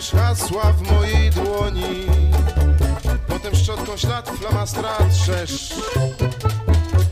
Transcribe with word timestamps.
piszesz 0.00 0.20
hasła 0.20 0.72
w 0.72 0.92
mojej 0.92 1.30
dłoni. 1.30 2.06
Potem 3.28 3.54
szczotką 3.54 3.96
ślad 3.96 4.30
flamastra 4.30 4.96
trzesz. 5.12 5.74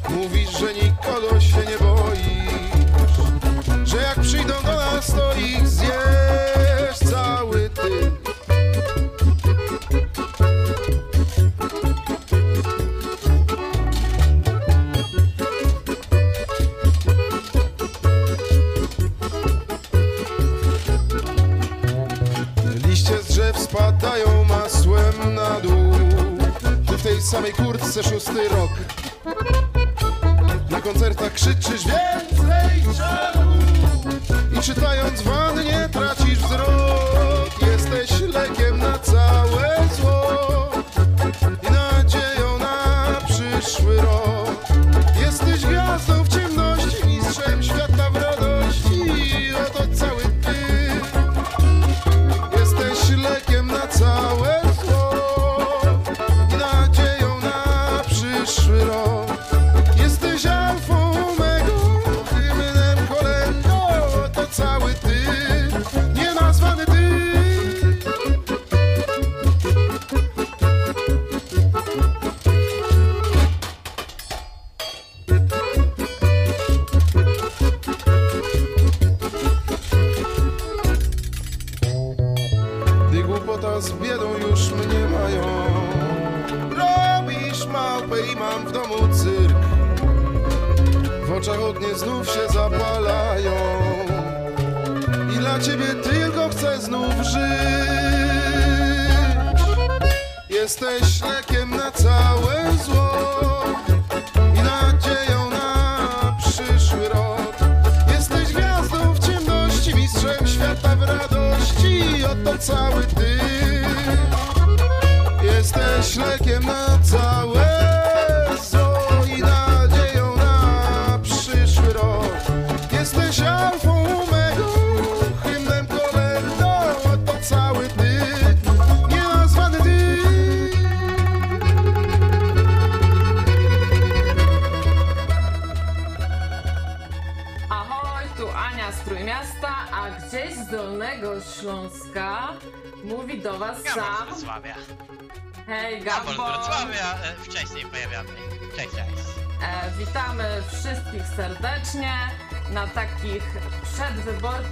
Mówisz, 0.09 0.51
że 0.51 0.75
nikogo 0.75 1.41
się 1.41 1.57
nie 1.57 1.79
boisz 1.79 2.89
Że 3.85 3.97
jak 3.97 4.21
przyjdą 4.21 4.55
do 4.65 4.73
nas, 4.77 5.07
to 5.07 5.35
ich 5.35 5.69
zjesz 5.69 6.99
cały 7.11 7.71
ty 7.71 8.11
samej 27.39 27.53
kurtce 27.53 28.03
szósty 28.03 28.49
rok. 28.49 28.71
Na 30.71 30.81
koncertach 30.81 31.33
krzyczysz 31.33 31.85
więcej 31.87 32.83
I 34.59 34.61
czytając 34.61 35.23
wannie 35.23 35.89
tracisz 35.93 36.08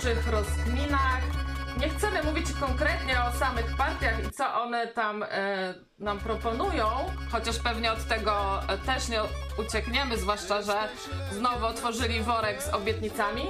przedwyborczych 0.06 0.32
rozkminach. 0.32 1.20
Nie 1.80 1.88
chcemy 1.88 2.22
mówić 2.22 2.46
konkretnie 2.60 3.14
o 3.22 3.38
samych 3.38 3.76
partiach 3.76 4.24
i 4.24 4.30
co 4.30 4.54
one 4.54 4.86
tam 4.86 5.22
e, 5.22 5.74
nam 5.98 6.18
proponują, 6.18 6.86
chociaż 7.32 7.58
pewnie 7.58 7.92
od 7.92 8.04
tego 8.08 8.62
e, 8.68 8.78
też 8.78 9.08
nie 9.08 9.20
uciekniemy, 9.58 10.18
zwłaszcza, 10.18 10.62
że 10.62 10.88
znowu 11.32 11.66
otworzyli 11.66 12.20
worek 12.20 12.62
z 12.62 12.68
obietnicami. 12.68 13.42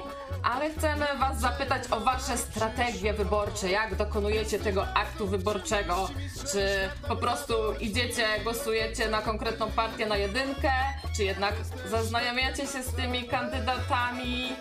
Ale 0.43 0.71
chcemy 0.71 1.07
Was 1.19 1.41
zapytać 1.41 1.83
o 1.91 2.01
Wasze 2.01 2.37
strategie 2.37 3.13
wyborcze. 3.13 3.71
Jak 3.71 3.95
dokonujecie 3.95 4.59
tego 4.59 4.87
aktu 4.95 5.27
wyborczego? 5.27 6.09
Czy 6.53 6.69
po 7.09 7.17
prostu 7.17 7.55
idziecie, 7.81 8.27
głosujecie 8.43 9.09
na 9.09 9.23
konkretną 9.23 9.71
partię 9.71 10.07
na 10.07 10.17
jedynkę? 10.17 10.73
Czy 11.17 11.25
jednak 11.25 11.55
zaznajamiacie 11.87 12.67
się 12.67 12.83
z 12.83 12.95
tymi 12.95 13.25
kandydatami? 13.25 14.53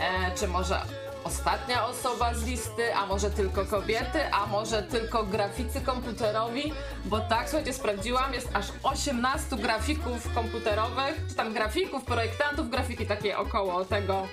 E, 0.00 0.34
czy 0.34 0.48
może 0.48 0.80
ostatnia 1.24 1.86
osoba 1.86 2.34
z 2.34 2.44
listy, 2.44 2.94
a 2.94 3.06
może 3.06 3.30
tylko 3.30 3.64
kobiety, 3.64 4.32
a 4.32 4.46
może 4.46 4.82
tylko 4.82 5.24
graficy 5.24 5.80
komputerowi? 5.80 6.72
Bo 7.04 7.20
tak, 7.20 7.48
słuchajcie, 7.48 7.72
sprawdziłam, 7.72 8.34
jest 8.34 8.48
aż 8.52 8.66
18 8.82 9.56
grafików 9.56 10.34
komputerowych, 10.34 11.14
czy 11.28 11.34
tam 11.34 11.52
grafików, 11.52 12.04
projektantów 12.04 12.70
grafiki, 12.70 13.06
takie 13.06 13.38
około 13.38 13.84
tego 13.84 14.26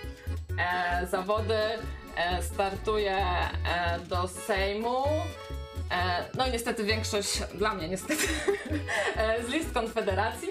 e, 0.60 1.08
zawody. 1.08 1.60
E, 2.18 2.44
startuje 2.44 3.18
e, 3.18 4.00
do 4.00 4.28
Sejmu. 4.28 5.04
E, 5.92 6.26
no 6.38 6.48
i 6.48 6.52
niestety 6.52 6.84
większość, 6.84 7.40
dla 7.56 7.74
mnie 7.74 7.90
niestety, 7.90 8.24
e, 9.16 9.44
z 9.44 9.48
list 9.48 9.74
Konfederacji, 9.74 10.50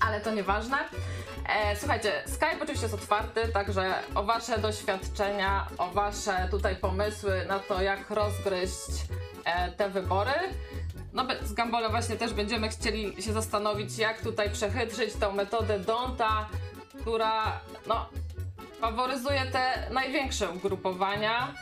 ale 0.00 0.20
to 0.20 0.34
nieważne. 0.34 0.76
E, 1.48 1.76
słuchajcie, 1.76 2.12
Skype 2.26 2.62
oczywiście 2.62 2.86
jest 2.86 2.94
otwarty, 2.94 3.48
także 3.48 3.94
o 4.14 4.22
Wasze 4.22 4.58
doświadczenia, 4.58 5.66
o 5.78 5.90
Wasze 5.90 6.48
tutaj 6.50 6.76
pomysły 6.76 7.44
na 7.48 7.58
to, 7.58 7.82
jak 7.82 8.10
rozgryźć 8.10 8.90
e, 9.44 9.72
te 9.72 9.88
wybory. 9.88 10.32
No 11.12 11.26
z 11.42 11.52
Gambolem 11.52 11.90
właśnie 11.90 12.16
też 12.16 12.32
będziemy 12.32 12.68
chcieli 12.68 13.22
się 13.22 13.32
zastanowić, 13.32 13.98
jak 13.98 14.22
tutaj 14.22 14.50
przechytrzyć 14.50 15.14
tą 15.14 15.32
metodę 15.32 15.78
Donta, 15.78 16.48
która 17.00 17.60
no, 17.86 18.08
faworyzuje 18.80 19.46
te 19.46 19.90
największe 19.90 20.50
ugrupowania 20.50 21.54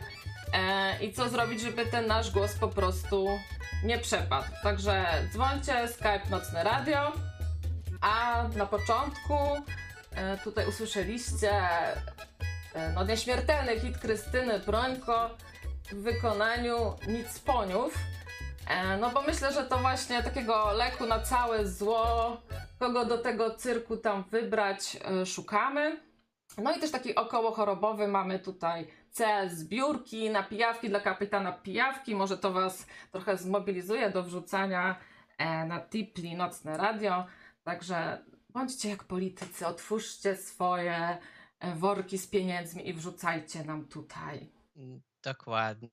e, 0.53 1.05
i 1.05 1.13
co 1.13 1.29
zrobić, 1.29 1.61
żeby 1.61 1.87
ten 1.87 2.07
nasz 2.07 2.31
głos 2.31 2.55
po 2.55 2.69
prostu 2.69 3.27
nie 3.85 3.99
przepadł. 3.99 4.47
Także 4.63 5.05
dzwońcie, 5.33 5.89
Skype 5.89 6.31
Nocne 6.31 6.65
Radio. 6.65 7.13
A 8.03 8.45
na 8.57 8.67
początku 8.67 9.35
e, 10.15 10.39
tutaj 10.39 10.69
usłyszeliście 10.69 11.53
e, 12.75 12.93
no, 12.95 13.05
nieśmiertelny 13.05 13.81
hit 13.81 13.99
Krystyny 13.99 14.59
Brońko 14.59 15.31
w 15.93 16.03
wykonaniu 16.03 16.97
Nic 17.09 17.39
Poniów. 17.39 17.99
E, 18.69 18.97
no 18.97 19.11
bo 19.11 19.23
myślę, 19.23 19.53
że 19.53 19.65
to 19.65 19.79
właśnie 19.79 20.23
takiego 20.23 20.73
leku 20.73 21.07
na 21.07 21.21
całe 21.21 21.67
zło, 21.69 22.41
kogo 22.79 23.05
do 23.05 23.19
tego 23.19 23.55
cyrku 23.55 23.97
tam 23.97 24.25
wybrać, 24.31 24.97
szukamy. 25.27 26.01
No 26.59 26.77
i 26.77 26.81
też 26.81 26.91
taki 26.91 27.15
około 27.15 27.53
chorobowy 27.53 28.09
mamy 28.09 28.39
tutaj 28.39 28.87
cel 29.11 29.51
zbiórki 29.51 30.31
na 30.31 30.43
pijawki 30.43 30.89
dla 30.89 31.01
kapitana 31.01 31.53
pijawki. 31.53 32.15
Może 32.15 32.39
to 32.39 32.53
Was 32.53 32.87
trochę 33.13 33.37
zmobilizuje 33.37 34.11
do 34.11 34.23
wrzucania 34.23 34.97
na 35.67 35.81
Tipli 35.81 36.37
Nocne 36.37 36.77
Radio. 36.77 37.27
Także 37.65 38.25
bądźcie 38.53 38.89
jak 38.89 39.05
politycy, 39.05 39.67
otwórzcie 39.67 40.37
swoje 40.37 41.19
e, 41.59 41.75
worki 41.75 42.19
z 42.19 42.27
pieniędzmi 42.27 42.89
i 42.89 42.95
wrzucajcie 42.95 43.65
nam 43.65 43.89
tutaj. 43.89 44.53
Mm, 44.77 45.03
Dokładnie. 45.23 45.91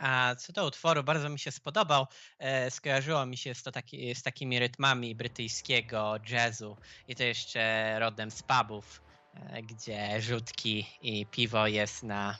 A 0.00 0.34
co 0.34 0.52
do 0.52 0.66
utworu, 0.66 1.04
bardzo 1.04 1.28
mi 1.28 1.38
się 1.38 1.50
spodobał. 1.50 2.06
E, 2.38 2.70
skojarzyło 2.70 3.26
mi 3.26 3.36
się 3.36 3.54
z, 3.54 3.62
to 3.62 3.72
taki, 3.72 4.14
z 4.14 4.22
takimi 4.22 4.58
rytmami 4.58 5.14
brytyjskiego 5.14 6.14
jazzu 6.30 6.76
i 7.08 7.16
to 7.16 7.22
jeszcze 7.22 7.96
rodem 7.98 8.30
z 8.30 8.42
pubów, 8.42 9.02
e, 9.34 9.62
gdzie 9.62 10.20
rzutki 10.20 10.86
i 11.02 11.26
piwo 11.26 11.66
jest 11.66 12.02
na 12.02 12.38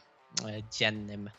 dziennym 0.79 1.31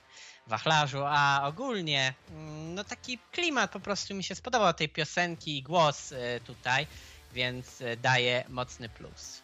wachlarzu, 0.47 1.03
a 1.05 1.41
ogólnie 1.47 2.13
mm, 2.29 2.75
no 2.75 2.83
taki 2.83 3.19
klimat 3.31 3.71
po 3.71 3.79
prostu 3.79 4.15
mi 4.15 4.23
się 4.23 4.35
spodobał 4.35 4.73
tej 4.73 4.89
piosenki 4.89 5.57
i 5.57 5.63
głos 5.63 6.13
tutaj, 6.45 6.87
więc 7.33 7.83
daje 8.01 8.43
mocny 8.49 8.89
plus. 8.89 9.41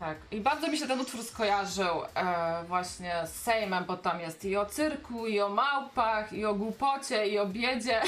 Tak, 0.00 0.18
i 0.30 0.40
bardzo 0.40 0.68
mi 0.68 0.78
się 0.78 0.86
ten 0.86 1.00
utwór 1.00 1.24
skojarzył 1.24 2.02
e, 2.14 2.64
właśnie 2.68 3.14
z 3.26 3.42
Sejmem, 3.42 3.84
bo 3.84 3.96
tam 3.96 4.20
jest 4.20 4.44
i 4.44 4.56
o 4.56 4.66
cyrku, 4.66 5.26
i 5.26 5.40
o 5.40 5.48
małpach, 5.48 6.32
i 6.32 6.44
o 6.44 6.54
głupocie, 6.54 7.26
i 7.26 7.38
o 7.38 7.46
biedzie. 7.46 8.02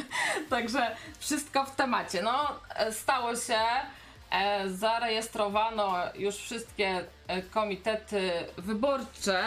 Także 0.50 0.96
wszystko 1.18 1.64
w 1.64 1.76
temacie. 1.76 2.22
No, 2.22 2.60
e, 2.74 2.92
stało 2.92 3.36
się, 3.36 3.58
e, 4.30 4.70
zarejestrowano 4.70 5.96
już 6.14 6.36
wszystkie 6.36 7.04
e, 7.26 7.42
komitety 7.42 8.30
wyborcze. 8.56 9.44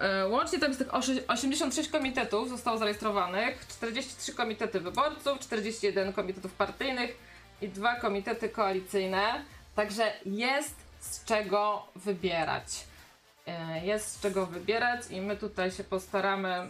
E, 0.00 0.28
łącznie 0.28 0.58
tam 0.58 0.68
jest 0.68 0.80
tych 0.80 0.94
86 1.28 1.88
komitetów 1.88 2.48
zostało 2.48 2.78
zarejestrowanych, 2.78 3.66
43 3.68 4.34
komitety 4.34 4.80
wyborców, 4.80 5.38
41 5.38 6.12
komitetów 6.12 6.52
partyjnych 6.52 7.33
i 7.64 7.68
dwa 7.68 7.94
komitety 7.94 8.48
koalicyjne. 8.48 9.44
Także 9.74 10.12
jest 10.26 10.74
z 11.00 11.24
czego 11.24 11.86
wybierać. 11.96 12.84
E, 13.46 13.86
jest 13.86 14.12
z 14.12 14.20
czego 14.20 14.46
wybierać 14.46 15.00
i 15.10 15.20
my 15.20 15.36
tutaj 15.36 15.70
się 15.70 15.84
postaramy 15.84 16.48
e, 16.48 16.68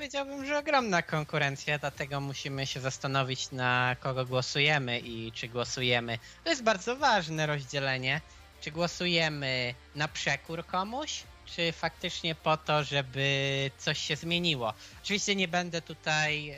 Powiedziałbym, 0.00 0.46
że 0.46 0.58
ogromna 0.58 1.02
konkurencja, 1.02 1.78
dlatego 1.78 2.20
musimy 2.20 2.66
się 2.66 2.80
zastanowić 2.80 3.52
na 3.52 3.96
kogo 4.00 4.26
głosujemy 4.26 5.00
i 5.00 5.32
czy 5.32 5.48
głosujemy. 5.48 6.18
To 6.44 6.50
jest 6.50 6.62
bardzo 6.62 6.96
ważne 6.96 7.46
rozdzielenie. 7.46 8.20
Czy 8.60 8.70
głosujemy 8.70 9.74
na 9.94 10.08
przekór 10.08 10.66
komuś, 10.66 11.22
czy 11.46 11.72
faktycznie 11.72 12.34
po 12.34 12.56
to, 12.56 12.84
żeby 12.84 13.70
coś 13.78 13.98
się 13.98 14.16
zmieniło. 14.16 14.74
Oczywiście 15.02 15.36
nie 15.36 15.48
będę 15.48 15.82
tutaj 15.82 16.50
y, 16.50 16.54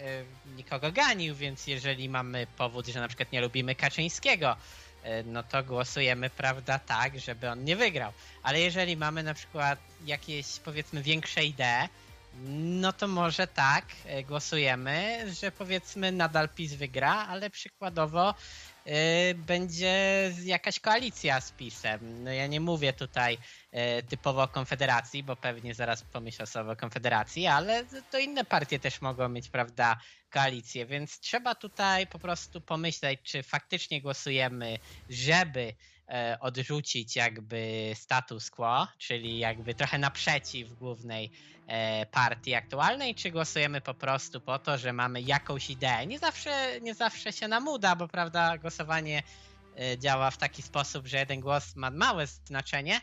nikogo 0.57 0.93
ganił, 0.93 1.35
więc 1.35 1.67
jeżeli 1.67 2.09
mamy 2.09 2.47
powód, 2.57 2.87
że 2.87 3.01
na 3.01 3.09
przykład 3.09 3.33
nie 3.33 3.41
lubimy 3.41 3.75
Kaczyńskiego, 3.75 4.57
y, 5.05 5.09
no 5.25 5.43
to 5.43 5.65
głosujemy, 5.65 6.31
prawda, 6.31 6.79
tak, 6.79 7.21
żeby 7.21 7.51
on 7.51 7.65
nie 7.65 7.77
wygrał. 7.77 8.13
Ale 8.43 8.61
jeżeli 8.61 8.97
mamy 8.97 9.23
na 9.23 9.35
przykład 9.35 9.79
jakieś, 10.07 10.47
powiedzmy, 10.65 11.03
większe 11.03 11.45
idee, 11.45 11.89
no 12.35 12.93
to 12.93 13.09
może 13.09 13.47
tak, 13.47 13.87
e, 14.05 14.23
głosujemy, 14.25 15.25
że 15.41 15.53
powiedzmy 15.53 16.13
nadal 16.13 16.49
PiS 16.49 16.75
wygra, 16.75 17.27
ale 17.29 17.51
przykładowo 17.51 18.35
yy, 18.87 18.93
będzie 19.35 19.95
jakaś 20.45 20.81
koalicja 20.81 21.41
z 21.41 21.53
PiSem. 21.53 22.25
No 22.25 22.33
ja 22.33 22.47
nie 22.47 22.61
mówię 22.61 22.93
tutaj 22.93 23.39
yy, 23.73 24.03
typowo 24.03 24.43
o 24.43 24.49
Konfederacji, 24.49 25.23
bo 25.23 25.37
pewnie 25.37 25.75
zaraz 25.75 26.05
pomyślę 26.05 26.47
sobie 26.47 26.71
o 26.71 26.77
Konfederacji, 26.77 27.47
ale 27.47 27.85
to 28.11 28.19
inne 28.19 28.45
partie 28.45 28.79
też 28.79 29.01
mogą 29.01 29.29
mieć, 29.29 29.49
prawda, 29.49 29.97
koalicję, 30.31 30.87
więc 30.87 31.21
trzeba 31.21 31.55
tutaj 31.55 32.07
po 32.07 32.19
prostu 32.19 32.61
pomyśleć, 32.61 33.21
czy 33.23 33.43
faktycznie 33.43 34.03
głosujemy, 34.03 34.79
żeby 35.09 35.75
odrzucić 36.41 37.17
jakby 37.17 37.93
status 37.95 38.51
quo, 38.51 38.89
czyli 38.99 39.39
jakby 39.39 39.75
trochę 39.75 39.99
naprzeciw 39.99 40.73
głównej 40.79 41.31
E, 41.67 42.07
partii 42.07 42.55
aktualnej, 42.55 43.15
czy 43.15 43.31
głosujemy 43.31 43.81
po 43.81 43.95
prostu 43.95 44.41
po 44.41 44.59
to, 44.59 44.79
że 44.79 44.93
mamy 44.93 45.23
jakąś 45.23 45.71
ideę. 45.71 46.07
Nie 46.07 46.19
zawsze, 46.19 46.81
nie 46.81 46.95
zawsze 46.95 47.33
się 47.33 47.49
nam 47.49 47.69
uda, 47.69 47.97
bo 47.97 48.09
prawda, 48.09 48.59
głosowanie 48.59 49.23
e, 49.79 49.99
działa 49.99 50.31
w 50.31 50.37
taki 50.37 50.63
sposób, 50.63 51.07
że 51.07 51.17
jeden 51.19 51.41
głos 51.41 51.77
ma 51.77 51.91
małe 51.91 52.27
znaczenie, 52.27 53.01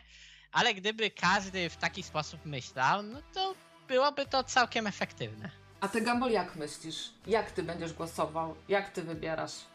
ale 0.52 0.74
gdyby 0.74 1.10
każdy 1.10 1.70
w 1.70 1.76
taki 1.76 2.02
sposób 2.02 2.44
myślał, 2.44 3.02
no 3.02 3.22
to 3.34 3.54
byłoby 3.88 4.26
to 4.26 4.44
całkiem 4.44 4.86
efektywne. 4.86 5.50
A 5.80 5.88
ty, 5.88 6.00
Gambol, 6.00 6.30
jak 6.30 6.56
myślisz? 6.56 7.10
Jak 7.26 7.50
ty 7.50 7.62
będziesz 7.62 7.92
głosował? 7.92 8.56
Jak 8.68 8.90
ty 8.90 9.02
wybierasz? 9.02 9.69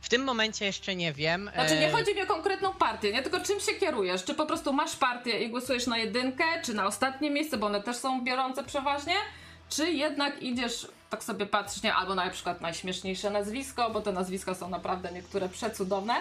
W 0.00 0.08
tym 0.08 0.24
momencie 0.24 0.64
jeszcze 0.64 0.96
nie 0.96 1.12
wiem. 1.12 1.50
Znaczy 1.54 1.74
nie 1.74 1.88
e, 1.88 1.92
chodzi 1.92 2.14
mi 2.14 2.22
o 2.22 2.26
konkretną 2.26 2.72
partię, 2.72 3.12
nie 3.12 3.22
tylko 3.22 3.40
czym 3.40 3.60
się 3.60 3.72
kierujesz. 3.72 4.24
Czy 4.24 4.34
po 4.34 4.46
prostu 4.46 4.72
masz 4.72 4.96
partię 4.96 5.44
i 5.44 5.50
głosujesz 5.50 5.86
na 5.86 5.98
jedynkę, 5.98 6.44
czy 6.64 6.74
na 6.74 6.86
ostatnie 6.86 7.30
miejsce, 7.30 7.56
bo 7.56 7.66
one 7.66 7.82
też 7.82 7.96
są 7.96 8.24
biorące 8.24 8.64
przeważnie, 8.64 9.14
czy 9.68 9.92
jednak 9.92 10.42
idziesz, 10.42 10.88
tak 11.10 11.24
sobie 11.24 11.46
patrzysz, 11.46 11.82
nie, 11.82 11.94
albo 11.94 12.14
na 12.14 12.30
przykład 12.30 12.60
najśmieszniejsze 12.60 13.30
nazwisko, 13.30 13.90
bo 13.90 14.00
te 14.00 14.12
nazwiska 14.12 14.54
są 14.54 14.68
naprawdę 14.68 15.12
niektóre 15.12 15.48
przecudowne. 15.48 16.14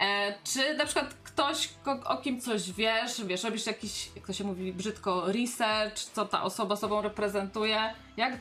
E, 0.00 0.34
czy 0.44 0.76
na 0.76 0.84
przykład 0.84 1.14
ktoś, 1.24 1.68
o, 1.86 2.08
o 2.08 2.16
kim 2.16 2.40
coś 2.40 2.72
wiesz, 2.72 3.24
wiesz, 3.24 3.44
robisz 3.44 3.66
jakiś, 3.66 4.10
jak 4.16 4.26
to 4.26 4.32
się 4.32 4.44
mówi 4.44 4.72
brzydko, 4.72 5.32
research, 5.32 5.98
co 5.98 6.24
ta 6.24 6.42
osoba 6.42 6.76
sobą 6.76 7.02
reprezentuje, 7.02 7.94
jak, 8.16 8.38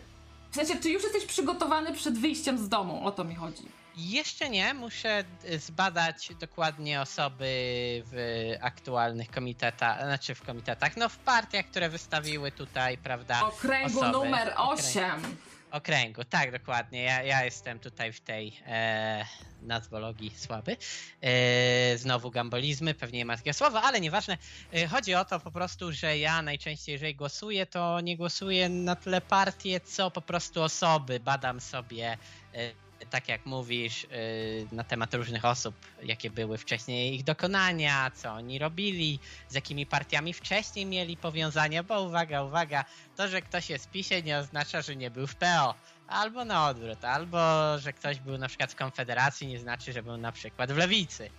w 0.52 0.56
sensie, 0.56 0.76
czy 0.84 0.90
już 0.90 1.04
jesteś 1.04 1.26
przygotowany 1.26 1.94
przed 1.94 2.18
wyjściem 2.18 2.58
z 2.58 2.70
domu, 2.70 3.08
o 3.08 3.12
to 3.12 3.24
mi 3.24 3.36
chodzi. 3.36 3.64
Jeszcze 3.98 4.50
nie, 4.50 4.74
muszę 4.74 5.24
zbadać 5.58 6.30
dokładnie 6.40 7.02
osoby 7.02 7.46
w 8.12 8.54
aktualnych 8.62 9.32
komitetach, 9.32 10.02
znaczy 10.02 10.36
w 10.36 10.42
komitetach, 10.42 10.98
no 10.98 11.10
w 11.10 11.18
partiach, 11.18 11.66
które 11.66 11.90
wystawiły 11.90 12.52
tutaj, 12.52 12.98
prawda? 12.98 13.46
Okręgu 13.46 14.00
osoby. 14.00 14.12
numer 14.12 14.54
8. 14.56 15.38
Okręgu, 15.72 16.24
tak, 16.24 16.52
dokładnie. 16.52 17.04
Ja, 17.04 17.24
ja 17.24 17.46
jestem 17.46 17.80
tutaj 17.80 18.14
w 18.14 18.20
tej 18.20 18.60
e, 18.68 19.26
nazwologii 19.62 20.32
słaby. 20.36 20.78
E, 21.22 21.98
znowu 21.98 22.32
gambolizmy, 22.32 22.94
pewnie 22.94 23.20
nie 23.20 23.26
ma 23.26 23.38
takiego 23.38 23.54
słowa, 23.54 23.82
ale 23.82 24.02
nieważne. 24.02 24.38
E, 24.74 24.88
chodzi 24.88 25.16
o 25.16 25.26
to 25.26 25.40
po 25.40 25.52
prostu, 25.52 25.92
że 25.92 26.18
ja 26.18 26.42
najczęściej, 26.42 26.94
jeżeli 26.94 27.16
głosuję, 27.16 27.66
to 27.66 28.02
nie 28.02 28.18
głosuję 28.18 28.70
na 28.70 28.96
tyle 28.96 29.22
partie, 29.22 29.80
co 29.80 30.12
po 30.12 30.22
prostu 30.22 30.64
osoby. 30.64 31.20
Badam 31.20 31.62
sobie 31.62 32.18
e, 32.54 32.87
tak 33.10 33.28
jak 33.28 33.46
mówisz, 33.46 34.04
y, 34.04 34.08
na 34.72 34.84
temat 34.84 35.14
różnych 35.14 35.46
osób, 35.46 35.76
jakie 36.04 36.30
były 36.30 36.58
wcześniej 36.58 37.16
ich 37.16 37.24
dokonania, 37.24 38.12
co 38.12 38.32
oni 38.32 38.60
robili, 38.60 39.20
z 39.50 39.56
jakimi 39.56 39.86
partiami 39.86 40.34
wcześniej 40.34 40.86
mieli 40.86 41.18
powiązania, 41.18 41.84
bo 41.84 42.02
uwaga, 42.02 42.44
uwaga, 42.44 42.86
to, 43.16 43.28
że 43.28 43.42
ktoś 43.42 43.70
jest 43.70 43.86
w 43.86 43.92
PiSie 43.92 44.22
nie 44.22 44.38
oznacza, 44.38 44.82
że 44.82 44.96
nie 44.96 45.12
był 45.12 45.28
w 45.28 45.36
PO. 45.36 45.76
Albo 46.08 46.46
na 46.46 46.68
odwrót, 46.68 47.06
albo 47.06 47.40
że 47.78 47.94
ktoś 47.94 48.20
był 48.20 48.38
na 48.38 48.48
przykład 48.48 48.72
w 48.72 48.76
Konfederacji, 48.76 49.48
nie 49.48 49.60
znaczy, 49.60 49.94
że 49.94 50.04
był 50.04 50.18
na 50.18 50.32
przykład 50.32 50.72
w 50.72 50.78
Lewicy. 50.78 51.30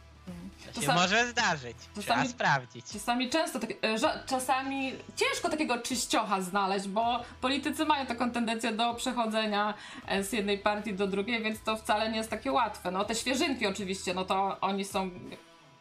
To 0.75 0.83
się 0.83 0.93
może 0.93 1.27
zdarzyć, 1.27 1.77
czasami, 1.79 2.05
trzeba 2.05 2.25
sprawdzić. 2.25 2.87
Czasami 2.93 3.31
często, 3.31 3.59
tak, 3.59 3.71
e, 3.71 3.99
czasami 4.27 4.93
ciężko 5.17 5.49
takiego 5.49 5.79
czyściocha 5.79 6.41
znaleźć, 6.41 6.89
bo 6.89 7.25
politycy 7.41 7.85
mają 7.85 8.07
taką 8.07 8.31
tendencję 8.31 8.73
do 8.73 8.95
przechodzenia 8.95 9.75
e, 10.07 10.25
z 10.25 10.33
jednej 10.33 10.59
partii 10.59 10.95
do 10.95 11.07
drugiej, 11.07 11.43
więc 11.43 11.63
to 11.63 11.77
wcale 11.77 12.11
nie 12.11 12.17
jest 12.17 12.31
takie 12.31 12.53
łatwe. 12.53 12.91
No 12.91 13.05
te 13.05 13.15
świeżynki 13.15 13.67
oczywiście, 13.67 14.15
no 14.15 14.25
to 14.25 14.61
oni 14.61 14.85
są, 14.85 15.11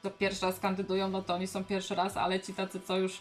to 0.02 0.10
pierwszy 0.10 0.46
raz 0.46 0.60
kandydują, 0.60 1.10
no 1.10 1.22
to 1.22 1.34
oni 1.34 1.48
są 1.48 1.64
pierwszy 1.64 1.96
raz, 1.96 2.18
ale 2.18 2.40
ci 2.40 2.54
tacy, 2.54 2.80
co 2.80 2.98
już 2.98 3.20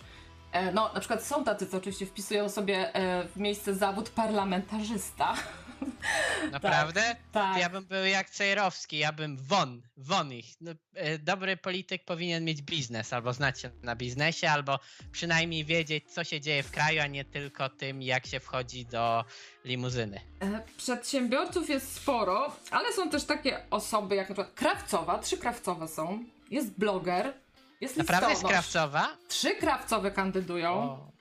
e, 0.52 0.72
no, 0.72 0.90
na 0.94 1.00
przykład 1.00 1.24
są 1.24 1.44
tacy, 1.44 1.66
co 1.66 1.76
oczywiście 1.76 2.06
wpisują 2.06 2.48
sobie 2.48 2.92
w 3.34 3.40
miejsce 3.40 3.74
zawód 3.74 4.10
parlamentarzysta. 4.10 5.34
Naprawdę? 6.52 7.02
Tak, 7.02 7.18
tak. 7.32 7.60
Ja 7.60 7.70
bym 7.70 7.84
był 7.84 8.04
jak 8.04 8.30
Cejrowski, 8.30 8.98
ja 8.98 9.12
bym 9.12 9.36
won, 9.36 9.82
won 9.96 10.32
ich. 10.32 10.46
No, 10.60 10.72
e, 10.94 11.18
dobry 11.18 11.56
polityk 11.56 12.04
powinien 12.04 12.44
mieć 12.44 12.62
biznes, 12.62 13.12
albo 13.12 13.32
znać 13.32 13.60
się 13.60 13.70
na 13.82 13.96
biznesie, 13.96 14.50
albo 14.50 14.78
przynajmniej 15.12 15.64
wiedzieć, 15.64 16.12
co 16.12 16.24
się 16.24 16.40
dzieje 16.40 16.62
w 16.62 16.70
kraju, 16.70 17.00
a 17.02 17.06
nie 17.06 17.24
tylko 17.24 17.68
tym, 17.68 18.02
jak 18.02 18.26
się 18.26 18.40
wchodzi 18.40 18.86
do 18.86 19.24
limuzyny. 19.64 20.20
E, 20.40 20.62
przedsiębiorców 20.76 21.68
jest 21.68 21.96
sporo, 21.96 22.56
ale 22.70 22.92
są 22.92 23.10
też 23.10 23.24
takie 23.24 23.70
osoby 23.70 24.16
jak 24.16 24.28
na 24.28 24.34
przykład 24.34 24.54
Krawcowa, 24.54 25.18
trzy 25.18 25.38
Krawcowe 25.38 25.88
są, 25.88 26.24
jest 26.50 26.78
bloger, 26.78 27.32
jest 27.80 27.96
Naprawdę 27.96 28.30
jest 28.30 28.44
Krawcowa? 28.44 29.16
Trzy 29.28 29.54
Krawcowe 29.54 30.10
kandydują. 30.10 30.72
O. 30.72 31.12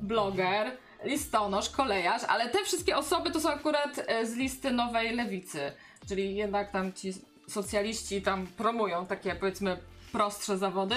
Bloger 0.00 0.76
listonosz, 1.04 1.70
kolejarz, 1.70 2.22
ale 2.24 2.48
te 2.48 2.64
wszystkie 2.64 2.96
osoby 2.96 3.30
to 3.30 3.40
są 3.40 3.50
akurat 3.50 4.00
e, 4.06 4.26
z 4.26 4.34
listy 4.34 4.70
Nowej 4.70 5.16
Lewicy, 5.16 5.72
czyli 6.08 6.36
jednak 6.36 6.72
tam 6.72 6.92
ci 6.92 7.12
socjaliści 7.48 8.22
tam 8.22 8.46
promują 8.46 9.06
takie 9.06 9.34
powiedzmy 9.34 9.78
prostsze 10.12 10.58
zawody. 10.58 10.96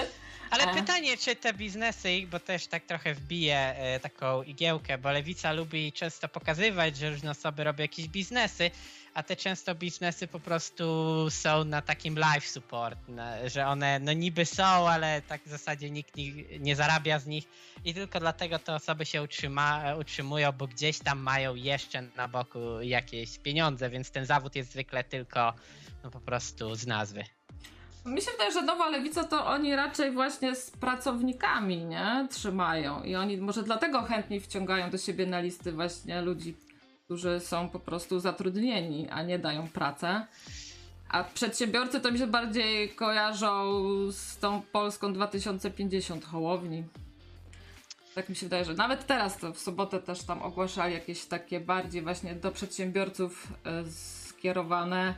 Ale 0.52 0.64
E. 0.64 0.74
pytanie, 0.74 1.16
czy 1.16 1.36
te 1.36 1.54
biznesy, 1.54 2.12
ich, 2.12 2.28
bo 2.28 2.40
też 2.40 2.66
tak 2.66 2.84
trochę 2.84 3.14
wbije 3.14 3.56
e, 3.58 4.00
taką 4.00 4.42
igiełkę, 4.42 4.98
bo 4.98 5.12
lewica 5.12 5.52
lubi 5.52 5.92
często 5.92 6.28
pokazywać, 6.28 6.96
że 6.96 7.10
różne 7.10 7.30
osoby 7.30 7.64
robią 7.64 7.82
jakieś 7.82 8.08
biznesy, 8.08 8.70
a 9.14 9.22
te 9.22 9.36
często 9.36 9.74
biznesy 9.74 10.26
po 10.26 10.40
prostu 10.40 10.84
są 11.30 11.64
na 11.64 11.82
takim 11.82 12.18
live 12.18 12.46
support, 12.46 13.08
na, 13.08 13.48
że 13.48 13.66
one 13.66 13.98
no 13.98 14.12
niby 14.12 14.46
są, 14.46 14.64
ale 14.64 15.22
tak 15.22 15.42
w 15.42 15.48
zasadzie 15.48 15.90
nikt 15.90 16.16
nie, 16.16 16.32
nie 16.58 16.76
zarabia 16.76 17.18
z 17.18 17.26
nich 17.26 17.44
i 17.84 17.94
tylko 17.94 18.20
dlatego 18.20 18.58
te 18.58 18.74
osoby 18.74 19.06
się 19.06 19.22
utrzyma, 19.22 19.94
utrzymują, 20.00 20.52
bo 20.52 20.66
gdzieś 20.66 20.98
tam 20.98 21.18
mają 21.18 21.54
jeszcze 21.54 22.02
na 22.02 22.28
boku 22.28 22.80
jakieś 22.80 23.38
pieniądze, 23.38 23.90
więc 23.90 24.10
ten 24.10 24.26
zawód 24.26 24.56
jest 24.56 24.70
zwykle 24.70 25.04
tylko 25.04 25.54
no 26.04 26.10
po 26.10 26.20
prostu 26.20 26.74
z 26.74 26.86
nazwy. 26.86 27.24
Mi 28.04 28.22
się 28.22 28.30
wydaje, 28.30 28.52
że 28.52 28.62
nowa 28.62 28.88
lewica 28.88 29.24
to 29.24 29.46
oni 29.46 29.76
raczej 29.76 30.12
właśnie 30.12 30.54
z 30.54 30.70
pracownikami, 30.70 31.84
nie? 31.84 32.28
Trzymają. 32.30 33.02
I 33.02 33.14
oni 33.14 33.36
może 33.36 33.62
dlatego 33.62 34.02
chętniej 34.02 34.40
wciągają 34.40 34.90
do 34.90 34.98
siebie 34.98 35.26
na 35.26 35.40
listy 35.40 35.72
właśnie 35.72 36.22
ludzi, 36.22 36.56
którzy 37.04 37.40
są 37.40 37.68
po 37.68 37.80
prostu 37.80 38.20
zatrudnieni, 38.20 39.08
a 39.10 39.22
nie 39.22 39.38
dają 39.38 39.68
pracę. 39.68 40.26
A 41.08 41.24
przedsiębiorcy 41.24 42.00
to 42.00 42.12
mi 42.12 42.18
się 42.18 42.26
bardziej 42.26 42.88
kojarzą 42.88 43.82
z 44.10 44.38
tą 44.38 44.62
Polską 44.72 45.12
2050 45.12 46.24
Hołowni. 46.24 46.84
Tak 48.14 48.28
mi 48.28 48.36
się 48.36 48.46
wydaje, 48.46 48.64
że 48.64 48.74
nawet 48.74 49.06
teraz 49.06 49.38
to 49.38 49.52
w 49.52 49.58
sobotę 49.58 50.00
też 50.00 50.22
tam 50.22 50.42
ogłaszali 50.42 50.94
jakieś 50.94 51.24
takie 51.24 51.60
bardziej 51.60 52.02
właśnie 52.02 52.34
do 52.34 52.50
przedsiębiorców 52.50 53.48
e, 53.64 53.90
skierowane 53.90 55.14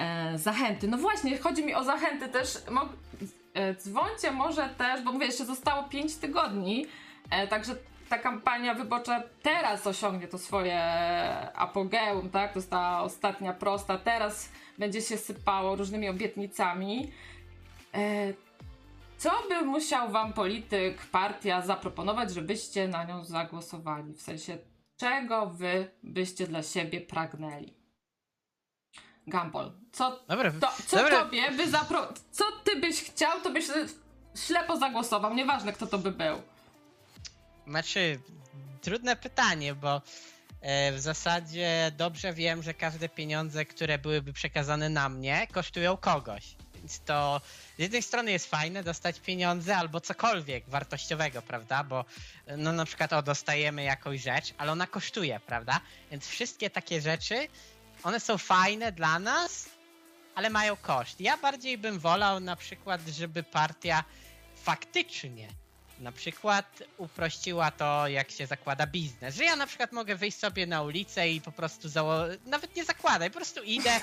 e, 0.00 0.38
zachęty. 0.38 0.88
No 0.88 0.98
właśnie, 0.98 1.38
chodzi 1.38 1.64
mi 1.64 1.74
o 1.74 1.84
zachęty 1.84 2.28
też. 2.28 2.58
Mo- 2.70 2.88
e, 3.54 3.74
dzwońcie 3.74 4.30
może 4.30 4.68
też, 4.78 5.02
bo 5.02 5.12
mówię, 5.12 5.26
jeszcze 5.26 5.44
zostało 5.44 5.82
5 5.82 6.14
tygodni, 6.16 6.86
e, 7.30 7.46
także 7.48 7.74
ta 8.08 8.18
kampania 8.18 8.74
wyborcza 8.74 9.22
teraz 9.42 9.86
osiągnie 9.86 10.28
to 10.28 10.38
swoje 10.38 10.80
apogeum, 11.54 12.30
tak? 12.30 12.52
To 12.52 12.58
jest 12.58 12.70
ta 12.70 13.02
ostatnia 13.02 13.52
prosta. 13.52 13.98
Teraz 13.98 14.48
będzie 14.78 15.02
się 15.02 15.16
sypało 15.16 15.76
różnymi 15.76 16.08
obietnicami. 16.08 17.12
E, 17.94 18.32
co 19.18 19.30
by 19.48 19.62
musiał 19.62 20.10
wam 20.10 20.32
polityk, 20.32 21.06
partia 21.12 21.60
zaproponować, 21.62 22.32
żebyście 22.34 22.88
na 22.88 23.04
nią 23.04 23.24
zagłosowali? 23.24 24.12
W 24.12 24.22
sensie, 24.22 24.58
czego 24.96 25.46
wy 25.46 25.90
byście 26.02 26.46
dla 26.46 26.62
siebie 26.62 27.00
pragnęli? 27.00 27.79
Gumball, 29.26 29.72
co, 29.92 30.20
Dobra, 30.28 30.52
to, 30.60 30.72
co 30.86 30.96
dobra. 30.96 31.24
tobie 31.24 31.50
by 31.50 31.70
zapro... 31.70 32.12
Co 32.30 32.44
ty 32.64 32.80
byś 32.80 33.02
chciał, 33.02 33.40
to 33.40 33.50
byś 33.50 33.64
ślepo 34.46 34.76
zagłosował, 34.76 35.34
nieważne 35.34 35.72
kto 35.72 35.86
to 35.86 35.98
by 35.98 36.10
był. 36.10 36.42
Znaczy, 37.66 38.20
trudne 38.82 39.16
pytanie, 39.16 39.74
bo 39.74 40.02
e, 40.60 40.92
w 40.92 41.00
zasadzie 41.00 41.92
dobrze 41.96 42.32
wiem, 42.32 42.62
że 42.62 42.74
każde 42.74 43.08
pieniądze, 43.08 43.64
które 43.64 43.98
byłyby 43.98 44.32
przekazane 44.32 44.88
na 44.88 45.08
mnie, 45.08 45.46
kosztują 45.52 45.96
kogoś. 45.96 46.56
Więc 46.74 47.00
to 47.00 47.40
z 47.78 47.82
jednej 47.82 48.02
strony 48.02 48.30
jest 48.30 48.46
fajne 48.50 48.82
dostać 48.82 49.20
pieniądze 49.20 49.76
albo 49.76 50.00
cokolwiek 50.00 50.68
wartościowego, 50.68 51.42
prawda? 51.42 51.84
Bo 51.84 52.04
no 52.56 52.72
na 52.72 52.84
przykład 52.84 53.12
o, 53.12 53.22
dostajemy 53.22 53.82
jakąś 53.82 54.20
rzecz, 54.20 54.54
ale 54.58 54.72
ona 54.72 54.86
kosztuje, 54.86 55.40
prawda? 55.46 55.80
Więc 56.10 56.28
wszystkie 56.28 56.70
takie 56.70 57.00
rzeczy, 57.00 57.48
one 58.02 58.20
są 58.20 58.38
fajne 58.38 58.92
dla 58.92 59.18
nas, 59.18 59.68
ale 60.34 60.50
mają 60.50 60.76
koszt. 60.76 61.20
Ja 61.20 61.36
bardziej 61.36 61.78
bym 61.78 61.98
wolał 61.98 62.40
na 62.40 62.56
przykład, 62.56 63.00
żeby 63.08 63.42
partia 63.42 64.04
faktycznie 64.62 65.48
na 66.00 66.12
przykład 66.12 66.82
uprościła 66.98 67.70
to, 67.70 68.08
jak 68.08 68.30
się 68.30 68.46
zakłada 68.46 68.86
biznes. 68.86 69.34
Że 69.34 69.44
ja 69.44 69.56
na 69.56 69.66
przykład 69.66 69.92
mogę 69.92 70.16
wyjść 70.16 70.38
sobie 70.38 70.66
na 70.66 70.82
ulicę 70.82 71.28
i 71.30 71.40
po 71.40 71.52
prostu 71.52 71.88
zało- 71.88 72.24
nawet 72.46 72.76
nie 72.76 72.84
zakładaj, 72.84 73.30
po 73.30 73.36
prostu 73.36 73.62
idę 73.62 74.00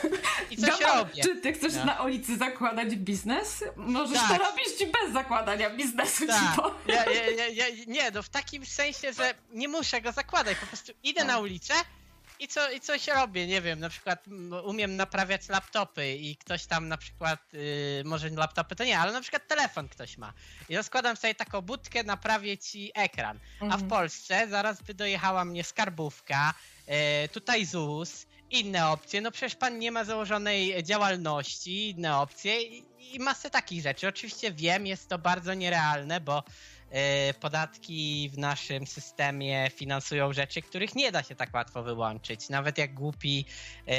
i 0.51 0.57
coś 0.57 0.81
robię. 0.81 1.23
Czy 1.23 1.35
ty 1.35 1.53
chcesz 1.53 1.73
No. 1.73 1.85
na 1.85 2.03
ulicy 2.03 2.37
zakładać 2.37 2.95
biznes? 2.95 3.63
Możesz 3.75 4.17
Tak. 4.19 4.27
to 4.37 4.37
robić 4.37 4.65
bez 5.01 5.13
zakładania 5.13 5.69
biznesu, 5.69 6.19
ci 6.19 6.27
Tak. 6.27 6.55
powiem. 6.55 6.75
Ja, 6.87 7.05
ja, 7.11 7.29
ja, 7.29 7.47
ja, 7.47 7.65
nie, 7.87 8.11
no 8.11 8.23
w 8.23 8.29
takim 8.29 8.65
sensie, 8.65 9.13
że 9.13 9.33
nie 9.51 9.67
muszę 9.67 10.01
go 10.01 10.11
zakładać, 10.11 10.57
po 10.57 10.65
prostu 10.67 10.91
idę 11.03 11.21
No. 11.21 11.27
na 11.27 11.39
ulicę 11.39 11.73
i, 12.39 12.47
co, 12.47 12.71
i 12.71 12.79
coś 12.79 13.07
robię, 13.07 13.47
nie 13.47 13.61
wiem, 13.61 13.79
na 13.79 13.89
przykład 13.89 14.25
umiem 14.63 14.95
naprawiać 14.95 15.49
laptopy 15.49 16.15
i 16.15 16.35
ktoś 16.35 16.65
tam 16.65 16.87
na 16.87 16.97
przykład, 16.97 17.53
yy, 17.53 18.03
może 18.05 18.29
laptopy 18.29 18.75
to 18.75 18.83
nie, 18.83 18.99
ale 18.99 19.11
na 19.11 19.21
przykład 19.21 19.47
telefon 19.47 19.89
ktoś 19.89 20.17
ma. 20.17 20.33
I 20.69 20.77
rozkładam 20.77 21.15
sobie 21.17 21.35
taką 21.35 21.61
budkę, 21.61 22.03
naprawię 22.03 22.57
ci 22.57 22.91
ekran. 22.95 23.39
A 23.59 23.63
w 23.63 23.63
Mhm. 23.63 23.87
Polsce 23.87 24.47
zaraz 24.49 24.81
by 24.81 24.93
dojechała 24.93 25.45
mnie 25.45 25.63
skarbówka, 25.63 26.53
e, 26.87 27.27
tutaj 27.27 27.65
ZUS, 27.65 28.25
inne 28.51 28.87
opcje. 28.87 29.21
No 29.21 29.31
przecież 29.31 29.55
pan 29.55 29.79
nie 29.79 29.91
ma 29.91 30.03
założonej 30.03 30.83
działalności, 30.83 31.89
inne 31.89 32.17
opcje 32.17 32.61
i, 32.61 32.85
i 33.15 33.19
masę 33.19 33.49
takich 33.49 33.83
rzeczy. 33.83 34.07
Oczywiście 34.07 34.51
wiem, 34.51 34.87
jest 34.87 35.09
to 35.09 35.19
bardzo 35.19 35.53
nierealne, 35.53 36.21
bo 36.21 36.43
podatki 37.39 38.29
w 38.33 38.37
naszym 38.37 38.87
systemie 38.87 39.69
finansują 39.75 40.33
rzeczy, 40.33 40.61
których 40.61 40.95
nie 40.95 41.11
da 41.11 41.23
się 41.23 41.35
tak 41.35 41.53
łatwo 41.53 41.83
wyłączyć. 41.83 42.49
Nawet 42.49 42.77
jak 42.77 42.93
głupi 42.93 43.45
e, 43.87 43.93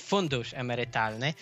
fundusz 0.00 0.54
emerytalny. 0.54 1.34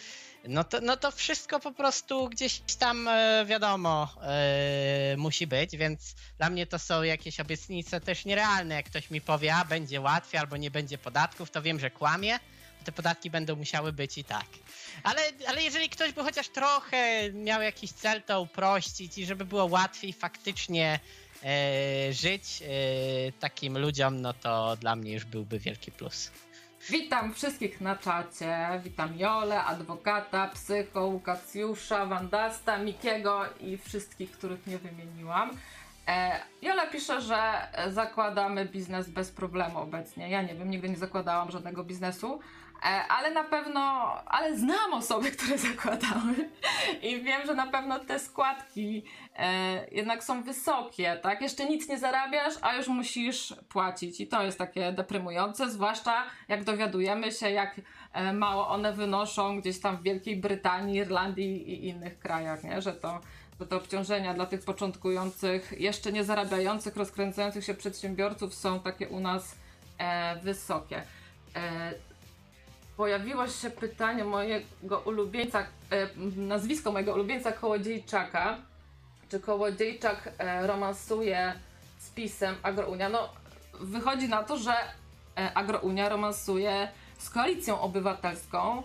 No 0.48 0.64
to, 0.64 0.80
no 0.80 0.96
to 0.96 1.10
wszystko 1.10 1.60
po 1.60 1.72
prostu 1.72 2.28
gdzieś 2.28 2.62
tam 2.78 3.08
e, 3.08 3.44
wiadomo 3.46 4.08
e, 4.22 5.14
musi 5.16 5.46
być, 5.46 5.76
więc 5.76 6.14
dla 6.38 6.50
mnie 6.50 6.66
to 6.66 6.78
są 6.78 7.02
jakieś 7.02 7.40
obietnice 7.40 8.00
też 8.00 8.24
nierealne. 8.24 8.74
Jak 8.74 8.86
ktoś 8.86 9.10
mi 9.10 9.20
powie, 9.20 9.54
a 9.54 9.64
będzie 9.64 10.00
łatwiej 10.00 10.40
albo 10.40 10.56
nie 10.56 10.70
będzie 10.70 10.98
podatków, 10.98 11.50
to 11.50 11.62
wiem, 11.62 11.80
że 11.80 11.90
kłamie. 11.90 12.38
Te 12.86 12.92
podatki 12.92 13.30
będą 13.30 13.56
musiały 13.56 13.92
być 13.92 14.18
i 14.18 14.24
tak. 14.24 14.46
Ale, 15.02 15.20
ale 15.48 15.62
jeżeli 15.62 15.88
ktoś 15.88 16.12
by 16.12 16.22
chociaż 16.22 16.48
trochę 16.48 17.32
miał 17.32 17.62
jakiś 17.62 17.92
cel, 17.92 18.22
to 18.22 18.40
uprościć 18.40 19.18
i 19.18 19.26
żeby 19.26 19.44
było 19.44 19.64
łatwiej 19.64 20.12
faktycznie 20.12 21.00
e, 21.44 22.12
żyć 22.12 22.62
e, 22.62 22.66
takim 23.32 23.78
ludziom, 23.78 24.20
no 24.20 24.32
to 24.32 24.76
dla 24.76 24.96
mnie 24.96 25.12
już 25.12 25.24
byłby 25.24 25.58
wielki 25.58 25.92
plus. 25.92 26.30
Witam 26.90 27.34
wszystkich 27.34 27.80
na 27.80 27.96
czacie. 27.96 28.56
Witam 28.84 29.18
Jolę, 29.18 29.64
adwokata, 29.64 30.48
psycho, 30.48 31.06
Łukacjusza, 31.06 32.06
Wandasta, 32.06 32.78
Mikiego 32.78 33.44
i 33.60 33.76
wszystkich, 33.76 34.30
których 34.30 34.66
nie 34.66 34.78
wymieniłam. 34.78 35.50
E, 36.08 36.40
Jola 36.62 36.86
pisze, 36.86 37.20
że 37.20 37.68
zakładamy 37.90 38.66
biznes 38.66 39.10
bez 39.10 39.30
problemu 39.30 39.78
obecnie. 39.78 40.30
Ja 40.30 40.42
nie 40.42 40.54
wiem, 40.54 40.70
nigdy 40.70 40.88
nie 40.88 40.96
zakładałam 40.96 41.50
żadnego 41.50 41.84
biznesu, 41.84 42.40
ale 43.08 43.30
na 43.30 43.44
pewno, 43.44 43.80
ale 44.26 44.58
znam 44.58 44.92
osoby, 44.92 45.30
które 45.30 45.58
zakładały 45.68 46.50
i 47.02 47.22
wiem, 47.22 47.46
że 47.46 47.54
na 47.54 47.66
pewno 47.66 47.98
te 47.98 48.18
składki 48.18 49.04
e, 49.36 49.88
jednak 49.90 50.24
są 50.24 50.42
wysokie, 50.42 51.18
tak? 51.22 51.40
Jeszcze 51.40 51.66
nic 51.66 51.88
nie 51.88 51.98
zarabiasz, 51.98 52.54
a 52.62 52.76
już 52.76 52.88
musisz 52.88 53.54
płacić 53.68 54.20
i 54.20 54.26
to 54.26 54.42
jest 54.42 54.58
takie 54.58 54.92
deprymujące, 54.92 55.70
zwłaszcza 55.70 56.22
jak 56.48 56.64
dowiadujemy 56.64 57.32
się, 57.32 57.50
jak 57.50 57.80
e, 58.12 58.32
mało 58.32 58.68
one 58.68 58.92
wynoszą 58.92 59.60
gdzieś 59.60 59.80
tam 59.80 59.96
w 59.96 60.02
Wielkiej 60.02 60.36
Brytanii, 60.36 60.96
Irlandii 60.96 61.70
i 61.70 61.88
innych 61.88 62.18
krajach, 62.18 62.64
nie? 62.64 62.82
Że 62.82 62.92
to 62.92 63.20
że 63.60 63.66
te 63.66 63.76
obciążenia 63.76 64.34
dla 64.34 64.46
tych 64.46 64.64
początkujących, 64.64 65.80
jeszcze 65.80 66.12
nie 66.12 66.24
zarabiających, 66.24 66.96
rozkręcających 66.96 67.64
się 67.64 67.74
przedsiębiorców 67.74 68.54
są 68.54 68.80
takie 68.80 69.08
u 69.08 69.20
nas 69.20 69.56
e, 69.98 70.36
wysokie. 70.36 71.02
E, 71.56 71.92
pojawiło 72.96 73.48
się 73.48 73.70
pytanie 73.70 74.24
mojego 74.24 74.98
ulubieńca, 75.04 75.66
e, 75.90 76.08
nazwisko 76.36 76.92
mojego 76.92 77.14
ulubieńca 77.14 77.52
Kołodziejczaka. 77.52 78.58
Czy 79.30 79.40
Kołodziejczak 79.40 80.32
e, 80.38 80.66
romansuje 80.66 81.52
z 81.98 82.10
pisem 82.10 82.54
Agrounia? 82.62 83.08
No, 83.08 83.28
wychodzi 83.80 84.28
na 84.28 84.42
to, 84.42 84.58
że 84.58 84.72
e, 84.72 85.54
Agrounia 85.54 86.08
romansuje 86.08 86.88
z 87.18 87.30
koalicją 87.30 87.80
obywatelską, 87.80 88.82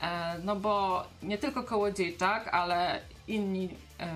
e, 0.00 0.38
no 0.44 0.56
bo 0.56 1.04
nie 1.22 1.38
tylko 1.38 1.62
Kołodziejczak, 1.62 2.48
ale 2.48 3.00
inni, 3.28 3.68
e, 4.00 4.06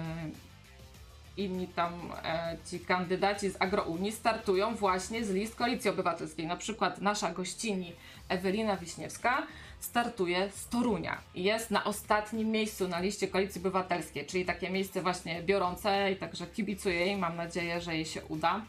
inni 1.38 1.68
tam 1.68 2.12
e, 2.25 2.57
ci 2.71 2.80
kandydaci 2.80 3.50
z 3.50 3.57
Agrounii 3.62 4.12
startują 4.12 4.75
właśnie 4.76 5.25
z 5.25 5.30
list 5.30 5.54
Koalicji 5.54 5.90
Obywatelskiej. 5.90 6.47
Na 6.47 6.57
przykład 6.57 7.00
nasza 7.00 7.30
gościni 7.33 7.92
Ewelina 8.28 8.76
Wiśniewska 8.76 9.47
startuje 9.80 10.50
z 10.50 10.68
Torunia 10.68 11.18
jest 11.35 11.71
na 11.71 11.85
ostatnim 11.85 12.49
miejscu 12.50 12.88
na 12.88 13.00
liście 13.00 13.28
Koalicji 13.28 13.61
Obywatelskiej, 13.61 14.26
czyli 14.26 14.45
takie 14.45 14.71
miejsce 14.71 15.02
właśnie 15.02 15.42
biorące 15.42 16.12
i 16.12 16.16
także 16.16 16.47
kibicuję 16.47 16.95
jej. 17.07 17.16
Mam 17.16 17.37
nadzieję, 17.37 17.80
że 17.80 17.95
jej 17.97 18.07
się 18.07 18.25
uda. 18.25 18.61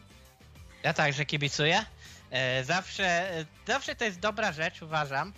Ja 0.83 0.93
także 0.93 1.25
kibicuję. 1.25 1.85
E, 2.31 2.63
Zawsze, 2.63 3.05
e, 3.39 3.45
zawsze 3.67 3.95
to 3.95 4.05
jest 4.05 4.19
dobra 4.19 4.51
rzecz, 4.51 4.81
uważam. 4.81 5.33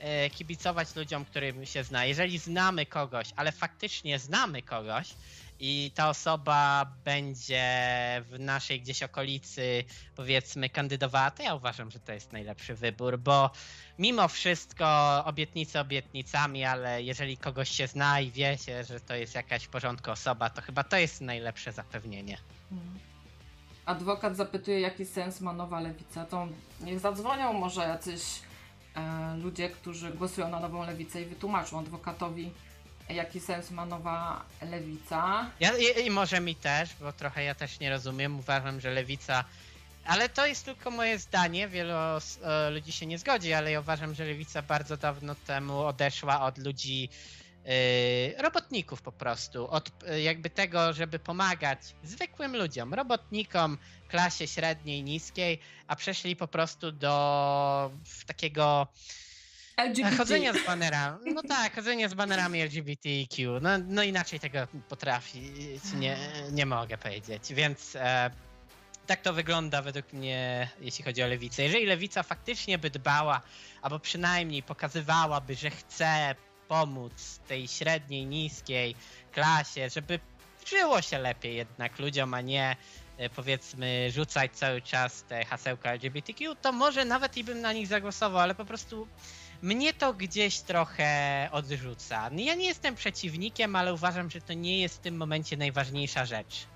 e, 0.00 0.30
kibicować 0.30 0.96
ludziom, 0.96 1.24
którym 1.24 1.66
się 1.66 1.84
zna. 1.84 2.04
Jeżeli 2.04 2.38
znamy 2.38 2.86
kogoś, 2.86 3.26
ale 3.36 3.52
faktycznie 3.52 4.18
znamy 4.18 4.62
kogoś, 4.62 5.14
i 5.60 5.90
ta 5.94 6.08
osoba 6.08 6.86
będzie 7.04 7.64
w 8.30 8.38
naszej 8.38 8.80
gdzieś 8.80 9.02
okolicy, 9.02 9.84
powiedzmy, 10.16 10.68
kandydowała, 10.68 11.30
to 11.30 11.42
ja 11.42 11.54
uważam, 11.54 11.90
że 11.90 12.00
to 12.00 12.12
jest 12.12 12.32
najlepszy 12.32 12.74
wybór, 12.74 13.18
bo 13.18 13.50
mimo 13.98 14.28
wszystko 14.28 14.86
obietnice 15.24 15.80
obietnicami, 15.80 16.64
ale 16.64 17.02
jeżeli 17.02 17.36
kogoś 17.36 17.70
się 17.70 17.86
zna 17.86 18.20
i 18.20 18.30
wie 18.30 18.58
się, 18.58 18.84
że 18.84 19.00
to 19.00 19.14
jest 19.14 19.34
jakaś 19.34 19.66
porządku 19.66 20.10
osoba, 20.10 20.50
to 20.50 20.62
chyba 20.62 20.84
to 20.84 20.96
jest 20.96 21.20
najlepsze 21.20 21.72
zapewnienie. 21.72 22.38
Mhm. 22.72 22.98
Adwokat 23.86 24.36
zapytuje, 24.36 24.80
jaki 24.80 25.04
sens 25.04 25.40
ma 25.40 25.52
nowa 25.52 25.80
lewica. 25.80 26.24
To 26.24 26.48
niech 26.80 27.00
zadzwonią 27.00 27.52
może 27.52 27.80
jacyś 27.80 28.22
e, 28.94 29.36
ludzie, 29.36 29.70
którzy 29.70 30.10
głosują 30.10 30.48
na 30.48 30.60
nową 30.60 30.86
lewicę 30.86 31.22
i 31.22 31.24
wytłumaczą 31.24 31.78
adwokatowi, 31.78 32.50
jaki 33.08 33.40
sens 33.40 33.70
ma 33.70 33.86
nowa 33.86 34.44
lewica. 34.62 35.50
Ja, 35.60 35.70
i, 35.78 36.06
I 36.06 36.10
może 36.10 36.40
mi 36.40 36.54
też, 36.54 36.94
bo 37.00 37.12
trochę 37.12 37.44
ja 37.44 37.54
też 37.54 37.80
nie 37.80 37.90
rozumiem. 37.90 38.38
Uważam, 38.38 38.80
że 38.80 38.90
lewica. 38.90 39.44
Ale 40.04 40.28
to 40.28 40.46
jest 40.46 40.64
tylko 40.64 40.90
moje 40.90 41.18
zdanie, 41.18 41.68
wielu 41.68 41.92
e, 41.92 42.70
ludzi 42.70 42.92
się 42.92 43.06
nie 43.06 43.18
zgodzi, 43.18 43.52
ale 43.52 43.70
ja 43.70 43.80
uważam, 43.80 44.14
że 44.14 44.24
lewica 44.24 44.62
bardzo 44.62 44.96
dawno 44.96 45.34
temu 45.34 45.78
odeszła 45.78 46.40
od 46.40 46.58
ludzi, 46.58 47.08
e, 47.66 48.42
robotników 48.42 49.02
po 49.02 49.12
prostu, 49.12 49.70
od 49.70 49.90
e, 50.06 50.22
jakby 50.22 50.50
tego, 50.50 50.92
żeby 50.92 51.18
pomagać 51.18 51.78
zwykłym 52.02 52.56
ludziom, 52.56 52.94
robotnikom, 52.94 53.78
klasie 54.08 54.46
średniej, 54.46 55.02
niskiej, 55.02 55.58
a 55.86 55.96
przeszli 55.96 56.36
po 56.36 56.48
prostu 56.48 56.92
do 56.92 57.90
takiego 58.26 58.86
LGBT. 59.76 60.16
Chodzenia 60.16 60.52
z 60.52 60.66
banerami. 60.66 61.34
No 61.34 61.42
tak, 61.42 61.74
chodzenie 61.74 62.08
z 62.08 62.14
banerami 62.14 62.62
LGBTQ. 62.62 63.60
No, 63.60 63.70
no 63.86 64.02
inaczej 64.02 64.40
tego 64.40 64.58
potrafić 64.88 65.92
nie, 65.98 66.16
nie 66.52 66.66
mogę 66.66 66.98
powiedzieć. 66.98 67.54
Więc 67.54 67.96
e, 67.96 68.30
tak 69.06 69.20
to 69.20 69.32
wygląda 69.32 69.82
według 69.82 70.12
mnie, 70.12 70.68
jeśli 70.80 71.04
chodzi 71.04 71.22
o 71.22 71.26
lewicę. 71.26 71.62
Jeżeli 71.62 71.86
lewica 71.86 72.22
faktycznie 72.22 72.78
by 72.78 72.90
dbała, 72.90 73.40
albo 73.82 73.98
przynajmniej 73.98 74.62
pokazywałaby, 74.62 75.54
że 75.54 75.70
chce 75.70 76.34
pomóc 76.68 77.40
tej 77.48 77.68
średniej, 77.68 78.26
niskiej 78.26 78.96
klasie, 79.32 79.90
żeby 79.90 80.20
żyło 80.66 81.02
się 81.02 81.18
lepiej 81.18 81.56
jednak 81.56 81.98
ludziom, 81.98 82.34
a 82.34 82.40
nie 82.40 82.76
e, 83.18 83.30
powiedzmy 83.30 84.10
rzucać 84.10 84.52
cały 84.52 84.82
czas 84.82 85.22
te 85.22 85.44
hasełka 85.44 85.92
LGBTQ, 85.92 86.54
to 86.54 86.72
może 86.72 87.04
nawet 87.04 87.36
i 87.36 87.44
bym 87.44 87.60
na 87.60 87.72
nich 87.72 87.86
zagłosował, 87.86 88.40
ale 88.40 88.54
po 88.54 88.64
prostu 88.64 89.08
mnie 89.64 89.92
to 89.94 90.14
gdzieś 90.14 90.60
trochę 90.60 91.48
odrzuca. 91.52 92.30
Ja 92.36 92.54
nie 92.54 92.66
jestem 92.66 92.94
przeciwnikiem, 92.94 93.76
ale 93.76 93.94
uważam, 93.94 94.30
że 94.30 94.40
to 94.40 94.52
nie 94.52 94.80
jest 94.80 94.96
w 94.96 94.98
tym 94.98 95.16
momencie 95.16 95.56
najważniejsza 95.56 96.24
rzecz. 96.24 96.66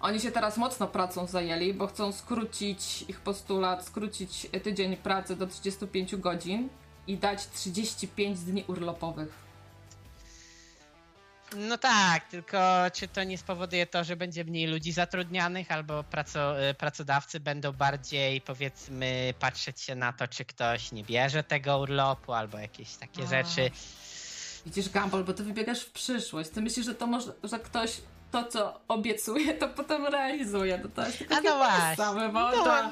Oni 0.00 0.20
się 0.20 0.30
teraz 0.30 0.56
mocno 0.56 0.86
pracą 0.86 1.26
zajęli, 1.26 1.74
bo 1.74 1.86
chcą 1.86 2.12
skrócić 2.12 3.04
ich 3.08 3.20
postulat, 3.20 3.86
skrócić 3.86 4.46
tydzień 4.62 4.96
pracy 4.96 5.36
do 5.36 5.46
35 5.46 6.16
godzin 6.16 6.68
i 7.06 7.16
dać 7.16 7.46
35 7.46 8.40
dni 8.40 8.64
urlopowych. 8.66 9.41
No 11.56 11.78
tak, 11.78 12.28
tylko 12.28 12.58
czy 12.92 13.08
to 13.08 13.24
nie 13.24 13.38
spowoduje 13.38 13.86
to, 13.86 14.04
że 14.04 14.16
będzie 14.16 14.44
mniej 14.44 14.66
ludzi 14.66 14.92
zatrudnianych, 14.92 15.72
albo 15.72 16.04
praco, 16.04 16.68
y, 16.70 16.74
pracodawcy 16.74 17.40
będą 17.40 17.72
bardziej, 17.72 18.40
powiedzmy, 18.40 19.34
patrzeć 19.38 19.80
się 19.80 19.94
na 19.94 20.12
to, 20.12 20.28
czy 20.28 20.44
ktoś 20.44 20.92
nie 20.92 21.04
bierze 21.04 21.42
tego 21.42 21.78
urlopu, 21.78 22.32
albo 22.32 22.58
jakieś 22.58 22.96
takie 22.96 23.22
A. 23.22 23.26
rzeczy. 23.26 23.70
Widzisz, 24.66 24.88
Gumball, 24.88 25.24
bo 25.24 25.32
ty 25.32 25.44
wybiegasz 25.44 25.80
w 25.80 25.90
przyszłość. 25.90 26.50
Ty 26.50 26.60
myślisz, 26.60 26.86
że 26.86 26.94
to 26.94 27.06
może, 27.06 27.32
że 27.44 27.58
ktoś 27.58 28.00
to, 28.30 28.44
co 28.44 28.80
obiecuje, 28.88 29.54
to 29.54 29.68
potem 29.68 30.06
realizuje. 30.06 30.78
To, 30.78 30.88
to 30.88 31.06
jest 31.06 31.18
tylko 31.18 31.34
A 31.34 31.40
no 31.40 31.56
właśnie. 31.56 32.04
No. 32.32 32.52
to... 32.52 32.90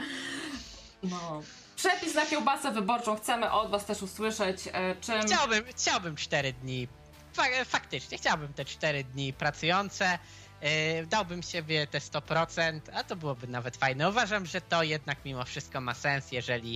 No. 1.03 1.43
Przepis 1.77 2.15
na 2.15 2.27
kiełbasę 2.27 2.71
wyborczą 2.73 3.17
chcemy 3.17 3.51
od 3.51 3.71
was 3.71 3.85
też 3.85 4.03
usłyszeć, 4.03 4.69
e, 4.73 4.95
czym... 5.01 5.23
Chciałbym, 5.23 5.65
chciałbym 5.77 6.17
4 6.17 6.53
dni. 6.53 6.89
Fa- 7.33 7.65
faktycznie, 7.65 8.19
chciałbym 8.19 8.55
te 8.55 8.65
4 8.65 9.05
dni 9.05 9.33
pracujące. 9.33 10.19
Yy, 10.63 11.07
dałbym 11.07 11.43
siebie 11.43 11.87
te 11.87 11.99
100%, 11.99 12.81
a 12.93 13.05
to 13.05 13.17
byłoby 13.17 13.47
nawet 13.47 13.77
fajne. 13.77 14.09
Uważam, 14.09 14.47
że 14.47 14.61
to 14.61 14.83
jednak 14.83 15.25
mimo 15.25 15.45
wszystko 15.45 15.81
ma 15.81 15.95
sens, 15.95 16.33
jeżeli 16.33 16.73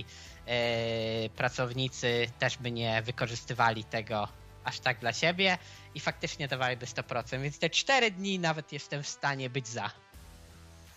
yy, 0.47 1.29
pracownicy 1.29 2.27
też 2.39 2.57
by 2.57 2.71
nie 2.71 3.01
wykorzystywali 3.01 3.83
tego 3.83 4.27
aż 4.63 4.79
tak 4.79 4.99
dla 4.99 5.13
siebie 5.13 5.57
i 5.95 5.99
faktycznie 5.99 6.47
dawaliby 6.47 6.85
100%, 6.85 7.41
więc 7.41 7.59
te 7.59 7.69
4 7.69 8.11
dni 8.11 8.39
nawet 8.39 8.71
jestem 8.71 9.03
w 9.03 9.07
stanie 9.07 9.49
być 9.49 9.67
za. 9.67 10.04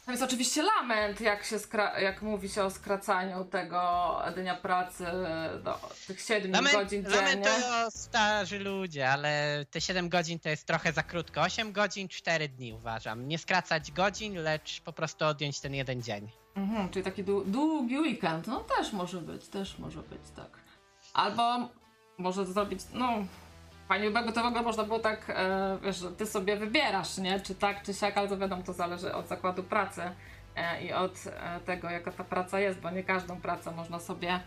To 0.09 0.13
jest 0.13 0.23
oczywiście 0.25 0.63
lament, 0.63 1.21
jak, 1.21 1.45
się 1.45 1.57
skra- 1.57 1.99
jak 1.99 2.23
mówi 2.23 2.49
się 2.49 2.65
o 2.65 2.71
skracaniu 2.71 3.45
tego 3.45 4.17
dnia 4.37 4.55
pracy 4.55 5.05
do 5.65 5.79
tych 6.07 6.21
7 6.21 6.51
Lament, 6.53 6.77
godzin 6.77 7.03
dziennie. 7.03 7.17
lamentują 7.17 7.91
starzy 7.91 8.59
ludzie, 8.59 9.11
ale 9.11 9.65
te 9.71 9.81
7 9.81 10.09
godzin 10.09 10.39
to 10.39 10.49
jest 10.49 10.67
trochę 10.67 10.93
za 10.93 11.03
krótko. 11.03 11.41
8 11.41 11.73
godzin, 11.73 12.09
4 12.09 12.49
dni 12.49 12.73
uważam. 12.73 13.29
Nie 13.29 13.39
skracać 13.39 13.93
godzin, 13.93 14.35
lecz 14.43 14.81
po 14.81 14.93
prostu 14.93 15.25
odjąć 15.25 15.61
ten 15.61 15.75
jeden 15.75 16.03
dzień. 16.03 16.31
Mhm, 16.55 16.89
czyli 16.89 17.05
taki 17.05 17.25
dłu- 17.25 17.45
długi 17.47 17.99
weekend. 17.99 18.47
No 18.47 18.61
też 18.61 18.93
może 18.93 19.21
być, 19.21 19.49
też 19.49 19.79
może 19.79 20.03
być, 20.03 20.23
tak. 20.37 20.51
Albo 21.15 21.69
może 22.19 22.47
zrobić, 22.47 22.81
no... 22.93 23.09
Fajnie 23.89 24.11
by 24.11 24.33
to 24.33 24.43
w 24.43 24.47
ogóle 24.47 24.63
można 24.63 24.85
było 24.85 24.99
tak, 24.99 25.31
e, 25.31 25.79
wiesz, 25.83 25.97
że 25.97 26.13
ty 26.13 26.27
sobie 26.27 26.57
wybierasz, 26.57 27.19
nie? 27.19 27.41
Czy 27.41 27.55
tak, 27.55 27.83
czy 27.83 27.95
siak, 27.95 28.19
ale 28.19 28.29
to 28.29 28.39
wiadomo, 28.39 28.63
to 28.63 28.73
zależy 28.73 29.15
od 29.15 29.29
zakładu 29.29 29.63
pracy 29.63 30.03
e, 30.57 30.83
i 30.83 30.93
od 30.93 31.13
e, 31.27 31.61
tego, 31.61 31.91
jaka 31.91 32.13
ta 32.13 32.25
praca 32.25 32.61
jest, 32.61 32.81
bo 32.81 32.91
nie 32.91 33.05
każdą 33.05 33.41
pracę 33.41 33.71
można 33.71 33.99
sobie 33.99 34.41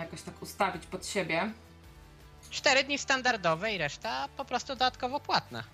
jakoś 0.00 0.22
tak 0.22 0.42
ustawić 0.42 0.86
pod 0.86 1.06
siebie. 1.06 1.50
4 2.50 2.84
dni 2.84 2.98
standardowe 2.98 3.72
i 3.72 3.78
reszta 3.78 4.28
po 4.36 4.44
prostu 4.44 4.68
dodatkowo 4.72 5.20
płatna. 5.20 5.64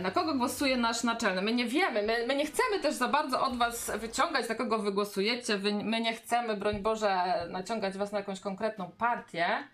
Na 0.00 0.10
kogo 0.10 0.34
głosuje 0.34 0.76
nasz 0.76 1.02
naczelny? 1.02 1.42
My 1.42 1.52
nie 1.52 1.66
wiemy, 1.66 2.02
my, 2.02 2.26
my 2.26 2.36
nie 2.36 2.46
chcemy 2.46 2.80
też 2.82 2.94
za 2.94 3.08
bardzo 3.08 3.42
od 3.42 3.56
was 3.56 3.90
wyciągać, 3.98 4.48
na 4.48 4.54
kogo 4.54 4.78
wy 4.78 4.92
głosujecie. 4.92 5.58
Wy, 5.58 5.72
my 5.72 6.00
nie 6.00 6.14
chcemy, 6.14 6.56
broń 6.56 6.78
Boże, 6.82 7.24
naciągać 7.50 7.98
was 7.98 8.12
na 8.12 8.18
jakąś 8.18 8.40
konkretną 8.40 8.90
partię, 8.98 9.68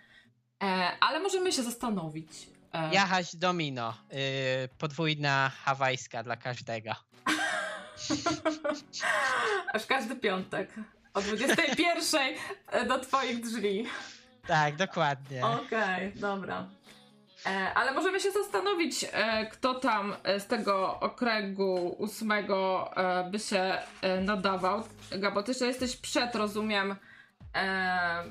ale 1.01 1.21
możemy 1.21 1.53
się 1.53 1.63
zastanowić. 1.63 2.29
E, 2.73 2.95
Jachaś 2.95 3.37
domino. 3.37 3.95
Yy, 4.13 4.19
podwójna 4.79 5.51
hawajska 5.65 6.23
dla 6.23 6.37
każdego. 6.37 6.91
Aż 9.75 9.87
każdy 9.87 10.17
piątek 10.17 10.75
o 11.15 11.21
21 11.21 12.89
do 12.89 12.99
twoich 12.99 13.41
drzwi. 13.45 13.87
Tak, 14.47 14.77
dokładnie. 14.77 15.47
Okej, 15.47 16.13
dobra. 16.15 16.67
E, 17.47 17.75
ale 17.75 17.93
możemy 17.93 18.21
się 18.21 18.31
zastanowić, 18.33 19.05
e, 19.13 19.47
kto 19.47 19.75
tam 19.75 20.17
e, 20.25 20.41
z 20.41 20.47
tego 20.47 21.01
okręgu 21.01 21.97
ósmego 21.99 22.91
e, 22.97 23.31
by 23.31 23.39
się 23.39 23.79
e, 24.03 24.21
nadawał. 24.21 24.85
Gabo, 25.11 25.43
ty 25.43 25.51
jeszcze 25.51 25.67
jesteś 25.67 25.97
przed, 25.97 26.35
rozumiem, 26.35 26.97
e, 27.55 28.25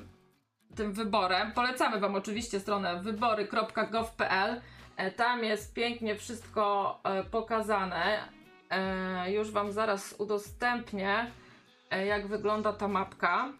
tym 0.74 0.92
wyborem. 0.92 1.52
Polecamy 1.52 2.00
wam 2.00 2.14
oczywiście 2.14 2.60
stronę 2.60 3.02
wybory.gov.pl. 3.02 4.60
E, 4.96 5.10
tam 5.10 5.44
jest 5.44 5.74
pięknie 5.74 6.16
wszystko 6.16 7.00
e, 7.04 7.24
pokazane. 7.24 8.28
E, 8.70 9.32
już 9.32 9.50
wam 9.50 9.72
zaraz 9.72 10.14
udostępnię, 10.18 11.30
jak 12.06 12.26
wygląda 12.26 12.72
ta 12.72 12.88
mapka. 12.88 13.52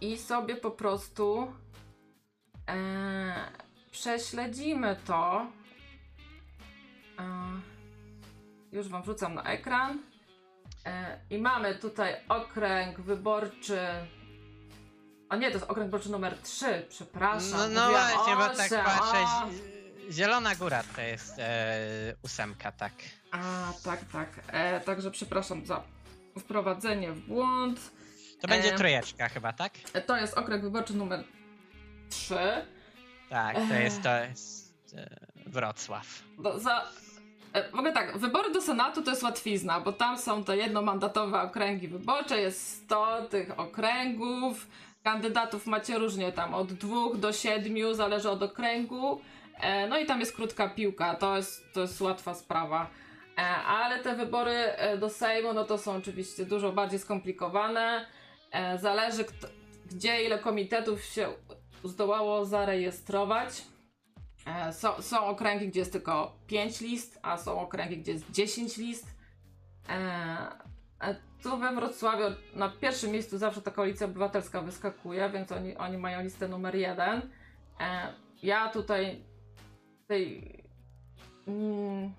I 0.00 0.18
sobie 0.18 0.56
po 0.56 0.70
prostu 0.70 1.52
prześledzimy 3.90 4.96
to. 5.06 5.46
Już 8.72 8.88
Wam 8.88 9.02
wrzucam 9.02 9.34
na 9.34 9.42
ekran. 9.42 9.98
I 11.30 11.38
mamy 11.38 11.74
tutaj 11.74 12.16
okręg 12.28 13.00
wyborczy. 13.00 13.78
A 15.34 15.36
nie, 15.36 15.48
to 15.50 15.54
jest 15.58 15.70
okręg 15.70 15.86
wyborczy 15.86 16.10
numer 16.10 16.38
3, 16.42 16.86
przepraszam. 16.88 17.50
No, 17.50 17.68
no 17.68 17.82
Mówiłam 17.82 18.08
właśnie, 18.14 18.36
bo 18.36 18.48
tak 18.56 18.66
osiem, 18.66 18.84
patrzę. 18.84 19.18
a. 19.26 19.46
Zielona 20.10 20.54
Góra 20.54 20.82
to 20.96 21.00
jest 21.00 21.38
e, 21.38 22.14
ósemka, 22.22 22.72
tak. 22.72 22.92
A, 23.30 23.38
tak, 23.84 24.00
tak. 24.12 24.28
E, 24.48 24.80
także 24.80 25.10
przepraszam 25.10 25.66
za 25.66 25.82
wprowadzenie 26.38 27.12
w 27.12 27.20
błąd. 27.20 27.80
To 28.40 28.48
będzie 28.48 28.74
E. 28.74 28.76
trójeczka 28.78 29.28
chyba, 29.28 29.52
tak? 29.52 29.72
E, 29.92 30.00
to 30.00 30.16
jest 30.16 30.34
okręg 30.38 30.62
wyborczy 30.62 30.94
numer 30.94 31.24
3. 32.10 32.34
Tak, 33.30 33.56
to 33.68 33.74
jest, 33.74 34.02
to 34.02 34.16
jest 34.24 34.74
e, 34.96 35.10
Wrocław. 35.46 36.06
Do, 36.38 36.60
za, 36.60 36.84
e, 37.52 37.70
w 37.70 37.74
ogóle 37.74 37.92
tak, 37.92 38.18
wybory 38.18 38.52
do 38.52 38.60
Senatu 38.62 39.02
to 39.02 39.10
jest 39.10 39.22
łatwizna, 39.22 39.80
bo 39.80 39.92
tam 39.92 40.18
są 40.18 40.44
te 40.44 40.56
jednomandatowe 40.56 41.42
okręgi 41.42 41.88
wyborcze, 41.88 42.40
jest 42.40 42.84
100 42.84 43.22
tych 43.22 43.58
okręgów, 43.60 44.66
kandydatów 45.04 45.66
macie 45.66 45.98
różnie 45.98 46.32
tam, 46.32 46.54
od 46.54 46.72
dwóch 46.72 47.16
do 47.16 47.32
siedmiu, 47.32 47.94
zależy 47.94 48.30
od 48.30 48.42
okręgu. 48.42 49.20
E, 49.60 49.88
no 49.88 49.98
i 49.98 50.06
tam 50.06 50.20
jest 50.20 50.36
krótka 50.36 50.68
piłka, 50.68 51.14
to 51.14 51.36
jest, 51.36 51.72
to 51.72 51.80
jest 51.80 52.00
łatwa 52.00 52.34
sprawa. 52.34 52.90
E, 53.38 53.40
ale 53.56 53.98
te 53.98 54.16
wybory 54.16 54.52
e, 54.52 54.98
do 54.98 55.10
Sejmu, 55.10 55.52
no 55.52 55.64
to 55.64 55.78
są 55.78 55.92
oczywiście 55.92 56.46
dużo 56.46 56.72
bardziej 56.72 56.98
skomplikowane. 56.98 58.06
Zależy 58.80 59.24
kto, 59.24 59.48
gdzie, 59.90 60.24
ile 60.24 60.38
komitetów 60.38 61.04
się 61.04 61.28
zdołało 61.84 62.44
zarejestrować. 62.44 63.62
Są, 64.72 65.02
są 65.02 65.26
okręgi, 65.26 65.68
gdzie 65.68 65.80
jest 65.80 65.92
tylko 65.92 66.36
5 66.46 66.80
list, 66.80 67.18
a 67.22 67.36
są 67.36 67.60
okręgi, 67.60 67.98
gdzie 67.98 68.12
jest 68.12 68.30
10 68.30 68.76
list. 68.76 69.06
Tu 71.42 71.58
we 71.58 71.74
Wrocławiu 71.74 72.24
na 72.54 72.68
pierwszym 72.68 73.10
miejscu 73.10 73.38
zawsze 73.38 73.62
ta 73.62 73.70
koalicja 73.70 74.06
obywatelska 74.06 74.60
wyskakuje, 74.60 75.30
więc 75.30 75.52
oni, 75.52 75.76
oni 75.76 75.98
mają 75.98 76.22
listę 76.22 76.48
numer 76.48 76.74
jeden. 76.74 77.22
E, 77.80 78.12
ja 78.42 78.68
tutaj 78.68 79.24
tej, 80.06 80.54
mm, 81.48 82.12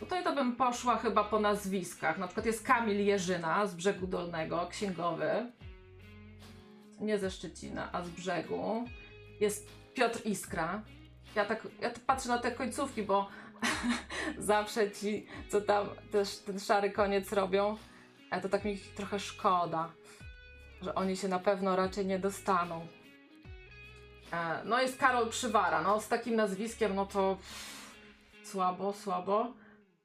tutaj 0.00 0.24
to 0.24 0.34
bym 0.34 0.56
poszła 0.56 0.96
chyba 0.96 1.24
po 1.24 1.40
nazwiskach. 1.40 2.18
Na 2.18 2.26
przykład 2.26 2.46
jest 2.46 2.66
Kamil 2.66 3.06
Jerzyna 3.06 3.66
z 3.66 3.74
Brzegu 3.74 4.06
Dolnego, 4.06 4.66
księgowy. 4.70 5.52
Nie 7.00 7.18
ze 7.18 7.30
Szczecina, 7.30 7.92
a 7.92 8.02
z 8.02 8.10
Brzegu. 8.10 8.84
Jest 9.40 9.68
Piotr 9.94 10.26
Iskra. 10.26 10.82
Ja 11.34 11.44
tak, 11.44 11.68
ja 11.80 11.90
patrzę 12.06 12.28
na 12.28 12.38
te 12.38 12.50
końcówki, 12.50 13.02
bo 13.02 13.28
zawsze 14.38 14.90
ci, 14.90 15.26
co 15.48 15.60
tam 15.60 15.86
też 16.10 16.38
ten 16.38 16.60
szary 16.60 16.90
koniec 16.90 17.32
robią, 17.32 17.76
to 18.42 18.48
tak 18.48 18.64
mi 18.64 18.78
trochę 18.78 19.20
szkoda, 19.20 19.92
że 20.82 20.94
oni 20.94 21.16
się 21.16 21.28
na 21.28 21.38
pewno 21.38 21.76
raczej 21.76 22.06
nie 22.06 22.18
dostaną. 22.18 22.86
E, 24.32 24.64
No 24.64 24.80
jest 24.80 24.98
Karol 24.98 25.30
Przywara, 25.30 25.82
no 25.82 26.00
z 26.00 26.08
takim 26.08 26.36
nazwiskiem, 26.36 26.94
no 26.94 27.06
to 27.06 27.36
pff, 27.36 28.50
słabo, 28.50 28.92
słabo. 28.92 29.52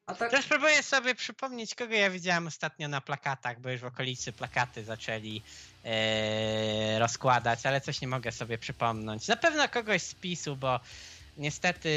A 0.05 0.15
tak, 0.15 0.31
próbuję 0.49 0.84
sobie 0.84 1.15
przypomnieć, 1.15 1.75
kogo 1.75 1.93
ja 1.93 2.10
widziałem 2.10 2.47
ostatnio 2.47 2.88
na 2.88 3.01
plakatach, 3.01 3.60
bo 3.60 3.69
już 3.69 3.81
w 3.81 3.86
okolicy 3.86 4.34
plakaty 4.34 4.84
zaczęli 4.84 5.41
e, 5.86 6.99
rozkładać, 6.99 7.65
ale 7.65 7.81
coś 7.81 8.01
nie 8.01 8.07
mogę 8.07 8.31
sobie 8.31 8.57
przypomnieć. 8.57 9.27
Na 9.27 9.36
pewno 9.36 9.69
kogoś 9.69 10.01
z 10.01 10.15
PiSu, 10.15 10.55
bo 10.55 10.79
niestety, 11.37 11.89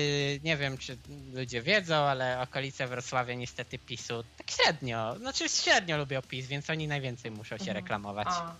nie 0.45 0.57
wiem 0.57 0.79
czy 0.79 0.97
ludzie 1.35 1.63
wiedzą, 1.63 1.95
ale 1.95 2.41
okolice 2.41 2.87
Wrocławia 2.87 3.35
niestety 3.35 3.79
PiSu 3.79 4.25
tak 4.39 4.51
średnio, 4.51 5.17
znaczy 5.19 5.49
średnio 5.49 5.97
lubią 5.99 6.23
PiS, 6.23 6.47
więc 6.47 6.71
oni 6.71 6.89
najwięcej 6.89 7.31
muszą 7.31 7.57
się 7.57 7.63
Mhm. 7.63 7.77
reklamować. 7.77 8.29
a, 8.31 8.55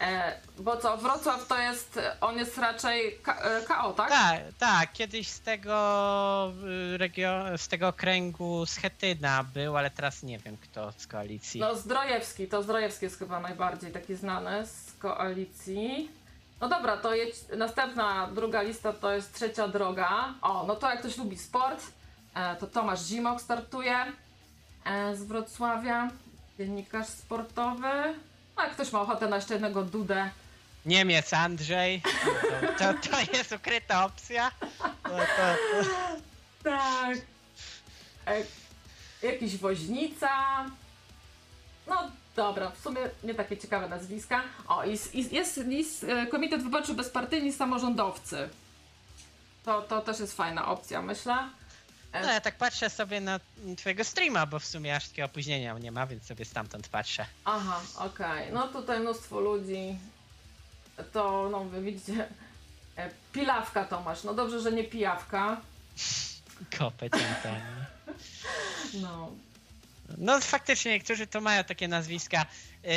e, 0.00 0.40
bo 0.58 0.76
co, 0.76 0.96
Wrocław 0.96 1.48
to 1.48 1.58
jest, 1.58 2.00
on 2.20 2.38
jest 2.38 2.58
raczej 2.58 3.18
K- 3.22 3.40
e, 3.42 3.62
KO, 3.62 3.92
tak? 3.92 4.08
Tak, 4.08 4.40
tak, 4.58 4.92
kiedyś 4.92 5.28
z 5.28 5.40
tego 5.40 6.52
y, 6.94 6.98
regio- 6.98 7.58
z 7.58 7.68
tego 7.68 7.88
okręgu 7.88 8.66
Schetyna 8.66 9.44
był, 9.44 9.76
ale 9.76 9.90
teraz 9.90 10.22
nie 10.22 10.38
wiem 10.38 10.56
kto 10.56 10.92
z 10.96 11.06
koalicji. 11.06 11.60
No 11.60 11.74
Zdrojewski, 11.76 12.46
to 12.48 12.62
Zdrojewski 12.62 13.04
jest 13.04 13.18
chyba 13.18 13.40
najbardziej 13.40 13.92
taki 13.92 14.14
znany 14.14 14.66
z 14.66 14.92
koalicji. 14.98 16.10
No 16.60 16.68
dobra, 16.68 16.96
to 16.96 17.10
następna, 17.56 18.28
druga 18.34 18.62
lista 18.62 18.92
to 18.92 19.12
jest 19.12 19.34
trzecia 19.34 19.68
droga. 19.68 20.34
O, 20.42 20.64
no 20.66 20.76
to 20.76 20.90
jak 20.90 20.98
ktoś 21.00 21.16
lubi 21.16 21.38
sport, 21.38 21.82
e, 22.34 22.56
to 22.56 22.66
Tomasz 22.66 23.00
Zimok 23.00 23.40
startuje 23.40 23.96
e, 24.84 25.16
z 25.16 25.24
Wrocławia, 25.24 26.10
dziennikarz 26.58 27.06
sportowy. 27.06 28.14
No 28.56 28.62
jak 28.62 28.72
ktoś 28.72 28.92
ma 28.92 29.00
ochotę 29.00 29.28
na 29.28 29.36
jeszcze 29.36 29.54
jednego 29.54 29.82
Dudę, 29.82 30.30
Niemiec 30.86 31.32
Andrzej, 31.32 32.02
to, 32.02 32.60
to, 32.92 33.08
to 33.10 33.36
jest 33.36 33.52
ukryta 33.52 34.04
opcja. 34.04 34.50
To, 35.02 35.08
to. 35.10 35.56
Tak. 36.62 37.18
E, 38.26 38.42
jakiś 39.22 39.56
woźnica. 39.56 40.64
No 41.86 42.10
dobra, 42.36 42.70
w 42.70 42.78
sumie 42.78 43.00
nie 43.24 43.34
takie 43.34 43.56
ciekawe 43.56 43.88
nazwiska. 43.88 44.42
O, 44.68 44.84
i, 44.84 44.90
jest, 45.32 45.58
jest 45.68 46.04
e, 46.04 46.26
Komitet 46.26 46.62
Wyborczy 46.62 46.94
Bezpartyjni 46.94 47.52
Samorządowcy. 47.52 48.48
To, 49.64 49.82
to 49.82 50.00
też 50.00 50.20
jest 50.20 50.36
fajna 50.36 50.68
opcja, 50.68 51.02
myślę. 51.02 51.48
No, 52.22 52.32
ja 52.32 52.40
tak 52.40 52.56
patrzę 52.56 52.90
sobie 52.90 53.20
na 53.20 53.40
twojego 53.76 54.04
streama, 54.04 54.46
bo 54.46 54.58
w 54.58 54.66
sumie 54.66 54.96
aż 54.96 55.08
takiego 55.08 55.26
opóźnienia 55.26 55.78
nie 55.78 55.92
ma, 55.92 56.06
więc 56.06 56.26
sobie 56.26 56.44
stamtąd 56.44 56.88
patrzę. 56.88 57.26
Aha, 57.44 57.80
okej. 57.96 58.52
No 58.52 58.68
tutaj 58.68 59.00
mnóstwo 59.00 59.40
ludzi. 59.40 59.98
To, 61.12 61.48
no 61.52 61.64
wy 61.64 61.82
widzicie. 61.82 62.28
E, 62.96 63.10
Pilawka 63.32 63.84
Tomasz. 63.84 64.24
No 64.24 64.34
dobrze, 64.34 64.60
że 64.60 64.72
nie 64.72 64.84
pijawka. 64.84 65.60
Kopę 66.78 67.10
ciętami. 67.10 67.60
No. 69.02 69.30
No 70.18 70.40
faktycznie 70.40 70.92
niektórzy 70.92 71.26
to 71.26 71.40
mają 71.40 71.64
takie 71.64 71.88
nazwiska, 71.88 72.46
yy, 72.82 72.90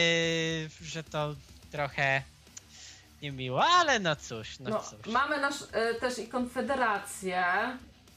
że 0.81 1.03
to 1.03 1.35
trochę 1.71 2.21
niemiło, 3.21 3.65
ale 3.65 3.99
no 3.99 4.15
cóż, 4.15 4.59
no, 4.59 4.69
No, 4.69 4.79
cóż. 4.79 5.13
mamy 5.13 5.41
nasz, 5.41 5.55
e, 5.71 5.93
też 5.93 6.19
i 6.19 6.27
konfederację. 6.27 7.43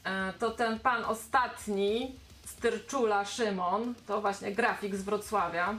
E, 0.03 0.33
to 0.39 0.51
ten 0.51 0.79
pan 0.79 1.05
ostatni, 1.05 2.15
Styrczula 2.45 3.25
Szymon, 3.25 3.95
to 4.07 4.21
właśnie 4.21 4.51
grafik 4.51 4.95
z 4.95 5.01
Wrocławia. 5.01 5.75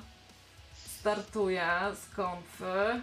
Startuje 1.01 1.68
z 2.03 2.14
konfy. 2.14 3.03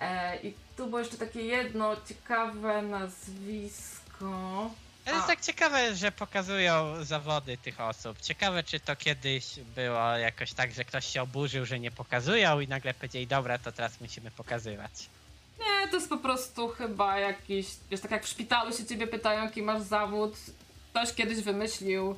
E, 0.00 0.36
I 0.42 0.54
tu 0.76 0.86
było 0.86 0.98
jeszcze 0.98 1.16
takie 1.16 1.42
jedno 1.42 1.96
ciekawe 2.08 2.82
nazwisko. 2.82 4.70
Ale 5.06 5.16
jest 5.16 5.24
A. 5.24 5.28
tak 5.28 5.40
ciekawe, 5.40 5.94
że 5.96 6.12
pokazują 6.12 7.04
zawody 7.04 7.56
tych 7.56 7.80
osób. 7.80 8.20
Ciekawe, 8.20 8.62
czy 8.62 8.80
to 8.80 8.96
kiedyś 8.96 9.44
było 9.74 10.16
jakoś 10.16 10.52
tak, 10.52 10.72
że 10.72 10.84
ktoś 10.84 11.06
się 11.06 11.22
oburzył, 11.22 11.64
że 11.64 11.80
nie 11.80 11.90
pokazują 11.90 12.60
i 12.60 12.68
nagle 12.68 12.94
powiedzieli, 12.94 13.26
dobra, 13.26 13.58
to 13.58 13.72
teraz 13.72 14.00
musimy 14.00 14.30
pokazywać. 14.30 14.92
Nie, 15.58 15.88
to 15.88 15.96
jest 15.96 16.08
po 16.08 16.18
prostu 16.18 16.68
chyba 16.68 17.18
jakiś, 17.18 17.66
wiesz, 17.90 18.00
tak 18.00 18.10
jak 18.10 18.24
w 18.24 18.28
szpitalu 18.28 18.72
się 18.72 18.86
ciebie 18.86 19.06
pytają, 19.06 19.44
jaki 19.44 19.62
masz 19.62 19.82
zawód. 19.82 20.36
Ktoś 20.90 21.14
kiedyś 21.14 21.40
wymyślił. 21.40 22.16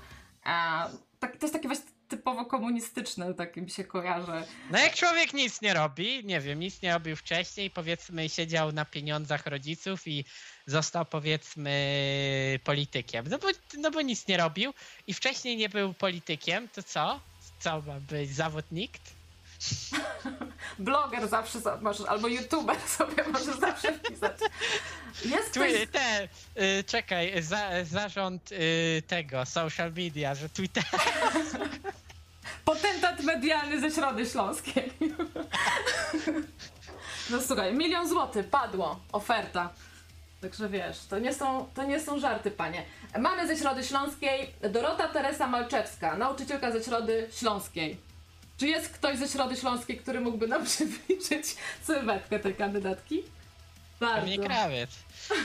Tak, 1.21 1.37
to 1.37 1.47
jest 1.47 1.53
takie 1.53 1.69
właśnie 1.69 1.87
typowo 2.09 2.45
komunistyczne, 2.45 3.35
tak 3.35 3.57
mi 3.57 3.71
się 3.71 3.85
kojarzy. 3.85 4.45
No 4.71 4.79
jak 4.79 4.95
człowiek 4.95 5.33
nic 5.35 5.63
nie 5.63 5.75
robi, 5.75 6.25
nie 6.25 6.41
wiem, 6.41 6.61
nic 6.61 6.83
nie 6.83 6.93
robił 6.93 7.17
wcześniej, 7.17 7.71
powiedzmy 7.71 8.29
siedział 8.29 8.73
na 8.73 8.85
pieniądzach 8.85 9.47
rodziców 9.47 10.07
i 10.07 10.25
został 10.67 11.05
powiedzmy 11.05 12.61
politykiem. 12.65 13.27
No 13.31 13.39
bo, 13.39 13.49
no 13.79 13.91
bo 13.91 14.01
nic 14.03 14.27
nie 14.29 14.37
robił 14.37 14.75
i 15.07 15.15
wcześniej 15.15 15.57
nie 15.57 15.69
był 15.69 15.95
politykiem, 15.95 16.69
to 16.69 16.83
co? 16.83 17.21
Co 17.61 17.81
ma 17.83 18.01
być? 18.01 18.35
Zawód 18.35 18.65
nikt? 18.73 19.03
bloger 20.79 21.29
zawsze 21.29 21.61
za- 21.61 21.77
możesz, 21.81 22.07
albo 22.09 22.29
youtuber 22.29 22.77
sobie 22.99 23.25
możesz 23.33 23.57
zawsze 23.61 23.93
wpisać. 23.93 24.39
Jest. 25.25 25.55
Twi- 25.55 25.87
te, 25.89 26.29
y, 26.79 26.85
czekaj, 26.85 27.43
za, 27.43 27.85
zarząd 27.85 28.53
y, 28.53 29.03
tego, 29.07 29.47
social 29.47 29.93
media, 29.93 30.35
że 30.35 30.49
Twitter. 30.49 30.85
Potentat 32.65 33.21
medialny 33.23 33.81
ze 33.81 33.91
Środy 33.91 34.27
Śląskiej. 34.27 34.93
No 37.31 37.43
słuchaj, 37.43 37.75
milion 37.75 38.09
złotych 38.09 38.49
padło, 38.51 39.01
oferta. 39.13 39.71
Także 40.45 40.69
wiesz, 40.69 40.99
to 41.11 41.19
nie, 41.19 41.35
są, 41.35 41.69
to 41.75 41.85
nie 41.85 42.01
są 42.01 42.19
żarty, 42.21 42.51
panie. 42.51 42.85
Mamy 43.19 43.47
ze 43.47 43.57
Środy 43.57 43.85
Śląskiej 43.85 44.51
Dorota 44.71 45.09
Teresa 45.09 45.47
Malczewska, 45.47 46.17
nauczycielka 46.17 46.73
ze 46.73 46.85
Środy 46.85 47.29
Śląskiej. 47.37 47.97
Czy 48.59 48.67
jest 48.69 48.89
ktoś 48.89 49.19
ze 49.19 49.29
Środy 49.29 49.57
Śląskiej, 49.57 49.97
który 49.97 50.21
mógłby 50.21 50.49
nam 50.49 50.65
przybliżyć 50.71 51.57
sylwetkę 51.83 52.39
tej 52.39 52.55
kandydatki? 52.55 53.23
Bardzo. 54.01 54.21
Pewnie 54.21 54.39
krawiec. 54.39 54.91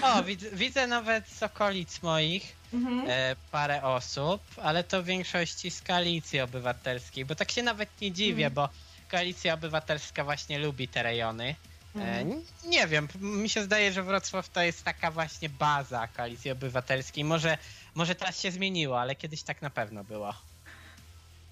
O, 0.01 0.23
widzę, 0.29 0.49
widzę 0.53 0.87
nawet 0.87 1.27
z 1.29 1.43
okolic 1.43 2.01
moich 2.03 2.55
Mhm. 2.73 3.05
e, 3.09 3.35
parę 3.51 3.83
osób, 3.83 4.41
ale 4.63 4.83
to 4.83 5.01
w 5.03 5.05
większości 5.05 5.71
z 5.71 5.81
koalicji 5.81 6.41
obywatelskiej, 6.41 7.25
bo 7.25 7.35
tak 7.35 7.51
się 7.51 7.63
nawet 7.63 8.01
nie 8.01 8.11
dziwię, 8.11 8.45
Mhm. 8.45 8.53
bo 8.53 8.69
koalicja 9.11 9.53
obywatelska 9.53 10.23
właśnie 10.23 10.59
lubi 10.59 10.87
te 10.87 11.03
rejony. 11.03 11.55
E, 11.99 12.01
Mhm. 12.01 12.31
n- 12.31 12.41
nie 12.65 12.87
wiem, 12.87 13.07
mi 13.21 13.49
się 13.49 13.63
zdaje, 13.63 13.91
że 13.93 14.03
Wrocław 14.03 14.49
to 14.49 14.61
jest 14.61 14.83
taka 14.83 15.11
właśnie 15.11 15.49
baza 15.49 16.07
koalicji 16.07 16.51
obywatelskiej. 16.51 17.23
Może, 17.23 17.57
może 17.95 18.15
teraz 18.15 18.39
się 18.41 18.51
zmieniło, 18.51 19.01
ale 19.01 19.15
kiedyś 19.15 19.43
tak 19.43 19.61
na 19.61 19.69
pewno 19.69 20.03
było. 20.03 20.33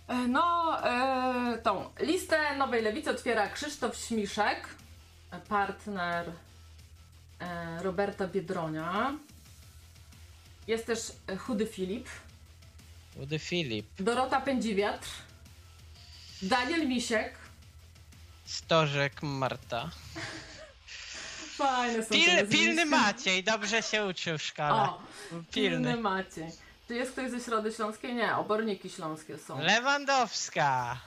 E, 0.07 0.15
No, 0.27 0.77
e, 0.89 1.57
tą 1.57 1.89
listę 1.99 2.55
Nowej 2.57 2.83
Lewicy 2.83 3.09
otwiera 3.09 3.47
Krzysztof 3.49 3.97
Śmiszek, 3.97 4.67
e, 5.31 5.39
partner 5.39 6.31
e, 7.39 7.83
Roberta 7.83 8.27
Biedronia. 8.27 9.13
Jest 10.67 10.85
też 10.85 10.99
e, 11.27 11.37
Chudy 11.37 11.65
Filip, 11.67 12.07
Udy 13.15 13.39
Filip, 13.39 13.85
Dorota 13.99 14.41
Pędziwiatr, 14.41 15.07
Daniel 16.41 16.87
Misiek, 16.87 17.33
Stożek 18.47 19.21
Marta. 19.23 19.89
Fajne 21.57 22.03
są 22.03 22.09
Pil, 22.09 22.47
pilny 22.47 22.85
Maciej, 22.85 23.43
dobrze 23.43 23.83
się 23.83 24.05
uczył 24.05 24.37
w 24.37 24.41
szkole. 24.43 24.69
O, 24.71 25.01
pilny 25.31 25.43
pilny. 25.51 25.97
Maciej. 25.97 26.51
Czy 26.87 26.95
jest 26.95 27.11
ktoś 27.11 27.31
ze 27.31 27.39
Środy 27.39 27.71
Śląskiej? 27.71 28.15
Nie, 28.15 28.35
oborniki 28.35 28.89
śląskie 28.89 29.37
są. 29.37 29.61
Lewandowska. 29.61 30.97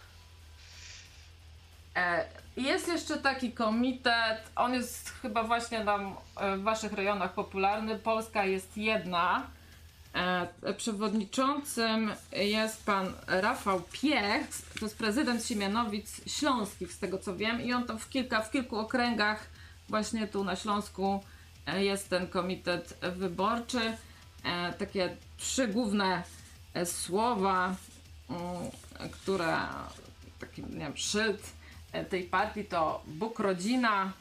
E, 1.97 2.25
Jest 2.57 2.89
jeszcze 2.89 3.17
taki 3.17 3.53
komitet, 3.53 4.51
on 4.57 4.75
jest 4.75 5.11
chyba 5.23 5.43
właśnie 5.43 5.85
tam 5.85 6.17
e, 6.37 6.57
w 6.57 6.63
waszych 6.63 6.93
rejonach 6.93 7.33
popularny. 7.35 7.99
Polska 7.99 8.45
jest 8.45 8.77
jedna. 8.77 9.47
E, 10.15 10.75
Przewodniczącym 10.77 12.13
jest 12.33 12.85
pan 12.85 13.13
Rafał 13.27 13.83
Piech, 13.93 14.49
to 14.81 14.85
jest 14.85 14.99
prezydent 14.99 15.45
Siemianowic 15.47 16.21
Śląskich, 16.27 16.93
z 16.93 16.99
tego 16.99 17.19
co 17.19 17.37
wiem, 17.37 17.61
i 17.63 17.73
on 17.73 17.85
tam 17.87 17.99
w, 17.99 18.09
kilka, 18.09 18.43
w 18.43 18.51
kilku 18.51 18.79
okręgach, 18.79 19.47
właśnie 19.89 20.27
tu 20.29 20.45
na 20.45 20.57
Śląsku, 20.57 21.25
e, 21.67 21.85
jest 21.85 22.09
ten 22.11 22.27
komitet 22.27 22.99
wyborczy. 23.17 23.97
E, 24.45 24.73
Takie 24.73 25.17
trzy 25.37 25.69
główne 25.69 26.23
słowa, 26.85 27.75
mm, 28.31 28.41
które 29.13 29.59
taki, 30.41 30.63
nie 30.63 30.69
wiem, 30.79 30.97
szyld 30.97 31.43
tej 32.11 32.25
partii 32.25 32.65
to 32.65 33.03
Bóg, 33.07 33.39
rodzina 33.39 34.13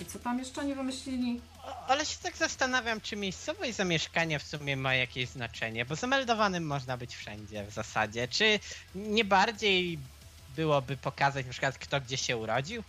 i 0.00 0.04
co 0.04 0.18
tam 0.18 0.38
jeszcze 0.38 0.64
nie 0.64 0.74
wymyślili? 0.74 1.40
Ale 1.88 2.06
się 2.06 2.18
tak 2.22 2.36
zastanawiam, 2.36 3.00
czy 3.00 3.16
miejscowość 3.16 3.74
zamieszkania 3.74 4.38
w 4.38 4.42
sumie 4.42 4.76
ma 4.76 4.94
jakieś 4.94 5.28
znaczenie, 5.28 5.84
bo 5.84 5.96
zameldowanym 5.96 6.66
można 6.66 6.96
być 6.96 7.16
wszędzie 7.16 7.64
w 7.64 7.70
zasadzie. 7.70 8.28
Czy 8.28 8.60
nie 8.94 9.24
bardziej 9.24 9.98
byłoby 10.56 10.96
pokazać 10.96 11.46
na 11.46 11.52
przykład 11.52 11.78
kto 11.78 12.00
gdzie 12.00 12.16
się 12.16 12.36
urodził? 12.36 12.82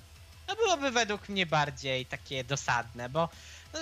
No 0.48 0.56
byłoby 0.56 0.92
według 0.92 1.30
mnie 1.30 1.46
bardziej 1.46 2.06
takie 2.06 2.44
dosadne, 2.44 3.10
bo 3.10 3.30
no, 3.74 3.80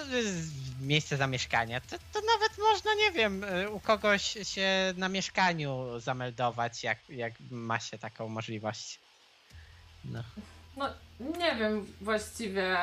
miejsce 0.81 1.17
zamieszkania, 1.17 1.81
to, 1.81 1.97
to 2.13 2.21
nawet 2.21 2.57
można, 2.57 2.93
nie 2.93 3.11
wiem, 3.11 3.43
y, 3.43 3.69
u 3.69 3.79
kogoś 3.79 4.37
się 4.43 4.93
na 4.97 5.09
mieszkaniu 5.09 5.99
zameldować, 5.99 6.83
jak, 6.83 7.09
jak 7.09 7.33
ma 7.51 7.79
się 7.79 7.97
taką 7.97 8.29
możliwość. 8.29 8.99
No. 10.05 10.23
No 10.77 10.89
nie 11.19 11.55
wiem 11.55 11.85
właściwie, 12.01 12.77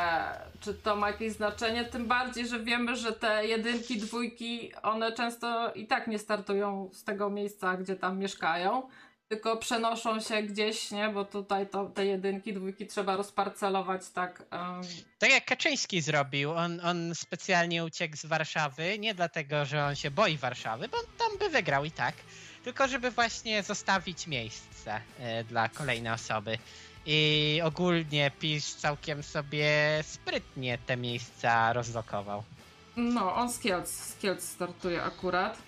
czy 0.61 0.75
to 0.75 0.97
ma 0.97 1.11
jakieś 1.11 1.33
znaczenie, 1.33 1.85
tym 1.85 2.07
bardziej, 2.09 2.47
że 2.49 2.61
wiemy, 2.61 2.97
że 2.97 3.13
te 3.13 3.47
jedynki, 3.47 3.99
dwójki, 3.99 4.73
one 4.83 5.13
często 5.13 5.73
i 5.75 5.87
tak 5.87 6.07
nie 6.07 6.19
startują 6.19 6.91
z 6.93 7.05
tego 7.05 7.31
miejsca, 7.31 7.77
gdzie 7.77 7.97
tam 7.97 8.19
mieszkają, 8.19 8.83
tylko 9.29 9.57
przenoszą 9.57 10.21
się 10.21 10.43
gdzieś, 10.43 10.91
nie? 10.91 11.09
Bo 11.09 11.25
tutaj 11.25 11.69
to, 11.69 11.85
te 11.87 12.07
jedynki, 12.07 12.53
dwójki 12.53 12.87
trzeba 12.87 13.17
rozparcelować 13.17 14.09
tak. 14.09 14.43
em, 14.51 14.81
Tak 15.19 15.31
jak 15.31 15.45
Kaczyński 15.45 16.01
zrobił, 16.01 16.53
on, 16.53 16.81
on 16.85 17.15
specjalnie 17.15 17.85
uciekł 17.85 18.17
z 18.17 18.27
Warszawy, 18.27 18.99
nie 18.99 19.15
dlatego, 19.15 19.65
że 19.65 19.85
on 19.85 19.95
się 19.95 20.11
boi 20.11 20.37
Warszawy, 20.37 20.89
bo 20.89 20.99
on 20.99 21.05
tam 21.19 21.39
by 21.39 21.49
wygrał 21.49 21.85
i 21.85 21.91
tak, 21.91 22.15
tylko 22.65 22.89
żeby 22.89 23.11
właśnie 23.11 23.63
zostawić 23.63 24.27
miejsce 24.27 25.01
e, 25.19 25.45
dla 25.45 25.69
kolejnej 25.69 26.13
osoby. 26.13 26.59
I 27.07 27.61
ogólnie 27.65 28.31
PiS 28.31 28.77
całkiem 28.77 29.23
sobie 29.23 30.01
sprytnie 30.03 30.79
te 30.79 30.97
miejsca 30.97 31.73
rozlokował. 31.73 32.43
No, 32.97 33.35
on 33.35 33.53
z 33.53 33.59
Kielc, 33.59 33.89
z 33.91 34.17
Kielc 34.17 34.45
startuje 34.45 35.03
akurat. 35.03 35.59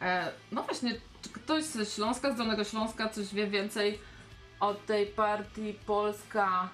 E, 0.00 0.32
no 0.52 0.62
właśnie, 0.62 0.94
czy 1.22 1.28
ktoś 1.28 1.64
ze 1.64 1.86
Śląska, 1.86 2.32
z 2.32 2.36
Dolnego 2.36 2.64
Śląska 2.64 3.08
coś 3.08 3.34
wie 3.34 3.46
więcej 3.46 3.98
o 4.60 4.74
tej 4.74 5.06
partii 5.06 5.74
Polska 5.86 6.68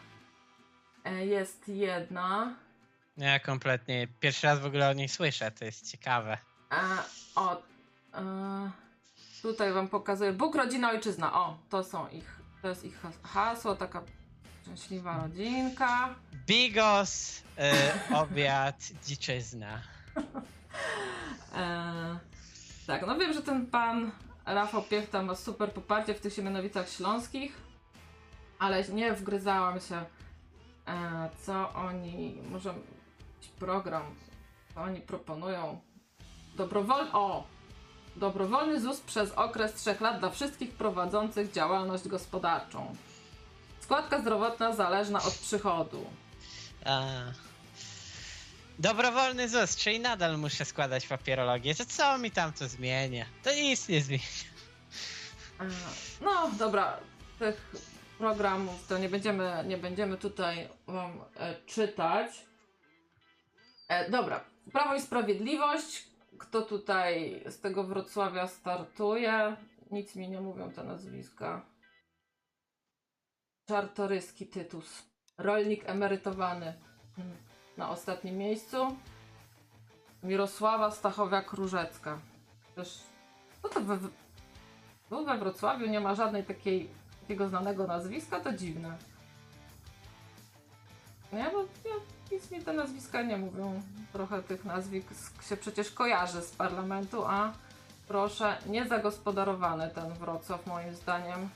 e, 1.05 1.27
jest 1.27 1.69
jedna. 1.69 2.55
Ja 3.17 3.41
kompletnie 3.41 4.09
pierwszy 4.21 4.47
raz 4.47 4.59
w 4.61 4.67
ogóle 4.67 4.91
o 4.91 4.93
niej 4.93 5.09
słyszę, 5.09 5.51
to 5.51 5.65
jest 5.65 5.91
ciekawe. 5.91 6.39
E, 6.73 6.79
o, 7.35 7.63
e, 8.15 8.71
tutaj 9.43 9.73
wam 9.73 9.89
pokazuję. 9.89 10.33
Bóg, 10.33 10.55
rodzina, 10.55 10.91
ojczyzna. 10.91 11.35
O, 11.35 11.59
to 11.71 11.85
są 11.85 12.09
ich, 12.09 12.38
to 12.63 12.69
jest 12.69 12.85
ich 12.85 13.01
has- 13.01 13.19
hasło, 13.23 13.75
taka 13.77 14.03
szczęśliwa 14.63 15.23
rodzinka. 15.23 16.15
Bigos, 16.47 17.43
e, 17.59 17.93
obiad, 18.15 18.77
dziczyzna. 19.07 19.81
E, 21.57 22.19
tak, 22.87 23.07
no 23.07 23.19
wiem, 23.19 23.33
że 23.33 23.43
ten 23.43 23.67
pan 23.67 24.11
Rafał 24.47 24.83
Piechta 24.83 25.23
ma 25.23 25.35
super 25.35 25.73
poparcie 25.73 26.15
w 26.15 26.21
tych 26.21 26.33
Siemianowicach 26.35 26.89
Śląskich, 26.89 27.61
ale 28.59 28.85
nie 28.89 29.13
wgryzałam 29.13 29.81
się, 29.81 29.97
e, 30.87 31.29
co 31.43 31.73
oni, 31.75 32.39
może 32.51 32.69
jakiś 33.37 33.51
program, 33.59 34.03
co 34.75 34.81
oni 34.83 35.01
proponują. 35.01 35.81
Dobrowolny, 36.57 37.13
o! 37.13 37.47
Dobrowolny 38.19 38.81
ZUS 38.81 39.01
przez 39.01 39.31
okres 39.33 39.75
trzech 39.75 40.01
lat 40.01 40.19
dla 40.21 40.31
wszystkich 40.31 40.73
prowadzących 40.75 41.53
działalność 41.53 42.09
gospodarczą. 42.09 42.97
Składka 43.81 44.21
zdrowotna 44.21 44.73
zależna 44.73 45.23
od 45.23 45.35
przychodu. 45.35 46.07
A. 46.85 47.03
Dobrowolny 48.79 49.49
ZUS, 49.49 49.77
czyli 49.77 50.01
nadal 50.01 50.39
muszę 50.39 50.65
składać 50.65 51.07
papierologię. 51.07 51.75
To 51.75 51.85
co 51.87 52.19
mi 52.19 52.31
tam 52.31 52.53
to 52.53 52.69
zmienia? 52.69 53.27
To 53.43 53.55
nic 53.55 53.89
nie 53.89 54.01
zmienia. 54.01 54.23
E, 55.61 55.65
No 56.21 56.51
dobra, 56.59 56.99
tych 57.39 57.73
programów 58.19 58.87
to 58.89 58.99
nie 58.99 59.09
będziemy, 59.09 59.65
nie 59.67 59.77
będziemy 59.79 60.17
tutaj 60.17 60.69
wam 60.87 61.21
e, 61.37 61.55
czytać. 61.67 62.31
E, 63.89 64.11
dobra, 64.11 64.45
Prawo 64.73 64.95
i 64.95 65.01
Sprawiedliwość. 65.03 66.08
Kto 66.39 66.63
tutaj 66.63 67.43
z 67.47 67.61
tego 67.61 67.85
Wrocławia 67.85 68.47
startuje? 68.47 69.57
Nic 69.91 70.17
mi 70.17 70.29
nie 70.29 70.41
mówią 70.41 70.71
te 70.73 70.85
nazwiska. 70.85 71.67
Czartoryski 73.69 74.47
Tytus. 74.47 75.03
Rolnik 75.39 75.89
emerytowany. 75.89 76.67
Mm, 77.19 77.37
Na 77.77 77.91
ostatnim 77.91 78.37
miejscu. 78.37 78.97
Mirosława 80.23 80.91
Stachowiak-Różecka. 80.91 82.19
Też. 82.75 83.01
No 83.63 83.69
to 83.69 83.81
we, 83.81 83.99
no 85.11 85.25
we 85.25 85.39
Wrocławiu 85.39 85.87
nie 85.87 86.01
ma 86.01 86.15
żadnej 86.15 86.45
takiej, 86.45 86.89
takiego 87.21 87.49
znanego 87.49 87.87
nazwiska, 87.87 88.41
to 88.41 88.53
dziwne. 88.53 88.99
Nie, 91.33 91.51
bo 91.53 91.61
ja, 91.61 91.95
nic 92.33 92.51
mi 92.51 92.63
te 92.63 92.73
nazwiska 92.73 93.23
nie 93.23 93.37
mówią. 93.37 93.83
Trochę 94.13 94.43
tych 94.43 94.65
nazwisk 94.65 95.43
się 95.49 95.57
przecież 95.57 95.91
kojarzy 95.91 96.43
z 96.43 96.51
parlamentu, 96.51 97.25
a 97.27 97.53
proszę, 98.09 98.57
niezagospodarowany 98.67 99.91
ten 99.95 100.15
Wrocław 100.15 100.67
moim 100.67 100.95
zdaniem 100.95 101.49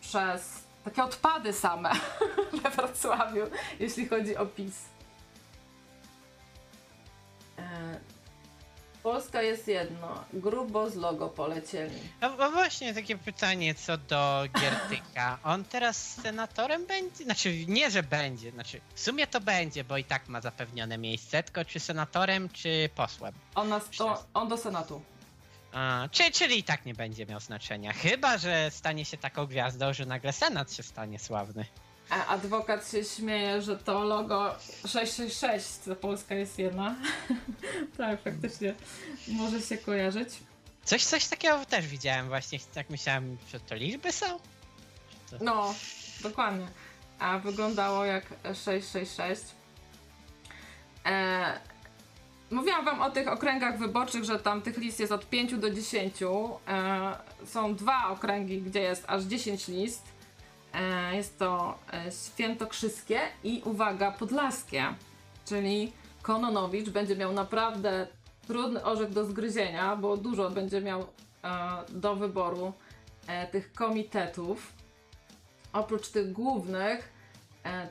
przez 0.00 0.64
takie 0.84 1.04
odpady 1.04 1.52
same 1.52 1.90
we 2.62 2.70
Wrocławiu, 2.70 3.46
jeśli 3.80 4.08
chodzi 4.08 4.36
o 4.36 4.46
PiS. 4.46 4.92
Polska 9.02 9.42
jest 9.42 9.68
jedno, 9.68 10.24
grubo 10.32 10.90
z 10.90 10.96
logo 10.96 11.28
polecieli. 11.28 11.98
No, 12.20 12.36
no 12.36 12.50
właśnie 12.50 12.94
takie 12.94 13.18
pytanie 13.18 13.74
co 13.74 13.98
do 13.98 14.44
Giertyka. 14.60 15.38
On 15.44 15.64
teraz 15.64 16.14
senatorem 16.22 16.86
będzie? 16.86 17.24
Znaczy 17.24 17.66
nie, 17.66 17.90
że 17.90 18.02
będzie. 18.02 18.50
Znaczy 18.50 18.80
w 18.94 19.00
sumie 19.00 19.26
to 19.26 19.40
będzie, 19.40 19.84
bo 19.84 19.96
i 19.96 20.04
tak 20.04 20.28
ma 20.28 20.40
zapewnione 20.40 20.98
miejsce, 20.98 21.42
tylko 21.42 21.64
czy 21.64 21.80
senatorem, 21.80 22.48
czy 22.48 22.90
posłem. 22.94 23.34
On, 23.54 23.72
on 24.34 24.48
do 24.48 24.56
Senatu. 24.56 25.02
A, 25.72 26.08
czy, 26.10 26.30
czyli 26.30 26.58
i 26.58 26.64
tak 26.64 26.86
nie 26.86 26.94
będzie 26.94 27.26
miał 27.26 27.40
znaczenia. 27.40 27.92
Chyba, 27.92 28.38
że 28.38 28.70
stanie 28.70 29.04
się 29.04 29.16
taką 29.16 29.46
gwiazdą, 29.46 29.92
że 29.92 30.06
nagle 30.06 30.32
senat 30.32 30.72
się 30.72 30.82
stanie 30.82 31.18
sławny. 31.18 31.64
Adwokat 32.12 32.90
się 32.90 33.04
śmieje, 33.04 33.62
że 33.62 33.76
to 33.76 34.04
logo 34.04 34.54
666, 34.86 35.78
to 35.84 35.96
Polska 35.96 36.34
jest 36.34 36.58
jedna. 36.58 36.94
tak, 37.98 38.22
faktycznie 38.22 38.74
może 39.28 39.60
się 39.60 39.76
kojarzyć. 39.78 40.28
Coś, 40.84 41.04
coś 41.04 41.26
takiego 41.28 41.64
też 41.64 41.86
widziałem 41.86 42.28
właśnie, 42.28 42.58
tak 42.74 42.90
myślałem, 42.90 43.36
że 43.52 43.60
to 43.60 43.74
liczby 43.74 44.12
są? 44.12 44.26
To... 45.30 45.36
No, 45.40 45.74
dokładnie. 46.22 46.66
A 47.18 47.38
wyglądało 47.38 48.04
jak 48.04 48.24
666. 48.44 49.42
E, 51.06 51.60
mówiłam 52.50 52.84
wam 52.84 53.00
o 53.02 53.10
tych 53.10 53.28
okręgach 53.28 53.78
wyborczych, 53.78 54.24
że 54.24 54.38
tam 54.38 54.62
tych 54.62 54.78
list 54.78 55.00
jest 55.00 55.12
od 55.12 55.28
5 55.28 55.54
do 55.54 55.70
10. 55.70 56.14
E, 56.22 57.16
są 57.46 57.74
dwa 57.74 58.08
okręgi, 58.08 58.62
gdzie 58.62 58.80
jest 58.80 59.04
aż 59.06 59.22
10 59.22 59.68
list. 59.68 60.11
E, 60.74 61.16
jest 61.16 61.38
to 61.38 61.78
e, 61.92 62.12
Świętokrzyskie 62.12 63.20
i 63.44 63.62
uwaga, 63.64 64.12
Podlaskie. 64.12 64.84
Czyli 65.44 65.92
Kononowicz 66.22 66.90
będzie 66.90 67.16
miał 67.16 67.32
naprawdę 67.32 68.06
trudny 68.46 68.84
orzech 68.84 69.10
do 69.10 69.24
zgryzienia, 69.24 69.96
bo 69.96 70.16
dużo 70.16 70.50
będzie 70.50 70.80
miał 70.80 71.00
e, 71.00 71.06
do 71.88 72.16
wyboru 72.16 72.72
tych 73.52 73.72
komitetów 73.72 74.72
oprócz 75.72 76.08
tych 76.08 76.32
głównych, 76.32 77.12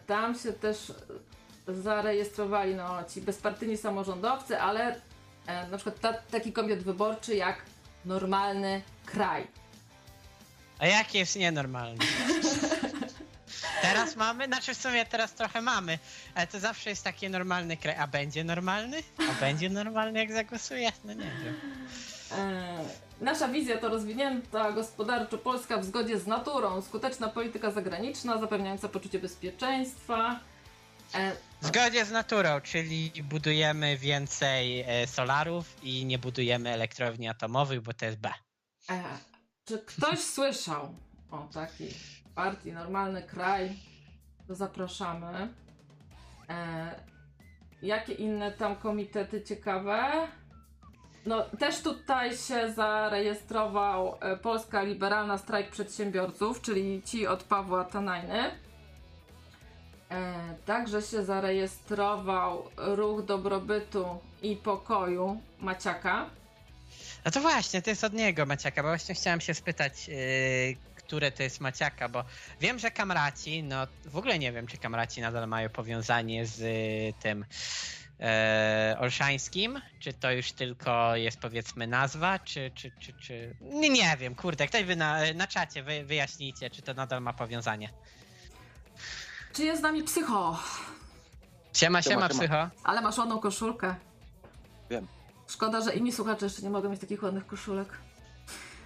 tam 0.08 0.36
się 0.36 0.54
też 0.54 0.94
zarejestrowali 1.68 2.76
no, 2.76 3.04
ci 3.04 3.22
bezpartyjni 3.22 3.78
samorządowcy, 3.78 4.60
ale 4.60 5.02
e, 5.48 5.68
na 5.68 5.78
przykład 5.78 6.00
ta, 6.00 6.14
taki 6.14 6.54
komitet 6.54 6.84
wyborczy 6.84 7.36
jak 7.36 7.62
normalny 8.06 8.82
kraj. 9.06 9.48
A 10.80 10.88
jaki 10.88 11.18
jest 11.18 11.36
nienormalny? 11.36 12.06
Teraz 13.82 14.16
mamy, 14.16 14.46
znaczy 14.46 14.74
w 14.74 14.78
sumie 14.78 15.06
teraz 15.06 15.34
trochę 15.34 15.62
mamy, 15.62 16.00
ale 16.36 16.48
to 16.48 16.60
zawsze 16.60 16.90
jest 16.90 17.04
taki 17.04 17.30
normalny 17.30 17.78
kraj. 17.78 17.96
A 17.98 18.08
będzie 18.08 18.44
normalny? 18.44 19.04
A 19.30 19.40
będzie 19.42 19.70
normalny 19.70 20.20
jak 20.20 20.32
zagłosuje? 20.34 20.92
No 21.04 21.14
nie 21.14 21.32
wiem. 21.44 21.56
E, 22.38 22.78
nasza 23.22 23.48
wizja 23.48 23.78
to 23.78 23.90
rozwinięta 23.90 24.72
gospodarczo 24.72 25.38
Polska 25.38 25.78
w 25.78 25.86
zgodzie 25.86 26.20
z 26.20 26.28
naturą, 26.28 26.82
skuteczna 26.82 27.28
polityka 27.28 27.72
zagraniczna 27.72 28.38
zapewniająca 28.40 28.90
poczucie 28.90 29.20
bezpieczeństwa. 29.20 30.40
E, 31.16 31.32
W 31.62 31.66
zgodzie 31.68 32.06
z 32.06 32.12
naturą, 32.12 32.62
czyli 32.62 33.12
budujemy 33.24 33.98
więcej 33.98 34.82
e, 34.88 35.08
solarów 35.08 35.66
i 35.84 36.06
nie 36.06 36.18
budujemy 36.20 36.70
elektrowni 36.70 37.28
atomowych, 37.30 37.82
bo 37.82 37.94
to 37.94 38.06
jest 38.06 38.18
B. 38.18 38.30
czy 39.66 39.80
ktoś 39.80 40.20
słyszał 40.20 40.96
o 41.32 41.38
takiej 41.54 41.94
partii 42.36 42.72
Normalny 42.72 43.24
Kraj? 43.24 43.76
To 44.48 44.56
zapraszamy. 44.56 45.54
E, 46.50 46.96
jakie 47.82 48.14
inne 48.14 48.52
tam 48.52 48.76
komitety 48.76 49.42
ciekawe? 49.42 50.28
No, 51.26 51.44
też 51.60 51.82
tutaj 51.82 52.38
się 52.38 52.74
zarejestrował 52.74 54.18
e, 54.22 54.38
Polska 54.38 54.84
Liberalna 54.84 55.38
Strajk 55.38 55.70
Przedsiębiorców, 55.70 56.62
czyli 56.62 57.02
ci 57.04 57.28
od 57.28 57.44
Pawła 57.44 57.84
Tanajny. 57.84 58.52
E, 60.10 60.34
także 60.66 61.02
się 61.02 61.26
zarejestrował 61.26 62.64
Ruch 62.78 63.26
Dobrobytu 63.26 64.06
i 64.42 64.56
Pokoju 64.56 65.42
Maciaka. 65.60 66.30
No 67.26 67.32
to 67.32 67.42
właśnie, 67.42 67.82
to 67.82 67.90
jest 67.90 68.04
od 68.04 68.14
niego 68.14 68.46
Maciaka, 68.46 68.84
bo 68.84 68.90
właśnie 68.90 69.16
chciałem 69.16 69.42
się 69.42 69.54
spytać, 69.54 70.08
yy, 70.08 70.16
które 71.12 71.32
to 71.32 71.44
jest 71.44 71.60
Maciaka, 71.60 72.10
bo 72.10 72.24
wiem, 72.62 72.80
że 72.80 72.92
Kamraci, 72.92 73.64
no 73.64 73.88
w 74.06 74.18
ogóle 74.18 74.40
nie 74.40 74.52
wiem, 74.52 74.68
czy 74.68 74.78
Kamraci 74.78 75.22
nadal 75.22 75.48
mają 75.48 75.70
powiązanie 75.70 76.46
z 76.46 76.62
y, 76.62 77.14
tym 77.22 77.46
e, 78.20 78.96
Olszańskim, 79.00 79.82
czy 80.00 80.14
to 80.14 80.32
już 80.32 80.52
tylko 80.52 81.16
jest 81.16 81.40
powiedzmy 81.40 81.88
nazwa, 81.88 82.40
czy, 82.40 82.72
czy, 82.76 82.92
czy, 83.00 83.14
czy... 83.14 83.56
Nie, 83.62 83.90
nie 83.90 84.18
wiem, 84.20 84.36
kurde, 84.36 84.68
ktoś 84.68 84.84
wy 84.84 84.96
na, 84.96 85.20
na 85.36 85.48
czacie 85.48 85.84
wy, 85.84 86.04
wyjaśnijcie, 86.04 86.70
czy 86.70 86.82
to 86.82 86.94
nadal 86.94 87.22
ma 87.22 87.34
powiązanie. 87.34 87.90
Czy 89.54 89.64
jest 89.64 89.80
z 89.80 89.84
nami 89.84 90.04
psycho? 90.04 90.60
Siema, 91.74 92.02
siema, 92.02 92.02
Siema, 92.02 92.30
siema. 92.30 92.40
psycho. 92.40 92.70
Ale 92.84 93.02
masz 93.02 93.18
ładną 93.18 93.40
koszulkę. 93.40 93.96
Wiem. 94.90 95.08
Szkoda, 95.48 95.82
że 95.82 95.94
inni 95.94 96.12
słuchacze 96.12 96.46
jeszcze 96.46 96.62
nie 96.62 96.70
mogą 96.70 96.90
mieć 96.90 97.02
takich 97.02 97.24
ładnych 97.24 97.48
koszulek. 97.48 97.98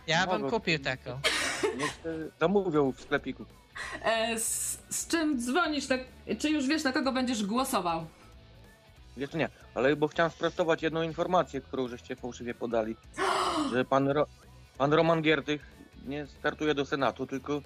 Ja 0.08 0.28
bym 0.28 0.50
kupił 0.50 0.80
taką. 0.80 1.20
Niech 1.78 2.00
e, 2.06 2.40
zamówią 2.40 2.92
w 2.92 3.02
sklepiku. 3.02 3.46
E, 4.04 4.40
z, 4.40 4.78
z 4.90 5.08
czym 5.08 5.40
dzwonisz? 5.42 5.88
Tak, 5.88 6.00
czy 6.40 6.50
już 6.50 6.68
wiesz, 6.68 6.84
na 6.84 6.92
kogo 6.92 7.12
będziesz 7.12 7.44
głosował? 7.46 8.06
Jeszcze 9.18 9.38
nie, 9.38 9.50
ale 9.76 9.96
bo 9.96 10.08
chciałem 10.08 10.32
sprostować 10.32 10.82
jedną 10.84 11.02
informację, 11.02 11.62
którą 11.62 11.88
żeście 11.88 12.16
fałszywie 12.16 12.54
podali. 12.54 12.96
Że 13.74 13.86
pan, 13.86 14.08
Ro, 14.10 14.26
pan 14.78 14.94
Roman 14.94 15.22
Giertych 15.22 15.62
nie 16.08 16.28
startuje 16.28 16.74
do 16.74 16.86
Senatu, 16.86 17.28
tylko 17.28 17.62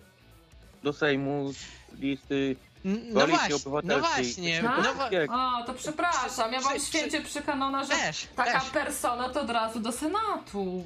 do 0.83 0.93
Sejmu 0.93 1.53
z 1.53 1.57
listy 1.99 2.55
No 2.85 3.19
Koalicji 3.19 3.49
właśnie, 3.49 3.81
no 3.83 3.99
właśnie, 3.99 4.61
Tak? 4.63 4.83
no 4.83 4.93
wa- 4.93 5.09
Jak- 5.11 5.31
O, 5.31 5.63
to 5.65 5.73
przepraszam, 5.73 6.53
ja 6.53 6.61
mam 6.61 6.69
Przy- 6.73 6.79
przy- 6.81 6.97
święcie 6.97 7.21
przy 7.21 7.41
kanona, 7.41 7.83
że 7.83 7.89
też, 7.93 8.27
taka 8.35 8.59
też. 8.59 8.69
persona 8.69 9.29
to 9.29 9.41
od 9.41 9.49
razu 9.49 9.79
do 9.79 9.91
Senatu. 9.91 10.83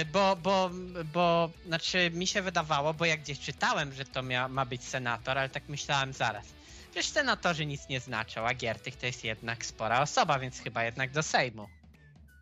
Y, 0.00 0.04
Bo, 0.12 0.36
bo, 0.36 0.70
bo, 1.12 1.50
znaczy 1.66 2.10
mi 2.10 2.26
się 2.26 2.42
wydawało, 2.42 2.94
bo 2.94 3.04
jak 3.04 3.20
gdzieś 3.20 3.38
czytałem, 3.40 3.92
że 3.92 4.04
to 4.04 4.22
mia, 4.22 4.48
ma 4.48 4.64
być 4.64 4.84
senator, 4.84 5.38
ale 5.38 5.48
tak 5.48 5.68
myślałem 5.68 6.12
zaraz. 6.12 6.46
Przecież 6.90 7.10
senatorzy 7.12 7.66
nic 7.66 7.88
nie 7.88 8.00
znaczą, 8.00 8.46
a 8.46 8.54
Giertych 8.54 8.96
to 8.96 9.06
jest 9.06 9.24
jednak 9.24 9.64
spora 9.66 10.00
osoba, 10.02 10.38
więc 10.38 10.60
chyba 10.60 10.84
jednak 10.84 11.10
do 11.10 11.22
Sejmu. 11.22 11.66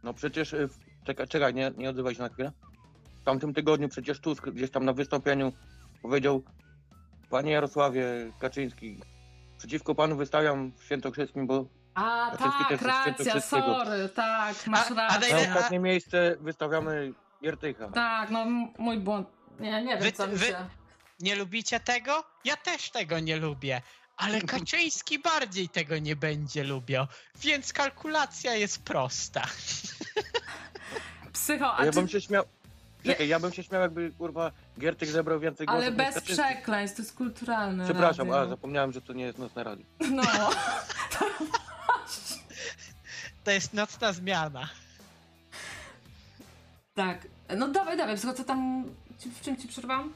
No 0.02 0.14
przecież, 0.14 0.52
y, 0.52 0.68
czekaj, 1.06 1.28
czekaj, 1.28 1.54
nie, 1.54 1.72
nie 1.76 1.90
odzywaj 1.90 2.14
się 2.14 2.22
na 2.22 2.28
chwilę. 2.28 2.52
W 3.20 3.24
tamtym 3.24 3.54
tygodniu 3.54 3.88
przecież 3.88 4.20
Tusk 4.20 4.48
gdzieś 4.48 4.70
tam 4.70 4.84
na 4.84 4.92
wystąpieniu 4.92 5.52
powiedział 6.02 6.42
Panie 7.30 7.52
Jarosławie 7.52 8.04
Kaczyński, 8.38 9.00
przeciwko 9.58 9.94
panu 9.94 10.16
wystawiam 10.16 10.72
w 10.78 10.84
Świętokrzyskim, 10.84 11.46
bo 11.46 11.66
A, 11.94 12.30
Kaczyński 12.30 12.64
tak, 12.70 12.82
racja, 12.82 13.40
sorry, 13.40 14.08
tak, 14.08 14.66
masz 14.66 14.90
A- 14.90 14.94
a 15.08 15.14
rację. 15.18 15.34
daj- 15.34 15.48
na 15.48 15.54
ostatnie 15.54 15.78
miejsce 15.78 16.36
wystawiamy 16.40 17.12
Giertycha. 17.48 17.88
Tak, 17.88 18.30
no 18.30 18.42
m- 18.42 18.68
mój 18.78 18.98
błąd. 18.98 19.28
Nie, 19.60 19.82
nie 19.82 19.94
wiem, 19.94 20.02
Wy- 20.02 20.12
co 20.12 20.26
mi 20.26 20.36
wy- 20.36 20.46
się... 20.46 20.68
Nie 21.20 21.36
lubicie 21.36 21.80
tego? 21.80 22.24
Ja 22.44 22.56
też 22.56 22.90
tego 22.90 23.20
nie 23.20 23.36
lubię. 23.36 23.82
Ale 24.16 24.40
Kaczyński 24.54 25.18
bardziej 25.18 25.68
tego 25.68 25.98
nie 25.98 26.16
będzie 26.16 26.64
lubiał, 26.64 27.06
więc 27.40 27.72
kalkulacja 27.72 28.54
jest 28.54 28.82
prosta. 28.82 29.42
Psycho, 31.32 31.66
A 31.74 31.78
a 31.78 31.84
ja 31.84 31.92
ty... 31.92 31.98
bym 31.98 32.08
się 32.08 32.20
śmiał. 32.20 32.44
Czekaj, 33.04 33.28
ja 33.28 33.40
bym 33.40 33.52
się 33.52 33.62
śmiał, 33.64 33.80
jakby 33.82 34.12
kurwa 34.18 34.52
Giertych 34.78 35.08
zebrał 35.10 35.40
więcej 35.40 35.66
głosów. 35.66 35.82
Ale 35.82 35.90
niż 35.90 35.96
bez 35.98 36.14
Kaczyński. 36.14 36.32
przekleństw, 36.44 36.96
to 36.96 37.02
jest 37.02 37.16
kulturalne 37.16 37.84
Przepraszam, 37.84 38.28
radio. 38.30 38.42
a 38.42 38.46
zapomniałem, 38.48 38.92
że 38.92 39.00
to 39.02 39.12
nie 39.12 39.24
jest 39.24 39.38
nocne 39.38 39.64
radio. 39.64 39.84
No, 40.10 40.22
To 43.44 43.50
jest 43.50 43.74
nocna 43.74 44.12
zmiana. 44.12 44.68
tak. 46.94 47.26
No 47.56 47.68
dawaj, 47.68 47.96
dawaj, 47.96 48.16
psycho, 48.16 48.32
co 48.34 48.44
tam... 48.44 48.84
W 49.18 49.40
czym 49.40 49.56
ci 49.56 49.68
przerwam? 49.68 50.12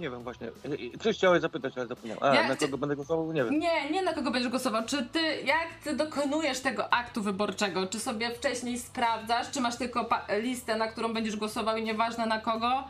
Nie 0.00 0.10
wiem 0.10 0.22
właśnie. 0.22 0.48
Coś 1.00 1.16
chciałeś 1.16 1.42
zapytać, 1.42 1.72
ale 1.76 1.86
zapomniałem. 1.86 2.22
A, 2.22 2.34
Ja 2.34 2.48
na 2.48 2.56
kogo 2.56 2.78
będę 2.78 2.96
głosował? 2.96 3.32
Nie 3.32 3.44
wiem. 3.44 3.58
Nie, 3.58 3.90
nie 3.90 4.02
na 4.02 4.12
kogo 4.12 4.30
będziesz 4.30 4.50
głosował. 4.50 4.82
Czy 4.86 5.06
ty, 5.06 5.40
jak 5.40 5.68
ty 5.84 5.96
dokonujesz 5.96 6.60
tego 6.60 6.92
aktu 6.92 7.22
wyborczego? 7.22 7.86
Czy 7.86 8.00
sobie 8.00 8.34
wcześniej 8.34 8.78
sprawdzasz, 8.78 9.50
czy 9.50 9.60
masz 9.60 9.76
tylko 9.76 10.08
listę, 10.42 10.76
na 10.76 10.88
którą 10.88 11.12
będziesz 11.14 11.36
głosował 11.36 11.76
i 11.76 11.82
nieważne 11.82 12.26
na 12.26 12.40
kogo? 12.40 12.84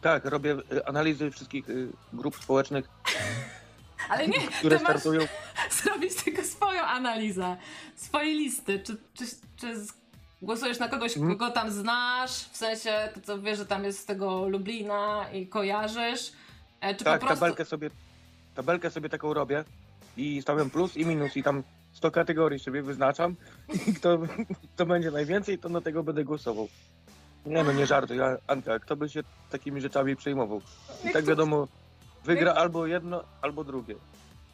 Tak, 0.00 0.24
robię 0.24 0.56
y, 0.72 0.86
analizy 0.86 1.30
wszystkich 1.30 1.68
y, 1.68 1.88
grup 2.12 2.36
społecznych, 2.36 2.88
Ale 4.08 4.28
nie, 4.28 4.40
które 4.58 4.76
ty 4.78 4.84
startują. 4.84 5.20
zrobić 5.82 6.14
tylko 6.14 6.42
swoją 6.42 6.82
analizę, 6.82 7.56
swojej 7.96 8.34
listy. 8.34 8.80
Czy, 8.80 8.96
czy, 9.14 9.24
czy 9.56 9.86
głosujesz 10.42 10.78
na 10.78 10.88
kogoś, 10.88 11.16
Mhm. 11.16 11.38
kogo 11.38 11.50
tam 11.52 11.70
znasz? 11.70 12.30
W 12.32 12.56
sensie, 12.56 13.08
co 13.24 13.38
wiesz, 13.42 13.58
że 13.58 13.66
tam 13.66 13.84
jest 13.84 13.98
z 13.98 14.04
tego 14.04 14.48
Lublina 14.48 15.26
i 15.32 15.46
kojarzysz? 15.46 16.32
E, 16.80 16.94
Czy 16.94 17.04
Tak, 17.04 17.20
po 17.20 17.26
prostu... 17.26 17.40
tabelkę 17.40 17.64
sobie, 17.64 17.90
tabelkę 18.54 18.90
sobie 18.90 19.08
taką 19.08 19.34
robię 19.34 19.64
i 20.16 20.42
stawiam 20.42 20.70
plus 20.70 20.96
i 20.96 21.06
minus 21.06 21.36
i 21.36 21.42
tam 21.42 21.62
100 21.92 22.10
kategorii 22.10 22.58
sobie 22.58 22.82
wyznaczam 22.82 23.34
i 23.88 23.94
kto, 23.94 24.18
kto 24.74 24.86
będzie 24.86 25.10
najwięcej, 25.10 25.58
to 25.58 25.68
na 25.68 25.80
tego 25.80 26.02
będę 26.02 26.24
głosował. 26.24 26.68
Nie 27.46 27.64
no, 27.64 27.72
nie 27.72 27.86
żartuj, 27.86 28.16
Anka, 28.46 28.78
kto 28.78 28.96
by 28.96 29.08
się 29.08 29.20
takimi 29.50 29.80
rzeczami 29.80 30.16
przejmował? 30.16 30.60
I 31.04 31.12
tak 31.12 31.24
wiadomo, 31.24 31.68
wygra 32.24 32.54
albo 32.54 32.86
jedno, 32.86 33.24
albo 33.42 33.64
drugie. 33.64 33.94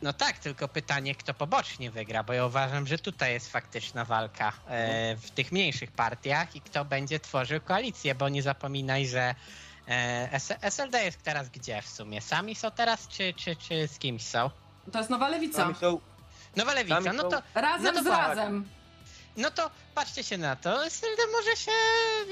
No 0.03 0.13
tak, 0.13 0.39
tylko 0.39 0.69
pytanie, 0.69 1.15
kto 1.15 1.35
pobocznie 1.35 1.91
wygra, 1.91 2.23
bo 2.23 2.33
ja 2.33 2.47
uważam, 2.47 2.87
że 2.87 2.99
tutaj 2.99 3.33
jest 3.33 3.53
faktyczna 3.53 4.05
walka 4.05 4.53
e, 4.69 5.17
w 5.17 5.31
tych 5.31 5.53
mniejszych 5.53 5.93
partiach 5.93 6.57
i 6.57 6.61
kto 6.61 6.85
będzie 6.85 7.21
tworzył 7.21 7.61
koalicję, 7.61 8.15
bo 8.15 8.29
nie 8.29 8.43
zapominaj, 8.43 9.07
że 9.07 9.35
e, 9.89 10.41
SLD 10.63 11.05
jest 11.05 11.23
teraz 11.23 11.49
gdzie 11.49 11.83
w 11.83 11.89
sumie? 11.89 12.21
Sami 12.21 12.55
są 12.55 12.71
teraz, 12.71 13.09
czy, 13.09 13.35
czy, 13.35 13.57
czy 13.57 13.89
z 13.89 13.99
kimś 13.99 14.23
są? 14.23 14.51
To 14.93 14.99
jest 14.99 15.11
nowa 15.11 15.29
lewica. 15.29 15.63
Sami 15.63 15.75
są, 15.75 16.01
Nowa 16.57 16.75
Lewica, 16.75 17.03
Sami 17.03 17.17
no 17.17 17.23
to, 17.25 17.43
Razem 17.55 17.95
No 17.95 18.01
to 18.01 18.03
z 18.03 18.07
razem. 18.07 18.69
no 19.37 19.51
to 19.51 19.71
patrzcie 19.99 20.25
się 20.25 20.39
na 20.39 20.57
to, 20.57 20.87
SLD 20.87 21.23
może 21.33 21.57
się 21.57 21.71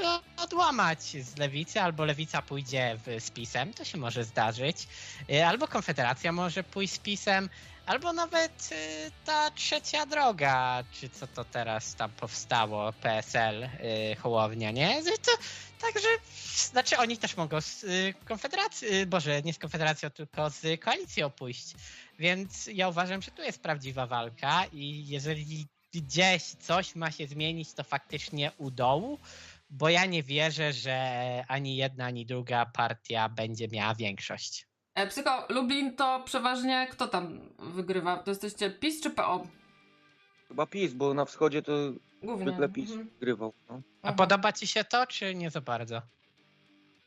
no, 0.02 0.22
odłamać 0.36 1.02
z 1.02 1.36
Lewicy, 1.36 1.80
albo 1.80 2.04
Lewica 2.04 2.42
pójdzie 2.42 2.98
z 3.18 3.30
PiSem, 3.30 3.74
to 3.74 3.84
się 3.84 3.98
może 3.98 4.24
zdarzyć, 4.24 4.88
E, 5.32 5.46
albo 5.46 5.68
Konfederacja 5.68 6.32
może 6.32 6.64
pójść 6.64 6.94
z 6.94 6.98
PiSem, 6.98 7.48
albo 7.86 8.12
nawet 8.12 8.70
e, 8.72 9.10
ta 9.24 9.50
trzecia 9.50 10.06
droga, 10.06 10.84
czy 10.92 11.08
co 11.08 11.26
to 11.26 11.44
teraz 11.44 11.94
tam 11.94 12.10
powstało, 12.10 12.92
PSL, 12.92 13.64
e, 13.64 13.68
Hołownia, 14.16 14.70
nie? 14.70 15.02
To, 15.04 15.32
także, 15.80 16.08
znaczy 16.56 16.98
oni 16.98 17.18
też 17.18 17.36
mogą 17.36 17.60
z 17.60 17.84
Konfederacji, 18.24 19.06
Boże, 19.06 19.42
nie 19.42 19.52
z 19.52 19.58
Konfederacją, 19.58 20.10
tylko 20.10 20.50
z 20.50 20.80
koalicją 20.80 21.30
pójść. 21.30 21.74
Więc 22.18 22.66
ja 22.72 22.88
uważam, 22.88 23.22
że 23.22 23.30
tu 23.30 23.42
jest 23.42 23.62
prawdziwa 23.62 24.06
walka 24.06 24.64
i 24.72 25.08
jeżeli 25.08 25.66
gdzieś 26.02 26.42
coś 26.42 26.94
ma 26.94 27.10
się 27.10 27.26
zmienić, 27.26 27.72
to 27.74 27.84
faktycznie 27.84 28.52
u 28.58 28.70
dołu, 28.70 29.18
bo 29.70 29.88
ja 29.88 30.06
nie 30.06 30.22
wierzę, 30.22 30.72
że 30.72 31.44
ani 31.48 31.76
jedna, 31.76 32.04
ani 32.04 32.26
druga 32.26 32.66
partia 32.66 33.28
będzie 33.28 33.68
miała 33.68 33.94
większość. 33.94 34.66
E, 34.94 35.06
Psycho, 35.06 35.46
Lublin 35.48 35.96
to 35.96 36.22
przeważnie 36.24 36.88
kto 36.90 37.08
tam 37.08 37.40
wygrywa? 37.58 38.16
To 38.16 38.30
jesteście 38.30 38.70
PiS 38.70 39.00
czy 39.02 39.10
PO? 39.10 39.46
Chyba 40.48 40.66
PiS, 40.66 40.92
bo 40.92 41.14
na 41.14 41.24
wschodzie 41.24 41.62
to 41.62 41.72
Głównie. 42.22 42.46
zwykle 42.46 42.68
PiS 42.68 42.90
Mhm. 42.90 43.10
grywał. 43.20 43.52
No. 43.70 43.80
A 44.02 44.12
podoba 44.12 44.52
ci 44.52 44.66
się 44.66 44.84
to, 44.84 45.06
czy 45.06 45.34
nie 45.34 45.50
za 45.50 45.60
bardzo? 45.60 46.02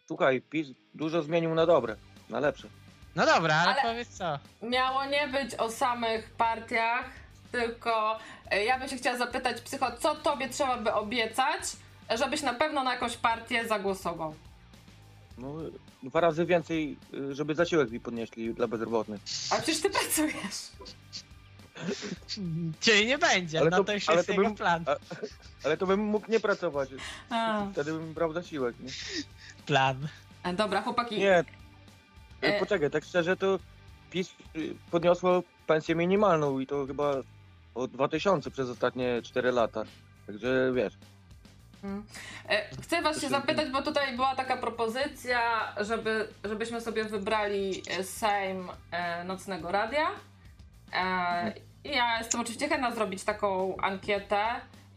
Słuchaj, 0.07 0.41
PiS 0.41 0.67
dużo 0.93 1.21
zmienił 1.21 1.55
na 1.55 1.65
dobre, 1.65 1.95
na 2.29 2.39
lepsze. 2.39 2.67
No 3.15 3.25
dobra, 3.25 3.55
ale, 3.55 3.71
Ale- 3.71 3.81
powiedz 3.81 4.09
co. 4.09 4.39
Miało 4.61 5.05
nie 5.05 5.27
być 5.27 5.55
o 5.55 5.71
samych 5.71 6.29
partiach, 6.29 7.05
tylko 7.51 8.19
e, 8.51 8.65
ja 8.65 8.79
bym 8.79 8.89
się 8.89 8.97
chciała 8.97 9.17
zapytać, 9.17 9.61
Psycho, 9.61 9.91
co 9.99 10.15
tobie 10.15 10.49
trzeba 10.49 10.77
by 10.77 10.93
obiecać, 10.93 11.61
żebyś 12.17 12.41
na 12.41 12.53
pewno 12.53 12.83
na 12.83 12.93
jakąś 12.93 13.17
partię 13.17 13.67
zagłosował? 13.67 14.35
No, 15.37 15.53
dwa 16.03 16.19
razy 16.21 16.45
więcej, 16.45 16.97
y, 17.13 17.35
żeby 17.35 17.55
zasiłek 17.55 17.91
mi 17.91 17.99
podnieśli 17.99 18.53
dla 18.53 18.67
bezrobotnych. 18.67 19.21
A 19.51 19.55
przecież 19.55 19.81
ty 19.81 19.89
pracujesz. 19.89 20.71
Czyli 22.79 23.05
nie 23.07 23.17
będzie, 23.17 23.59
Ale 23.59 23.69
no 23.69 23.77
to- 23.77 23.83
to 23.83 23.93
już 23.93 24.09
ale 24.09 24.17
jest 24.17 24.27
to 24.27 24.33
jego 24.33 24.43
bym- 24.43 24.55
plan. 24.55 24.83
a- 24.87 24.95
Ale 25.65 25.77
to 25.77 25.87
bym 25.87 25.99
mógł 25.99 26.31
nie 26.31 26.39
pracować. 26.39 26.89
A. 27.29 27.65
Wtedy 27.71 27.91
bym 27.93 28.13
brał 28.13 28.33
zasiłek, 28.33 28.79
nie? 28.79 28.89
Plan. 29.65 30.07
E, 30.43 30.53
Dobra, 30.53 30.81
chłopaki. 30.81 31.17
Nie. 31.19 31.37
E- 31.37 31.45
E... 32.41 32.59
Poczekaj, 32.59 32.91
tak 32.91 33.05
szczerze 33.05 33.37
to 33.37 33.59
PiS 34.11 34.29
y, 34.55 34.75
podniosło 34.91 35.43
pensję 35.67 35.95
minimalną 35.95 36.59
i 36.59 36.67
to 36.67 36.85
chyba 36.87 37.13
o 37.75 37.87
2000 37.87 38.51
przez 38.51 38.69
ostatnie 38.69 39.21
4 39.21 39.51
lata. 39.51 39.83
Także 40.27 40.71
wiesz, 40.75 40.93
Mm. 41.83 42.03
E, 42.49 42.69
Chcę 42.81 43.01
was 43.01 43.21
się 43.21 43.29
zapytać, 43.29 43.69
bo 43.69 43.81
tutaj 43.81 44.15
była 44.15 44.35
taka 44.35 44.57
propozycja, 44.57 45.39
żeby, 45.77 46.27
żebyśmy 46.43 46.81
sobie 46.81 47.03
wybrali 47.03 47.83
e, 47.89 48.03
Sejm 48.03 48.69
e, 48.91 49.23
Nocnego 49.23 49.71
Radia. 49.71 50.07
Ja 51.83 52.17
jestem 52.19 52.41
oczywiście 52.41 52.69
chętna 52.69 52.91
zrobić 52.91 53.23
taką 53.23 53.77
ankietę 53.77 54.45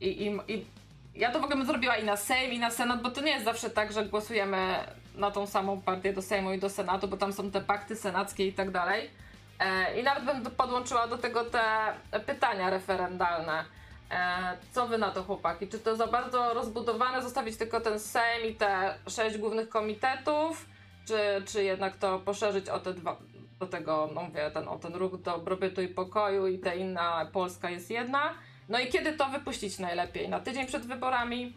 i, 0.01 0.07
i, 0.27 0.53
i 0.53 0.65
ja 1.15 1.33
to 1.33 1.41
w 1.41 1.45
ogóle 1.45 1.57
bym 1.57 1.67
zrobiła 1.67 1.97
i 1.97 2.05
na 2.05 2.17
Sejm, 2.17 2.53
i 2.53 2.59
na 2.59 2.71
Senat, 2.71 3.03
bo 3.03 3.11
to 3.11 3.21
nie 3.21 3.31
jest 3.31 3.45
zawsze 3.45 3.71
tak, 3.71 3.93
że 3.93 4.07
głosujemy 4.07 4.75
na 5.15 5.31
tą 5.31 5.47
samą 5.47 5.81
partię 5.81 6.13
do 6.13 6.23
Sejmu 6.23 6.53
i 6.53 6.59
do 6.59 6.71
Senatu, 6.71 7.09
bo 7.09 7.17
tam 7.17 7.33
są 7.33 7.51
te 7.51 7.61
pakty 7.61 7.97
senackie 7.97 8.47
i 8.47 8.53
tak 8.53 8.71
dalej. 8.71 9.11
E, 9.63 10.01
I 10.01 10.03
nawet 10.03 10.25
bym 10.25 10.53
podłączyła 10.55 11.07
do 11.07 11.19
tego 11.19 11.45
te 11.45 11.95
pytania 12.27 12.71
referendalne. 12.71 13.65
E, 14.11 14.57
co 14.73 14.87
wy 14.87 14.99
na 14.99 15.11
to, 15.11 15.23
chłopaki? 15.23 15.69
Czy 15.69 15.79
to 15.79 15.97
za 15.97 16.07
bardzo 16.07 16.55
rozbudowane, 16.55 17.23
zostawić 17.23 17.57
tylko 17.57 17.81
ten 17.81 18.01
Sejm 18.01 18.51
i 18.51 18.55
te 18.55 18.95
sześć 19.09 19.39
głównych 19.39 19.69
komitetów? 19.69 20.67
Czy, 21.07 21.43
czy 21.47 21.65
jednak 21.65 21.97
to 21.97 22.19
poszerzyć 22.19 22.69
o 22.69 22.81
te 22.81 22.95
dwa, 22.95 23.17
do 23.61 23.67
tego, 23.67 24.11
no 24.15 24.23
mówię, 24.23 24.51
ten, 24.51 24.69
o 24.69 24.79
ten 24.79 24.95
ruch 24.95 25.23
dobrobytu 25.23 25.83
i 25.83 25.89
pokoju 25.89 26.47
i 26.47 26.59
te 26.59 26.77
inna 26.77 27.27
Polska 27.33 27.71
jest 27.71 27.91
jedna? 27.91 28.35
No 28.69 28.81
i 28.81 28.89
kiedy 28.89 29.13
to 29.13 29.29
wypuścić 29.29 29.79
najlepiej? 29.79 30.29
Na 30.29 30.41
tydzień 30.41 30.67
przed 30.67 30.87
wyborami? 30.87 31.57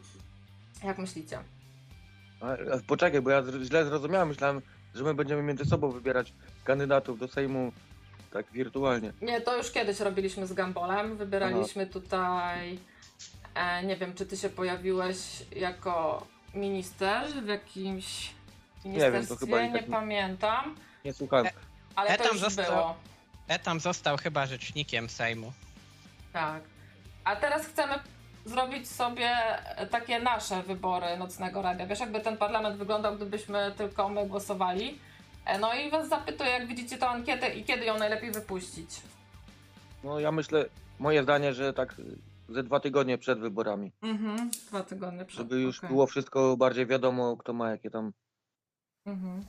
Jak 0.83 0.97
myślicie? 0.97 1.39
a, 2.41 2.51
a, 2.53 2.79
poczekaj, 2.87 3.21
bo 3.21 3.29
ja 3.29 3.43
źle 3.63 3.85
zrozumiałem. 3.85 4.27
Myślałem, 4.27 4.61
że 4.95 5.03
my 5.03 5.13
będziemy 5.13 5.43
między 5.43 5.65
sobą 5.65 5.91
wybierać 5.91 6.33
kandydatów 6.63 7.19
do 7.19 7.27
Sejmu 7.27 7.71
tak 8.35 8.51
wirtualnie. 8.51 9.13
Nie, 9.21 9.41
to 9.41 9.57
już 9.57 9.71
kiedyś 9.71 9.99
robiliśmy 9.99 10.47
z 10.47 10.53
Gambolem. 10.53 11.17
Wybieraliśmy 11.17 11.87
tutaj. 11.87 12.79
E, 13.55 13.83
nie 13.83 13.95
wiem, 13.95 14.13
czy 14.13 14.25
ty 14.25 14.37
się 14.37 14.49
pojawiłeś 14.49 15.17
jako 15.55 16.27
minister 16.53 17.27
w 17.27 17.47
jakimś 17.47 18.27
wiem, 18.27 18.33
to 18.83 18.89
ministerstwie, 18.89 19.45
chyba 19.45 19.61
nie, 19.61 19.71
tak 19.71 19.81
nie- 19.81 19.87
pamiętam, 19.93 20.75
Nie 21.05 21.13
słuchałem. 21.13 21.45
ale 21.95 22.09
E, 22.09 22.17
to 22.17 22.23
tam 22.23 22.33
już 22.33 22.41
został- 22.41 22.65
było. 22.65 22.95
E 23.47 23.59
tam 23.59 23.79
został 23.79 24.17
chyba 24.17 24.45
rzecznikiem 24.45 25.09
Sejmu. 25.09 25.53
Tak. 26.33 26.63
A 27.23 27.35
teraz 27.35 27.65
chcemy 27.67 27.93
zrobić 28.45 28.89
sobie 28.89 29.31
takie 29.91 30.19
nasze 30.19 30.63
wybory 30.63 31.17
nocnego 31.17 31.61
radia. 31.61 31.87
Wiesz, 31.87 31.99
jakby 31.99 32.21
ten 32.21 32.37
parlament 32.37 32.77
wyglądał, 32.77 33.15
gdybyśmy 33.15 33.73
tylko 33.77 34.09
my 34.09 34.27
głosowali. 34.27 34.99
E, 35.45 35.59
No 35.59 35.73
i 35.73 35.89
was 35.91 36.09
zapytuję, 36.09 36.49
jak 36.49 36.67
widzicie 36.67 36.97
tę 36.97 37.07
ankietę 37.09 37.55
i 37.55 37.63
kiedy 37.63 37.85
ją 37.85 37.97
najlepiej 37.97 38.31
wypuścić. 38.31 39.01
No 40.03 40.19
ja 40.19 40.31
myślę, 40.31 40.65
moje 40.99 41.23
zdanie, 41.23 41.53
że 41.53 41.73
tak 41.73 41.99
y, 41.99 42.03
ze 42.49 42.63
dwa 42.63 42.79
tygodnie 42.79 43.17
przed 43.17 43.39
wyborami. 43.39 43.91
Mhm, 44.01 44.51
dwa 44.69 44.83
tygodnie 44.83 45.25
przed. 45.25 45.37
Żeby 45.37 45.61
już 45.61 45.77
okej. 45.77 45.89
było 45.89 46.07
wszystko 46.07 46.57
bardziej 46.57 46.85
wiadomo, 46.85 47.37
kto 47.37 47.53
ma 47.53 47.69
jakie 47.71 47.89
tam 47.89 48.11
Mhm. 49.05 49.41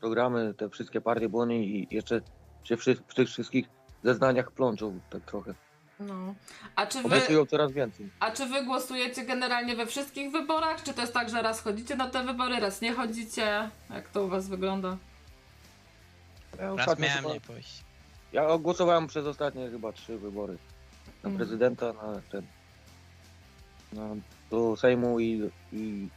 programy, 0.00 0.54
te 0.54 0.70
wszystkie 0.70 1.00
partie, 1.00 1.28
bo 1.28 1.38
oni 1.38 1.78
i 1.78 1.94
jeszcze 1.94 2.20
się 2.64 2.76
wszy- 2.76 2.94
w 3.08 3.14
tych 3.14 3.28
wszystkich 3.28 3.66
zeznaniach 4.02 4.50
plączą 4.52 5.00
tak 5.10 5.22
trochę. 5.24 5.54
No. 6.00 6.34
A 6.76 6.86
czy 6.86 7.02
wy, 7.02 7.06
Obiecują 7.06 7.46
coraz 7.46 7.72
więcej. 7.72 8.10
a 8.20 8.30
czy 8.30 8.46
wy 8.46 8.64
głosujecie 8.64 9.24
generalnie 9.24 9.76
we 9.76 9.86
wszystkich 9.86 10.32
wyborach? 10.32 10.82
Czy 10.82 10.94
to 10.94 11.00
jest 11.00 11.12
tak, 11.14 11.30
że 11.30 11.42
raz 11.42 11.60
chodzicie 11.60 11.96
na 11.96 12.10
te 12.10 12.24
wybory, 12.24 12.60
raz 12.60 12.80
nie 12.80 12.92
chodzicie? 12.92 13.70
Jak 13.90 14.08
to 14.08 14.24
u 14.24 14.28
was 14.28 14.48
wygląda? 14.48 14.96
Ja, 16.58 16.62
Raz 16.70 16.80
ostatnio 16.80 17.06
miałem 17.06 17.22
chyba, 17.22 17.34
nie 17.34 17.40
pójść. 17.40 17.84
ja 18.32 18.58
głosowałem 18.58 19.06
przez 19.06 19.26
ostatnie 19.26 19.70
chyba 19.70 19.92
trzy 19.92 20.18
wybory. 20.18 20.52
Na 21.22 21.28
Mhm. 21.30 21.36
prezydenta, 21.36 21.92
na 21.92 22.20
ten. 22.32 22.42
Na, 23.92 24.08
do 24.50 24.76
Sejmu 24.76 25.20
i, 25.20 25.50
i 25.72 26.08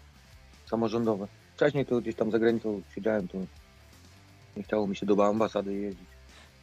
samorządowe. 0.65 1.27
Wcześniej 1.55 1.85
to 1.85 2.01
gdzieś 2.01 2.15
tam 2.15 2.31
za 2.31 2.39
granicą 2.39 2.81
siedziałem, 2.95 3.27
to 3.27 3.37
nie 4.57 4.63
chciało 4.63 4.87
mi 4.87 4.95
się 4.95 5.05
do 5.05 5.25
ambasady 5.27 5.73
jeździć. 5.73 6.07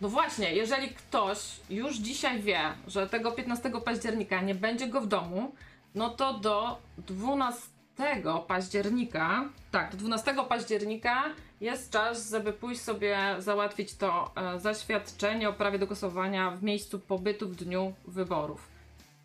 No 0.00 0.08
właśnie, 0.08 0.54
jeżeli 0.54 0.88
ktoś 0.88 1.38
już 1.70 1.96
dzisiaj 1.96 2.42
wie, 2.42 2.60
że 2.86 3.08
tego 3.08 3.32
15 3.32 3.70
października 3.84 4.40
nie 4.40 4.54
będzie 4.54 4.88
go 4.88 5.00
w 5.00 5.06
domu, 5.06 5.54
no 5.94 6.10
to 6.10 6.34
do 6.34 6.78
12 6.98 7.74
października, 8.48 9.48
tak, 9.70 9.90
do 9.90 9.96
12 9.96 10.34
października 10.48 11.22
jest 11.60 11.92
czas, 11.92 12.30
żeby 12.30 12.52
pójść 12.52 12.80
sobie 12.80 13.18
załatwić 13.38 13.94
to 13.94 14.30
e, 14.36 14.60
zaświadczenie 14.60 15.48
o 15.48 15.52
prawie 15.52 15.78
do 15.78 15.86
głosowania 15.86 16.50
w 16.50 16.62
miejscu 16.62 16.98
pobytu 16.98 17.48
w 17.48 17.56
dniu 17.56 17.94
wyborów. 18.06 18.68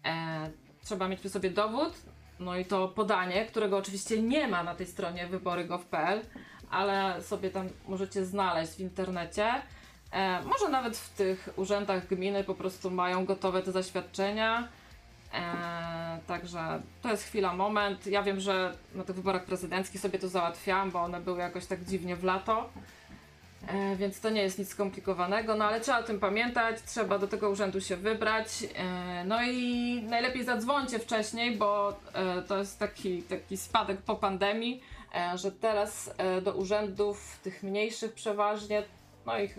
E, 0.05 0.49
trzeba 0.83 1.07
mieć 1.07 1.19
przy 1.19 1.29
sobie 1.29 1.49
dowód, 1.49 1.93
no 2.39 2.57
i 2.57 2.65
to 2.65 2.87
podanie, 2.87 3.45
którego 3.45 3.77
oczywiście 3.77 4.21
nie 4.21 4.47
ma 4.47 4.63
na 4.63 4.75
tej 4.75 4.87
stronie 4.87 5.27
wybory.gov.pl, 5.27 6.21
ale 6.71 7.21
sobie 7.21 7.49
tam 7.49 7.69
możecie 7.87 8.25
znaleźć 8.25 8.73
w 8.73 8.79
internecie. 8.79 9.53
E, 10.11 10.43
może 10.43 10.69
nawet 10.69 10.97
w 10.97 11.13
tych 11.13 11.49
urzędach 11.55 12.07
gminy 12.07 12.43
po 12.43 12.55
prostu 12.55 12.91
mają 12.91 13.25
gotowe 13.25 13.61
te 13.63 13.71
zaświadczenia. 13.71 14.67
E, 15.33 16.19
także 16.27 16.81
to 17.01 17.09
jest 17.09 17.23
chwila, 17.23 17.53
moment. 17.53 18.07
Ja 18.07 18.23
wiem, 18.23 18.39
że 18.39 18.73
na 18.95 19.03
tych 19.03 19.15
wyborach 19.15 19.45
prezydenckich 19.45 20.01
sobie 20.01 20.19
to 20.19 20.27
załatwiałam, 20.27 20.91
bo 20.91 21.01
one 21.01 21.21
były 21.21 21.39
jakoś 21.39 21.65
tak 21.65 21.85
dziwnie 21.85 22.15
w 22.15 22.23
lato. 22.23 22.69
E, 23.67 23.95
więc 23.95 24.19
to 24.19 24.29
nie 24.29 24.41
jest 24.41 24.59
nic 24.59 24.69
skomplikowanego, 24.69 25.55
no 25.55 25.65
ale 25.65 25.81
trzeba 25.81 25.99
o 25.99 26.03
tym 26.03 26.19
pamiętać, 26.19 26.81
trzeba 26.85 27.19
do 27.19 27.27
tego 27.27 27.49
urzędu 27.49 27.81
się 27.81 27.97
wybrać. 27.97 28.47
E, 28.75 29.23
no 29.25 29.43
i 29.43 30.01
najlepiej 30.09 30.43
zadzwońcie 30.43 30.99
wcześniej, 30.99 31.57
bo 31.57 31.99
e, 32.13 32.41
to 32.41 32.57
jest 32.57 32.79
taki, 32.79 33.23
taki 33.23 33.57
spadek 33.57 34.01
po 34.01 34.15
pandemii, 34.15 34.81
e, 35.15 35.37
że 35.37 35.51
teraz 35.51 36.13
e, 36.17 36.41
do 36.41 36.53
urzędów 36.53 37.39
tych 37.43 37.63
mniejszych 37.63 38.13
przeważnie, 38.13 38.83
no 39.25 39.39
i 39.39 39.49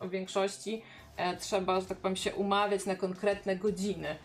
w 0.00 0.10
większości 0.10 0.82
e, 1.16 1.36
trzeba, 1.36 1.80
że 1.80 1.86
tak 1.86 1.98
powiem, 1.98 2.16
się 2.16 2.34
umawiać 2.34 2.86
na 2.86 2.96
konkretne 2.96 3.56
godziny. 3.56 4.16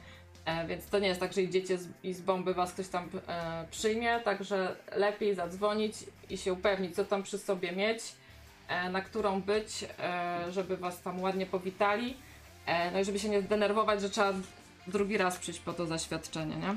E, 0.45 0.67
więc 0.67 0.85
to 0.85 0.99
nie 0.99 1.07
jest 1.07 1.19
tak, 1.19 1.33
że 1.33 1.41
idziecie 1.41 1.77
z, 1.77 1.87
i 2.03 2.13
z 2.13 2.21
bomby 2.21 2.53
was 2.53 2.73
ktoś 2.73 2.87
tam 2.87 3.09
e, 3.27 3.65
przyjmie, 3.71 4.19
także 4.19 4.75
lepiej 4.95 5.35
zadzwonić 5.35 5.95
i 6.29 6.37
się 6.37 6.53
upewnić, 6.53 6.95
co 6.95 7.05
tam 7.05 7.23
przy 7.23 7.37
sobie 7.37 7.71
mieć, 7.71 7.99
e, 8.67 8.89
na 8.89 9.01
którą 9.01 9.41
być, 9.41 9.85
e, 9.99 10.51
żeby 10.51 10.77
was 10.77 11.01
tam 11.01 11.21
ładnie 11.21 11.45
powitali. 11.45 12.17
E, 12.65 12.91
no 12.91 12.99
i 12.99 13.05
żeby 13.05 13.19
się 13.19 13.29
nie 13.29 13.41
zdenerwować, 13.41 14.01
że 14.01 14.09
trzeba 14.09 14.33
drugi 14.87 15.17
raz 15.17 15.37
przyjść 15.37 15.59
po 15.59 15.73
to 15.73 15.85
zaświadczenie, 15.85 16.55
nie? 16.55 16.75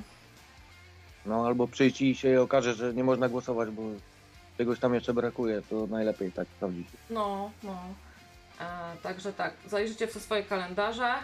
No 1.27 1.47
albo 1.47 1.69
przyjść 1.69 2.03
i 2.03 2.15
się 2.15 2.43
okaże, 2.43 2.75
że 2.75 2.95
nie 2.95 3.05
można 3.05 3.29
głosować, 3.29 3.71
bo 3.71 3.83
czegoś 4.59 4.79
tam 4.79 4.95
jeszcze 4.95 5.15
brakuje, 5.15 5.63
to 5.71 5.87
najlepiej 5.87 6.33
tak 6.33 6.49
sprawdzić. 6.57 6.89
No, 7.11 7.51
no. 7.63 7.79
E, 8.61 8.97
także 9.03 9.33
tak, 9.33 9.55
zajrzyjcie 9.67 10.07
w 10.07 10.23
swoje 10.23 10.43
kalendarze 10.43 11.15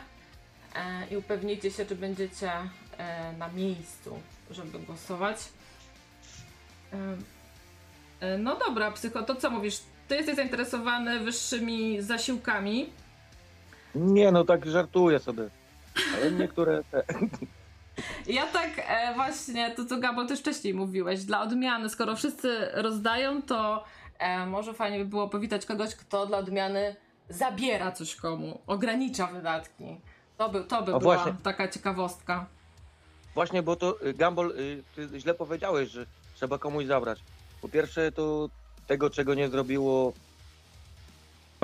e, 0.75 1.07
i 1.11 1.17
upewnijcie 1.17 1.71
się, 1.71 1.87
czy 1.87 1.97
będziecie 1.97 2.53
e, 2.99 3.33
na 3.39 3.49
miejscu, 3.49 4.19
żeby 4.51 4.79
głosować. 4.79 5.37
No 8.39 8.57
dobra, 8.57 8.91
psycho, 8.91 9.23
to 9.23 9.35
co 9.35 9.51
mówisz? 9.51 9.81
Ty 10.09 10.17
jesteś 10.17 10.37
zainteresowany 10.37 11.21
wyższymi 11.21 12.03
zasiłkami. 12.03 12.93
Nie 13.95 14.33
no, 14.33 14.45
tak 14.45 14.67
żartuję 14.67 15.19
sobie. 15.19 15.49
Ale 16.17 16.33
niektóre 16.33 16.85
te, 16.91 17.05
Ja 18.27 18.47
tak 18.47 18.71
e, 18.77 19.15
właśnie, 19.15 19.71
to 19.71 19.85
co 19.85 19.99
Gabo 19.99 20.25
też 20.25 20.41
wcześniej 20.41 20.75
mówiłeś, 20.75 21.25
dla 21.25 21.43
odmiany, 21.43 21.89
skoro 21.89 22.17
wszyscy 22.17 22.69
rozdają, 22.73 23.43
to 23.43 23.85
e, 24.19 24.47
może 24.47 24.75
fajnie 24.75 24.99
by 24.99 25.05
było 25.05 25.29
powitać 25.29 25.67
kogoś, 25.67 25.95
kto 25.95 26.27
dla 26.27 26.39
odmiany 26.39 26.97
zabiera 27.29 27.93
coś 27.93 28.17
komu, 28.17 28.59
ogranicza 28.67 29.27
wydatki. 29.27 30.01
To 30.39 30.49
by, 30.49 30.65
to 30.65 30.83
by 30.83 30.95
O, 30.95 30.99
była 30.99 31.15
właśnie. 31.17 31.35
taka 31.43 31.69
ciekawostka. 31.69 32.47
Właśnie, 33.35 33.63
bo 33.63 33.77
to 33.77 34.07
y, 34.07 34.15
Gumball, 34.15 34.51
y, 34.51 34.83
ty 34.97 35.21
źle 35.21 35.35
powiedziałeś, 35.35 35.89
że 35.91 36.07
trzeba 36.35 36.59
komuś 36.59 36.87
zabrać. 36.87 37.19
Po 37.63 37.69
pierwsze, 37.69 38.13
to 38.13 38.49
tego, 38.87 39.11
czego 39.11 39.35
nie 39.35 39.49
zrobiło 39.49 40.13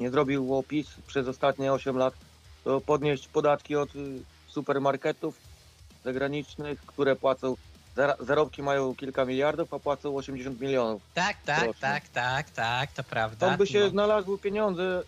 nie 0.00 0.10
zrobiło 0.10 0.62
PiS 0.62 0.86
przez 1.06 1.28
ostatnie 1.28 1.72
8 1.72 1.96
lat, 1.96 2.14
to 2.64 2.80
podnieść 2.80 3.28
podatki 3.28 3.76
od 3.76 3.96
y, 3.96 4.22
supermarketów 4.46 5.34
zagranicznych, 6.04 6.80
które 6.86 7.16
płacą, 7.16 7.56
zarobki 8.20 8.62
mają 8.62 8.94
kilka 8.94 9.24
miliardów, 9.24 9.74
a 9.74 9.78
płacą 9.78 10.16
80 10.16 10.60
milionów. 10.60 11.02
Tak, 11.14 11.36
tak, 11.44 11.60
Proszę. 11.64 11.78
tak, 11.80 12.08
tak, 12.08 12.50
tak, 12.50 12.92
to 12.92 13.04
prawda. 13.04 13.48
Tam 13.48 13.58
by 13.58 13.66
się 13.66 13.80
No. 13.80 13.88
znalazły 13.90 14.38
pieniądze 14.38 15.02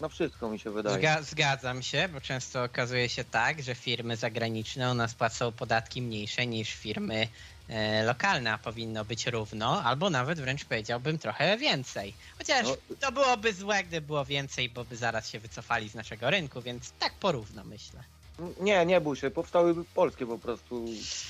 na 0.00 0.08
wszystko, 0.08 0.48
mi 0.50 0.58
się 0.58 0.70
wydaje. 0.70 0.98
Zga- 0.98 1.22
zgadzam 1.22 1.82
się, 1.82 2.08
bo 2.12 2.20
często 2.20 2.62
okazuje 2.64 3.08
się 3.08 3.24
tak, 3.24 3.62
że 3.62 3.74
firmy 3.74 4.16
zagraniczne 4.16 4.90
u 4.90 4.94
nas 4.94 5.14
płacą 5.14 5.52
podatki 5.52 6.02
mniejsze 6.02 6.46
niż 6.46 6.74
firmy 6.74 7.28
e, 7.68 8.02
lokalne, 8.02 8.52
a 8.52 8.58
powinno 8.58 9.04
być 9.04 9.26
równo, 9.26 9.82
albo 9.82 10.10
nawet 10.10 10.40
wręcz 10.40 10.64
powiedziałbym 10.64 11.18
trochę 11.18 11.56
więcej. 11.58 12.14
Chociaż 12.38 12.66
No. 12.66 12.76
to 13.00 13.12
byłoby 13.12 13.52
złe, 13.52 13.84
gdyby 13.84 14.06
było 14.06 14.24
więcej, 14.24 14.68
bo 14.70 14.84
by 14.84 14.96
zaraz 14.96 15.28
się 15.30 15.38
wycofali 15.38 15.88
z 15.88 15.94
naszego 15.94 16.30
rynku, 16.30 16.62
więc 16.62 16.92
tak 16.98 17.14
porówno 17.14 17.64
myślę. 17.64 18.02
Nie, 18.60 18.86
nie 18.86 19.00
bój 19.00 19.16
się, 19.16 19.30
powstałyby 19.30 19.84
polskie 19.84 20.26
po 20.26 20.38
prostu 20.38 20.84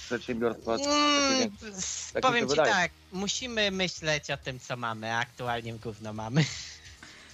przedsiębiorstwa. 0.07 0.75
Mm, 0.75 1.51
Tak 2.13 2.23
powiem 2.23 2.45
ci 2.45 2.51
wydaje. 2.51 2.73
tak, 2.73 2.91
musimy 3.13 3.71
myśleć 3.71 4.31
o 4.31 4.37
tym, 4.37 4.61
co 4.61 4.77
mamy, 4.77 5.13
a 5.15 5.19
aktualnie 5.19 5.75
w 5.75 5.81
gówno 5.81 6.13
mamy. 6.13 6.45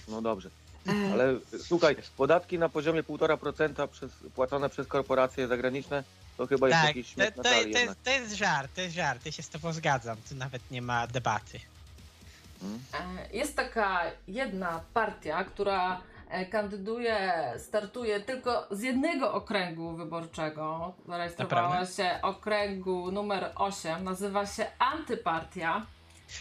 No 0.07 0.21
dobrze. 0.21 0.49
E, 0.87 1.13
Ale 1.13 1.35
słuchaj, 1.59 1.95
podatki 2.17 2.59
na 2.59 2.69
poziomie 2.69 3.03
1,5% 3.03 3.87
przez, 3.87 4.11
płacone 4.35 4.69
przez 4.69 4.87
korporacje 4.87 5.47
zagraniczne 5.47 6.03
to 6.37 6.47
chyba 6.47 6.67
jest 6.67 6.79
tak, 6.79 6.87
jakiś 6.87 7.13
to, 7.13 7.31
to, 7.31 7.43
to, 7.43 7.53
jest, 7.53 8.03
to 8.03 8.09
jest 8.11 8.35
żart, 8.35 8.71
to 8.75 8.81
jest 8.81 8.95
żart, 8.95 9.25
ja 9.25 9.31
się 9.31 9.43
z 9.43 9.49
tobą 9.49 9.73
zgadzam, 9.73 10.17
tu 10.29 10.35
nawet 10.35 10.71
nie 10.71 10.81
ma 10.81 11.07
debaty. 11.07 11.59
Mm. 12.63 12.79
E, 12.93 13.37
Jest 13.37 13.55
taka 13.55 14.01
jedna 14.27 14.81
partia, 14.93 15.43
która 15.43 16.01
e, 16.29 16.45
kandyduje, 16.45 17.33
startuje 17.57 18.19
tylko 18.19 18.67
z 18.71 18.81
jednego 18.81 19.33
okręgu 19.33 19.95
wyborczego. 19.95 20.93
Zarejestrowała 21.07 21.85
się 21.85 22.19
okręgu 22.21 23.11
numer 23.11 23.51
8, 23.55 24.03
nazywa 24.03 24.45
się 24.45 24.65
Antypartia. 24.79 25.85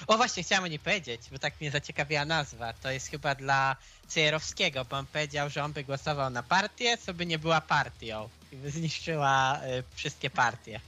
O 0.06 0.16
właśnie, 0.16 0.42
chciałem 0.42 0.64
o 0.64 0.66
niej 0.66 0.78
powiedzieć, 0.78 1.22
bo 1.32 1.38
tak 1.38 1.60
mnie 1.60 1.70
zaciekawiła 1.70 2.24
nazwa. 2.24 2.72
To 2.72 2.90
jest 2.90 3.10
chyba 3.10 3.34
dla 3.34 3.76
Cejerowskiego, 4.08 4.84
bo 4.84 4.96
on 4.96 5.06
powiedział, 5.06 5.50
że 5.50 5.64
on 5.64 5.72
by 5.72 5.84
głosował 5.84 6.30
na 6.30 6.42
partię, 6.42 6.98
co 6.98 7.14
by 7.14 7.26
nie 7.26 7.38
była 7.38 7.60
partią. 7.60 8.28
I 8.52 8.56
by 8.56 8.70
zniszczyła 8.70 9.60
y, 9.78 9.82
wszystkie 9.94 10.30
partie. 10.30 10.80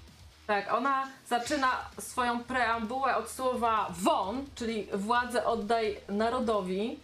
Tak, 0.46 0.72
ona 0.72 1.08
zaczyna 1.28 1.90
swoją 2.00 2.44
preambułę 2.44 3.16
od 3.16 3.30
słowa 3.30 3.88
won, 3.90 4.44
czyli 4.54 4.88
władzę 4.92 5.44
oddaj 5.44 6.00
narodowi. 6.08 6.98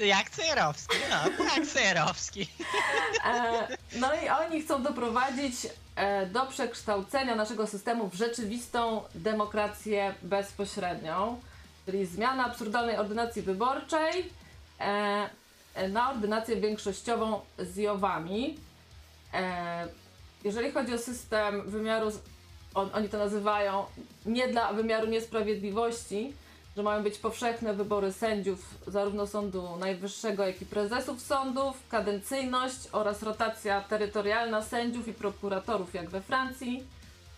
Jak 0.00 0.30
Cejerowski, 0.30 0.96
no, 1.10 1.44
jak 1.44 1.66
Cejerowski. 1.66 2.48
E, 3.24 3.68
no 3.96 4.08
i 4.14 4.28
oni 4.28 4.62
chcą 4.62 4.82
doprowadzić 4.82 5.54
e, 5.96 6.26
do 6.26 6.46
przekształcenia 6.46 7.34
naszego 7.34 7.66
systemu 7.66 8.08
w 8.08 8.14
rzeczywistą 8.14 9.02
demokrację 9.14 10.14
bezpośrednią, 10.22 11.40
czyli 11.86 12.06
zmiana 12.06 12.46
absurdalnej 12.46 12.96
ordynacji 12.96 13.42
wyborczej 13.42 14.30
e, 14.80 15.28
na 15.88 16.10
ordynację 16.10 16.56
większościową 16.56 17.40
z 17.58 17.76
JOW-ami. 17.76 18.58
Jeżeli 20.44 20.72
chodzi 20.72 20.94
o 20.94 20.98
system 20.98 21.70
wymiaru, 21.70 22.12
on, 22.74 22.90
oni 22.92 23.08
to 23.08 23.18
nazywają 23.18 23.84
nie 24.26 24.48
dla 24.48 24.72
wymiaru 24.72 25.06
niesprawiedliwości, 25.06 26.34
że 26.76 26.82
mają 26.82 27.02
być 27.02 27.18
powszechne 27.18 27.74
wybory 27.74 28.12
sędziów 28.12 28.74
zarówno 28.86 29.26
Sądu 29.26 29.76
Najwyższego, 29.76 30.46
jak 30.46 30.62
i 30.62 30.66
prezesów 30.66 31.22
sądów, 31.22 31.88
kadencyjność 31.88 32.78
oraz 32.92 33.22
rotacja 33.22 33.80
terytorialna 33.80 34.62
sędziów 34.62 35.08
i 35.08 35.12
prokuratorów, 35.12 35.94
jak 35.94 36.10
we 36.10 36.20
Francji, 36.20 36.84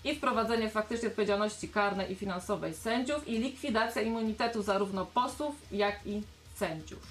i 0.04 0.16
wprowadzenie 0.16 0.70
faktycznej 0.70 1.10
odpowiedzialności 1.10 1.68
karnej 1.68 2.12
i 2.12 2.16
finansowej 2.16 2.74
sędziów 2.74 3.28
i 3.28 3.38
likwidacja 3.38 4.02
immunitetu 4.02 4.62
zarówno 4.62 5.06
posłów, 5.06 5.54
jak 5.72 6.06
i 6.06 6.22
sędziów. 6.54 7.02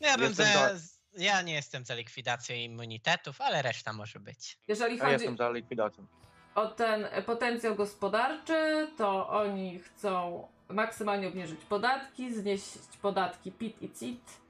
No 0.00 0.08
ja 0.08 0.18
bym 0.18 0.34
za, 0.34 0.70
ja 1.16 1.42
nie 1.42 1.54
jestem 1.54 1.84
za 1.84 1.94
likwidacją 1.94 2.56
immunitetów, 2.56 3.40
ale 3.40 3.62
reszta 3.62 3.92
może 3.92 4.20
być. 4.20 4.58
Jeżeli 4.68 4.96
Ja 4.96 5.02
chodzi 5.04 5.12
jestem 5.12 5.36
za 5.36 5.50
likwidacją. 5.50 6.06
o 6.54 6.66
ten 6.66 7.06
potencjał 7.26 7.74
gospodarczy, 7.74 8.88
to 8.98 9.28
oni 9.28 9.78
chcą 9.78 10.46
maksymalnie 10.70 11.28
obniżyć 11.28 11.64
podatki, 11.64 12.34
znieść 12.34 12.96
podatki 13.02 13.52
PIT 13.52 13.82
i 13.82 13.90
CIT, 13.90 14.40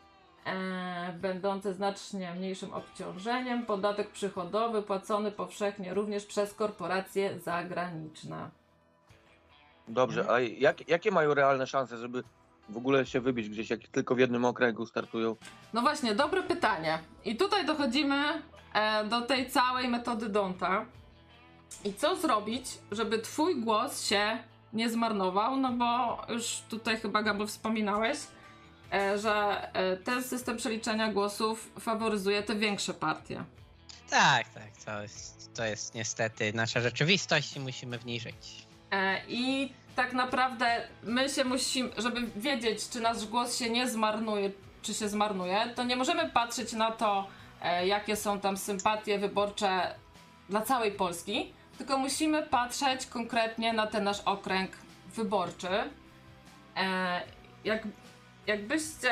e, 0.47 1.13
będące 1.21 1.75
znacznie 1.75 2.35
mniejszym 2.35 2.75
obciążeniem, 2.75 3.67
podatek 3.67 4.11
przychodowy 4.11 4.83
płacony 4.83 5.33
powszechnie 5.33 5.95
również 5.95 6.27
przez 6.27 6.55
korporacje 6.55 7.39
zagraniczne. 7.39 8.51
Dobrze, 9.89 10.31
a 10.31 10.41
jak, 10.41 10.89
jakie 10.89 11.11
mają 11.11 11.35
realne 11.35 11.67
szanse, 11.67 11.99
żeby 11.99 12.23
w 12.69 12.77
ogóle 12.77 13.07
się 13.07 13.21
wybić 13.21 13.49
gdzieś, 13.49 13.71
jak 13.71 13.81
tylko 13.81 14.15
w 14.15 14.19
jednym 14.19 14.45
okręgu 14.45 14.87
startują? 14.87 15.37
No 15.73 15.81
właśnie, 15.81 16.15
dobre 16.15 16.43
pytanie. 16.43 16.99
I 17.25 17.37
tutaj 17.37 17.67
dochodzimy 17.67 18.43
e, 18.75 19.05
do 19.05 19.21
tej 19.21 19.51
całej 19.51 19.89
metody 19.89 20.29
Donta. 20.29 20.87
I 21.85 21.93
co 21.95 22.17
zrobić, 22.17 22.67
żeby 22.93 23.19
twój 23.19 23.61
głos 23.61 24.05
się 24.05 24.39
nie 24.73 24.91
zmarnował? 24.91 25.57
No 25.57 25.73
bo 25.73 26.19
już 26.33 26.63
tutaj 26.69 26.97
chyba 27.01 27.23
Gabo 27.23 27.47
wspominałeś, 27.47 28.19
e, 28.93 29.19
że 29.19 29.69
e, 29.75 29.97
ten 29.97 30.23
system 30.23 30.57
przeliczania 30.57 31.13
głosów 31.13 31.73
faworyzuje 31.81 32.43
te 32.43 32.55
większe 32.55 32.95
partie. 32.95 33.45
Tak, 34.11 34.49
tak, 34.49 34.77
to 34.85 35.03
jest, 35.03 35.55
to 35.55 35.65
jest 35.65 35.95
niestety 35.95 36.53
nasza 36.53 36.81
rzeczywistość 36.81 37.57
i 37.57 37.61
musimy 37.61 37.99
w 37.99 38.07
niej 38.07 38.21
żyć. 38.21 38.67
E, 38.91 39.21
I 39.29 39.73
tak 39.97 40.13
naprawdę 40.13 40.89
my 41.03 41.29
się 41.29 41.45
musimy, 41.45 41.91
żeby 41.99 42.27
wiedzieć, 42.37 42.89
czy 42.89 43.01
nasz 43.01 43.27
głos 43.27 43.59
się 43.59 43.71
nie 43.71 43.89
zmarnuje, 43.89 44.51
czy 44.83 44.95
się 44.95 45.09
zmarnuje, 45.09 45.73
to 45.77 45.85
nie 45.85 45.97
możemy 45.97 46.29
patrzeć 46.29 46.73
na 46.73 46.91
to, 46.91 47.27
jakie 47.85 48.17
są 48.17 48.41
tam 48.41 48.57
sympatie 48.57 49.19
wyborcze 49.19 49.95
dla 50.49 50.63
całej 50.63 50.93
Polski, 50.93 51.53
tylko 51.79 51.99
musimy 51.99 52.43
patrzeć 52.43 53.07
konkretnie 53.07 53.73
na 53.73 53.87
ten 53.87 54.05
nasz 54.05 54.21
okręg 54.21 54.71
wyborczy. 55.15 55.69
E, 56.77 57.21
jak, 57.65 57.83
jakbyście 58.47 59.11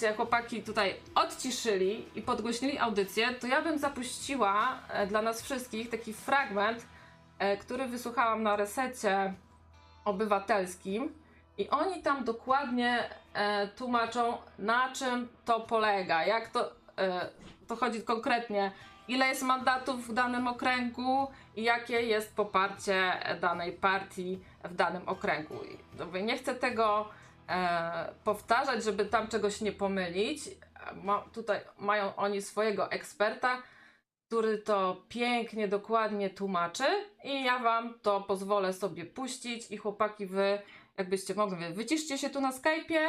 się 0.00 0.14
chłopaki 0.14 0.62
tutaj 0.62 0.94
odciszyli 1.14 2.04
i 2.14 2.22
podgłośnili 2.22 2.78
audycję, 2.78 3.34
to 3.34 3.46
ja 3.46 3.62
bym 3.62 3.78
zapuściła 3.78 4.78
e, 4.88 5.06
dla 5.06 5.22
nas 5.22 5.42
wszystkich 5.42 5.90
taki 5.90 6.12
fragment, 6.12 6.86
e, 7.38 7.56
który 7.56 7.86
wysłuchałam 7.86 8.42
na 8.42 8.56
resecie 8.56 9.34
obywatelskim 10.04 11.22
i 11.58 11.70
oni 11.70 12.02
tam 12.02 12.24
dokładnie 12.24 13.10
e, 13.34 13.68
tłumaczą 13.68 14.38
na 14.58 14.92
czym 14.92 15.28
to 15.44 15.60
polega, 15.60 16.26
jak 16.26 16.48
to, 16.48 16.72
e, 16.98 17.28
to 17.68 17.76
chodzi 17.76 18.02
konkretnie, 18.02 18.72
ile 19.12 19.28
jest 19.28 19.42
mandatów 19.42 20.08
w 20.08 20.12
danym 20.12 20.46
okręgu 20.48 21.28
i 21.56 21.62
jakie 21.62 22.02
jest 22.02 22.36
poparcie 22.36 23.12
danej 23.40 23.72
partii 23.72 24.40
w 24.64 24.74
danym 24.74 25.08
okręgu. 25.08 25.54
Nie 26.22 26.38
chcę 26.38 26.54
tego 26.54 27.08
e, 27.48 28.14
powtarzać, 28.24 28.84
żeby 28.84 29.06
tam 29.06 29.28
czegoś 29.28 29.60
nie 29.60 29.72
pomylić. 29.72 30.40
Ma, 31.02 31.24
tutaj 31.32 31.60
mają 31.78 32.16
oni 32.16 32.42
swojego 32.42 32.90
eksperta, 32.90 33.62
który 34.26 34.58
to 34.58 35.02
pięknie, 35.08 35.68
dokładnie 35.68 36.30
tłumaczy 36.30 36.84
i 37.24 37.44
ja 37.44 37.58
wam 37.58 37.94
to 38.02 38.20
pozwolę 38.20 38.72
sobie 38.72 39.04
puścić 39.04 39.70
i 39.70 39.76
chłopaki 39.76 40.26
wy, 40.26 40.58
jakbyście 40.96 41.34
mogli, 41.34 41.56
wy 41.56 41.72
wyciszcie 41.72 42.18
się 42.18 42.30
tu 42.30 42.40
na 42.40 42.52
Skype'ie, 42.52 43.08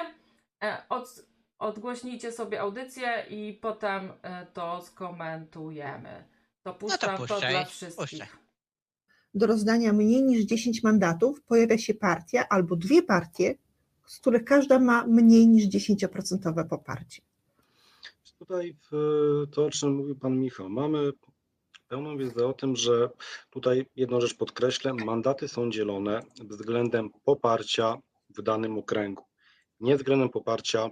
e, 0.64 0.84
od, 0.90 1.33
odgłośnijcie 1.64 2.32
sobie 2.32 2.62
audycję 2.62 3.26
i 3.30 3.60
potem 3.62 4.12
e, 4.22 4.46
to 4.46 4.82
skomentujemy. 4.82 6.24
To 6.64 6.74
puszczam 6.74 7.18
to, 7.18 7.28
puszczaj, 7.28 7.52
dla 7.52 7.66
wszystkich. 7.66 8.10
puszczaj. 8.10 8.28
do 9.34 9.48
rozdania 9.48 9.94
mniej 9.94 10.24
niż 10.24 10.44
10 10.46 10.84
mandatów 10.84 11.42
pojawia 11.42 11.78
się 11.78 11.94
partia 11.94 12.50
albo 12.50 12.76
dwie 12.76 13.04
partie, 13.04 13.56
z 14.06 14.20
których 14.20 14.46
każda 14.46 14.80
ma 14.80 15.08
mniej 15.08 15.48
niż 15.48 15.66
10% 15.66 16.68
poparcie. 16.70 17.22
Tutaj 18.40 18.76
w, 18.92 18.96
to, 19.52 19.66
o 19.66 19.70
czym 19.70 19.96
mówił 19.96 20.16
Pan 20.16 20.40
Michał, 20.40 20.70
mamy 20.70 21.12
pełną 21.88 22.18
wiedzę 22.18 22.48
o 22.48 22.54
tym, 22.54 22.76
że 22.76 23.10
tutaj 23.50 23.86
jedną 23.96 24.22
rzecz 24.22 24.38
podkreślę, 24.38 24.94
mandaty 24.94 25.48
są 25.48 25.72
dzielone 25.72 26.22
względem 26.44 27.10
poparcia 27.26 27.98
w 28.30 28.42
danym 28.42 28.78
okręgu. 28.78 29.24
nie 29.80 29.98
względem 29.98 30.30
poparcia 30.30 30.90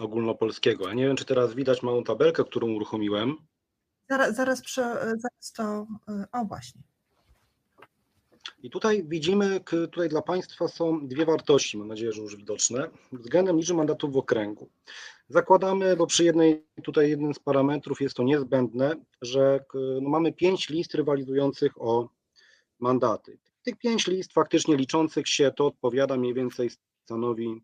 ogólnopolskiego. 0.00 0.88
Ja 0.88 0.94
nie 0.94 1.06
wiem, 1.06 1.16
czy 1.16 1.24
teraz 1.24 1.54
widać 1.54 1.82
małą 1.82 2.04
tabelkę, 2.04 2.44
którą 2.44 2.72
uruchomiłem. 2.72 3.36
Zaraz, 4.10 4.36
zaraz, 4.36 4.62
prze, 4.62 4.82
zaraz 5.00 5.52
to. 5.56 5.86
y, 6.08 6.24
O, 6.32 6.44
właśnie. 6.44 6.82
I 8.62 8.70
tutaj 8.70 9.04
widzimy, 9.08 9.60
tutaj 9.92 10.08
dla 10.08 10.22
Państwa 10.22 10.68
są 10.68 11.08
dwie 11.08 11.26
wartości, 11.26 11.78
mam 11.78 11.88
nadzieję, 11.88 12.12
że 12.12 12.22
już 12.22 12.36
widoczne, 12.36 12.90
względem 13.12 13.56
liczby 13.56 13.74
mandatów 13.74 14.12
w 14.12 14.16
okręgu. 14.16 14.68
Zakładamy, 15.28 15.96
bo 15.96 16.06
przy 16.06 16.24
jednej, 16.24 16.64
tutaj 16.82 17.10
jednym 17.10 17.34
z 17.34 17.38
parametrów 17.38 18.00
jest 18.00 18.16
to 18.16 18.22
niezbędne, 18.22 18.96
że 19.22 19.64
no 20.00 20.08
mamy 20.10 20.32
pięć 20.32 20.68
list 20.68 20.94
rywalizujących 20.94 21.82
o 21.82 22.08
mandaty. 22.78 23.38
Tych 23.62 23.78
pięć 23.78 24.06
list 24.06 24.32
faktycznie 24.32 24.76
liczących 24.76 25.28
się, 25.28 25.52
to 25.56 25.66
odpowiada 25.66 26.16
mniej 26.16 26.34
więcej 26.34 26.70
stanowi 27.04 27.62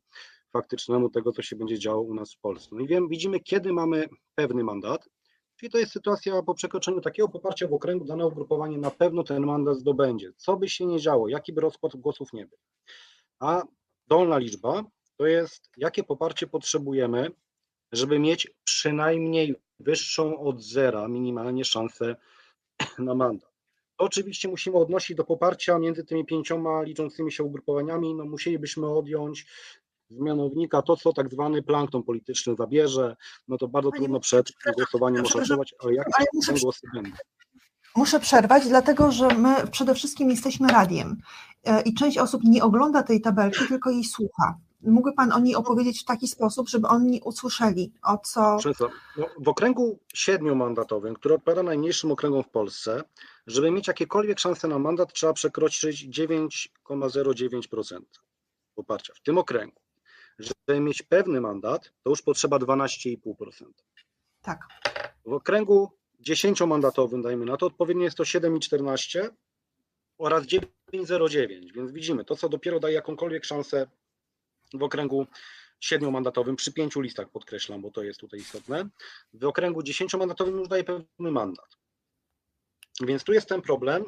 faktycznemu 0.53 1.11
tego, 1.11 1.33
co 1.33 1.43
się 1.43 1.57
będzie 1.57 1.79
działo 1.79 2.03
u 2.03 2.15
nas 2.15 2.35
w 2.35 2.39
Polsce. 2.39 2.69
No 2.73 2.81
i 2.81 2.87
wiem, 2.87 3.09
widzimy, 3.09 3.41
kiedy 3.41 3.73
mamy 3.73 4.09
pewny 4.35 4.65
mandat, 4.65 5.09
Czyli 5.63 5.73
to 5.73 5.79
jest 5.79 5.93
sytuacja 5.93 6.43
po 6.43 6.55
przekroczeniu 6.55 7.01
takiego 7.01 7.29
poparcia 7.29 7.69
w 7.69 7.73
okręgu 7.73 8.05
dane 8.05 8.27
ugrupowanie 8.27 8.79
na 8.79 8.91
pewno 8.91 9.23
ten 9.23 9.47
mandat 9.47 9.77
zdobędzie. 9.77 10.33
Co 10.37 10.57
by 10.57 10.69
się 10.69 10.87
nie 10.87 11.01
działo, 11.01 11.29
jaki 11.29 11.53
by 11.53 11.61
rozkład 11.61 11.97
głosów 11.97 12.33
nie 12.33 12.47
był. 12.47 12.59
A 13.41 13.63
dolna 14.07 14.39
liczba 14.39 14.85
to 15.17 15.27
jest 15.27 15.71
jakie 15.77 16.05
poparcie 16.05 16.47
potrzebujemy, 16.47 17.31
żeby 17.93 18.19
mieć 18.19 18.51
przynajmniej 18.65 19.55
wyższą 19.81 20.39
od 20.39 20.63
zera 20.63 21.09
minimalnie 21.09 21.65
szansę 21.65 22.17
na 22.99 23.15
mandat. 23.15 23.53
To 23.97 24.05
oczywiście 24.05 24.49
musimy 24.49 24.77
odnosić 24.77 25.17
do 25.17 25.25
poparcia 25.25 25.79
między 25.79 26.05
tymi 26.05 26.25
pięcioma 26.25 26.83
liczącymi 26.83 27.33
się 27.33 27.45
ugrupowaniami. 27.45 28.15
No 28.15 28.25
musielibyśmy 28.25 28.87
odjąć 28.87 29.47
z 30.17 30.21
mianownika 30.21 30.83
to, 30.83 30.97
co 30.97 31.13
tak 31.13 31.31
zwany 31.31 31.63
plankton 31.63 32.03
polityczny 32.03 32.55
zabierze, 32.55 33.17
no 33.49 33.59
to 33.59 33.69
bardzo 33.69 33.91
Panie 33.91 34.01
trudno 34.01 34.21
przed 34.21 34.53
głosowaniem 34.77 35.25
oszacować, 35.25 35.75
ale 35.79 35.95
jak 35.95 36.07
ale 36.19 36.27
muszę 36.35 36.53
głosy 36.53 36.87
będą. 36.95 37.11
Muszę 37.97 38.21
przerwać, 38.21 38.69
dlatego 38.69 39.13
że 39.13 39.29
my 39.29 39.67
przede 39.71 39.95
wszystkim 39.95 40.31
jesteśmy 40.31 40.69
radiem 40.69 41.17
e, 41.65 41.83
i 41.83 41.95
część 41.95 42.19
osób 42.19 42.43
nie 42.45 42.65
ogląda 42.65 43.03
tej 43.03 43.21
tabelki, 43.21 43.69
tylko 43.69 43.91
jej 43.91 44.05
słucha. 44.05 44.59
Mógłby 44.83 45.13
Pan 45.13 45.33
o 45.33 45.39
niej 45.39 45.55
opowiedzieć 45.55 46.03
w 46.03 46.05
taki 46.05 46.29
sposób, 46.29 46.69
żeby 46.69 46.89
oni 46.89 47.21
usłyszeli, 47.25 47.93
o 48.03 48.19
co. 48.19 48.57
No, 49.17 49.27
w 49.41 49.49
okręgu 49.49 49.99
siedmiomandatowym, 50.15 51.15
który 51.15 51.35
odpowiada 51.35 51.63
najmniejszym 51.63 52.13
okręgom 52.13 52.43
w 52.43 52.49
Polsce, 52.49 53.05
żeby 53.47 53.71
mieć 53.71 53.89
jakiekolwiek 53.89 54.39
szanse 54.39 54.69
na 54.69 54.79
mandat, 54.79 55.13
trzeba 55.13 55.33
przekroczyć 55.33 56.09
9,09% 56.09 58.01
poparcia 58.75 59.13
w 59.17 59.23
tym 59.23 59.39
okręgu. 59.39 59.82
Żeby 60.39 60.81
mieć 60.81 61.03
pewny 61.03 61.41
mandat, 61.41 61.93
to 62.03 62.11
już 62.11 62.23
potrzeba 62.23 62.57
12,5%. 62.57 63.67
Tak. 64.43 64.61
W 65.25 65.33
okręgu 65.33 65.93
10-mandatowym, 66.27 67.23
dajmy 67.23 67.45
na 67.45 67.57
to, 67.57 67.67
odpowiednio 67.67 68.05
jest 68.05 68.17
to 68.17 68.25
7,14 68.25 69.29
oraz 70.19 70.45
9,09, 70.45 71.73
więc 71.75 71.93
widzimy 71.93 72.25
to, 72.25 72.37
co 72.37 72.49
dopiero 72.49 72.81
daje 72.81 72.95
jakąkolwiek 72.95 73.45
szansę 73.45 73.87
w 74.75 74.83
okręgu 74.83 75.27
7-mandatowym, 75.83 76.57
przy 76.57 76.73
pięciu 76.73 77.01
listach 77.01 77.31
podkreślam, 77.31 77.83
bo 77.83 77.91
to 77.91 78.03
jest 78.03 78.21
tutaj 78.21 78.41
istotne. 78.41 78.89
W 79.33 79.45
okręgu 79.45 79.81
10-mandatowym 79.81 80.59
już 80.59 80.69
daje 80.69 80.85
pewny 80.85 81.31
mandat. 81.31 81.77
Więc 83.01 83.25
tu 83.25 83.33
jest 83.33 83.49
ten 83.49 83.63
problem, 83.63 84.05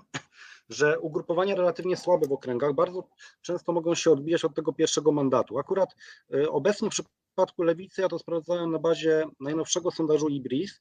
że 0.69 1.01
ugrupowania 1.01 1.55
relatywnie 1.55 1.97
słabe 1.97 2.27
w 2.27 2.33
okręgach 2.33 2.75
bardzo 2.75 3.09
często 3.43 3.73
mogą 3.73 3.95
się 3.95 4.11
odbijać 4.11 4.45
od 4.45 4.55
tego 4.55 4.73
pierwszego 4.73 5.13
mandatu. 5.13 5.59
Akurat 5.59 5.97
y, 6.35 6.51
obecnie 6.51 6.91
w 6.91 6.93
przypadku 6.93 7.63
lewicy, 7.63 8.03
ja 8.03 8.09
to 8.09 8.19
sprawdzałem 8.19 8.71
na 8.71 8.79
bazie 8.79 9.25
najnowszego 9.41 9.91
sondażu 9.91 10.29
Ibris, 10.29 10.81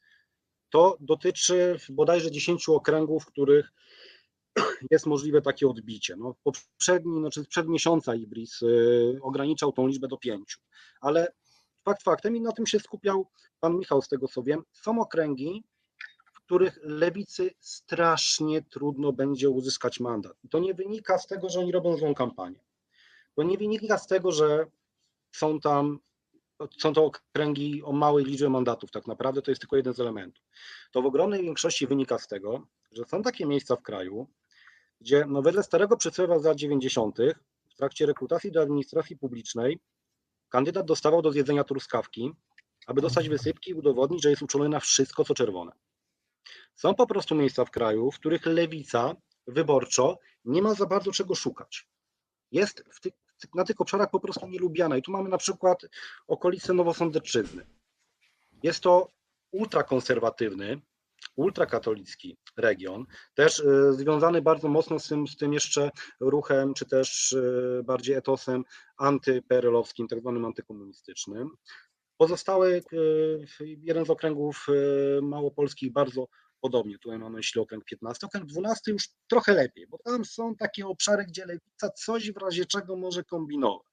to 0.69 0.97
dotyczy 0.99 1.77
bodajże 1.89 2.31
10 2.31 2.69
okręgów, 2.69 3.23
w 3.23 3.25
których 3.25 3.73
jest 4.91 5.05
możliwe 5.05 5.41
takie 5.41 5.67
odbicie. 5.67 6.15
No, 6.15 6.35
poprzedni, 6.43 7.19
znaczy 7.19 7.43
sprzed 7.43 7.67
miesiąca 7.67 8.15
Ibris 8.15 8.61
y, 8.61 9.19
ograniczał 9.21 9.71
tą 9.71 9.87
liczbę 9.87 10.07
do 10.07 10.17
pięciu, 10.17 10.59
ale 11.01 11.33
fakt 11.85 12.03
faktem 12.03 12.35
i 12.35 12.41
na 12.41 12.51
tym 12.51 12.65
się 12.65 12.79
skupiał 12.79 13.27
pan 13.59 13.77
Michał, 13.77 14.01
z 14.01 14.07
tego 14.07 14.27
co 14.27 14.43
wiem, 14.43 14.63
są 14.71 15.01
okręgi, 15.01 15.63
których 16.53 16.79
lewicy 16.83 17.51
strasznie 17.59 18.61
trudno 18.61 19.13
będzie 19.13 19.49
uzyskać 19.49 19.99
mandat. 19.99 20.37
To 20.49 20.59
nie 20.59 20.73
wynika 20.73 21.17
z 21.17 21.27
tego, 21.27 21.49
że 21.49 21.59
oni 21.59 21.71
robią 21.71 21.97
złą 21.97 22.15
kampanię. 22.15 22.59
To 23.35 23.43
nie 23.43 23.57
wynika 23.57 23.97
z 23.97 24.07
tego, 24.07 24.31
że 24.31 24.65
są 25.31 25.59
tam 25.59 25.99
są 26.77 26.93
to 26.93 27.05
okręgi 27.05 27.83
o 27.83 27.91
małej 27.91 28.25
liczbie 28.25 28.49
mandatów, 28.49 28.91
tak 28.91 29.07
naprawdę 29.07 29.41
to 29.41 29.51
jest 29.51 29.61
tylko 29.61 29.75
jeden 29.75 29.93
z 29.93 29.99
elementów. 29.99 30.43
To 30.91 31.01
w 31.01 31.05
ogromnej 31.05 31.41
większości 31.41 31.87
wynika 31.87 32.19
z 32.19 32.27
tego, 32.27 32.67
że 32.91 33.05
są 33.05 33.21
takie 33.21 33.45
miejsca 33.45 33.75
w 33.75 33.81
kraju, 33.81 34.27
gdzie 35.01 35.25
no 35.27 35.41
wedle 35.41 35.63
starego 35.63 35.97
przysłowia 35.97 36.39
z 36.39 36.43
lat 36.43 36.57
90. 36.57 37.17
w 37.69 37.75
trakcie 37.75 38.05
rekrutacji 38.05 38.51
do 38.51 38.61
administracji 38.61 39.17
publicznej 39.17 39.79
kandydat 40.49 40.85
dostawał 40.85 41.21
do 41.21 41.31
zjedzenia 41.31 41.63
truskawki, 41.63 42.31
aby 42.87 43.01
dostać 43.01 43.29
wysypki 43.29 43.71
i 43.71 43.73
udowodnić, 43.73 44.23
że 44.23 44.29
jest 44.29 44.41
uczulony 44.41 44.69
na 44.69 44.79
wszystko, 44.79 45.23
co 45.23 45.33
czerwone. 45.33 45.71
Są 46.75 46.95
po 46.95 47.07
prostu 47.07 47.35
miejsca 47.35 47.65
w 47.65 47.71
kraju, 47.71 48.11
w 48.11 48.19
których 48.19 48.45
lewica 48.45 49.15
wyborczo 49.47 50.17
nie 50.45 50.61
ma 50.61 50.73
za 50.73 50.85
bardzo 50.85 51.11
czego 51.11 51.35
szukać. 51.35 51.87
Jest 52.51 52.83
w 52.91 52.99
tych, 52.99 53.13
na 53.55 53.63
tych 53.63 53.81
obszarach 53.81 54.09
po 54.09 54.19
prostu 54.19 54.47
nielubiana. 54.47 54.97
I 54.97 55.01
tu 55.01 55.11
mamy 55.11 55.29
na 55.29 55.37
przykład 55.37 55.81
okolice 56.27 56.73
Nowosądecczyzny. 56.73 57.65
Jest 58.63 58.79
to 58.79 59.07
ultrakonserwatywny, 59.51 60.81
ultrakatolicki 61.35 62.37
region, 62.57 63.05
też 63.33 63.59
y, 63.59 63.93
związany 63.93 64.41
bardzo 64.41 64.67
mocno 64.67 64.99
z 64.99 65.07
tym, 65.07 65.27
z 65.27 65.37
tym 65.37 65.53
jeszcze 65.53 65.91
ruchem, 66.19 66.73
czy 66.73 66.85
też 66.85 67.31
y, 67.31 67.81
bardziej 67.85 68.15
etosem 68.15 68.63
antyperelowskim, 68.97 70.07
tak 70.07 70.19
zwanym 70.19 70.45
antykomunistycznym. 70.45 71.49
Pozostały, 72.17 72.83
jeden 73.59 74.05
z 74.05 74.09
okręgów 74.09 74.65
y, 74.69 75.21
małopolskich 75.21 75.91
bardzo 75.91 76.27
podobnie, 76.63 76.97
tutaj 76.97 77.19
mamy 77.19 77.35
myśli 77.35 77.61
okręg 77.61 77.85
15, 77.85 78.27
okręg 78.27 78.45
12 78.45 78.91
już 78.91 79.09
trochę 79.27 79.53
lepiej, 79.53 79.87
bo 79.87 79.97
tam 79.97 80.25
są 80.25 80.55
takie 80.55 80.87
obszary, 80.87 81.25
gdzie 81.25 81.45
lewica 81.45 81.89
coś 81.89 82.31
w 82.31 82.37
razie 82.37 82.65
czego 82.65 82.95
może 82.95 83.23
kombinować. 83.23 83.87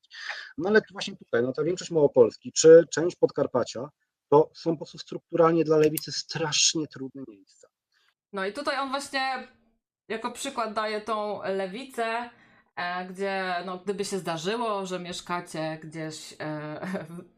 No 0.59 0.69
ale 0.69 0.83
właśnie 0.93 1.17
tutaj, 1.17 1.43
no 1.43 1.53
ta 1.53 1.65
większość 1.65 1.91
Małopolski, 1.91 2.53
czy 2.53 2.85
część 2.91 3.17
Podkarpacia, 3.17 3.89
to 4.29 4.51
są 4.55 4.71
po 4.71 4.77
prostu 4.77 4.99
strukturalnie 4.99 5.65
dla 5.65 5.77
lewicy 5.77 6.13
strasznie 6.13 6.87
trudne 6.87 7.23
miejsca. 7.29 7.69
No 8.33 8.47
i 8.47 8.53
tutaj 8.53 8.79
on 8.79 8.91
właśnie 8.91 9.49
jako 10.09 10.31
przykład 10.33 10.75
daje 10.75 11.01
tą 11.01 11.41
lewicę, 11.43 12.31
gdzie 13.09 13.55
no, 13.67 13.79
gdyby 13.79 14.05
się 14.05 14.19
zdarzyło, 14.19 14.87
że 14.87 15.01
mieszkacie 15.01 15.79
gdzieś 15.83 16.33
e, 16.33 16.81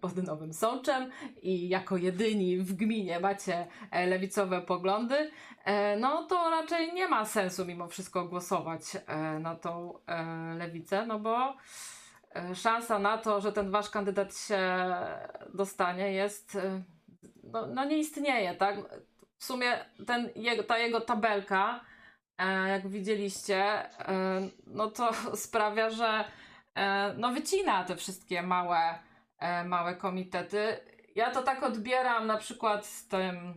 pod 0.01 0.17
Nowym 0.17 0.53
Sączem 0.53 1.11
i 1.43 1.69
jako 1.69 1.97
jedyni 1.97 2.59
w 2.59 2.73
gminie 2.73 3.21
macie 3.21 3.67
e, 3.91 4.07
lewicowe 4.07 4.61
poglądy, 4.61 5.31
e, 5.65 5.97
no 5.97 6.27
to 6.27 6.51
raczej 6.51 6.93
nie 6.93 7.09
ma 7.09 7.25
sensu 7.25 7.65
mimo 7.65 7.89
wszystko 7.89 8.25
głosować 8.25 8.83
e, 9.07 9.39
na 9.39 9.57
tą 9.57 9.99
e, 10.07 10.55
lewicę, 10.55 11.07
no 11.07 11.19
bo 11.19 11.57
e, 12.35 12.55
szansa 12.55 12.99
na 12.99 13.19
to, 13.19 13.41
że 13.41 13.53
ten 13.53 13.71
wasz 13.71 13.91
kandydat 13.91 14.37
się 14.37 14.61
dostanie 15.55 16.13
jest, 16.13 16.57
e, 16.57 16.83
no, 17.45 17.67
no 17.67 17.85
nie 17.85 17.99
istnieje, 17.99 18.55
tak? 18.55 18.77
W 19.39 19.45
sumie 19.45 19.85
ten, 20.07 20.31
ta 20.67 20.79
jego 20.79 21.01
tabelka, 21.01 21.81
e, 21.81 21.92
jak 22.69 22.89
widzieliście, 22.89 23.57
e, 23.65 24.49
no 24.67 24.91
to 24.91 25.11
sprawia, 25.37 25.91
że 25.91 26.25
e, 26.75 27.15
no 27.19 27.33
wycina 27.33 27.85
te 27.85 27.97
wszystkie 27.97 28.43
małe, 28.43 28.99
e, 29.39 29.65
małe 29.65 29.97
komitety. 29.97 30.77
Ja 31.15 31.31
to 31.31 31.43
tak 31.43 31.63
odbieram 31.63 32.27
na 32.27 32.37
przykład 32.37 32.87
z 32.87 33.09
tym 33.09 33.55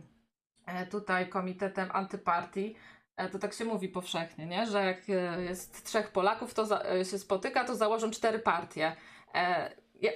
e, 0.66 0.86
tutaj 0.86 1.28
komitetem 1.28 1.88
antypartii. 1.92 2.76
E, 3.16 3.28
To 3.28 3.38
tak 3.38 3.52
się 3.54 3.64
mówi 3.64 3.88
powszechnie, 3.88 4.46
nie? 4.46 4.66
że 4.66 4.84
jak 4.84 4.98
e, 5.10 5.42
jest 5.42 5.84
trzech 5.84 6.12
Polaków, 6.12 6.54
to 6.54 6.90
e, 6.94 7.04
się 7.04 7.18
spotyka, 7.18 7.64
to 7.64 7.74
założą 7.74 8.10
cztery 8.10 8.38
partie. 8.38 8.96
E, 9.34 9.70
ja, 10.00 10.12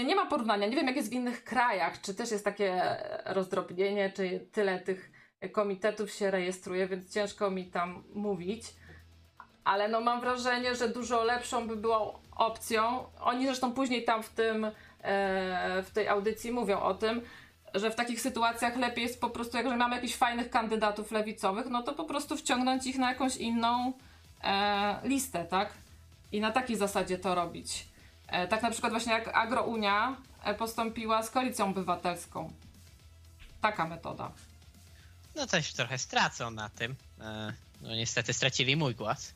e, 0.00 0.04
nie 0.04 0.16
ma 0.16 0.26
porównania. 0.26 0.66
Nie 0.66 0.76
wiem, 0.76 0.86
jak 0.86 0.96
jest 0.96 1.10
w 1.10 1.12
innych 1.12 1.44
krajach, 1.44 2.00
czy 2.00 2.14
też 2.14 2.30
jest 2.30 2.44
takie 2.44 2.82
rozdrobnienie, 3.24 4.12
czy 4.12 4.48
tyle 4.52 4.78
tych 4.80 5.10
komitetów 5.52 6.10
się 6.10 6.30
rejestruje, 6.30 6.86
więc 6.86 7.12
ciężko 7.14 7.50
mi 7.50 7.64
tam 7.64 8.02
mówić. 8.14 8.62
Ale 9.64 9.88
no 9.88 10.00
mam 10.00 10.20
wrażenie, 10.20 10.74
że 10.74 10.88
dużo 10.88 11.24
lepszą 11.24 11.68
by 11.68 11.76
było 11.76 12.20
opcją. 12.36 13.04
Oni 13.20 13.46
zresztą 13.46 13.72
później 13.72 14.04
tam 14.04 14.22
w 14.22 14.28
tym, 14.28 14.64
e, 14.64 14.70
w 15.82 15.90
tej 15.90 16.08
audycji 16.08 16.52
mówią 16.52 16.80
o 16.80 16.94
tym, 16.94 17.20
że 17.74 17.90
w 17.90 17.94
takich 17.94 18.20
sytuacjach 18.20 18.76
lepiej 18.76 19.02
jest 19.02 19.20
po 19.20 19.30
prostu, 19.30 19.56
jak 19.56 19.68
że 19.68 19.76
mamy 19.76 19.96
jakichś 19.96 20.16
fajnych 20.16 20.50
kandydatów 20.50 21.10
lewicowych, 21.10 21.66
no 21.66 21.82
to 21.82 21.92
po 21.92 22.04
prostu 22.04 22.36
wciągnąć 22.36 22.86
ich 22.86 22.98
na 22.98 23.08
jakąś 23.08 23.36
inną 23.36 23.92
e, 24.44 24.96
listę, 25.04 25.44
tak? 25.44 25.72
I 26.32 26.40
na 26.40 26.50
takiej 26.50 26.76
zasadzie 26.76 27.18
to 27.18 27.34
robić. 27.34 27.88
E, 28.28 28.48
tak 28.48 28.62
na 28.62 28.70
przykład 28.70 28.92
właśnie 28.92 29.12
jak 29.12 29.28
Agrounia 29.28 30.16
e, 30.44 30.54
postąpiła 30.54 31.22
z 31.22 31.30
koalicją 31.30 31.70
obywatelską. 31.70 32.52
Taka 33.60 33.88
metoda. 33.88 34.30
No 35.34 35.46
coś 35.46 35.72
trochę 35.72 35.98
stracą 35.98 36.50
na 36.50 36.68
tym. 36.68 36.96
E, 37.20 37.52
No 37.84 37.94
niestety 37.94 38.32
stracili 38.32 38.76
mój 38.76 38.94
głos. 38.94 39.32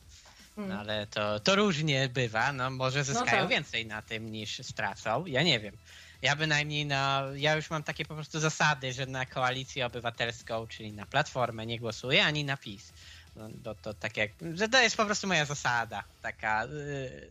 No, 0.57 0.79
ale 0.79 1.07
to, 1.07 1.39
to 1.39 1.55
różnie 1.55 2.09
bywa. 2.09 2.53
No 2.53 2.69
może 2.69 3.03
zyskają 3.03 3.41
tak. 3.41 3.49
więcej 3.49 3.85
na 3.85 4.01
tym 4.01 4.31
niż 4.31 4.61
stracą. 4.65 5.25
Ja 5.25 5.43
nie 5.43 5.59
wiem. 5.59 5.77
Ja 6.21 6.35
bynajmniej 6.35 6.85
na. 6.85 7.23
Ja 7.35 7.55
już 7.55 7.69
mam 7.69 7.83
takie 7.83 8.05
po 8.05 8.15
prostu 8.15 8.39
zasady, 8.39 8.93
że 8.93 9.05
na 9.05 9.25
koalicję 9.25 9.85
obywatelską, 9.85 10.67
czyli 10.67 10.93
na 10.93 11.05
platformę 11.05 11.65
nie 11.65 11.79
głosuję, 11.79 12.25
ani 12.25 12.43
na 12.43 12.57
PiS. 12.57 12.93
No, 13.35 13.49
to, 13.63 13.75
to 13.75 13.93
tak 13.93 14.17
jak. 14.17 14.31
Że 14.53 14.69
to 14.69 14.81
jest 14.81 14.97
po 14.97 15.05
prostu 15.05 15.27
moja 15.27 15.45
zasada. 15.45 16.03
Taka, 16.21 16.65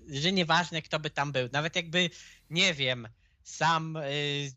yy, 0.09 0.21
że 0.21 0.33
nieważne 0.33 0.83
kto 0.83 0.99
by 0.99 1.11
tam 1.11 1.33
był. 1.33 1.49
Nawet 1.53 1.77
jakby, 1.77 2.11
nie 2.51 2.75
wiem, 2.75 3.09
sam 3.45 3.99
yy, 4.45 4.51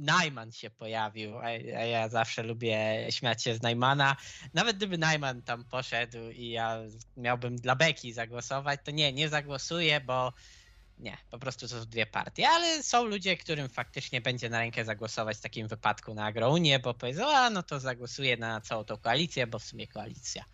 Najman 0.00 0.52
się 0.52 0.70
pojawił, 0.70 1.38
a, 1.38 1.50
ja 1.84 2.08
zawsze 2.08 2.42
lubię 2.42 3.06
śmiać 3.10 3.42
się 3.42 3.54
z 3.54 3.62
Najmana. 3.62 4.16
Nawet 4.54 4.76
gdyby 4.76 4.98
Najman 4.98 5.42
tam 5.42 5.64
poszedł 5.64 6.18
i 6.30 6.48
ja 6.48 6.78
miałbym 7.16 7.56
dla 7.56 7.76
Beki 7.76 8.12
zagłosować, 8.12 8.80
to 8.84 8.90
nie, 8.90 9.12
nie 9.12 9.28
zagłosuję, 9.28 10.00
bo 10.00 10.32
nie, 10.98 11.16
po 11.30 11.38
prostu 11.38 11.68
to 11.68 11.80
są 11.80 11.86
dwie 11.86 12.06
partie, 12.06 12.48
ale 12.48 12.82
są 12.82 13.04
ludzie, 13.04 13.36
którym 13.36 13.68
faktycznie 13.68 14.20
będzie 14.20 14.50
na 14.50 14.58
rękę 14.58 14.84
zagłosować 14.84 15.36
w 15.36 15.40
takim 15.40 15.68
wypadku 15.68 16.14
na 16.14 16.24
Agrounię, 16.26 16.78
bo 16.78 16.94
powiedzą, 16.94 17.36
a 17.36 17.50
no 17.50 17.62
to 17.62 17.80
zagłosuję 17.80 18.36
na 18.36 18.60
całą 18.60 18.84
tą 18.84 18.96
koalicję, 18.96 19.46
bo 19.46 19.58
w 19.58 19.64
sumie 19.64 19.86
koalicja. 19.86 20.44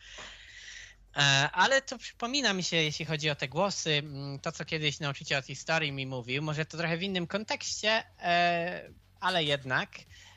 E, 1.16 1.20
Ale 1.53 1.82
to 1.82 1.99
przypomina 1.99 2.53
mi 2.53 2.62
się, 2.62 2.76
jeśli 2.76 3.05
chodzi 3.05 3.30
o 3.30 3.34
te 3.34 3.49
głosy, 3.49 3.90
mm, 3.90 4.38
to 4.38 4.53
co 4.53 4.64
kiedyś 4.64 5.01
nauczyciel 5.01 5.38
od 5.38 5.47
historii 5.47 5.92
mi 5.92 6.07
mówił, 6.07 6.42
może 6.42 6.64
to 6.64 6.78
trochę 6.78 6.97
w 6.97 7.03
innym 7.03 7.26
kontekście, 7.26 8.05
e, 8.18 9.06
ale 9.27 9.45
jednak, 9.45 9.91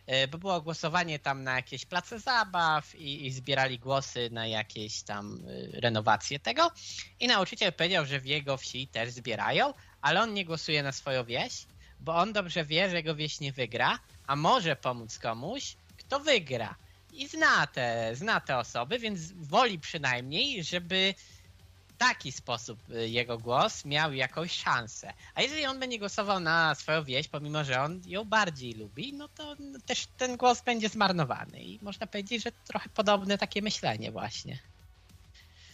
e, 0.06 0.28
bo 0.28 0.38
było 0.38 0.62
głosowanie 0.62 1.20
tam 1.20 1.44
na 1.44 1.56
jakieś 1.56 1.86
place 1.86 2.20
zabaw 2.20 2.96
i, 2.96 3.26
i 3.26 3.32
zbierali 3.32 3.80
głosy 3.80 4.30
na 4.32 4.48
jakieś 4.48 5.02
tam 5.02 5.40
e, 5.76 5.82
renowacje 5.82 6.40
tego 6.40 6.72
i 7.20 7.28
nauczyciel 7.28 7.74
powiedział, 7.74 8.06
że 8.06 8.20
w 8.20 8.26
jego 8.26 8.58
wsi 8.58 8.88
też 8.88 9.12
zbierają, 9.12 9.74
ale 10.02 10.22
on 10.22 10.34
nie 10.34 10.46
głosuje 10.46 10.84
na 10.84 10.92
swoją 10.92 11.26
wieś, 11.26 11.66
bo 12.00 12.16
on 12.16 12.34
dobrze 12.34 12.66
wie, 12.66 12.90
że 12.90 12.96
jego 12.96 13.16
wieś 13.16 13.40
nie 13.40 13.52
wygra, 13.52 14.00
a 14.28 14.36
może 14.36 14.76
pomóc 14.76 15.20
komuś, 15.20 15.76
kto 15.98 16.20
wygra. 16.20 16.76
I 17.14 17.28
zna 17.28 17.68
te, 17.68 18.16
zna 18.16 18.42
te 18.42 18.58
osoby, 18.58 19.00
więc 19.00 19.32
woli 19.32 19.80
przynajmniej, 19.80 20.64
żeby 20.64 21.14
taki 22.00 22.32
sposób 22.32 22.80
y, 22.90 23.10
jego 23.10 23.38
głos 23.38 23.86
miał 23.86 24.14
jakąś 24.14 24.52
szansę. 24.52 25.14
A 25.36 25.42
jeżeli 25.42 25.66
on 25.66 25.80
będzie 25.80 26.00
głosował 26.00 26.40
na 26.40 26.76
swoją 26.76 27.04
wieś, 27.04 27.28
pomimo 27.28 27.64
że 27.64 27.82
on 27.82 28.02
ją 28.06 28.26
bardziej 28.26 28.74
lubi, 28.74 29.14
no 29.14 29.28
to 29.28 29.56
też 29.86 30.08
ten 30.18 30.38
głos 30.38 30.62
będzie 30.62 30.90
zmarnowany. 30.90 31.60
I 31.60 31.80
można 31.82 32.08
powiedzieć, 32.08 32.44
że 32.44 32.52
trochę 32.52 32.90
podobne 32.90 33.38
takie 33.38 33.62
myślenie 33.62 34.12
właśnie. 34.12 34.60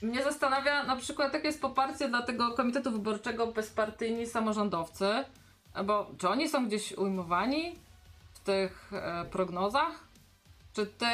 Mnie 0.01 0.23
zastanawia 0.23 0.84
na 0.84 0.95
przykład, 0.95 1.34
jakie 1.34 1.47
jest 1.47 1.61
poparcie 1.61 2.09
dla 2.09 2.21
tego 2.21 2.51
komitetu 2.51 2.91
wyborczego 2.91 3.47
bezpartyjni 3.47 4.28
samorządowcy, 4.28 5.26
bo 5.86 6.11
czy 6.17 6.30
oni 6.30 6.49
są 6.49 6.67
gdzieś 6.67 6.91
ujmowani 6.91 7.76
w 8.34 8.39
tych 8.39 8.91
e, 8.93 9.26
prognozach? 9.26 10.03
Czy 10.73 10.86
ty, 10.86 11.05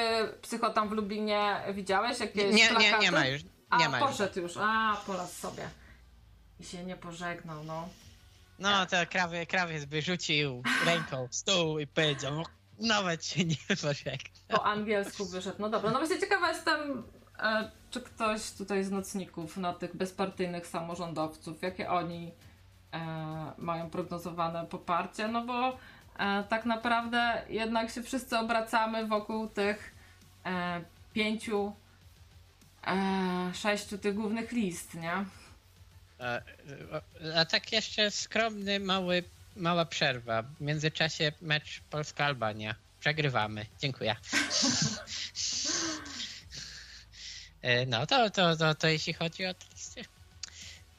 psycho, 0.42 0.70
tam 0.70 0.90
w 0.90 0.92
Lublinie 0.92 1.56
widziałeś 1.74 2.20
jakieś 2.20 2.56
Nie, 2.56 2.64
nie, 2.64 2.70
plakaty? 2.70 3.02
nie 3.02 3.12
ma 3.12 3.28
już. 3.28 3.42
A, 3.72 3.78
Nie 3.78 3.90
ma 3.90 4.00
już. 4.00 4.08
poszedł 4.10 4.40
już. 4.40 4.58
A, 4.58 4.98
polas 5.08 5.38
sobie. 5.38 5.70
I 6.60 6.64
się 6.66 6.84
nie 6.84 6.96
pożegnał, 6.96 7.64
no. 7.64 7.90
No 8.60 8.86
to 8.86 8.98
krawie, 9.10 9.46
krawiec 9.46 9.86
by 9.86 10.02
rzucił 10.02 10.64
ręką 10.86 11.28
w 11.28 11.36
stół 11.36 11.80
i 11.80 11.88
powiedział, 11.88 12.36
"No, 12.36 12.44
nawet 12.88 13.26
się 13.26 13.46
nie 13.46 13.56
pożegna. 13.82 14.30
Po 14.50 14.66
angielsku 14.66 15.26
wyszedł. 15.26 15.56
No 15.60 15.70
dobra, 15.70 15.92
no 15.92 15.98
właśnie 16.00 16.20
ciekawa 16.20 16.50
jestem, 16.50 17.04
e, 17.40 17.72
czy 17.92 18.02
ktoś 18.02 18.52
tutaj 18.52 18.84
z 18.84 18.92
nocników 18.92 19.58
na 19.58 19.74
tych 19.74 19.96
bezpartyjnych 19.96 20.68
samorządowców, 20.68 21.62
jakie 21.62 21.90
oni 21.90 22.32
e, 22.94 23.00
mają 23.58 23.90
prognozowane 23.90 24.66
poparcie, 24.66 25.28
no 25.28 25.46
bo 25.46 25.78
e, 26.20 26.44
tak 26.44 26.66
naprawdę 26.66 27.42
jednak 27.50 27.92
się 27.92 28.04
wszyscy 28.04 28.38
obracamy 28.38 29.08
wokół 29.08 29.48
tych 29.48 29.96
e, 30.46 30.82
pięciu, 31.14 31.76
e, 32.88 33.52
sześciu 33.54 33.98
tych 33.98 34.16
głównych 34.16 34.52
list, 34.52 34.94
nie? 34.94 35.26
A, 36.20 36.40
a 37.36 37.46
tak 37.46 37.72
jeszcze 37.72 38.12
skromny, 38.12 38.80
mały, 38.80 39.24
mała 39.56 39.86
przerwa. 39.86 40.42
W 40.44 40.62
międzyczasie 40.62 41.32
mecz 41.42 41.82
Polska-Albania. 41.90 42.76
Przegrywamy. 43.00 43.66
Dziękuję. 43.80 44.16
E, 47.62 47.86
No 47.86 48.08
to, 48.08 48.30
to, 48.30 48.56
to, 48.58 48.76
to 48.76 48.88
jeśli 48.88 49.14
chodzi 49.14 49.46
o 49.46 49.54
te 49.54 49.66
listy. 49.74 50.02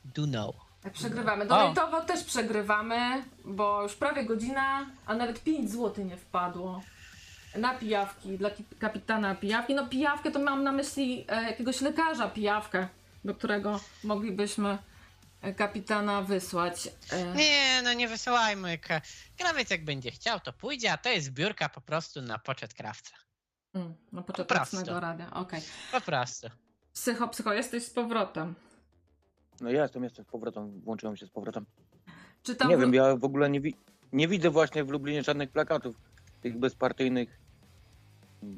Do 0.05 0.27
know. 0.27 0.55
Tak 0.83 0.93
przegrywamy. 0.93 1.45
O. 1.45 1.49
Donatowo 1.49 2.01
też 2.01 2.25
przegrywamy, 2.25 3.25
bo 3.45 3.83
już 3.83 3.95
prawie 3.95 4.25
godzina, 4.25 4.87
a 5.07 5.15
nawet 5.15 5.43
5 5.43 5.71
zł 5.71 6.05
nie 6.05 6.17
wpadło. 6.17 6.83
Na 7.57 7.75
pijawki, 7.75 8.39
dla 8.39 8.51
kapitana 8.79 9.35
pijawki. 9.35 9.75
No 9.75 9.87
pijawkę 9.87 10.31
to 10.31 10.39
mam 10.39 10.63
na 10.65 10.73
myśli 10.73 11.25
e, 11.29 11.43
jakiegoś 11.43 11.81
lekarza 11.81 12.29
pijawkę, 12.29 12.89
do 13.25 13.35
którego 13.35 13.81
moglibyśmy 14.05 14.79
e, 15.43 15.53
kapitana 15.55 16.23
wysłać. 16.23 16.89
E, 17.13 17.25
Nie, 17.35 17.81
no 17.85 17.93
nie 17.93 18.09
wysyłajmy. 18.09 18.79
Krawiec 19.39 19.71
jak 19.71 19.85
będzie 19.85 20.11
chciał, 20.11 20.41
to 20.41 20.53
pójdzie, 20.53 20.93
a 20.93 20.97
to 20.97 21.09
jest 21.09 21.27
zbiórka 21.27 21.69
po 21.69 21.81
prostu 21.81 22.23
na 22.23 22.39
poczet 22.39 22.75
krawca. 22.75 23.15
mm, 23.75 23.95
no 24.13 24.23
Po 24.23 24.33
poczetnego 24.33 24.85
prostu. 24.85 25.01
radia, 25.01 25.31
okej. 25.35 25.61
Po 25.93 26.01
prostu. 26.01 26.49
Psycho, 26.93 27.29
psycho, 27.29 27.53
jesteś 27.53 27.85
z 27.85 27.91
powrotem. 27.91 28.55
No 29.61 29.71
ja 29.71 29.83
jestem, 29.83 30.05
jestem 30.05 30.25
z 30.25 30.29
powrotem, 30.29 30.81
włączyłem 30.81 31.17
się 31.17 31.27
z 31.27 31.31
powrotem. 31.31 31.67
Czy 32.43 32.55
tam 32.57 32.69
Nie 32.69 32.77
wiem, 32.77 32.95
ja 32.95 33.17
w 33.17 33.25
ogóle 33.25 33.51
nie, 33.51 33.61
wi- 33.61 33.77
nie 34.13 34.29
widzę 34.29 34.51
właśnie 34.51 34.85
w 34.85 34.89
Lublinie 34.91 35.23
żadnych 35.23 35.51
plakatów 35.51 35.97
tych 36.41 36.59
bezpartyjnych 36.59 37.42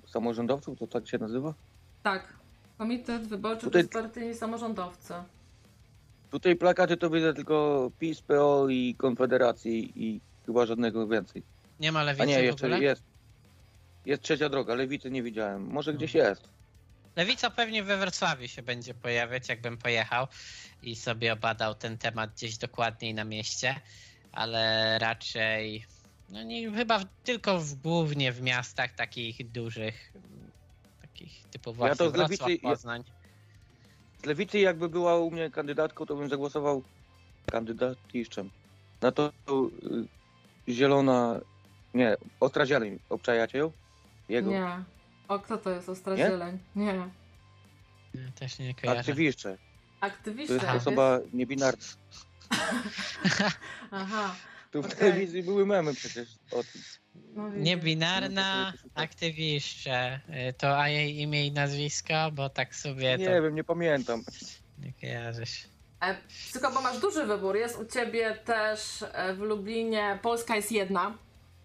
samorządowców, 0.06 0.78
to 0.78 0.86
tak 0.86 1.08
się 1.08 1.18
nazywa? 1.18 1.54
Tak. 2.02 2.32
Komitet 2.78 3.22
Wyborczy 3.26 3.64
Tutaj- 3.64 3.82
Bezpartyjni 3.82 4.34
Samorządowcy. 4.34 5.14
Tutaj 6.30 6.56
plakaty 6.56 6.96
to 6.96 7.10
widzę 7.10 7.34
tylko 7.34 7.90
PiS, 7.98 8.20
PO 8.22 8.66
i 8.68 8.94
Konfederacji 8.98 9.92
i 9.96 10.20
chyba 10.46 10.66
żadnego 10.66 11.06
więcej. 11.08 11.42
Nie 11.80 11.92
ma 11.92 12.00
A 12.00 12.02
lewicy 12.02 12.26
nie, 12.26 12.40
w 12.40 12.44
jeszcze 12.44 12.66
ogóle? 12.66 12.80
jest. 12.82 13.02
Jest 14.06 14.22
trzecia 14.22 14.48
droga, 14.48 14.74
lewicy 14.74 15.10
nie 15.10 15.22
widziałem. 15.22 15.66
Może 15.66 15.92
No. 15.92 15.96
gdzieś 15.98 16.14
jest. 16.14 16.48
Lewica 17.16 17.50
pewnie 17.50 17.82
we 17.82 17.96
Wrocławiu 17.96 18.48
się 18.48 18.62
będzie 18.62 18.94
pojawiać, 18.94 19.48
jakbym 19.48 19.78
pojechał 19.78 20.26
i 20.82 20.96
sobie 20.96 21.32
obadał 21.32 21.74
ten 21.74 21.98
temat 21.98 22.30
gdzieś 22.34 22.58
dokładniej 22.58 23.14
na 23.14 23.24
mieście, 23.24 23.74
ale 24.32 24.98
raczej 24.98 25.84
no 26.34 26.42
nie, 26.42 26.70
chyba 26.70 26.98
w, 26.98 27.04
tylko 27.24 27.58
w, 27.60 27.74
głównie 27.74 28.32
w 28.32 28.42
miastach 28.42 28.92
takich 28.94 29.50
dużych, 29.50 30.12
takich 31.00 31.44
typu 31.50 31.72
właśnie 31.72 31.96
to 31.96 32.10
z 32.10 32.12
Wrocław, 32.12 32.30
lewicy- 32.30 32.58
ja- 32.62 32.70
Poznań. 32.70 33.04
Z 34.22 34.26
lewicy 34.26 34.58
jakby 34.58 34.88
była 34.88 35.16
u 35.18 35.30
mnie 35.30 35.50
kandydatką, 35.50 36.06
to 36.06 36.16
bym 36.16 36.28
zagłosował 36.28 36.82
kandydatiszczem. 37.52 38.50
Na 39.00 39.12
to 39.12 39.28
y, 40.68 40.72
zielona, 40.72 41.40
nie, 41.94 42.16
ostra 42.40 42.66
zieleń, 42.66 42.98
obczajacie 43.08 43.58
ją? 43.58 43.72
Jego. 44.28 44.50
Nie. 44.50 44.84
O, 45.28 45.38
kto 45.38 45.58
to 45.58 45.70
jest? 45.70 45.88
Ostra 45.88 46.14
Nie? 46.14 46.26
Zieleń? 46.26 46.58
Nie. 46.76 47.08
Ja 48.14 48.32
Też 48.34 48.58
nie 48.58 48.74
kojarzę. 48.74 49.00
Aktywistcze. 49.00 49.58
To 50.00 50.06
Aktywiści. 50.06 50.54
jest 50.54 50.66
osoba 50.66 51.18
niebinarna. 51.32 51.84
Aha. 53.90 54.34
Tu 54.74 54.82
w 54.82 54.86
Okej. 54.86 54.98
telewizji 54.98 55.42
były 55.42 55.66
memy 55.66 55.94
przecież 55.94 56.28
o 56.50 56.62
tym. 56.62 56.82
No. 57.34 57.48
Niebinarna 57.48 58.72
No 58.84 58.90
aktywiszcze. 59.02 60.20
Y, 60.48 60.52
To 60.52 60.78
a 60.80 60.88
jej 60.88 61.20
imię 61.20 61.46
i 61.46 61.52
nazwisko, 61.52 62.14
bo 62.32 62.48
tak 62.48 62.74
sobie 62.76 63.16
Nie 63.18 63.26
to 63.26 63.42
wiem, 63.42 63.54
nie 63.54 63.64
pamiętam. 63.64 64.24
nie 64.78 64.92
kojarzysz. 65.00 65.64
E, 66.00 66.16
Tylko, 66.52 66.70
bo 66.70 66.80
masz 66.80 66.98
duży 67.00 67.26
wybór. 67.26 67.56
Jest 67.56 67.78
u 67.78 67.84
ciebie 67.86 68.38
też 68.44 69.04
e, 69.12 69.34
w 69.34 69.38
Lublinie 69.38 70.18
Polska 70.22 70.56
jest 70.56 70.72
jedna, 70.72 71.18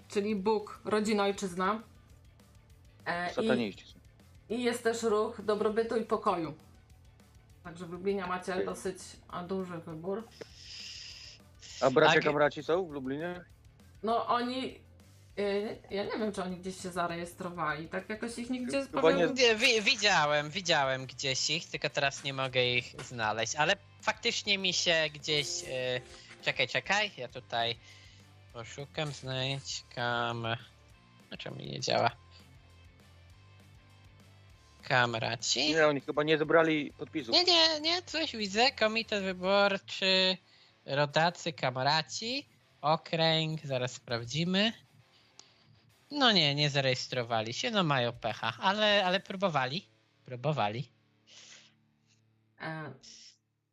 czyli 0.07 0.36
Bóg, 0.36 0.80
rodzina, 0.86 1.24
ojczyzna. 1.24 1.82
E, 3.05 3.34
Sataniści 3.34 3.86
są. 3.88 3.99
i, 4.49 4.55
I 4.55 4.64
jest 4.64 4.84
też 4.84 5.03
ruch 5.03 5.41
dobrobytu 5.41 5.97
i 5.97 6.03
pokoju. 6.05 6.53
Także 7.64 7.86
w 7.86 7.91
Lublinie 7.91 8.26
macie 8.28 8.53
Okej. 8.53 8.66
dosyć 8.66 8.97
a, 9.28 9.43
duży 9.43 9.78
wybór. 9.78 10.28
A 11.82 11.89
bracia 11.91 12.13
Tak. 12.13 12.23
kamraci 12.23 12.63
są 12.63 12.86
w 12.88 12.91
Lublinie? 12.91 13.41
No 14.03 14.27
oni. 14.27 14.80
y, 15.39 15.77
Ja 15.91 16.03
nie 16.03 16.11
wiem, 16.19 16.32
czy 16.34 16.43
oni 16.43 16.57
gdzieś 16.57 16.82
się 16.82 16.89
zarejestrowali. 16.91 17.88
Tak 17.88 18.09
jakoś 18.09 18.38
ich 18.38 18.49
nigdzie 18.49 18.82
Chyba 18.86 19.01
powiem, 19.01 19.34
nie- 19.36 19.55
wi- 19.55 19.82
widziałem, 19.82 20.49
widziałem 20.49 21.05
gdzieś 21.05 21.49
ich, 21.49 21.65
tylko 21.69 21.89
teraz 21.89 22.23
nie 22.23 22.34
mogę 22.34 22.65
ich 22.65 22.95
znaleźć, 23.05 23.55
ale 23.55 23.75
faktycznie 24.01 24.57
mi 24.57 24.73
się 24.73 24.95
gdzieś 25.13 25.47
e, 25.67 26.01
Czekaj, 26.41 26.67
czekaj, 26.67 27.11
ja 27.17 27.27
tutaj 27.27 27.75
poszukam, 28.53 29.11
znajdź 29.11 29.84
kam... 29.95 30.47
No 31.32 31.38
czemu 31.38 31.55
mi 31.57 31.65
nie 31.65 31.80
działa? 31.80 32.11
Kamraci? 34.84 35.69
Nie, 35.69 35.88
oni 35.88 36.01
chyba 36.01 36.23
nie 36.23 36.38
zebrali 36.38 36.93
podpisów. 36.97 37.34
Nie, 37.36 37.43
nie, 37.43 37.80
nie, 37.82 38.01
coś 38.01 38.36
widzę. 38.36 38.71
Komitet 38.71 39.23
wyborczy, 39.23 40.38
rodacy, 40.89 41.53
kamraci, 41.53 42.49
okręg, 42.81 43.61
zaraz 43.65 43.93
sprawdzimy. 43.93 44.73
No 46.11 46.31
nie, 46.31 46.55
nie 46.55 46.69
zarejestrowali 46.69 47.53
się, 47.53 47.71
no 47.71 47.83
mają 47.83 48.11
pecha, 48.11 48.53
ale, 48.61 49.05
ale 49.05 49.19
próbowali. 49.19 49.85
Próbowali. 50.25 50.89
E, 52.61 52.93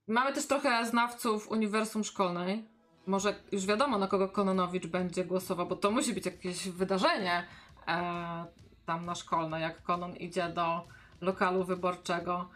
Mamy 0.09 0.33
też 0.33 0.47
trochę 0.47 0.87
znawców 0.87 1.51
uniwersum 1.51 2.05
szkolnej. 2.05 2.65
Może 3.07 3.35
już 3.53 3.67
wiadomo, 3.67 3.99
na 3.99 4.07
kogo 4.07 4.29
Kononowicz 4.29 4.87
będzie 4.87 5.25
głosował, 5.25 5.67
bo 5.67 5.77
to 5.77 5.91
musi 5.91 6.15
być 6.15 6.27
jakieś 6.27 6.69
wydarzenie 6.69 7.47
e, 7.87 8.45
tam 8.87 9.05
na 9.05 9.15
szkolne, 9.15 9.61
jak 9.61 9.83
Konon 9.83 10.17
idzie 10.17 10.49
do 10.49 10.89
lokalu 11.21 11.65
wyborczego. 11.65 12.49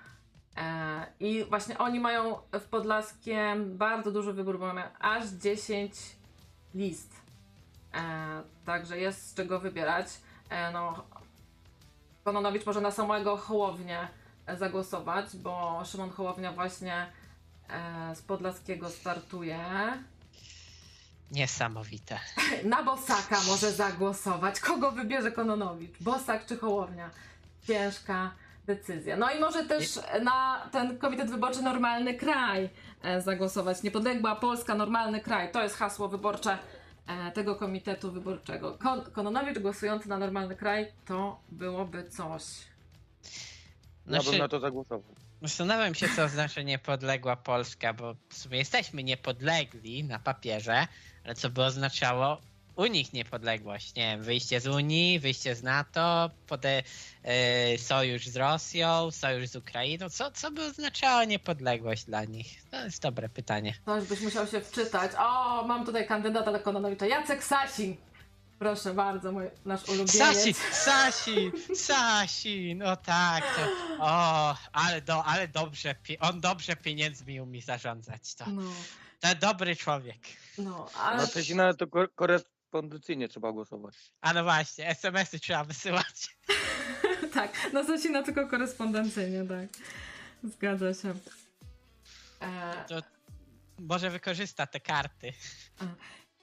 E, 0.61 1.07
I 1.21 1.45
właśnie 1.45 1.79
oni 1.79 2.01
mają 2.01 2.37
w 2.53 2.65
Podlaskiem 2.65 3.79
bardzo 3.79 4.13
duży 4.13 4.33
wybór, 4.33 4.59
bo 4.59 4.67
mamy 4.67 4.83
aż 4.99 5.29
10 5.29 5.93
list. 6.75 7.13
E, 7.95 8.43
także 8.65 8.99
jest 8.99 9.31
z 9.31 9.35
czego 9.35 9.61
wybierać. 9.61 10.07
E, 10.51 10.73
no, 10.73 11.05
Kononowicz 12.25 12.67
może 12.67 12.81
na 12.81 12.91
samego 12.91 13.37
Hołownię 13.37 14.09
zagłosować, 14.59 15.37
bo 15.37 15.83
Szymon 15.85 16.11
Hołownia 16.11 16.53
właśnie 16.53 17.07
z 18.15 18.23
Podlaskiego 18.23 18.91
startuje. 18.91 19.59
Niesamowite. 21.31 22.19
Na 22.65 22.83
Bosaka 22.83 23.41
może 23.47 23.73
zagłosować. 23.73 24.61
Kogo 24.61 24.93
wybierze 24.93 25.33
Kononowicz? 25.33 25.95
Bosak 26.01 26.47
czy 26.47 26.57
Hołownia? 26.57 27.11
Ciężka 27.67 28.31
decyzja. 28.75 29.17
No 29.17 29.31
i 29.31 29.41
może 29.41 29.65
też 29.65 29.87
na 30.23 30.69
ten 30.73 30.99
komitet 30.99 31.31
wyborczy 31.31 31.63
Normalny 31.63 32.15
Kraj 32.15 32.71
e, 33.03 33.21
zagłosować. 33.21 33.83
Niepodległa 33.83 34.37
Polska, 34.37 34.75
Normalny 34.75 35.21
Kraj. 35.21 35.53
To 35.53 35.63
jest 35.63 35.77
hasło 35.77 36.09
wyborcze 36.09 36.59
e, 37.07 37.33
tego 37.33 37.57
komitetu 37.57 38.13
wyborczego. 38.13 38.79
Kon 38.79 39.03
Kononowicz 39.13 39.59
głosujący 39.59 40.09
na 40.09 40.19
Normalny 40.19 40.57
Kraj 40.57 40.93
to 41.07 41.41
byłoby 41.49 42.05
coś. 42.11 42.43
Ja 44.07 44.23
bym 44.23 44.39
na 44.39 44.49
to 44.49 44.61
zagłosował. 44.61 45.15
zastanawiam 45.43 45.95
się, 45.95 46.09
co 46.17 46.29
znaczy 46.29 46.65
niepodległa 46.65 47.37
Polska, 47.37 47.95
bo 47.95 48.15
w 48.29 48.35
sumie 48.35 48.59
jesteśmy 48.59 49.03
niepodlegli 49.05 50.05
na 50.05 50.19
papierze, 50.19 50.87
ale 51.25 51.35
co 51.35 51.51
by 51.51 51.65
oznaczało 51.65 52.41
u 52.77 52.87
nich 52.87 53.13
niepodległość? 53.13 53.95
Nie 53.95 54.03
wiem, 54.03 54.23
wyjście 54.23 54.61
z 54.61 54.67
Unii, 54.67 55.21
wyjście 55.21 55.55
z 55.55 55.63
NATO, 55.63 56.31
pode, 56.47 56.83
e, 57.23 57.79
sojusz 57.79 58.27
z 58.27 58.37
Rosją, 58.37 59.11
sojusz 59.11 59.49
z 59.49 59.57
Ukrainą. 59.57 60.11
Co, 60.11 60.31
co 60.31 60.51
by 60.51 60.65
oznaczało 60.65 61.25
niepodległość 61.25 62.05
dla 62.05 62.25
nich? 62.25 62.63
To 62.71 62.85
jest 62.85 63.03
dobre 63.03 63.29
pytanie. 63.29 63.75
Ktoś 63.83 64.05
byś 64.05 64.21
musiał 64.21 64.47
się 64.47 64.61
wczytać. 64.61 65.13
O, 65.19 65.65
mam 65.67 65.87
tutaj 65.87 66.07
kandydata 66.07 66.53
do 66.53 66.61
Kononowicza. 66.61 67.07
Jacek 67.07 67.45
Sasin. 67.45 67.97
Proszę 68.59 68.95
bardzo, 68.95 69.33
mój, 69.33 69.45
nasz 69.65 69.85
ulubieniec. 69.89 70.13
Sasin, 70.17 70.55
Sasin, 70.73 71.53
Sasin, 71.75 72.79
no 72.79 72.97
tak, 72.97 73.45
to, 73.57 73.63
o, 74.05 74.57
ale, 74.73 75.01
do, 75.01 75.25
ale 75.25 75.49
dobrze, 75.49 75.95
on 76.21 76.41
dobrze 76.41 76.77
pieniędzmi 76.77 77.41
umie 77.41 77.63
zarządzać, 77.63 78.35
to, 78.35 78.45
No, 78.51 78.63
to 79.21 79.35
dobry 79.35 79.77
człowiek. 79.77 80.17
no, 80.59 80.87
ale... 80.99 81.17
Na 81.17 81.27
Cezina 81.27 81.75
to 81.75 81.87
ko- 82.71 82.79
korespondencyjnie 82.81 83.29
trzeba 83.29 83.53
głosować. 83.53 83.95
A 84.21 84.33
no 84.33 84.45
właśnie, 84.45 84.89
SMS-y 84.89 85.41
trzeba 85.41 85.65
wysyłać. 85.65 86.37
tak, 87.35 87.73
na 87.73 87.85
Sasina 87.85 88.23
tylko 88.23 88.49
korespondencyjnie, 88.49 89.45
tak. 89.45 89.69
Zgadza 90.45 90.95
się. 90.95 91.15
E, 92.41 92.85
To 92.89 93.01
może 93.79 94.11
wykorzysta 94.11 94.67
te 94.67 94.81
karty. 94.81 95.33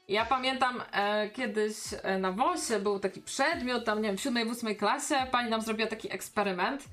ja 0.07 0.25
pamiętam 0.25 0.83
e, 0.91 1.29
kiedyś 1.29 1.75
e, 2.03 2.17
na 2.19 2.31
WOSie 2.31 2.79
był 2.79 2.99
taki 2.99 3.21
przedmiot, 3.21 3.85
tam 3.85 4.01
nie 4.01 4.09
wiem, 4.09 4.17
w 4.17 4.21
siódmej, 4.21 4.45
w 4.45 4.51
ósmej 4.51 4.77
klasie, 4.77 5.15
pani 5.31 5.49
nam 5.49 5.61
zrobiła 5.61 5.89
taki 5.89 6.13
eksperyment, 6.13 6.83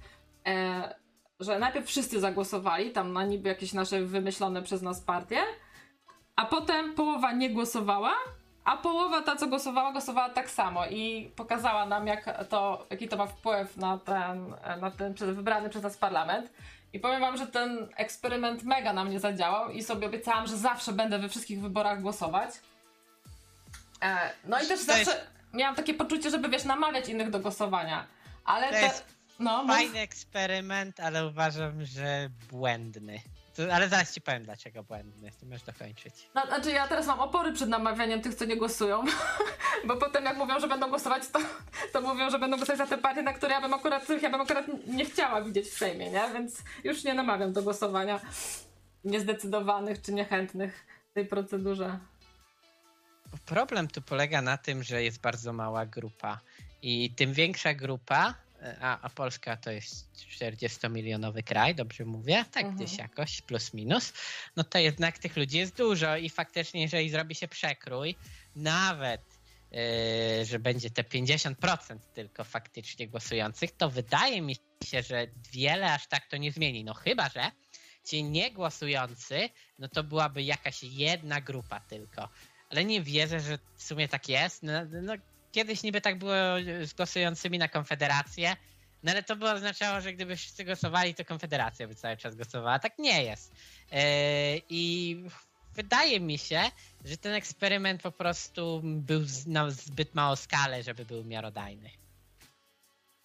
e, 0.47 0.95
że 1.41 1.59
najpierw 1.59 1.87
wszyscy 1.87 2.21
zagłosowali 2.21 2.91
tam 2.93 3.13
na 3.13 3.25
niby 3.25 3.49
jakieś 3.49 3.73
nasze 3.73 4.05
wymyślone 4.05 4.63
przez 4.63 4.83
nas 4.83 5.01
partie, 5.01 5.43
a 6.37 6.47
potem 6.47 6.95
połowa 6.95 7.33
nie 7.33 7.51
głosowała, 7.51 8.13
a 8.65 8.77
połowa 8.77 9.23
ta, 9.23 9.37
co 9.37 9.47
głosowała, 9.47 9.93
głosowała 9.93 10.29
tak 10.29 10.51
samo 10.51 10.87
i 10.87 11.31
pokazała 11.37 11.87
nam, 11.87 12.07
jak 12.07 12.47
to, 12.49 12.87
jaki 12.91 13.09
to 13.09 13.17
ma 13.17 13.27
wpływ 13.27 13.77
na 13.77 13.99
ten, 13.99 14.55
na 14.81 14.91
ten 14.91 15.15
wybrany 15.15 15.71
przez 15.71 15.83
nas 15.83 15.97
parlament. 15.97 16.51
I 16.93 17.01
powiem 17.01 17.21
wam, 17.21 17.37
że 17.37 17.47
ten 17.47 17.89
eksperyment 17.97 18.63
mega 18.63 18.93
na 18.93 19.05
mnie 19.05 19.21
zadziałał 19.21 19.71
i 19.71 19.83
sobie 19.83 20.07
obiecałam, 20.07 20.47
że 20.47 20.57
zawsze 20.57 20.93
będę 20.93 21.19
we 21.19 21.29
wszystkich 21.29 21.61
wyborach 21.61 22.03
głosować. 22.03 22.51
E, 24.03 24.31
no 24.45 24.63
i 24.63 24.67
też 24.67 24.81
zawsze 24.81 25.27
miałam 25.55 25.75
takie 25.75 25.95
poczucie, 25.95 26.31
żeby 26.31 26.49
wiesz, 26.49 26.65
namawiać 26.65 27.09
innych 27.09 27.31
do 27.31 27.41
głosowania. 27.41 28.07
Ale 28.45 28.67
To 28.67 28.73
te, 28.73 28.81
jest 28.81 29.05
no, 29.39 29.63
mów. 29.63 29.77
Fajny 29.77 29.99
eksperyment, 29.99 31.01
ale 31.01 31.27
uważam, 31.27 31.85
że 31.85 32.29
błędny. 32.51 33.21
To, 33.55 33.75
ale 33.75 33.89
zaraz 33.89 34.15
ci 34.15 34.21
powiem, 34.21 34.45
dlaczego 34.45 34.83
błędny. 34.83 35.31
Ty 35.41 35.47
możesz 35.47 35.63
dokończyć. 35.63 36.15
No, 36.35 36.47
znaczy 36.47 36.71
ja 36.71 36.89
teraz 36.89 37.07
mam 37.07 37.21
opory 37.21 37.53
przed 37.53 37.69
namawianiem 37.69 38.21
tych, 38.21 38.35
co 38.35 38.45
nie 38.45 38.57
głosują, 38.57 39.05
bo 39.89 39.97
potem 39.97 40.25
jak 40.25 40.37
mówią, 40.37 40.61
że 40.61 40.69
będą 40.69 40.89
głosować, 40.89 41.23
to, 41.29 41.39
to 41.93 42.01
mówią, 42.01 42.31
że 42.31 42.39
będą 42.39 42.57
głosować 42.57 42.79
za 42.79 42.87
te 42.87 42.99
partie, 42.99 43.23
na 43.23 43.33
które 43.33 43.53
ja 43.53 43.61
bym 43.61 43.75
akurat, 43.75 44.05
których 44.05 44.23
ja 44.23 44.31
bym 44.31 44.41
akurat 44.41 44.67
nie 44.87 45.05
chciała 45.05 45.43
widzieć 45.43 45.67
w 45.67 45.79
Sejmie, 45.79 46.11
nie? 46.11 46.23
Więc 46.33 46.63
już 46.85 47.05
nie 47.05 47.15
namawiam 47.15 47.53
do 47.53 47.63
głosowania 47.63 48.21
niezdecydowanych 49.05 50.03
czy 50.03 50.13
niechętnych 50.13 50.87
w 51.11 51.15
tej 51.15 51.27
procedurze. 51.27 51.99
Problem 53.47 53.89
tu 53.89 54.03
polega 54.03 54.43
na 54.43 54.59
tym, 54.59 54.83
że 54.83 55.03
jest 55.03 55.21
bardzo 55.21 55.53
mała 55.53 55.87
grupa 55.87 56.41
i 56.83 57.11
tym 57.17 57.33
większa 57.33 57.75
grupa, 57.75 58.35
a, 58.81 59.01
a 59.01 59.11
Polska 59.11 59.57
to 59.57 59.71
jest 59.71 60.15
40-milionowy 60.17 61.43
kraj, 61.43 61.75
dobrze 61.75 62.05
mówię, 62.05 62.45
tak 62.53 62.65
Mhm. 62.65 62.77
gdzieś 62.77 62.99
jakoś, 62.99 63.43
plus 63.43 63.75
minus, 63.75 64.13
no 64.57 64.65
to 64.65 64.79
jednak 64.79 65.19
tych 65.19 65.37
ludzi 65.37 65.59
jest 65.59 65.77
dużo 65.77 66.17
i 66.17 66.31
faktycznie 66.31 66.83
jeżeli 66.83 67.11
zrobi 67.11 67.35
się 67.35 67.49
przekrój, 67.49 68.17
nawet 68.57 69.21
yy, 69.71 69.79
że 70.45 70.59
będzie 70.59 70.91
te 70.91 71.03
50% 71.03 71.99
tylko 72.15 72.45
faktycznie 72.45 73.09
głosujących, 73.09 73.73
to 73.73 73.91
wydaje 73.91 74.43
mi 74.43 74.57
się, 74.85 75.03
że 75.03 75.27
wiele 75.53 75.93
aż 75.93 76.07
tak 76.07 76.27
to 76.27 76.37
nie 76.37 76.53
zmieni. 76.53 76.85
No 76.85 76.95
chyba, 76.95 77.29
że 77.29 77.51
ci 78.05 78.25
niegłosujący, 78.25 79.49
no 79.79 79.89
to 79.89 80.05
byłaby 80.05 80.43
jakaś 80.43 80.83
jedna 80.83 81.41
grupa 81.41 81.81
tylko. 81.81 82.29
Ale 82.71 82.85
nie 82.85 83.03
wierzę, 83.03 83.41
że 83.41 83.59
w 83.77 83.83
sumie 83.83 84.09
tak 84.09 84.29
jest. 84.29 84.63
No, 84.63 84.73
no, 85.03 85.13
kiedyś 85.55 85.83
niby 85.83 86.01
tak 86.01 86.19
było 86.19 86.35
z 86.85 86.93
głosującymi 86.93 87.59
na 87.59 87.69
Konfederację, 87.69 88.57
no 89.03 89.13
ale 89.13 89.23
to 89.23 89.37
by 89.37 89.51
oznaczało, 89.51 90.01
że 90.01 90.13
gdyby 90.13 90.37
wszyscy 90.37 90.65
głosowali, 90.65 91.15
to 91.15 91.25
Konfederacja 91.25 91.89
by 91.89 91.95
cały 91.95 92.17
czas 92.17 92.35
głosowała. 92.37 92.79
Tak 92.79 92.99
nie 92.99 93.25
jest. 93.25 93.53
Yy, 93.93 93.99
I 94.69 95.25
wydaje 95.75 96.21
mi 96.21 96.39
się, 96.39 96.63
że 97.05 97.17
ten 97.17 97.33
eksperyment 97.33 98.03
po 98.03 98.13
prostu 98.13 98.81
był 98.85 99.21
na 99.47 99.71
zbyt 99.71 100.15
małą 100.15 100.37
skalę, 100.37 100.83
żeby 100.83 101.05
był 101.05 101.25
miarodajny. 101.25 101.91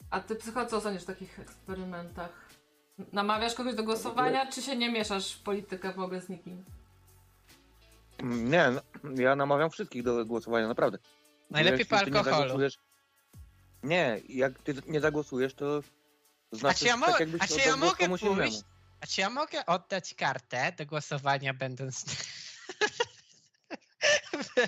A 0.09 0.19
ty, 0.19 0.35
psycho, 0.35 0.65
co 0.65 0.81
sądzisz 0.81 1.03
o 1.03 1.05
takich 1.05 1.39
eksperymentach? 1.39 2.49
Namawiasz 3.13 3.53
kogoś 3.53 3.75
do 3.75 3.83
głosowania, 3.83 4.51
czy 4.51 4.61
się 4.61 4.75
nie 4.75 4.91
mieszasz 4.91 5.33
w 5.33 5.43
politykę 5.43 5.93
w 5.93 5.99
ogóle 5.99 6.21
z 6.21 6.29
nikim? 6.29 6.65
Nie, 8.23 8.71
no, 8.71 8.81
ja 9.15 9.35
namawiam 9.35 9.69
wszystkich 9.69 10.03
do 10.03 10.25
głosowania, 10.25 10.67
naprawdę. 10.67 10.97
Najlepiej 11.49 11.85
po 11.85 11.95
nie 11.95 12.01
alkoholu. 12.01 12.49
zagłosujesz- 12.49 12.77
Nie, 13.83 14.21
jak 14.29 14.59
ty 14.59 14.75
nie 14.87 14.99
zagłosujesz, 15.01 15.53
to 15.53 15.83
znaczy 16.51 16.79
czy 16.79 16.85
ja 16.85 16.97
mo- 16.97 17.05
tak 17.05 17.27
a 17.39 17.47
czy 17.47 17.59
ja 17.59 17.77
mogę 17.77 18.07
pójść? 18.07 18.23
innemu. 18.23 18.61
A 19.01 19.07
czy 19.07 19.21
ja 19.21 19.29
mogę 19.29 19.65
oddać 19.65 20.13
kartę 20.13 20.71
do 20.77 20.85
głosowania, 20.85 21.53
będąc 21.53 22.05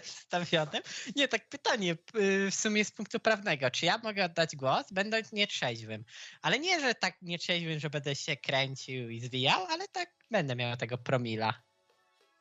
wstawionym? 0.03 0.81
Nie, 1.15 1.27
tak 1.27 1.49
pytanie 1.49 1.91
y, 2.15 2.51
w 2.51 2.55
sumie 2.55 2.85
z 2.85 2.91
punktu 2.91 3.19
prawnego. 3.19 3.71
Czy 3.71 3.85
ja 3.85 3.97
mogę 3.97 4.25
oddać 4.25 4.55
głos, 4.55 4.85
będąc 4.91 5.31
nietrzeźwym? 5.31 6.03
Ale 6.41 6.59
nie, 6.59 6.79
że 6.79 6.95
tak 6.95 7.21
nietrzeźwym, 7.21 7.79
że 7.79 7.89
będę 7.89 8.15
się 8.15 8.37
kręcił 8.37 9.09
i 9.09 9.19
zwijał, 9.19 9.65
ale 9.65 9.87
tak 9.87 10.09
będę 10.31 10.55
miał 10.55 10.77
tego 10.77 10.97
promila. 10.97 11.61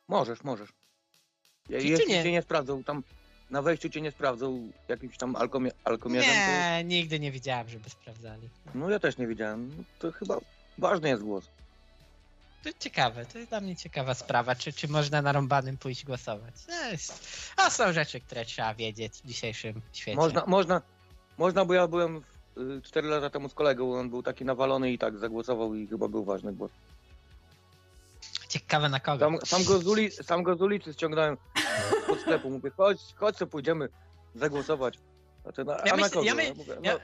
Możesz, 0.08 0.42
możesz. 0.44 0.70
Ty 1.66 1.72
Jeśli 1.72 2.06
nie? 2.06 2.22
cię 2.22 2.32
nie 2.32 2.42
sprawdzą, 2.42 2.84
tam 2.84 3.02
na 3.50 3.62
wejściu 3.62 3.88
cię 3.90 4.00
nie 4.00 4.10
sprawdzą 4.10 4.70
jakimś 4.88 5.16
tam 5.16 5.36
alkomie, 5.36 5.70
alkomierzem, 5.84 6.30
Nie, 6.30 6.82
nigdy 6.84 7.20
nie 7.20 7.32
widziałem, 7.32 7.68
żeby 7.68 7.90
sprawdzali. 7.90 8.48
to 8.64 8.70
no 8.74 8.90
ja 8.90 8.98
też 8.98 9.18
nie 9.18 9.26
widziałem. 9.26 9.74
No 9.78 9.84
To 9.98 10.12
chyba 10.12 10.38
ważny 10.78 11.08
jest 11.08 11.22
głos. 11.22 11.44
to 12.64 12.70
ciekawe, 12.78 13.26
to 13.26 13.38
jest 13.38 13.50
dla 13.50 13.60
mnie 13.60 13.76
ciekawa 13.76 14.14
sprawa, 14.14 14.54
czy, 14.54 14.72
czy 14.72 14.88
można 14.88 15.22
na 15.22 15.32
rąbanym 15.32 15.76
pójść 15.78 16.04
głosować. 16.04 16.54
To, 16.66 16.90
jest, 16.90 17.24
to 17.56 17.70
są 17.70 17.92
rzeczy, 17.92 18.20
które 18.20 18.44
trzeba 18.44 18.74
wiedzieć 18.74 19.12
w 19.14 19.26
dzisiejszym 19.26 19.80
świecie. 19.92 20.16
Można, 20.16 20.44
można, 20.46 20.82
można, 21.38 21.64
bo 21.64 21.74
ja 21.74 21.86
byłem 21.88 22.16
y, 22.78 22.82
4 22.82 23.08
lata 23.08 23.30
temu 23.30 23.48
z 23.48 23.54
kolegą, 23.54 23.94
on 23.94 24.10
był 24.10 24.22
taki 24.22 24.44
nawalony 24.44 24.92
i 24.92 24.98
tak 24.98 25.18
zagłosował 25.18 25.74
i 25.74 25.86
chyba 25.86 26.08
był 26.08 26.24
ważny 26.24 26.52
głos. 26.52 26.70
Ciekawe 28.48 28.88
na 28.88 29.00
kogo. 29.00 29.18
Sam, 29.30 29.38
sam, 29.46 29.64
go 29.64 29.78
z 29.78 29.86
ulicy, 29.86 30.22
sam 30.22 30.42
go 30.42 30.56
z 30.56 30.62
ulicy 30.62 30.92
ściągnąłem 30.92 31.36
pod 32.06 32.20
sklepu, 32.20 32.50
mówię, 32.50 32.70
chodź, 32.76 32.98
chodź, 33.16 33.36
co 33.36 33.46
pójdziemy 33.46 33.88
zagłosować. 34.34 34.98
Znaczy, 35.42 35.64
na, 35.64 35.72
Ja 35.72 35.80
a 35.82 35.84
na 35.86 35.94
myślę- 35.96 36.10
kogo? 36.10 36.22
ja 36.24 36.34
my- 36.34 36.54
mówię, 36.54 36.74
Ja, 36.82 36.92
no, 36.94 37.00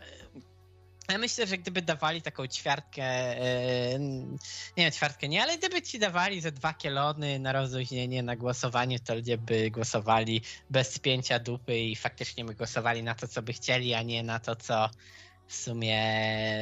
ja 1.12 1.18
myślę, 1.18 1.46
że 1.46 1.58
gdyby 1.58 1.82
dawali 1.82 2.22
taką 2.22 2.46
ćwiartkę, 2.46 3.02
e, 3.02 3.98
nie 4.76 4.92
ćwiartkę 4.92 5.28
nie, 5.28 5.42
ale 5.42 5.58
gdyby 5.58 5.82
ci 5.82 5.98
dawali 5.98 6.40
ze 6.40 6.52
dwa 6.52 6.74
kielony 6.74 7.38
na 7.38 7.52
rozluźnienie, 7.52 8.22
na 8.22 8.36
głosowanie, 8.36 9.00
to 9.00 9.14
ludzie 9.14 9.38
by 9.38 9.70
głosowali 9.70 10.42
bez 10.70 10.92
spięcia 10.94 11.38
dupy 11.38 11.78
i 11.78 11.96
faktycznie 11.96 12.44
by 12.44 12.54
głosowali 12.54 13.02
na 13.02 13.14
to, 13.14 13.28
co 13.28 13.42
by 13.42 13.52
chcieli, 13.52 13.94
a 13.94 14.02
nie 14.02 14.22
na 14.22 14.38
to, 14.38 14.56
co 14.56 14.90
w 15.46 15.54
sumie 15.54 16.02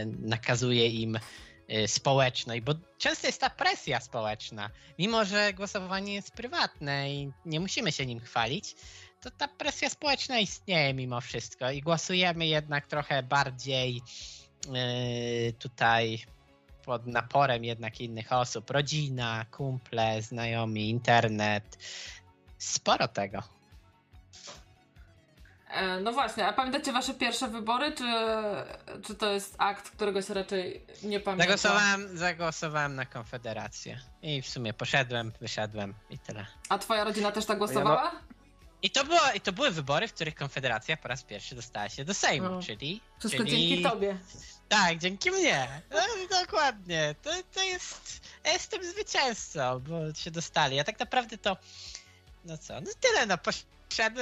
nakazuje 0.07 0.89
im 0.89 1.19
y, 1.75 1.89
społeczność, 1.89 2.61
bo 2.61 2.75
często 2.99 3.27
jest 3.27 3.41
ta 3.41 3.51
presja 3.51 4.01
społeczna. 4.01 4.71
Mimo, 4.99 5.25
że 5.25 5.53
głosowanie 5.53 6.15
jest 6.15 6.31
prywatne 6.31 7.11
i 7.11 7.33
nie 7.47 7.61
musimy 7.61 7.93
się 7.93 8.07
nim 8.07 8.21
chwalić, 8.21 8.75
to 9.21 9.31
ta 9.31 9.49
presja 9.49 9.91
społeczna 9.91 10.39
istnieje 10.39 10.95
mimo 10.95 11.21
wszystko 11.21 11.71
i 11.71 11.81
głosujemy 11.81 12.47
jednak 12.47 12.87
trochę 12.87 13.23
bardziej 13.23 13.95
yy, 13.95 15.53
tutaj 15.53 16.25
pod 16.85 17.07
naporem 17.07 17.65
jednak 17.65 18.01
innych 18.01 18.33
osób. 18.33 18.71
Rodzina, 18.71 19.45
kumple, 19.51 20.23
znajomi, 20.23 20.91
internet. 20.91 21.79
Sporo 22.59 23.09
tego. 23.09 23.43
E, 25.75 26.01
No 26.01 26.13
właśnie, 26.13 26.47
a 26.47 26.53
pamiętacie 26.53 26.93
wasze 26.93 27.15
pierwsze 27.15 27.49
wybory, 27.49 27.93
czy, 27.93 28.05
czy 29.07 29.15
to 29.15 29.33
jest 29.33 29.55
akt, 29.59 29.91
którego 29.91 30.23
się 30.23 30.35
raczej 30.35 30.87
nie 31.03 31.21
pamięta? 31.21 31.45
Zagłosowałem, 31.45 32.19
zagłosowałem 32.19 32.95
na 32.95 33.07
Konfederację. 33.07 34.01
I 34.23 34.43
w 34.43 34.49
sumie 34.49 34.75
poszedłem, 34.75 35.33
wyszedłem 35.41 35.95
i 36.11 36.19
tyle. 36.19 36.47
A 36.69 36.79
twoja 36.79 37.05
rodzina 37.05 37.33
też 37.33 37.47
tak 37.47 37.59
głosowała? 37.59 38.13
I 38.83 38.91
to, 38.91 39.05
było, 39.05 39.21
I 39.35 39.41
to 39.41 39.53
były 39.53 39.71
wybory, 39.71 40.09
w 40.09 40.13
których 40.15 40.35
Konfederacja 40.35 40.97
po 40.97 41.09
raz 41.09 41.23
pierwszy 41.23 41.55
dostała 41.55 41.89
się 41.89 42.05
do 42.05 42.15
Sejmu, 42.15 42.49
No. 42.49 42.63
czyli. 42.63 43.01
Wszystko 43.19 43.45
czyli... 43.45 43.69
dzięki 43.69 43.83
tobie. 43.83 44.19
Tak, 44.69 44.99
dzięki 44.99 45.31
mnie. 45.31 45.69
No, 45.91 46.01
dokładnie. 46.41 47.15
To, 47.23 47.31
to 47.55 47.63
jest. 47.63 48.21
Ja 48.45 48.53
jestem 48.53 48.85
zwycięzcą, 48.85 49.81
bo 49.81 50.15
się 50.15 50.31
dostali. 50.31 50.81
A 50.81 50.85
tak 50.85 51.01
naprawdę 51.01 51.39
to. 51.39 51.57
No 52.45 52.59
co? 52.59 52.81
No 52.81 52.91
tyle, 53.01 53.27
no 53.27 53.39
poszedłem, 53.39 53.74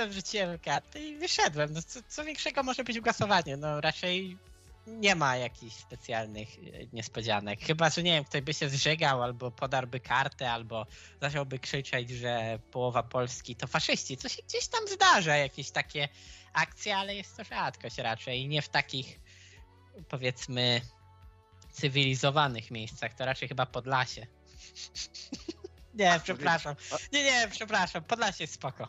wrzuciłem 0.09 0.59
kartę 0.59 1.01
i 1.01 1.17
wyszedłem. 1.17 1.73
No 1.73 1.83
co, 1.83 2.01
co 2.09 2.25
większego 2.25 2.63
może 2.63 2.85
być 2.85 2.99
w 2.99 3.03
głosowaniu? 3.03 3.57
No 3.57 3.81
raczej 3.81 4.39
nie 4.87 5.15
ma 5.15 5.37
jakichś 5.37 5.77
specjalnych 5.77 6.49
e, 6.49 6.61
niespodzianek. 6.93 7.61
Chyba, 7.61 7.91
że 7.91 8.03
nie 8.03 8.13
wiem, 8.13 8.25
ktoś 8.25 8.41
by 8.41 8.55
się 8.55 8.69
zżygał, 8.69 9.23
albo 9.23 9.51
podarłby 9.51 10.01
kartę, 10.01 10.53
albo 10.53 10.87
zacząłby 11.21 11.59
krzyczeć, 11.59 12.11
że 12.11 12.59
połowa 12.71 13.03
Polski 13.03 13.57
to 13.57 13.67
faszyści. 13.67 14.17
Co 14.17 14.29
się 14.29 14.43
gdzieś 14.43 14.69
tam 14.69 14.89
zdarza, 14.89 15.37
jakieś 15.37 15.71
takie 15.71 16.09
akcje, 16.53 16.97
ale 16.97 17.15
jest 17.15 17.37
to 17.37 17.45
rzadkość 17.45 17.99
raczej. 17.99 18.49
Nie 18.49 18.63
w 18.63 18.69
takich 18.69 19.21
powiedzmy 20.09 20.81
cywilizowanych 21.73 22.71
miejscach, 22.71 23.15
to 23.15 23.25
raczej 23.25 23.49
chyba 23.49 23.67
Podlasie. 23.67 24.27
nie, 25.95 26.21
przepraszam. 26.25 26.77
Nie, 27.13 27.25
nie, 27.25 27.49
przepraszam. 27.51 28.05
Podlasie 28.05 28.45
jest 28.45 28.55
spoko. 28.55 28.89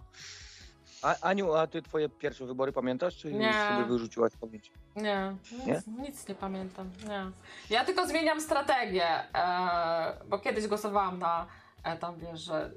A, 1.04 1.16
Aniu, 1.22 1.54
a 1.54 1.68
ty 1.68 1.82
twoje 1.82 2.10
pierwsze 2.10 2.45
wybory 2.45 2.72
pamiętasz, 2.72 3.18
czy 3.18 3.34
Nie. 3.34 3.54
sobie 3.54 3.86
wyrzuciłaś 3.86 4.32
z 4.32 4.38
pamięci? 4.38 4.72
Nie, 4.95 5.36
nic 5.51 5.66
Nie? 5.88 6.04
nic 6.04 6.28
nie 6.28 6.36
pamiętam. 6.36 6.89
Nie. 7.08 7.26
Ja 7.70 7.86
tylko 7.86 8.08
zmieniam 8.08 8.41
strategię, 8.41 9.08
e, 9.36 10.18
bo 10.28 10.39
kiedyś 10.39 10.68
głosowałam 10.68 11.20
na 11.20 11.45
e, 11.84 11.97
tam 11.97 12.16
wiesz, 12.20 12.39
że 12.39 12.72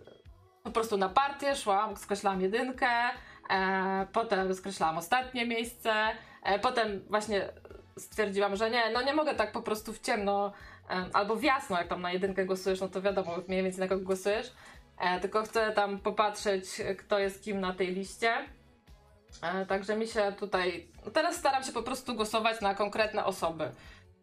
po 0.63 0.71
prostu 0.71 0.97
na 0.97 1.09
partię 1.09 1.57
szłam, 1.57 1.97
skreślałam 1.97 2.41
jedynkę, 2.41 2.89
e, 3.51 4.07
potem 4.13 4.55
skreślałam 4.55 4.99
ostatnie 4.99 5.47
miejsce, 5.47 5.93
e, 6.43 6.59
potem 6.59 7.03
właśnie 7.11 7.49
stwierdziłam, 7.99 8.57
że 8.57 8.71
nie, 8.71 8.91
no 8.93 9.03
nie 9.03 9.15
mogę 9.15 9.35
tak 9.35 9.53
po 9.53 9.63
prostu 9.63 9.93
w 9.93 10.01
ciemno 10.01 10.53
e, 10.91 11.05
albo 11.13 11.37
w 11.37 11.43
jasno, 11.43 11.79
jak 11.79 11.89
tam 11.89 12.03
na 12.03 12.13
jedynkę 12.13 12.45
głosujesz, 12.47 12.81
no 12.81 12.89
to 12.89 13.03
wiadomo 13.03 13.33
mniej 13.49 13.63
więcej 13.63 13.81
na 13.81 13.89
kogo 13.89 14.05
głosujesz, 14.05 14.53
tylko 15.23 15.43
chcę 15.43 15.73
tam 15.73 15.99
popatrzeć, 15.99 16.65
kto 16.99 17.19
jest 17.19 17.45
kim 17.45 17.61
na 17.61 17.73
tej 17.73 17.95
liście. 17.95 18.35
E, 19.43 19.67
Także 19.67 19.97
mi 19.97 20.07
się 20.07 20.33
tutaj. 20.39 20.89
Teraz 21.13 21.37
staram 21.37 21.65
się 21.65 21.73
po 21.73 21.83
prostu 21.83 22.15
głosować 22.15 22.61
na 22.61 22.75
konkretne 22.75 23.25
osoby. 23.25 23.71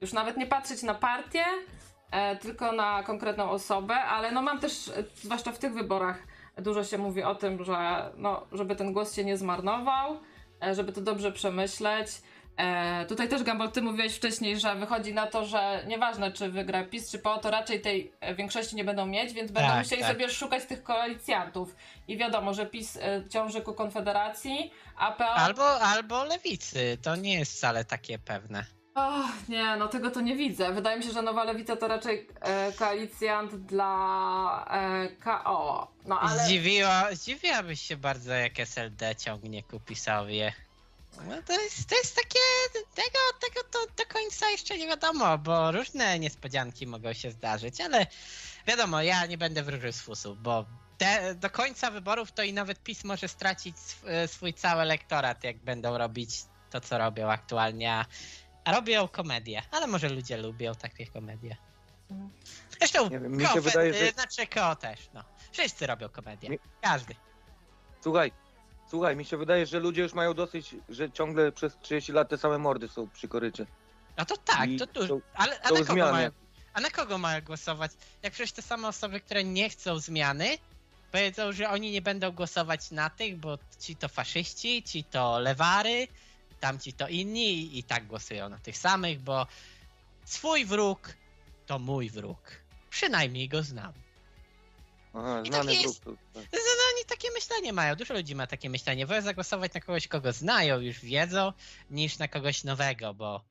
Już 0.01 0.13
nawet 0.13 0.37
nie 0.37 0.47
patrzeć 0.47 0.83
na 0.83 0.93
partię, 0.93 1.45
e, 2.11 2.35
tylko 2.35 2.71
na 2.71 3.03
konkretną 3.03 3.49
osobę, 3.49 3.95
ale 3.95 4.31
no 4.31 4.41
mam 4.41 4.59
też, 4.59 4.87
e, 4.87 5.03
zwłaszcza 5.15 5.51
w 5.51 5.59
tych 5.59 5.73
wyborach, 5.73 6.23
dużo 6.57 6.83
się 6.83 6.97
mówi 6.97 7.23
o 7.23 7.35
tym, 7.35 7.63
że 7.63 8.09
no, 8.17 8.47
żeby 8.51 8.75
ten 8.75 8.93
głos 8.93 9.15
się 9.15 9.25
nie 9.25 9.37
zmarnował, 9.37 10.19
e, 10.63 10.75
żeby 10.75 10.91
to 10.91 11.01
dobrze 11.01 11.31
przemyśleć. 11.31 12.07
E, 12.57 13.05
tutaj 13.05 13.29
też 13.29 13.43
Gambol, 13.43 13.71
ty 13.71 13.81
mówiłeś 13.81 14.15
wcześniej, 14.15 14.59
że 14.59 14.75
wychodzi 14.75 15.13
na 15.13 15.27
to, 15.27 15.45
że 15.45 15.83
nieważne 15.87 16.31
czy 16.31 16.49
wygra 16.49 16.83
PiS 16.83 17.11
czy 17.11 17.19
PO, 17.19 17.37
to 17.37 17.51
raczej 17.51 17.81
tej 17.81 18.13
e, 18.19 18.35
większości 18.35 18.75
nie 18.75 18.83
będą 18.83 19.05
mieć, 19.05 19.33
więc 19.33 19.51
będą 19.51 19.69
Tak, 19.69 19.83
musieli 19.83 20.01
tak. 20.01 20.11
sobie 20.11 20.29
szukać 20.29 20.65
tych 20.65 20.83
koalicjantów. 20.83 21.75
I 22.07 22.17
wiadomo, 22.17 22.53
że 22.53 22.65
PiS 22.65 22.97
e, 22.97 23.23
ciąży 23.29 23.61
ku 23.61 23.73
Konfederacji, 23.73 24.71
a 24.97 25.11
PO... 25.11 25.29
Albo, 25.29 25.81
albo 25.81 26.23
lewicy. 26.23 26.97
To 27.01 27.15
nie 27.15 27.39
jest 27.39 27.53
wcale 27.53 27.85
takie 27.85 28.19
pewne. 28.19 28.65
Och, 28.95 29.49
nie, 29.49 29.75
no 29.75 29.87
tego 29.87 30.11
to 30.11 30.21
nie 30.21 30.35
widzę. 30.35 30.73
Wydaje 30.73 30.97
mi 30.97 31.03
się, 31.03 31.11
że 31.11 31.21
Nowa 31.21 31.43
Lewica 31.43 31.75
to 31.75 31.87
raczej 31.87 32.27
e, 32.41 32.71
koalicjant 32.71 33.55
dla 33.55 34.65
e, 34.71 35.09
KO. 35.09 35.87
No 36.05 36.19
ale... 36.19 36.39
Zdziwiła, 36.39 37.03
zdziwiłabyś 37.11 37.81
się 37.81 37.97
bardzo, 37.97 38.33
jak 38.33 38.59
SLD 38.59 39.15
ciągnie 39.15 39.63
ku 39.63 39.79
PiSowi. 39.79 40.41
No 41.21 41.41
to 41.47 41.61
jest, 41.61 41.89
to 41.89 41.95
jest 41.95 42.15
takie, 42.15 42.39
tego, 42.95 43.19
tego 43.41 43.67
to 43.71 43.79
do 44.03 44.13
końca 44.13 44.49
jeszcze 44.49 44.77
nie 44.77 44.87
wiadomo, 44.87 45.37
bo 45.37 45.71
różne 45.71 46.19
niespodzianki 46.19 46.87
mogą 46.87 47.13
się 47.13 47.31
zdarzyć, 47.31 47.81
ale 47.81 48.07
wiadomo, 48.67 49.01
ja 49.01 49.25
nie 49.25 49.37
będę 49.37 49.63
wróżył 49.63 49.91
z 49.91 50.01
fusów, 50.01 50.41
bo 50.41 50.65
te, 50.97 51.35
do 51.35 51.49
końca 51.49 51.91
wyborów 51.91 52.31
to 52.31 52.43
i 52.43 52.53
nawet 52.53 52.83
PiS 52.83 53.03
może 53.03 53.27
stracić 53.27 53.77
sw, 53.77 54.07
swój 54.27 54.53
cały 54.53 54.81
elektorat, 54.81 55.43
jak 55.43 55.57
będą 55.57 55.97
robić 55.97 56.29
to, 56.69 56.81
co 56.81 56.97
robią 56.97 57.31
aktualnie, 57.31 57.93
a, 57.93 58.05
robią 58.71 59.07
komedię, 59.07 59.61
ale 59.71 59.87
może 59.87 60.09
ludzie 60.09 60.37
lubią 60.37 60.75
takie 60.75 61.07
komedie. 61.07 61.57
Zresztą, 62.79 63.09
Nie 63.09 63.19
wiem, 63.19 63.37
mi 63.37 63.45
się 63.47 63.61
wydaje, 63.61 63.93
że- 63.93 64.07
y, 64.09 64.11
znaczy 64.11 64.47
KO 64.47 64.75
też, 64.75 64.99
no. 65.13 65.23
Wszyscy 65.51 65.87
robią 65.87 66.09
komedię, 66.09 66.49
Mi- 66.49 66.59
każdy. 66.81 67.15
Słuchaj, 68.03 68.31
słuchaj, 68.93 69.15
mi 69.15 69.25
się 69.25 69.37
wydaje, 69.37 69.65
że 69.65 69.79
ludzie 69.79 70.01
już 70.01 70.13
mają 70.13 70.33
dosyć, 70.33 70.75
że 70.89 71.11
ciągle 71.11 71.51
przez 71.51 71.77
30 71.81 72.11
lat 72.11 72.29
te 72.29 72.37
same 72.37 72.57
mordy 72.57 72.87
są 72.87 73.09
przy 73.09 73.27
korycie. 73.27 73.65
No 74.17 74.25
to 74.25 74.37
tak, 74.37 74.69
I 74.69 74.77
to 74.77 74.87
tu. 74.87 75.07
są- 75.07 75.21
Ale 75.33 75.59
a 75.61 75.67
są 75.67 75.73
na, 75.73 75.79
kogo 75.79 75.93
zmiany. 75.93 76.11
mają, 76.11 76.29
a 76.73 76.81
na 76.81 76.89
kogo 76.89 77.17
mają 77.17 77.41
głosować? 77.41 77.91
Jak 78.23 78.33
przecież 78.33 78.51
te 78.51 78.61
same 78.61 78.87
osoby, 78.87 79.19
które 79.19 79.43
nie 79.43 79.69
chcą 79.69 79.99
zmiany, 79.99 80.57
powiedzą, 81.11 81.51
że 81.51 81.69
oni 81.69 81.91
nie 81.91 82.01
będą 82.01 82.31
głosować 82.31 82.91
na 82.91 83.09
tych, 83.09 83.37
bo 83.37 83.57
ci 83.79 83.95
to 83.95 84.07
faszyści, 84.09 84.83
ci 84.83 85.03
to 85.03 85.39
lewary, 85.39 86.07
tamci 86.59 86.93
to 86.93 87.07
inni 87.07 87.53
i, 87.53 87.79
i 87.79 87.83
tak 87.83 88.07
głosują 88.07 88.49
na 88.49 88.57
tych 88.59 88.77
samych, 88.77 89.21
bo 89.21 89.47
swój 90.25 90.65
wróg 90.65 91.13
to 91.65 91.79
mój 91.79 92.09
wróg. 92.09 92.39
Przynajmniej 92.89 93.49
go 93.49 93.63
znam. 93.63 93.93
Aha, 95.13 95.41
I 95.45 95.47
znany 95.47 95.73
tak 95.73 95.81
jest. 95.83 96.03
to- 96.03 96.11
tak. 96.11 96.43
No, 96.53 96.59
no 96.77 96.83
oni 96.95 97.05
takie 97.07 97.31
myślenie 97.31 97.73
mają, 97.73 97.95
dużo 97.95 98.13
ludzi 98.13 98.35
ma 98.35 98.47
takie 98.47 98.69
myślenie. 98.69 99.05
Wolę 99.05 99.21
zagłosować 99.21 99.73
na 99.73 99.81
kogoś, 99.81 100.07
kogo 100.07 100.33
znają, 100.33 100.79
już 100.79 100.99
wiedzą, 100.99 101.53
niż 101.89 102.17
na 102.17 102.27
kogoś 102.27 102.63
nowego, 102.63 103.13
bo, 103.13 103.43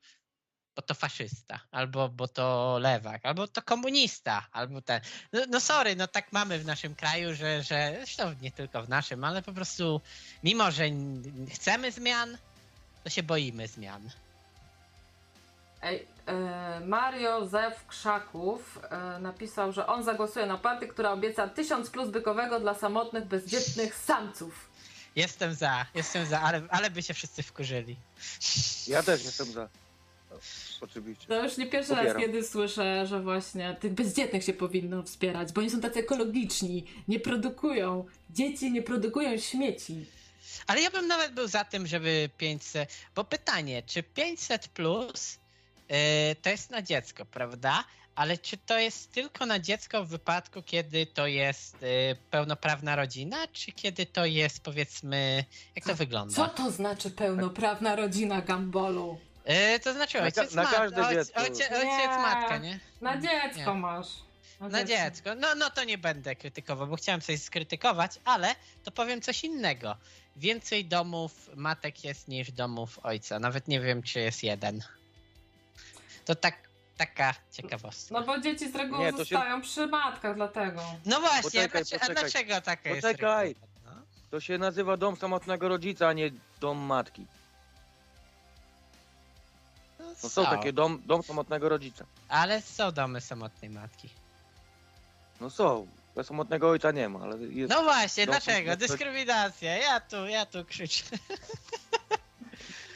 bo 0.75 0.81
to 0.81 0.93
faszysta, 0.93 1.59
albo 1.71 2.09
bo 2.09 2.27
to 2.27 2.77
lewak, 2.81 3.25
albo 3.25 3.47
to 3.47 3.61
komunista, 3.61 4.47
albo 4.51 4.81
ten. 4.81 5.01
No, 5.33 5.41
no 5.49 5.59
sorry, 5.59 5.95
no 5.95 6.07
tak 6.07 6.31
mamy 6.31 6.59
w 6.59 6.65
naszym 6.65 6.95
kraju, 6.95 7.35
że, 7.35 7.63
że 7.63 7.93
zresztą 7.97 8.35
nie 8.41 8.51
tylko 8.51 8.83
w 8.83 8.89
naszym, 8.89 9.23
ale 9.23 9.41
po 9.41 9.53
prostu 9.53 10.01
mimo, 10.43 10.71
że 10.71 10.83
chcemy 11.53 11.91
zmian, 11.91 12.37
to 13.03 13.09
się 13.09 13.23
boimy 13.23 13.67
zmian. 13.67 14.09
Ej, 15.81 16.07
Mario 16.85 17.47
Zew 17.47 17.87
Krzaków 17.87 18.79
e, 18.89 19.19
napisał, 19.19 19.71
że 19.71 19.87
on 19.87 20.03
zagłosuje 20.03 20.45
na 20.45 20.57
partię, 20.57 20.87
która 20.87 21.11
obieca 21.11 21.47
1000 21.47 21.89
plus 21.89 22.09
bykowego 22.09 22.59
dla 22.59 22.73
samotnych, 22.73 23.25
bezdzietnych 23.25 23.95
samców. 23.95 24.69
Jestem 25.15 25.53
za, 25.53 25.85
jestem 25.95 26.25
za, 26.25 26.41
ale, 26.41 26.61
ale 26.69 26.89
by 26.89 27.03
się 27.03 27.13
wszyscy 27.13 27.43
wkurzyli. 27.43 27.95
Ja 28.87 29.03
też 29.03 29.23
jestem 29.23 29.47
za. 29.47 29.69
Oczywiście. 30.81 31.27
To 31.27 31.43
już 31.43 31.57
nie 31.57 31.67
pierwszy 31.67 31.95
raz, 31.95 31.99
Popieram. 31.99 32.21
kiedy 32.21 32.43
słyszę, 32.43 33.07
że 33.07 33.21
właśnie 33.21 33.77
tych 33.79 33.93
bezdzietnych 33.93 34.43
się 34.43 34.53
powinno 34.53 35.03
wspierać, 35.03 35.51
bo 35.51 35.61
oni 35.61 35.69
są 35.69 35.81
tacy 35.81 35.99
ekologiczni, 35.99 36.85
nie 37.07 37.19
produkują, 37.19 38.05
dzieci 38.29 38.71
nie 38.71 38.81
produkują 38.81 39.37
śmieci. 39.37 40.05
Ale 40.67 40.81
ja 40.81 40.91
bym 40.91 41.07
nawet 41.07 41.33
był 41.33 41.47
za 41.47 41.65
tym, 41.65 41.87
żeby 41.87 42.29
500. 42.37 42.89
Bo 43.15 43.23
pytanie, 43.23 43.83
czy 43.85 44.03
500 44.03 44.67
plus 44.67 45.37
to 46.41 46.49
jest 46.49 46.69
na 46.69 46.81
dziecko, 46.81 47.25
prawda? 47.25 47.83
Ale 48.15 48.37
czy 48.37 48.57
to 48.57 48.77
jest 48.79 49.11
tylko 49.11 49.45
na 49.45 49.59
dziecko 49.59 50.05
w 50.05 50.07
wypadku, 50.09 50.61
kiedy 50.63 51.05
to 51.05 51.27
jest 51.27 51.81
yy, 51.81 51.87
pełnoprawna 52.31 52.95
rodzina, 52.95 53.47
czy 53.53 53.71
kiedy 53.71 54.05
to 54.05 54.25
jest 54.25 54.63
powiedzmy. 54.63 55.45
Jak 55.75 55.85
to 55.85 55.95
wygląda? 55.95 56.35
Co 56.35 56.47
to 56.47 56.71
znaczy 56.71 57.11
pełnoprawna 57.11 57.95
rodzina 57.95 58.41
Gambolu? 58.41 59.19
Yy, 59.45 59.79
to 59.79 59.93
znaczy 59.93 60.17
Na 60.17 60.23
ojciec, 60.23 60.53
na 60.53 60.63
mat- 60.63 60.71
każde 60.75 61.01
ojc- 61.01 61.13
dziecko. 61.13 61.39
ojcie- 61.41 61.69
Nie. 61.71 61.77
ojciec 61.77 62.07
matka, 62.17 62.57
nie? 62.57 62.79
Na 63.01 63.17
dziecko 63.17 63.73
Nie. 63.73 63.79
masz. 63.79 64.07
Na 64.59 64.83
dziecko. 64.83 65.35
No, 65.35 65.55
no 65.55 65.69
to 65.69 65.83
nie 65.83 65.97
będę 65.97 66.35
krytykował, 66.35 66.87
bo 66.87 66.95
chciałem 66.95 67.21
coś 67.21 67.41
skrytykować, 67.41 68.11
ale 68.25 68.55
to 68.83 68.91
powiem 68.91 69.21
coś 69.21 69.43
innego. 69.43 69.97
Więcej 70.35 70.85
domów 70.85 71.49
matek 71.55 72.03
jest 72.03 72.27
niż 72.27 72.51
domów 72.51 72.99
ojca. 73.03 73.39
Nawet 73.39 73.67
nie 73.67 73.79
wiem, 73.81 74.03
czy 74.03 74.19
jest 74.19 74.43
jeden. 74.43 74.81
To 76.25 76.35
tak, 76.35 76.55
taka 76.97 77.33
ciekawostka. 77.51 78.13
No 78.19 78.23
bo 78.25 78.37
dzieci 78.39 78.71
z 78.71 78.75
reguły 78.75 78.99
Nie, 79.05 79.11
to 79.11 79.17
się- 79.25 79.35
zostają 79.35 79.61
przy 79.61 79.87
matkach, 79.87 80.35
dlatego. 80.35 80.81
No 81.05 81.19
właśnie, 81.19 81.41
Poczekaj, 81.43 81.81
a, 81.81 81.83
dlaczego, 81.83 82.03
a 82.03 82.07
poczekaj. 82.07 82.31
dlaczego 82.31 82.61
taka 82.61 82.89
jest 82.89 83.01
Poczekaj. 83.01 83.47
reguła? 83.47 83.67
No. 83.85 83.91
To 84.31 84.39
się 84.39 84.57
nazywa 84.57 84.97
dom 84.97 85.15
samotnego 85.15 85.67
rodzica, 85.67 86.07
a 86.07 86.13
nie 86.13 86.31
dom 86.59 86.77
matki. 86.77 87.25
No, 89.99 90.05
No 90.23 90.29
są 90.29 90.45
takie 90.45 90.73
dom, 90.73 91.01
dom 91.05 91.23
samotnego 91.23 91.69
rodzica. 91.69 92.05
Ale 92.29 92.61
są 92.61 92.91
domy 92.91 93.21
samotnej 93.21 93.69
matki. 93.69 94.09
No 95.41 95.49
są. 95.49 95.87
Bez 96.15 96.27
samotnego 96.27 96.69
ojca 96.69 96.91
nie 96.91 97.09
ma, 97.09 97.19
ale 97.19 97.37
jest. 97.37 97.69
No 97.73 97.83
właśnie, 97.83 98.25
dom 98.25 98.31
dlaczego? 98.35 98.75
Dyskryminacja. 98.75 99.77
Ja 99.77 99.99
tu, 99.99 100.27
ja 100.27 100.45
tu 100.45 100.65
krzyczę. 100.65 101.03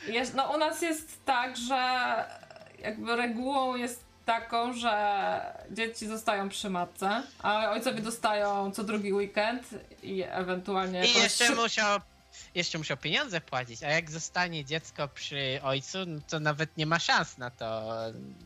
Jest, 0.07 0.34
no 0.34 0.51
u 0.51 0.57
nas 0.57 0.82
jest 0.82 1.25
tak, 1.25 1.57
że 1.57 2.25
jakby 2.80 3.15
regułą 3.15 3.75
jest 3.75 4.07
taką, 4.25 4.73
że 4.73 5.55
dzieci 5.71 6.07
zostają 6.07 6.49
przy 6.49 6.69
matce, 6.69 7.23
a 7.39 7.69
ojcowie 7.71 8.01
dostają 8.01 8.71
co 8.71 8.84
drugi 8.84 9.13
weekend 9.13 9.69
i 10.03 10.23
ewentualnie 10.28 11.05
I 11.05 11.13
jeszcze 11.13 11.55
musiał, 11.55 11.99
jeszcze 12.55 12.78
musiał 12.78 12.97
pieniądze 12.97 13.41
płacić, 13.41 13.84
a 13.84 13.89
jak 13.89 14.11
zostanie 14.11 14.65
dziecko 14.65 15.07
przy 15.07 15.59
ojcu, 15.63 15.97
no 16.07 16.19
to 16.30 16.39
nawet 16.39 16.78
nie 16.78 16.86
ma 16.86 16.99
szans 16.99 17.38
na 17.38 17.49
to, 17.49 17.93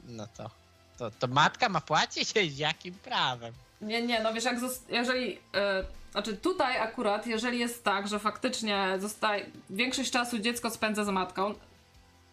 no 0.07 0.27
to, 0.37 0.49
to, 0.97 1.11
to 1.11 1.27
matka 1.27 1.69
ma 1.69 1.81
płacić? 1.81 2.33
Jakim 2.57 2.93
prawem? 2.93 3.53
Nie, 3.81 4.01
nie, 4.01 4.19
no 4.19 4.33
wiesz, 4.33 4.43
jak 4.43 4.57
jeżeli. 4.89 5.39
e, 5.55 5.83
znaczy 6.11 6.37
tutaj 6.37 6.77
akurat, 6.77 7.27
jeżeli 7.27 7.59
jest 7.59 7.83
tak, 7.83 8.07
że 8.07 8.19
faktycznie 8.19 8.97
zostaje. 8.99 9.45
Większość 9.69 10.11
czasu 10.11 10.39
dziecko 10.39 10.69
spędza 10.69 11.05
z 11.05 11.09
matką, 11.09 11.53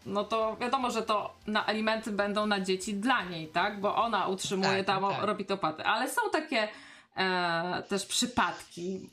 no 0.09 0.25
to 0.25 0.57
wiadomo, 0.57 0.91
że 0.91 1.03
to 1.03 1.35
na 1.47 1.67
alimenty 1.67 2.13
będą 2.13 2.47
na 2.47 2.61
dzieci 2.61 2.95
dla 2.95 3.25
niej, 3.25 3.49
tak? 3.49 3.81
Bo 3.81 3.97
ona 3.97 4.27
utrzymuje 4.27 4.85
Tak, 4.85 4.87
tam, 5.01 5.11
tak. 5.11 5.23
robi 5.23 5.45
to 5.45 5.57
paty. 5.59 5.85
Ale 5.85 6.09
są 6.11 6.21
takie 6.33 6.69
e, 7.17 7.83
też 7.89 8.07
przypadki, 8.07 9.11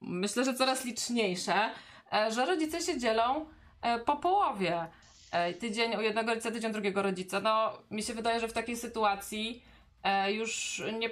myślę, 0.00 0.44
że 0.44 0.54
coraz 0.54 0.84
liczniejsze, 0.84 1.70
e, 2.12 2.32
że 2.32 2.46
rodzice 2.46 2.80
się 2.80 2.98
dzielą 2.98 3.46
e, 3.82 3.98
po 3.98 4.16
połowie. 4.16 4.86
E, 5.32 5.54
tydzień 5.54 5.96
u 5.96 6.00
jednego 6.00 6.30
rodzica, 6.30 6.50
tydzień 6.50 6.70
u 6.70 6.72
drugiego 6.72 7.02
rodzica. 7.02 7.40
No, 7.40 7.72
mi 7.90 8.02
się 8.02 8.14
wydaje, 8.14 8.40
że 8.40 8.48
w 8.48 8.52
takiej 8.52 8.76
sytuacji 8.76 9.62
e, 10.02 10.32
już 10.32 10.82
nie, 10.98 11.10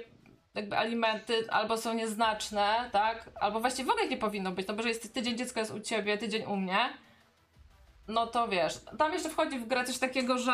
jakby 0.55 0.77
alimenty 0.77 1.51
albo 1.51 1.77
są 1.77 1.93
nieznaczne, 1.93 2.89
tak? 2.91 3.29
Albo 3.39 3.59
właściwie 3.59 3.87
w 3.87 3.91
ogóle 3.91 4.07
nie 4.07 4.17
powinno 4.17 4.51
być, 4.51 4.67
no 4.67 4.73
bo 4.73 4.83
że 4.83 4.89
jest 4.89 5.13
tydzień 5.13 5.37
dziecko 5.37 5.59
jest 5.59 5.73
u 5.73 5.79
ciebie, 5.79 6.17
tydzień 6.17 6.43
u 6.45 6.55
mnie, 6.55 6.77
no 8.07 8.27
to 8.27 8.47
wiesz, 8.47 8.79
tam 8.97 9.13
jeszcze 9.13 9.29
wchodzi 9.29 9.59
w 9.59 9.67
grę 9.67 9.83
coś 9.85 9.97
takiego, 9.97 10.37
że 10.37 10.53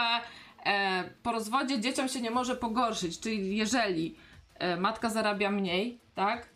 e, 0.65 1.03
po 1.23 1.31
rozwodzie 1.31 1.79
dzieciom 1.79 2.09
się 2.09 2.21
nie 2.21 2.31
może 2.31 2.55
pogorszyć, 2.55 3.19
czyli 3.19 3.57
jeżeli 3.57 4.15
e, 4.55 4.77
matka 4.77 5.09
zarabia 5.09 5.51
mniej, 5.51 5.99
tak? 6.15 6.49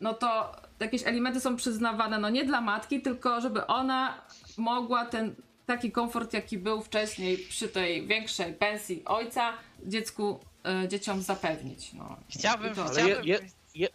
No 0.00 0.14
to 0.14 0.52
jakieś 0.80 1.04
alimenty 1.04 1.40
są 1.40 1.56
przyznawane, 1.56 2.18
no 2.18 2.30
nie 2.30 2.44
dla 2.44 2.60
matki, 2.60 3.02
tylko 3.02 3.40
żeby 3.40 3.66
ona 3.66 4.22
mogła 4.58 5.06
ten 5.06 5.34
taki 5.66 5.92
komfort, 5.92 6.32
jaki 6.32 6.58
był 6.58 6.82
wcześniej 6.82 7.38
przy 7.38 7.68
tej 7.68 8.06
większej 8.06 8.54
pensji 8.54 9.04
ojca, 9.04 9.52
dziecku, 9.84 10.40
e, 10.64 10.88
dzieciom 10.88 11.22
zapewnić. 11.22 11.92
No. 11.92 12.16
Chciałbym, 12.28 12.74
to- 12.74 12.84
chciałbym... 12.84 13.24
je, 13.24 13.34
je, 13.34 13.40
je, 13.74 13.88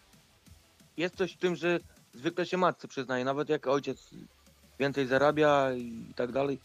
jest 0.97 1.15
coś 1.15 1.33
w 1.33 1.37
tym, 1.37 1.55
że 1.55 1.79
zwykle 2.13 2.45
się 2.45 2.57
matce 2.57 2.87
przyznaje, 2.87 3.25
nawet 3.25 3.49
jak 3.49 3.67
ojciec 3.67 4.09
więcej 4.79 5.07
zarabia 5.07 5.71
i 5.73 6.13
tak 6.15 6.31
dalej, 6.31 6.59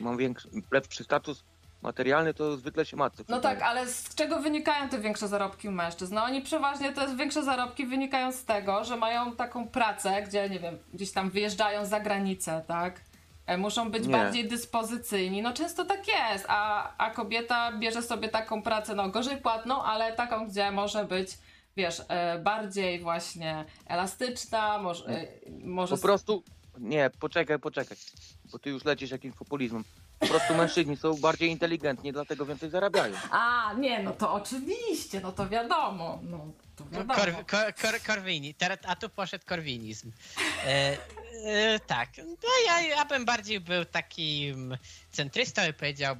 mam 0.00 0.16
większy, 0.16 0.48
lepszy 0.70 1.04
status 1.04 1.44
materialny, 1.82 2.34
to 2.34 2.56
zwykle 2.56 2.86
się 2.86 2.96
matce 2.96 3.24
No 3.28 3.40
tak, 3.40 3.62
ale 3.62 3.86
z 3.86 4.14
czego 4.14 4.38
wynikają 4.38 4.88
te 4.88 4.98
większe 4.98 5.28
zarobki 5.28 5.68
u 5.68 5.72
mężczyzn? 5.72 6.14
No 6.14 6.24
oni 6.24 6.42
przeważnie 6.42 6.92
te 6.92 7.16
większe 7.16 7.42
zarobki 7.44 7.86
wynikają 7.86 8.32
z 8.32 8.44
tego, 8.44 8.84
że 8.84 8.96
mają 8.96 9.36
taką 9.36 9.68
pracę, 9.68 10.22
gdzie 10.22 10.48
nie 10.48 10.60
wiem, 10.60 10.78
gdzieś 10.94 11.12
tam 11.12 11.30
wyjeżdżają 11.30 11.86
za 11.86 12.00
granicę, 12.00 12.64
tak? 12.68 13.00
E, 13.46 13.56
Muszą 13.56 13.90
być 13.90 14.06
Nie. 14.06 14.12
bardziej 14.12 14.48
dyspozycyjni. 14.48 15.42
No 15.42 15.52
często 15.52 15.84
tak 15.84 16.00
jest, 16.08 16.44
a, 16.48 16.92
a 16.98 17.10
kobieta 17.10 17.72
bierze 17.72 18.02
sobie 18.02 18.28
taką 18.28 18.62
pracę, 18.62 18.94
no 18.94 19.08
gorzej 19.08 19.36
płatną, 19.36 19.82
ale 19.82 20.12
taką, 20.12 20.48
gdzie 20.48 20.70
może 20.70 21.04
być, 21.04 21.38
wiesz, 21.76 22.02
e, 22.08 22.38
bardziej 22.38 23.00
właśnie 23.00 23.64
elastyczna, 23.86 24.78
może, 24.78 25.06
e, 25.06 25.26
może 25.64 25.96
Po 25.96 26.02
prostu, 26.02 26.42
nie, 26.80 27.10
poczekaj, 27.20 27.58
poczekaj, 27.58 27.96
bo 28.52 28.58
ty 28.58 28.70
już 28.70 28.84
lecisz 28.84 29.10
jakimś 29.10 29.34
populizmem. 29.34 29.84
Po 30.18 30.26
prostu 30.26 30.54
mężczyźni 30.54 30.96
są 30.96 31.14
bardziej 31.14 31.50
inteligentni, 31.50 32.12
dlatego 32.12 32.46
więcej 32.46 32.70
zarabiają. 32.70 33.14
A, 33.30 33.72
nie, 33.78 34.02
no 34.02 34.12
to 34.12 34.32
oczywiście, 34.32 35.20
no 35.20 35.32
to 35.32 35.48
wiadomo. 35.48 36.18
No, 36.22 36.52
to 36.76 36.84
wiadomo. 36.84 37.14
Kor, 37.14 37.32
kor, 37.46 37.74
kor, 37.82 38.00
korwini, 38.06 38.54
teraz, 38.54 38.78
a 38.86 38.96
tu 38.96 39.08
poszedł 39.08 39.44
korwinizm. 39.46 40.12
E, 40.66 40.96
e, 41.44 41.80
tak, 41.86 42.08
no 42.18 42.48
ja, 42.66 42.80
ja 42.80 43.04
bym 43.04 43.24
bardziej 43.24 43.60
był 43.60 43.84
takim 43.84 44.76
centrystą 45.12 45.68
i 45.68 45.72
powiedział 45.72 46.14
e, 46.14 46.18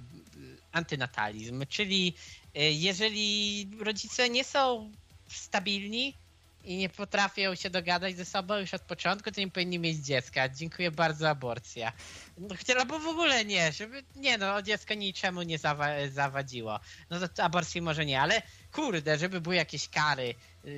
antynatalizm, 0.72 1.66
czyli 1.68 2.14
e, 2.54 2.72
jeżeli 2.72 3.68
rodzice 3.80 4.30
nie 4.30 4.44
są 4.44 4.90
stabilni 5.28 6.14
i 6.64 6.76
nie 6.76 6.88
potrafią 6.88 7.54
się 7.54 7.70
dogadać 7.70 8.16
ze 8.16 8.24
sobą 8.24 8.56
już 8.56 8.74
od 8.74 8.82
początku, 8.82 9.30
to 9.30 9.40
nie 9.40 9.50
powinni 9.50 9.78
mieć 9.78 9.98
dziecka. 9.98 10.48
Dziękuję 10.48 10.90
bardzo, 10.90 11.28
aborcja. 11.28 11.92
No, 12.38 12.54
chcia- 12.54 12.78
albo 12.78 12.98
w 12.98 13.06
ogóle 13.06 13.44
nie, 13.44 13.72
żeby, 13.72 14.02
nie 14.16 14.38
no, 14.38 14.62
dziecko 14.62 14.94
niczemu 14.94 15.42
nie 15.42 15.58
zawa 15.58 15.86
zawadziło. 16.12 16.80
No 17.10 17.28
to 17.28 17.44
aborcji 17.44 17.80
może 17.82 18.06
nie, 18.06 18.20
ale 18.20 18.42
kurde, 18.72 19.18
żeby 19.18 19.40
były 19.40 19.54
jakieś 19.54 19.88
kary, 19.88 20.34
yy, 20.64 20.72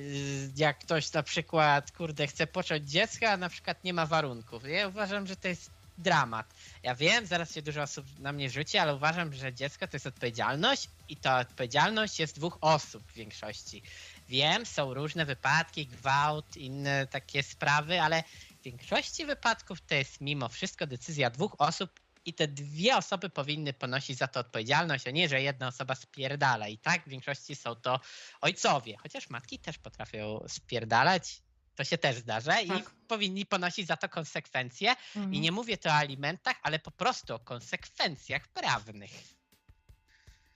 jak 0.55 0.79
ktoś 0.79 1.13
na 1.13 1.23
przykład, 1.23 1.91
kurde, 1.91 2.27
chce 2.27 2.47
począć 2.47 2.89
dziecko, 2.89 3.27
a 3.27 3.37
na 3.37 3.49
przykład 3.49 3.83
nie 3.83 3.93
ma 3.93 4.05
warunków. 4.05 4.67
Ja 4.67 4.87
uważam, 4.87 5.27
że 5.27 5.35
to 5.35 5.47
jest 5.47 5.71
dramat. 5.97 6.53
Ja 6.83 6.95
wiem, 6.95 7.25
zaraz 7.25 7.53
się 7.53 7.61
dużo 7.61 7.81
osób 7.81 8.05
na 8.19 8.33
mnie 8.33 8.49
rzuci, 8.49 8.77
ale 8.77 8.95
uważam, 8.95 9.33
że 9.33 9.53
dziecko 9.53 9.87
to 9.87 9.95
jest 9.95 10.07
odpowiedzialność 10.07 10.89
i 11.09 11.17
ta 11.17 11.39
odpowiedzialność 11.39 12.19
jest 12.19 12.35
dwóch 12.35 12.57
osób 12.61 13.03
w 13.11 13.13
większości. 13.13 13.83
Wiem, 14.33 14.65
są 14.65 14.93
różne 14.93 15.25
wypadki, 15.25 15.87
gwałt, 15.87 16.57
inne 16.57 17.07
takie 17.07 17.43
sprawy, 17.43 18.01
ale 18.01 18.23
w 18.59 18.63
większości 18.63 19.25
wypadków 19.25 19.81
to 19.81 19.95
jest 19.95 20.21
mimo 20.21 20.49
wszystko 20.49 20.87
decyzja 20.87 21.29
dwóch 21.29 21.55
osób 21.57 21.99
i 22.25 22.33
te 22.33 22.47
dwie 22.47 22.97
osoby 22.97 23.29
powinny 23.29 23.73
ponosić 23.73 24.17
za 24.17 24.27
to 24.27 24.39
odpowiedzialność, 24.39 25.07
a 25.07 25.11
nie, 25.11 25.29
że 25.29 25.41
jedna 25.41 25.67
osoba 25.67 25.95
spierdala. 25.95 26.67
I 26.67 26.77
tak 26.77 27.01
w 27.01 27.09
większości 27.09 27.55
są 27.55 27.75
to 27.75 27.99
ojcowie, 28.41 28.97
chociaż 28.97 29.29
matki 29.29 29.59
też 29.59 29.77
potrafią 29.77 30.45
spierdalać. 30.47 31.41
To 31.75 31.83
się 31.83 31.97
też 31.97 32.15
zdarza 32.15 32.61
i 32.61 32.67
Tak. 32.67 32.89
powinni 33.07 33.45
ponosić 33.45 33.87
za 33.87 33.97
to 33.97 34.09
konsekwencje. 34.09 34.95
Mhm. 35.15 35.33
I 35.33 35.39
nie 35.39 35.51
mówię 35.51 35.77
tu 35.77 35.89
o 35.89 35.93
alimentach, 35.93 36.55
ale 36.63 36.79
po 36.79 36.91
prostu 36.91 37.35
o 37.35 37.39
konsekwencjach 37.39 38.47
prawnych. 38.47 39.11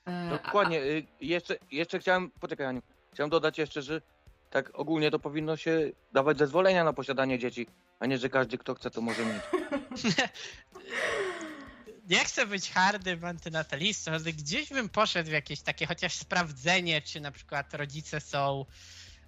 E, 0.05 0.29
Dokładnie, 0.29 0.81
y, 0.81 1.05
jeszcze, 1.21 1.55
jeszcze 1.71 1.99
chciałem, 1.99 2.31
poczekaj 2.31 2.65
Aniu, 2.65 2.81
chciałem 3.17 3.29
dodać 3.29 3.57
jeszcze, 3.57 3.81
że 3.81 4.01
tak 4.49 4.71
ogólnie 4.73 5.11
to 5.11 5.19
powinno 5.19 5.57
się 5.57 5.91
dawać 6.13 6.37
zezwolenia 6.37 6.83
na 6.83 6.93
posiadanie 6.93 7.39
dzieci, 7.39 7.67
a 7.99 8.05
nie, 8.05 8.17
że 8.17 8.29
każdy 8.29 8.57
kto 8.57 8.75
chce 8.75 8.91
to 8.91 9.01
może 9.01 9.25
mieć. 9.25 9.41
Nie 12.09 12.19
chcę 12.25 12.45
być 12.45 12.71
hardym 12.71 13.25
antynatalistą, 13.25 14.11
ale 14.11 14.23
gdzieś 14.23 14.69
bym 14.69 14.89
poszedł 14.89 15.29
w 15.29 15.33
jakieś 15.33 15.61
takie 15.61 15.85
chociaż 15.85 16.13
sprawdzenie, 16.13 17.01
czy 17.01 17.19
na 17.19 17.31
przykład 17.31 17.73
rodzice 17.73 18.21
są 18.21 18.65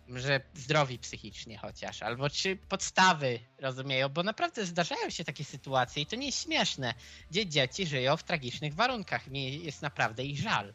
że 0.07 0.41
zdrowi 0.53 0.99
psychicznie 0.99 1.57
chociaż, 1.57 2.03
albo 2.03 2.30
czy 2.30 2.56
podstawy 2.56 3.40
rozumieją, 3.60 4.10
bo 4.10 4.24
naprawdę 4.24 4.66
zdarzają 4.66 5.10
się 5.10 5.24
takie 5.24 5.44
sytuacje 5.44 6.03
i 6.03 6.06
to 6.06 6.16
nie 6.16 6.26
jest 6.26 6.44
śmieszne, 6.44 6.94
gdzie 7.32 7.48
dzieci 7.48 7.88
żyją 7.88 8.18
w 8.18 8.24
tragicznych 8.24 8.76
warunkach. 8.76 9.28
Mi 9.28 9.64
jest 9.64 9.82
naprawdę 9.82 10.24
ich 10.24 10.40
żal, 10.40 10.74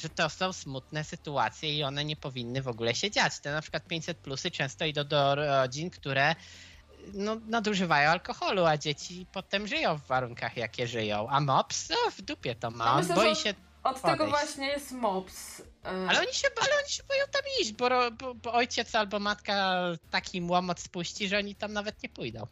że 0.00 0.08
to 0.08 0.30
są 0.30 0.52
smutne 0.52 1.04
sytuacje 1.04 1.78
i 1.78 1.82
one 1.84 2.04
nie 2.04 2.16
powinny 2.16 2.62
w 2.62 2.68
ogóle 2.68 2.94
się 2.94 3.10
dziać. 3.10 3.40
Te 3.40 3.52
na 3.52 3.62
przykład 3.62 3.86
500 3.86 4.18
plusy 4.18 4.50
często 4.50 4.84
idą 4.84 5.04
do 5.04 5.34
rodzin, 5.34 5.90
które 5.90 6.34
no, 7.14 7.36
nadużywają 7.46 8.10
alkoholu, 8.10 8.64
a 8.64 8.76
dzieci 8.76 9.26
potem 9.32 9.66
żyją 9.66 9.98
w 9.98 10.06
warunkach, 10.06 10.56
jakie 10.56 10.86
żyją. 10.86 11.28
A 11.28 11.40
MOPS, 11.40 11.88
no 11.90 11.96
w 12.10 12.22
dupie 12.22 12.54
to 12.54 12.70
ma. 12.70 12.84
No 12.84 12.92
On 12.92 12.98
myślę, 12.98 13.14
boi 13.14 13.36
się 13.36 13.54
Od 13.82 14.02
tego 14.02 14.16
Podejść. 14.16 14.30
właśnie 14.30 14.66
jest 14.66 14.92
MOPS. 14.92 15.60
E, 15.84 15.88
ale 16.08 16.20
oni 16.20 16.34
się, 16.34 16.48
ale 16.62 16.70
oni 16.82 16.90
się 16.90 17.02
boją 17.02 17.24
tam 17.32 17.42
iść, 17.60 17.72
bo, 17.72 17.88
bo, 18.10 18.34
bo 18.34 18.52
ojciec 18.52 18.94
albo 18.94 19.18
matka 19.18 19.82
taki 20.10 20.42
łomot 20.42 20.80
spuści, 20.80 21.28
że 21.28 21.38
oni 21.38 21.54
tam 21.54 21.72
nawet 21.72 22.02
nie 22.02 22.08
pójdą. 22.08 22.46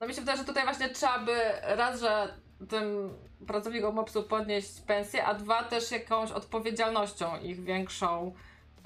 No 0.00 0.06
mi 0.06 0.14
się 0.14 0.20
wydaje, 0.20 0.38
że 0.38 0.44
tutaj 0.44 0.64
właśnie 0.64 0.88
trzeba 0.88 1.18
by 1.18 1.40
raz, 1.62 2.00
że 2.00 2.34
tym 2.68 3.14
pracownikom 3.46 3.94
MOPS-u 3.94 4.22
podnieść 4.22 4.80
pensję, 4.80 5.24
a 5.26 5.34
dwa 5.34 5.62
też 5.62 5.90
jakąś 5.90 6.30
odpowiedzialnością 6.30 7.40
ich 7.40 7.64
większą 7.64 8.34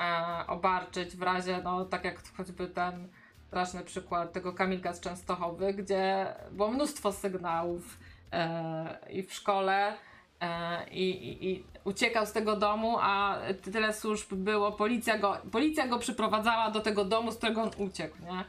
e, 0.00 0.46
obarczyć 0.46 1.16
w 1.16 1.22
razie, 1.22 1.60
no 1.64 1.84
tak 1.84 2.04
jak 2.04 2.22
choćby 2.36 2.66
ten 2.66 3.08
straszny 3.46 3.80
przykład 3.80 4.32
tego 4.32 4.52
Kamilka 4.52 4.92
z 4.92 5.00
Częstochowy, 5.00 5.74
gdzie 5.74 6.34
było 6.50 6.70
mnóstwo 6.70 7.12
sygnałów 7.12 7.98
e, 8.32 8.98
i 9.10 9.22
w 9.22 9.34
szkole 9.34 9.96
e, 10.40 10.88
i, 10.90 11.10
i, 11.10 11.50
i 11.50 11.64
uciekał 11.84 12.26
z 12.26 12.32
tego 12.32 12.56
domu, 12.56 12.96
a 13.00 13.38
tyle 13.72 13.92
służb 13.92 14.34
było, 14.34 14.72
policja 14.72 15.18
go, 15.18 15.36
policja 15.52 15.88
go 15.88 15.98
przyprowadzała 15.98 16.70
do 16.70 16.80
tego 16.80 17.04
domu, 17.04 17.32
z 17.32 17.36
którego 17.36 17.62
on 17.62 17.70
uciekł, 17.78 18.16
nie? 18.22 18.44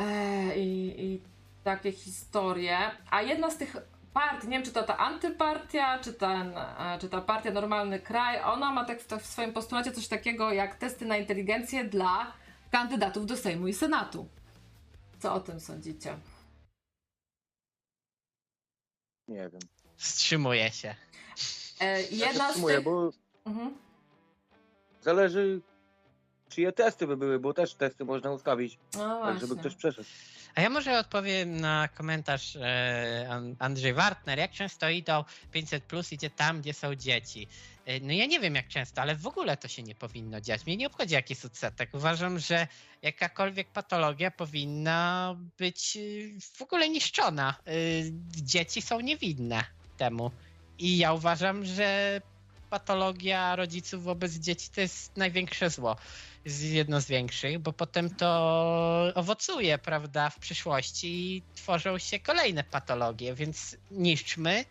E, 0.00 0.58
i, 0.58 1.04
I 1.04 1.22
takie 1.64 1.92
historie. 1.92 2.78
A 3.10 3.22
jedna 3.22 3.50
z 3.50 3.56
tych 3.56 3.76
partii, 4.12 4.48
nie 4.48 4.56
wiem 4.56 4.66
czy 4.66 4.72
to 4.72 4.82
ta 4.82 4.96
antypartia, 4.98 5.98
czy, 5.98 6.12
ten, 6.12 6.58
e, 6.58 6.98
czy 7.00 7.08
ta 7.08 7.20
partia 7.20 7.50
Normalny 7.50 8.00
Kraj, 8.00 8.42
ona 8.42 8.72
ma 8.72 8.84
tak 8.84 9.00
w, 9.02 9.06
w 9.22 9.26
swoim 9.26 9.52
postulacie 9.52 9.92
coś 9.92 10.08
takiego 10.08 10.52
jak 10.52 10.74
testy 10.74 11.06
na 11.06 11.16
inteligencję 11.16 11.84
dla 11.84 12.32
kandydatów 12.70 13.26
do 13.26 13.36
Sejmu 13.36 13.68
i 13.68 13.74
Senatu. 13.74 14.28
Co 15.18 15.34
o 15.34 15.40
tym 15.40 15.60
sądzicie? 15.60 16.18
Nie 19.28 19.48
wiem. 19.48 19.60
Wstrzymuje 19.96 20.70
się. 20.70 20.94
E, 21.80 22.02
Ja 22.02 22.08
się 22.08 22.16
jedna 22.16 22.44
z 22.44 22.46
wstrzymuję, 22.46 22.74
tych... 22.76 22.84
bo 22.84 23.10
Mhm. 23.46 23.74
zależy 25.02 25.60
czyje 26.48 26.72
testy 26.72 27.06
by 27.06 27.16
były, 27.16 27.38
bo 27.38 27.52
też 27.54 27.74
testy 27.74 28.04
można 28.04 28.30
ustawić, 28.30 28.78
No 28.96 29.22
tak 29.22 29.40
żeby 29.40 29.56
ktoś 29.56 29.74
przeszedł. 29.74 30.08
A 30.54 30.60
ja 30.60 30.70
może 30.70 30.98
odpowiem 30.98 31.60
na 31.60 31.88
komentarz 31.88 32.56
e, 32.56 33.26
An- 33.30 33.56
Andrzej 33.58 33.94
Wartner. 33.94 34.38
Jak 34.38 34.52
często 34.52 34.88
idą 34.88 35.24
500 35.52 35.84
plus 35.84 36.12
idzie 36.12 36.30
tam, 36.30 36.60
gdzie 36.60 36.74
są 36.74 36.94
dzieci? 36.94 37.48
E, 37.86 38.00
no 38.00 38.12
ja 38.12 38.26
nie 38.26 38.40
wiem 38.40 38.54
jak 38.54 38.68
często, 38.68 39.00
ale 39.02 39.16
w 39.16 39.26
ogóle 39.26 39.56
to 39.56 39.68
się 39.68 39.82
nie 39.82 39.94
powinno 39.94 40.40
dziać. 40.40 40.66
Mnie 40.66 40.76
nie 40.76 40.86
obchodzi 40.86 41.14
jaki 41.14 41.32
jest 41.32 41.44
odsetek. 41.44 41.90
Uważam, 41.94 42.38
że 42.38 42.66
jakakolwiek 43.02 43.68
patologia 43.68 44.30
powinna 44.30 45.36
być 45.58 45.96
e, 45.96 46.00
w 46.40 46.62
ogóle 46.62 46.88
niszczona. 46.88 47.54
Dzieci 48.30 48.82
są 48.82 49.00
niewinne 49.00 49.64
temu. 49.96 50.30
I 50.78 50.98
ja 50.98 51.12
uważam, 51.12 51.64
że 51.64 52.20
patologia 52.70 53.56
rodziców 53.56 54.04
wobec 54.04 54.32
dzieci 54.32 54.68
to 54.74 54.80
jest 54.80 55.16
największe 55.16 55.70
zło 55.70 55.96
jest 56.44 56.62
jedno 56.62 57.00
z 57.00 57.06
większych, 57.06 57.58
bo 57.58 57.72
potem 57.72 58.14
to 58.14 59.12
owocuje, 59.14 59.78
prawda, 59.78 60.30
w 60.30 60.38
przyszłości 60.38 61.36
i 61.36 61.42
tworzą 61.54 61.98
się 61.98 62.18
kolejne 62.18 62.64
patologie, 62.64 63.34
więc 63.34 63.76
niszczmy 63.90 64.64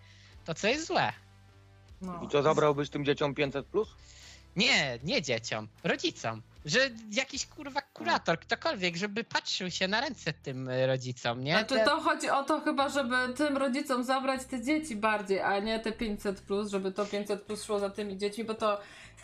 to, 0.46 0.54
co 0.54 0.68
jest 0.68 0.88
złe. 0.88 1.14
No. 2.02 2.22
I 2.24 2.28
co 2.28 2.44
zabrałbyś 2.44 2.90
tym 2.90 3.06
dzieciom 3.06 3.36
500 3.36 3.66
plus? 3.66 3.90
Nie, 4.58 5.00
nie 5.04 5.22
dzieciom, 5.22 5.68
rodzicom. 5.84 6.42
Że 6.66 6.80
jakiś 7.12 7.46
kurwa 7.46 7.82
kurator, 7.82 8.40
ktokolwiek, 8.40 8.96
żeby 8.96 9.24
patrzył 9.24 9.72
się 9.72 9.88
na 9.88 10.02
ręce 10.02 10.34
tym 10.34 10.68
y, 10.70 10.88
rodzicom, 10.88 11.44
nie? 11.44 11.52
Znaczy 11.54 11.76
to 11.86 12.02
chodzi 12.02 12.30
o 12.30 12.44
to 12.44 12.62
chyba, 12.62 12.90
żeby 12.90 13.16
tym 13.38 13.58
rodzicom 13.58 14.04
zabrać 14.04 14.46
te 14.46 14.62
dzieci 14.64 14.96
bardziej, 14.96 15.40
a 15.42 15.60
nie 15.60 15.80
te 15.80 15.92
500 15.92 16.42
plus, 16.42 16.72
żeby 16.72 16.92
to 16.92 17.06
500 17.06 17.42
plus 17.44 17.64
szło 17.64 17.80
za 17.80 17.90
tymi 17.90 18.18
dziećmi, 18.18 18.44
bo 18.44 18.54
to 18.54 18.80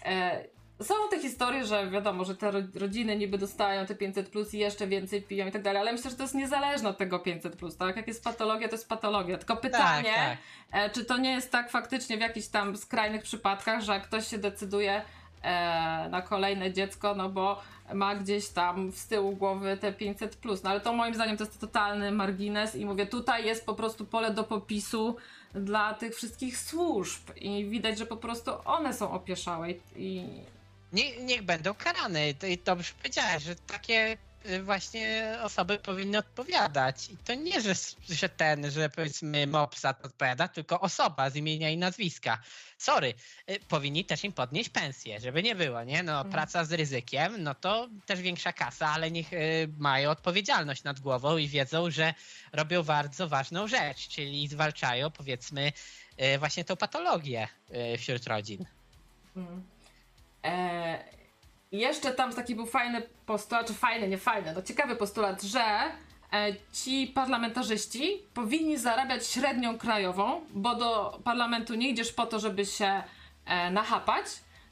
e, 0.05 0.43
są 0.83 0.93
te 1.11 1.19
historie, 1.19 1.65
że 1.65 1.89
wiadomo, 1.89 2.25
że 2.25 2.35
te 2.35 2.51
ro- 2.51 2.59
rodziny 2.75 3.15
niby 3.17 3.37
dostają 3.37 3.85
te 3.85 3.95
500 3.95 4.29
plus 4.29 4.53
i 4.53 4.57
jeszcze 4.57 4.87
więcej 4.87 5.21
piją 5.21 5.47
i 5.47 5.51
tak 5.51 5.61
dalej, 5.61 5.81
ale 5.81 5.91
myślę, 5.93 6.11
że 6.11 6.17
to 6.17 6.23
jest 6.23 6.35
niezależne 6.35 6.89
od 6.89 6.97
tego 6.97 7.19
500 7.19 7.55
plus, 7.55 7.77
tak? 7.77 7.95
Jak 7.95 8.07
jest 8.07 8.23
patologia, 8.23 8.67
to 8.67 8.75
jest 8.75 8.89
patologia. 8.89 9.37
Tylko 9.37 9.57
pytanie, 9.57 10.13
tak. 10.15 10.37
E, 10.71 10.89
czy 10.89 11.05
to 11.05 11.17
nie 11.17 11.31
jest 11.31 11.51
tak 11.51 11.71
faktycznie 11.71 12.17
w 12.17 12.21
jakichś 12.21 12.47
tam 12.47 12.77
skrajnych 12.77 13.23
przypadkach, 13.23 13.81
że 13.81 13.99
ktoś 13.99 14.27
się 14.27 14.37
decyduje 14.37 14.93
e, 14.95 15.03
na 16.09 16.21
kolejne 16.21 16.73
dziecko, 16.73 17.15
no 17.15 17.29
bo 17.29 17.61
ma 17.93 18.15
gdzieś 18.15 18.49
tam 18.49 18.91
z 18.91 19.07
tyłu 19.07 19.35
głowy 19.35 19.77
te 19.77 19.93
500 19.93 20.35
plus. 20.35 20.63
No 20.63 20.69
ale 20.69 20.81
to 20.81 20.93
moim 20.93 21.15
zdaniem 21.15 21.37
to 21.37 21.43
jest 21.43 21.59
totalny 21.59 22.11
margines 22.11 22.75
i 22.75 22.85
mówię, 22.85 23.05
tutaj 23.05 23.45
jest 23.45 23.65
po 23.65 23.73
prostu 23.75 24.05
pole 24.05 24.31
do 24.33 24.43
popisu 24.43 25.15
dla 25.55 25.93
tych 25.93 26.15
wszystkich 26.15 26.57
służb 26.57 27.21
i 27.35 27.65
widać, 27.65 27.97
że 27.97 28.05
po 28.05 28.17
prostu 28.17 28.51
one 28.65 28.93
są 28.93 29.11
opieszałe 29.11 29.67
i- 29.95 30.27
Nie, 30.93 31.17
niech 31.17 31.41
będą 31.43 31.73
karane. 31.73 32.33
To- 32.33 32.47
I 32.47 32.57
dobrze 32.57 32.93
powiedziałeś, 32.97 33.43
że 33.43 33.55
takie 33.55 34.17
właśnie 34.63 35.37
osoby 35.41 35.79
powinny 35.79 36.17
odpowiadać. 36.17 37.09
I 37.09 37.17
to 37.17 37.33
nie, 37.33 37.61
że, 37.61 37.73
że 38.09 38.29
ten, 38.29 38.71
że 38.71 38.89
powiedzmy 38.89 39.47
MOP 39.47 39.75
za 39.79 39.93
to 39.93 40.03
odpowiada, 40.05 40.47
tylko 40.47 40.79
osoba 40.79 41.29
z 41.29 41.35
imienia 41.35 41.69
i 41.69 41.77
nazwiska. 41.77 42.41
Sorry, 42.77 43.13
y, 43.49 43.59
powinni 43.67 44.05
też 44.05 44.23
im 44.23 44.33
podnieść 44.33 44.69
pensję, 44.69 45.19
żeby 45.19 45.43
nie 45.43 45.55
było, 45.55 45.83
nie? 45.83 46.03
No, 46.03 46.19
Mm. 46.19 46.31
praca 46.31 46.65
z 46.65 46.71
ryzykiem, 46.73 47.43
no 47.43 47.55
to 47.55 47.89
też 48.05 48.21
większa 48.21 48.53
kasa, 48.53 48.87
ale 48.89 49.11
niech 49.11 49.33
y, 49.33 49.69
mają 49.77 50.09
odpowiedzialność 50.09 50.83
nad 50.83 50.99
głową 50.99 51.37
i 51.37 51.47
wiedzą, 51.47 51.89
że 51.91 52.13
robią 52.53 52.83
bardzo 52.83 53.27
ważną 53.27 53.67
rzecz, 53.67 54.07
czyli 54.07 54.47
zwalczają, 54.47 55.11
powiedzmy, 55.11 55.71
y, 56.35 56.37
właśnie 56.39 56.63
tą 56.65 56.75
patologię 56.75 57.47
y, 57.93 57.97
wśród 57.97 58.27
rodzin. 58.27 58.65
Mm. 59.35 59.63
E, 60.45 61.22
jeszcze 61.73 62.11
tam 62.11 62.33
taki 62.33 62.55
był 62.55 62.65
fajny 62.65 63.01
postulat, 63.25 63.67
czy 63.67 63.73
fajny, 63.73 64.07
nie 64.07 64.17
fajny, 64.17 64.53
no 64.53 64.61
ciekawy 64.61 64.95
postulat, 64.95 65.41
że 65.41 65.61
e, 66.33 66.55
ci 66.73 67.07
parlamentarzyści 67.07 68.21
powinni 68.33 68.77
zarabiać 68.77 69.27
średnią 69.27 69.77
krajową, 69.77 70.41
bo 70.53 70.75
do 70.75 71.19
parlamentu 71.23 71.75
nie 71.75 71.89
idziesz 71.89 72.11
po 72.11 72.25
to, 72.25 72.39
żeby 72.39 72.65
się 72.65 73.03
e, 73.45 73.71
nachapać, 73.71 74.25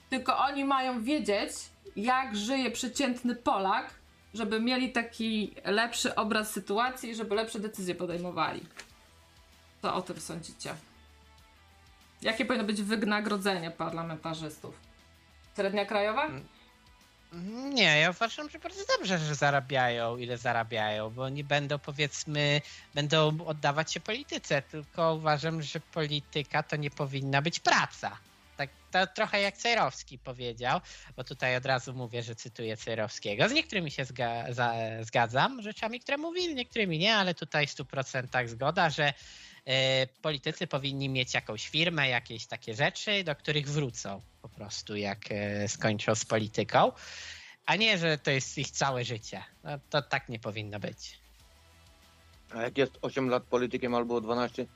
tylko 0.10 0.38
oni 0.38 0.66
mają 0.66 1.04
wiedzieć, 1.04 1.52
jak 1.96 2.36
żyje 2.36 2.72
przeciętny 2.72 3.36
Polak, 3.36 3.94
żeby 4.34 4.60
mieli 4.60 4.92
taki 4.92 5.56
lepszy 5.66 6.16
obraz 6.16 6.52
sytuacji 6.52 7.10
i 7.10 7.16
żeby 7.16 7.36
lepsze 7.36 7.60
decyzje 7.60 7.96
podejmowali. 7.96 8.62
Co 9.82 9.96
o 9.96 10.02
tym 10.02 10.20
sądzicie? 10.20 10.76
Jakie 12.22 12.46
powinno 12.46 12.66
być 12.66 12.82
wynagrodzenie 12.82 13.72
parlamentarzystów? 13.72 14.76
Średnia 15.56 15.86
krajowa? 15.86 16.30
Nie, 17.74 18.00
ja 18.00 18.10
uważam, 18.10 18.50
że 18.50 18.60
bardzo 18.60 18.84
dobrze, 18.98 19.20
że 19.20 19.36
zarabiają 19.36 20.18
ile 20.18 20.38
zarabiają, 20.38 21.10
bo 21.10 21.30
nie 21.30 21.44
będą 21.44 21.80
powiedzmy, 21.80 22.62
będą 22.94 23.46
oddawać 23.46 23.94
się 23.94 24.00
polityce, 24.00 24.62
tylko 24.62 25.14
uważam, 25.16 25.62
że 25.62 25.80
polityka 25.80 26.64
to 26.64 26.76
nie 26.76 26.90
powinna 26.92 27.42
być 27.42 27.60
praca. 27.60 28.18
Tak 28.58 28.70
to 28.92 29.08
trochę 29.08 29.42
jak 29.42 29.58
Cejrowski 29.58 30.20
powiedział, 30.20 30.80
bo 31.16 31.24
tutaj 31.24 31.56
od 31.56 31.66
razu 31.66 31.94
mówię, 31.94 32.24
że 32.24 32.36
cytuję 32.36 32.78
Cejrowskiego. 32.78 33.50
Z 33.50 33.52
niektórymi 33.52 33.92
się 33.92 34.06
zga- 34.06 34.54
za- 34.54 35.04
zgadzam, 35.04 35.62
rzeczami, 35.62 36.00
które 36.00 36.18
mówi, 36.18 36.52
z 36.52 36.56
niektórymi 36.56 36.98
nie, 37.00 37.16
ale 37.16 37.34
tutaj 37.36 37.68
w 37.68 37.72
100% 37.72 38.48
zgoda, 38.48 38.90
że 38.90 39.14
e, 39.66 40.08
politycy 40.08 40.68
powinni 40.68 41.10
mieć 41.10 41.34
jakąś 41.34 41.70
firmę, 41.70 42.10
jakieś 42.10 42.48
takie 42.48 42.76
rzeczy, 42.76 43.24
do 43.24 43.36
których 43.36 43.70
wrócą 43.70 44.22
po 44.42 44.50
prostu, 44.50 44.96
jak 44.96 45.20
e, 45.32 45.68
skończą 45.68 46.16
z 46.16 46.26
polityką, 46.26 46.92
a 47.66 47.76
nie, 47.76 47.98
że 47.98 48.18
to 48.18 48.32
jest 48.32 48.58
ich 48.58 48.72
całe 48.72 49.04
życie. 49.06 49.44
No, 49.64 49.72
to 49.90 50.02
tak 50.02 50.30
nie 50.30 50.40
powinno 50.40 50.80
być. 50.80 51.20
A 52.56 52.62
jak 52.62 52.78
jest 52.78 52.92
8 53.02 53.30
lat 53.30 53.44
politykiem 53.44 53.96
albo 53.96 54.22
12, 54.22 54.66
to 54.66 54.72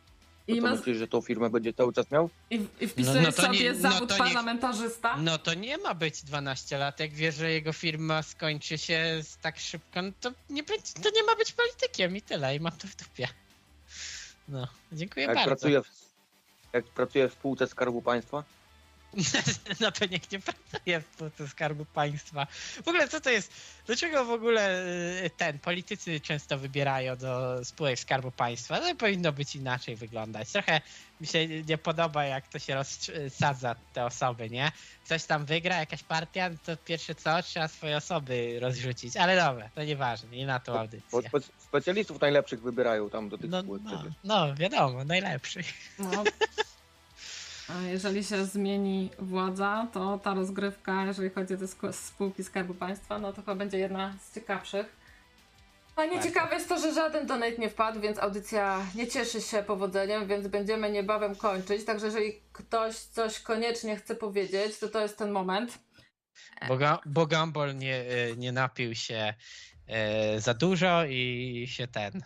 I, 0.47 0.61
ma, 0.61 0.75
myślisz, 0.75 0.97
że 0.97 1.07
tą 1.07 1.21
firmę 1.21 1.49
będzie 1.49 1.73
cały 1.73 1.93
czas 1.93 2.11
miał? 2.11 2.29
i, 2.49 2.65
i 2.79 2.87
wpisuje 2.87 3.21
No- 3.21 3.27
no 3.27 3.31
to 3.31 3.47
nie- 3.47 3.57
sobie 3.57 3.73
no 3.73 3.79
zawód 3.79 4.09
niech- 4.09 4.17
parlamentarzysta? 4.19 5.17
No 5.17 5.37
to 5.37 5.53
nie 5.53 5.77
ma 5.77 5.93
być 5.93 6.23
12 6.23 6.77
lat, 6.77 6.99
jak 6.99 7.13
wie, 7.13 7.31
że 7.31 7.51
jego 7.51 7.73
firma 7.73 8.23
skończy 8.23 8.77
się 8.77 9.21
tak 9.41 9.59
szybko, 9.59 10.01
no 10.01 10.11
to 10.21 10.31
nie, 10.49 10.63
będzie, 10.63 10.93
to 11.03 11.09
nie 11.15 11.23
ma 11.23 11.35
być 11.35 11.51
politykiem 11.51 12.15
i 12.17 12.21
tyle, 12.21 12.55
i 12.55 12.59
mam 12.59 12.71
to 12.71 12.87
w 12.87 12.95
dupie. 12.95 13.27
No, 14.47 14.67
dziękuję 14.91 15.25
Jak 15.25 15.35
bardzo. 15.35 15.49
pracuje, 15.49 15.81
w, 15.83 15.87
jak 16.73 16.85
pracuje 16.85 17.29
w 17.29 17.33
spółce 17.33 17.67
Skarbu 17.67 18.01
Państwa, 18.01 18.43
no 19.81 19.91
to 19.91 20.05
niech 20.05 20.31
nie 20.31 20.39
pracuje 20.39 21.01
w 21.01 21.05
spółce 21.13 21.47
Skarbu 21.47 21.85
Państwa. 21.85 22.47
W 22.83 22.87
ogóle 22.87 23.07
co 23.07 23.21
to 23.21 23.29
jest? 23.29 23.53
Dlaczego 23.85 24.25
w 24.25 24.31
ogóle 24.31 24.85
y, 25.25 25.29
ten, 25.37 25.59
politycy 25.59 26.19
często 26.19 26.57
wybierają 26.57 27.15
do 27.17 27.65
spółek 27.65 27.99
Skarbu 27.99 28.31
Państwa? 28.31 28.79
No 28.79 28.95
powinno 28.95 29.31
być 29.31 29.55
inaczej 29.55 29.95
wyglądać. 29.95 30.51
Trochę 30.51 30.81
mi 31.21 31.27
się 31.27 31.47
nie 31.47 31.77
podoba, 31.77 32.25
jak 32.25 32.47
to 32.47 32.59
się 32.59 32.75
rozsadza 32.75 33.75
te 33.93 34.05
osoby, 34.05 34.49
nie? 34.49 34.71
Coś 35.03 35.23
tam 35.23 35.45
wygra, 35.45 35.77
jakaś 35.79 36.03
partia, 36.03 36.49
no 36.49 36.55
to 36.65 36.77
pierwsze 36.77 37.15
co, 37.15 37.43
trzeba 37.43 37.67
swoje 37.67 37.97
osoby 37.97 38.57
rozrzucić. 38.61 39.17
Ale 39.17 39.35
dobra, 39.35 39.69
to 39.75 39.83
nieważne, 39.83 40.29
nie 40.29 40.45
na 40.45 40.59
tą 40.59 40.79
audycję. 40.79 41.09
Bo 41.11 41.19
spe- 41.19 41.49
specjalistów 41.59 42.21
najlepszych 42.21 42.61
wybierają 42.61 43.09
tam 43.09 43.29
do 43.29 43.37
tych 43.37 43.49
No, 43.49 43.61
spółek. 43.61 43.81
no, 43.83 44.03
no, 44.23 44.55
wiadomo, 44.55 45.03
najlepszych. 45.03 45.73
No. 45.99 46.23
A 47.67 47.81
jeżeli 47.81 48.23
się 48.23 48.45
zmieni 48.45 49.09
władza, 49.19 49.87
to 49.93 50.19
ta 50.23 50.33
rozgrywka, 50.33 51.05
jeżeli 51.05 51.29
chodzi 51.29 51.53
o 51.53 51.93
spółki 51.93 52.43
Skarbu 52.43 52.73
Państwa, 52.73 53.19
no 53.19 53.33
to 53.33 53.41
chyba 53.41 53.55
będzie 53.55 53.77
jedna 53.77 54.13
z 54.21 54.35
ciekawszych. 54.35 54.95
A 55.95 56.05
nie 56.05 56.11
Bardzo. 56.11 56.27
ciekawe 56.27 56.55
jest 56.55 56.69
to, 56.69 56.79
że 56.79 56.93
żaden 56.93 57.27
donate 57.27 57.57
nie 57.57 57.69
wpadł, 57.69 57.99
więc 58.01 58.19
audycja 58.19 58.85
nie 58.95 59.07
cieszy 59.07 59.41
się 59.41 59.63
powodzeniem, 59.63 60.27
więc 60.27 60.47
będziemy 60.47 60.91
niebawem 60.91 61.35
kończyć. 61.35 61.85
Także 61.85 62.05
jeżeli 62.05 62.41
ktoś 62.53 62.95
coś 62.95 63.39
koniecznie 63.39 63.95
chce 63.95 64.15
powiedzieć, 64.15 64.79
to 64.79 64.89
to 64.89 65.01
jest 65.01 65.17
ten 65.17 65.31
moment. 65.31 65.79
Bo, 66.67 66.77
bo 67.05 67.27
Gumball 67.27 67.75
nie, 67.75 68.01
y, 68.01 68.35
nie 68.37 68.51
napił 68.51 68.95
się 68.95 69.33
e, 69.87 70.41
za 70.41 70.53
dużo 70.53 71.05
i 71.05 71.65
się 71.69 71.87
ten. 71.87 72.21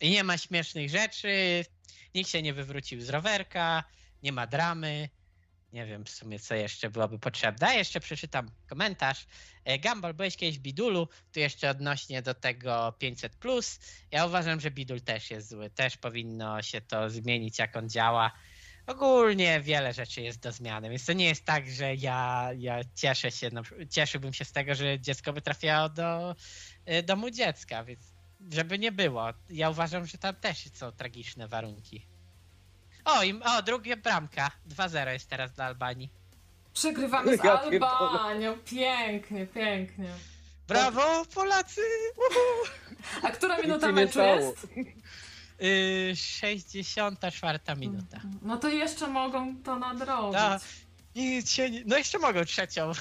I 0.00 0.10
nie 0.10 0.24
ma 0.24 0.38
śmiesznych 0.38 0.90
rzeczy, 0.90 1.64
nikt 2.14 2.30
się 2.30 2.42
nie 2.42 2.54
wywrócił 2.54 3.00
z 3.00 3.08
rowerka, 3.08 3.84
nie 4.22 4.32
ma 4.32 4.46
dramy. 4.46 5.08
Nie 5.72 5.86
wiem 5.86 6.04
w 6.04 6.10
sumie, 6.10 6.38
co 6.38 6.54
jeszcze 6.54 6.90
byłoby 6.90 7.18
potrzebne. 7.18 7.66
A 7.66 7.72
jeszcze 7.72 8.00
przeczytam 8.00 8.50
komentarz. 8.66 9.26
E, 9.64 9.78
Gumball, 9.78 10.14
byłeś 10.14 10.36
kiedyś 10.36 10.58
Bidulu, 10.58 11.08
tu 11.32 11.40
jeszcze 11.40 11.70
odnośnie 11.70 12.22
do 12.22 12.34
tego 12.34 12.94
500+. 13.02 13.80
Ja 14.10 14.26
uważam, 14.26 14.60
że 14.60 14.70
Bidul 14.70 15.00
też 15.00 15.30
jest 15.30 15.48
zły. 15.48 15.70
Też 15.70 15.96
powinno 15.96 16.62
się 16.62 16.80
to 16.80 17.10
zmienić, 17.10 17.58
jak 17.58 17.76
on 17.76 17.88
działa. 17.90 18.32
Ogólnie 18.86 19.60
wiele 19.60 19.92
rzeczy 19.92 20.22
jest 20.22 20.40
do 20.40 20.52
zmiany, 20.52 20.90
więc 20.90 21.04
to 21.04 21.12
nie 21.12 21.24
jest 21.24 21.44
tak, 21.44 21.70
że 21.70 21.94
ja, 21.94 22.50
ja 22.56 22.80
cieszę 22.94 23.30
się, 23.30 23.50
przy- 23.62 23.86
cieszyłbym 23.88 24.32
się 24.32 24.44
z 24.44 24.52
tego, 24.52 24.74
że 24.74 25.00
dziecko 25.00 25.32
by 25.32 25.42
trafiało 25.42 25.88
do 25.88 26.34
y, 26.90 27.02
domu 27.02 27.30
dziecka, 27.30 27.84
więc 27.84 28.00
żeby 28.50 28.78
nie 28.78 28.92
było. 28.92 29.28
Ja 29.50 29.70
uważam, 29.70 30.06
że 30.06 30.18
tam 30.18 30.34
też 30.36 30.68
są 30.74 30.92
tragiczne 30.92 31.48
warunki. 31.48 32.11
O, 33.04 33.22
i, 33.22 33.40
o 33.42 33.62
druga 33.62 33.96
bramka. 33.96 34.50
2-0 34.76 35.08
jest 35.08 35.28
teraz 35.28 35.52
dla 35.52 35.64
Albanii. 35.64 36.10
Przegrywamy 36.74 37.36
z 37.36 37.44
Ja 37.44 37.58
pierdolę. 37.58 37.92
Albanią. 37.92 38.58
Pięknie, 38.64 39.46
pięknie. 39.46 40.08
Brawo, 40.68 41.24
Polacy! 41.34 41.80
Uhu! 42.16 42.70
A 43.22 43.30
która 43.30 43.56
minuta 43.58 43.86
się 43.86 43.92
nie 43.92 44.00
meczu 44.00 44.12
stało. 44.12 44.34
jest? 44.36 44.66
Y, 45.62 46.16
64 46.16 47.58
minuta. 47.76 48.20
No 48.42 48.56
to 48.56 48.68
jeszcze 48.68 49.06
mogą 49.06 49.56
to 49.62 49.78
nadrobić. 49.78 50.40
No, 50.40 50.56
nic 51.16 51.50
się 51.50 51.70
nie... 51.70 51.82
No 51.86 51.96
jeszcze 51.98 52.18
mogą 52.18 52.44
trzecią. 52.44 52.92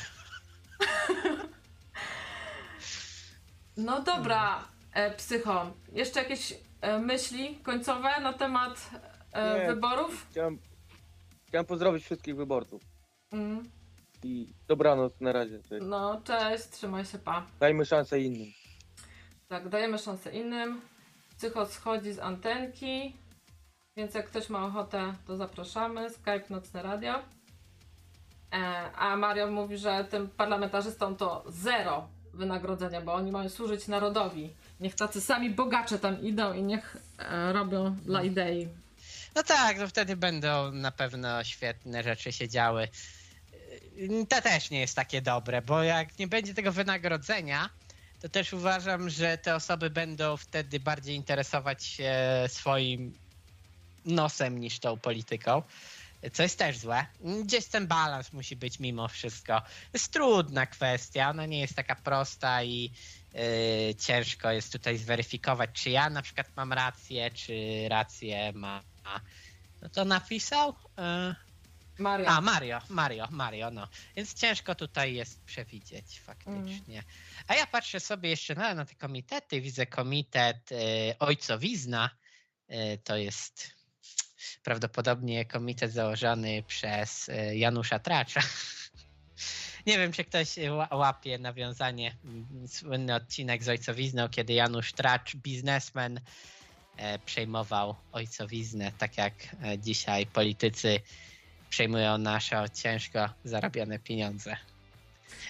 No 3.77 4.01
dobra, 4.01 4.63
e, 4.93 5.11
psycho. 5.11 5.73
Jeszcze 5.93 6.19
jakieś 6.23 6.53
e, 6.81 6.99
myśli 6.99 7.55
końcowe 7.63 8.19
na 8.19 8.33
temat 8.33 8.89
e, 9.33 9.59
Nie. 9.59 9.73
wyborów? 9.73 10.27
Chciałem, 10.31 10.57
chciałem 11.47 11.65
pozdrowić 11.65 12.03
wszystkich 12.03 12.35
wyborców. 12.35 12.81
Mm. 13.31 13.69
I 14.23 14.53
dobranoc 14.67 15.21
na 15.21 15.31
razie. 15.31 15.59
Cześć. 15.69 15.85
No, 15.87 16.21
cześć, 16.23 16.69
trzymaj 16.69 17.05
się, 17.05 17.19
pa. 17.19 17.45
Dajmy 17.59 17.85
szansę 17.85 18.19
innym. 18.19 18.47
Tak, 19.47 19.69
dajemy 19.69 19.97
szansę 19.97 20.31
innym. 20.31 20.81
Psycho 21.37 21.65
schodzi 21.65 22.13
z 22.13 22.19
antenki, 22.19 23.15
więc 23.97 24.13
jak 24.15 24.25
ktoś 24.29 24.49
ma 24.49 24.65
ochotę, 24.65 25.13
to 25.27 25.37
zapraszamy. 25.37 26.09
Skype 26.09 26.43
Nocne 26.49 26.81
Radio. 26.83 27.13
E, 28.53 28.91
a 28.95 29.17
Mario 29.17 29.51
mówi, 29.51 29.77
że 29.77 30.05
tym 30.09 30.29
parlamentarzystom 30.29 31.15
to 31.15 31.43
zero 31.47 32.07
wynagrodzenia, 32.33 33.01
bo 33.01 33.13
oni 33.13 33.31
mają 33.31 33.49
służyć 33.49 33.87
narodowi. 33.87 34.49
Niech 34.79 34.95
tacy 34.95 35.21
sami 35.21 35.49
bogacze 35.49 35.99
tam 35.99 36.21
idą 36.21 36.53
i 36.53 36.63
niech 36.63 36.97
e, 37.19 37.53
robią 37.53 37.95
dla 38.05 38.23
idei. 38.23 38.67
No 39.35 39.43
tak, 39.43 39.79
no 39.79 39.87
wtedy 39.87 40.15
będą 40.15 40.71
na 40.71 40.91
pewno 40.91 41.43
świetne 41.43 42.03
rzeczy 42.03 42.31
się 42.31 42.49
działy. 42.49 42.87
Yy, 43.95 44.25
To 44.25 44.41
też 44.41 44.69
nie 44.69 44.79
jest 44.79 44.95
takie 44.95 45.21
dobre, 45.21 45.61
bo 45.61 45.83
jak 45.83 46.19
nie 46.19 46.27
będzie 46.27 46.53
tego 46.53 46.71
wynagrodzenia, 46.71 47.69
to 48.21 48.29
też 48.29 48.53
uważam, 48.53 49.09
że 49.09 49.37
te 49.37 49.55
osoby 49.55 49.89
będą 49.89 50.37
wtedy 50.37 50.79
bardziej 50.79 51.15
interesować 51.15 51.85
się 51.85 52.13
swoim 52.47 53.13
nosem 54.05 54.59
niż 54.59 54.79
tą 54.79 54.97
polityką. 54.97 55.61
Co 56.33 56.43
jest 56.43 56.59
też 56.59 56.77
złe. 56.77 57.05
Gdzieś 57.43 57.65
ten 57.65 57.87
balans 57.87 58.33
musi 58.33 58.55
być 58.55 58.79
mimo 58.79 59.07
wszystko. 59.07 59.61
Jest 59.93 60.13
trudna 60.13 60.65
kwestia, 60.65 61.29
ona 61.29 61.45
nie 61.45 61.59
jest 61.59 61.75
taka 61.75 61.95
prosta 61.95 62.63
i 62.63 62.91
yy, 63.33 63.95
ciężko 63.95 64.51
jest 64.51 64.71
tutaj 64.71 64.97
zweryfikować, 64.97 65.69
czy 65.73 65.89
ja 65.89 66.09
na 66.09 66.21
przykład 66.21 66.47
mam 66.55 66.73
rację, 66.73 67.31
czy 67.31 67.53
rację 67.89 68.53
ma. 68.53 68.90
No 69.81 69.89
to 69.89 70.05
napisał? 70.05 70.75
Yy, 70.97 71.35
Mario. 72.01 72.27
a, 72.27 72.41
Mario, 72.41 72.81
Mario, 72.89 73.27
Mario, 73.31 73.71
no. 73.71 73.87
Więc 74.15 74.33
ciężko 74.33 74.75
tutaj 74.75 75.13
jest 75.13 75.43
przewidzieć 75.43 76.19
faktycznie. 76.19 77.03
A 77.47 77.55
ja 77.55 77.67
patrzę 77.67 77.99
sobie 77.99 78.29
jeszcze 78.29 78.55
na, 78.55 78.73
na 78.73 78.85
te 78.85 78.95
komitety, 78.95 79.61
widzę 79.61 79.85
komitet 79.85 80.71
y, 80.71 80.75
Ojcowizna. 81.19 82.09
Y, 82.71 82.99
to 83.03 83.17
jest 83.17 83.71
prawdopodobnie 84.63 85.45
komitet 85.45 85.93
założony 85.93 86.63
przez 86.63 87.29
y, 87.29 87.55
Janusza 87.55 87.99
Tracza. 87.99 88.41
Nie 89.87 89.97
wiem, 89.97 90.11
czy 90.11 90.23
ktoś 90.23 90.47
ła- 90.47 90.95
łapie 90.95 91.37
nawiązanie, 91.37 92.17
mm, 92.23 92.67
słynny 92.67 93.15
odcinek 93.15 93.63
z 93.63 93.69
Ojcowizną, 93.69 94.29
kiedy 94.29 94.53
Janusz 94.53 94.93
Tracz, 94.93 95.35
biznesmen, 95.35 96.17
e, 96.17 96.21
przejmował 97.25 97.95
ojcowiznę, 98.11 98.91
tak 98.97 99.17
jak 99.17 99.33
e, 99.63 99.79
dzisiaj 99.79 100.25
politycy 100.25 100.99
przejmują 101.69 102.17
nasze 102.17 102.65
ciężko 102.73 103.29
zarabiane 103.43 103.99
pieniądze. 103.99 104.57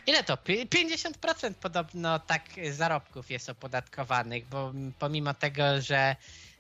Ile 0.08 0.24
to? 0.24 0.38
Pi- 0.38 0.68
50% 0.68 1.54
podobno 1.54 2.20
tak 2.20 2.44
zarobków 2.72 3.32
jest 3.32 3.50
opodatkowanych, 3.50 4.48
bo 4.48 4.74
pomimo 5.00 5.34
tego, 5.34 5.82
że 5.82 6.16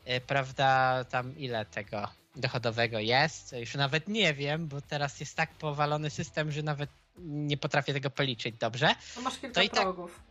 e, 0.05 0.21
prawda, 0.21 1.03
tam 1.03 1.37
ile 1.37 1.65
tego 1.65 2.07
dochodowego 2.35 2.99
jest, 2.99 3.53
już 3.53 3.75
nawet 3.75 4.07
nie 4.07 4.33
wiem, 4.33 4.67
bo 4.67 4.81
teraz 4.81 5.19
jest 5.19 5.35
tak 5.35 5.49
powalony 5.53 6.09
system, 6.09 6.51
że 6.51 6.63
nawet 6.63 6.89
nie 7.17 7.57
potrafię 7.57 7.93
tego 7.93 8.09
policzyć 8.09 8.55
dobrze. 8.57 8.95
To 9.15 9.21
masz 9.21 9.37
kilka 9.39 9.55
to 9.55 9.61
i 9.61 9.69
tak- 9.69 9.81
progów. 9.81 10.30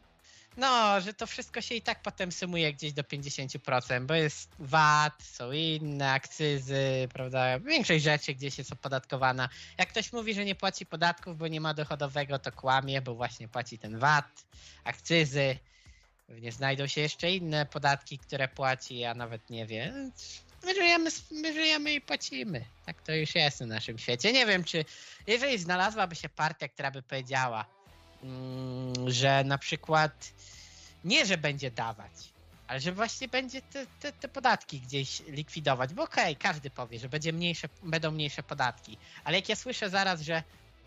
No, 0.61 1.01
że 1.01 1.15
to 1.15 1.27
wszystko 1.27 1.61
się 1.61 1.75
i 1.75 1.83
tak 1.83 2.03
potem 2.03 2.33
sumuje 2.33 2.73
gdzieś 2.73 2.93
do 2.93 3.03
50%, 3.03 4.07
bo 4.07 4.15
jest 4.15 4.51
VAT, 4.59 5.23
są 5.23 5.53
inne 5.53 6.13
akcyzy, 6.13 7.09
prawda? 7.13 7.59
Większość 7.59 8.05
rzeczy 8.05 8.35
gdzieś 8.35 8.59
jest 8.59 8.73
opodatkowana. 8.73 9.49
Jak 9.79 9.89
ktoś 9.89 10.13
mówi, 10.13 10.35
że 10.35 10.45
nie 10.45 10.55
płaci 10.55 10.87
podatków, 10.87 11.39
bo 11.39 11.49
nie 11.49 11.61
ma 11.61 11.75
dochodowego, 11.75 12.39
to 12.39 12.53
kłamie, 12.53 13.03
bo 13.03 13.15
właśnie 13.15 13.49
płaci 13.49 13.79
ten 13.79 13.99
VAT, 13.99 14.45
akcyzy. 14.85 15.59
Pewnie 16.27 16.53
znajdą 16.53 16.87
się 16.87 17.01
jeszcze 17.01 17.31
inne 17.31 17.67
podatki, 17.67 18.19
które 18.19 18.49
płaci, 18.49 18.99
ja 18.99 19.15
nawet 19.15 19.51
nie 19.51 19.67
wiem. 19.67 20.13
My 20.65 20.75
żyjemy, 20.75 21.11
my 21.31 21.53
żyjemy 21.53 21.93
i 21.93 22.01
płacimy. 22.01 22.65
Tak 22.87 23.03
to 23.03 23.15
już 23.15 23.35
jest 23.35 23.61
na 23.61 23.67
naszym 23.67 23.99
świecie. 23.99 24.33
Nie 24.33 24.47
wiem, 24.47 24.65
czy 24.65 24.85
jeżeli 25.27 25.59
znalazłaby 25.59 26.17
się 26.17 26.29
partia, 26.29 26.69
która 26.69 26.91
by 26.91 27.03
powiedziała, 27.03 27.80
że 29.07 29.45
na 29.45 29.59
przykład 29.59 30.35
nie, 31.05 31.27
że 31.27 31.39
będzie 31.39 31.71
dawać, 31.71 32.35
ale 32.67 32.81
że 32.81 32.93
właśnie 32.93 33.29
będzie 33.29 33.63
te, 33.63 33.87
te, 33.99 34.13
te 34.13 34.29
podatki 34.29 34.81
gdzieś 34.81 35.21
likwidować, 35.21 35.95
bo 35.95 36.03
okej, 36.03 36.37
każdy 36.37 36.71
powie, 36.71 36.99
że 36.99 37.09
będzie 37.09 37.33
mniejsze, 37.33 37.69
będą 37.83 38.11
mniejsze 38.11 38.43
podatki, 38.43 38.99
ale 39.25 39.37
jak 39.37 39.49
ja 39.49 39.57
słyszę 39.57 39.91
zaraz, 39.91 40.21
że 40.21 40.43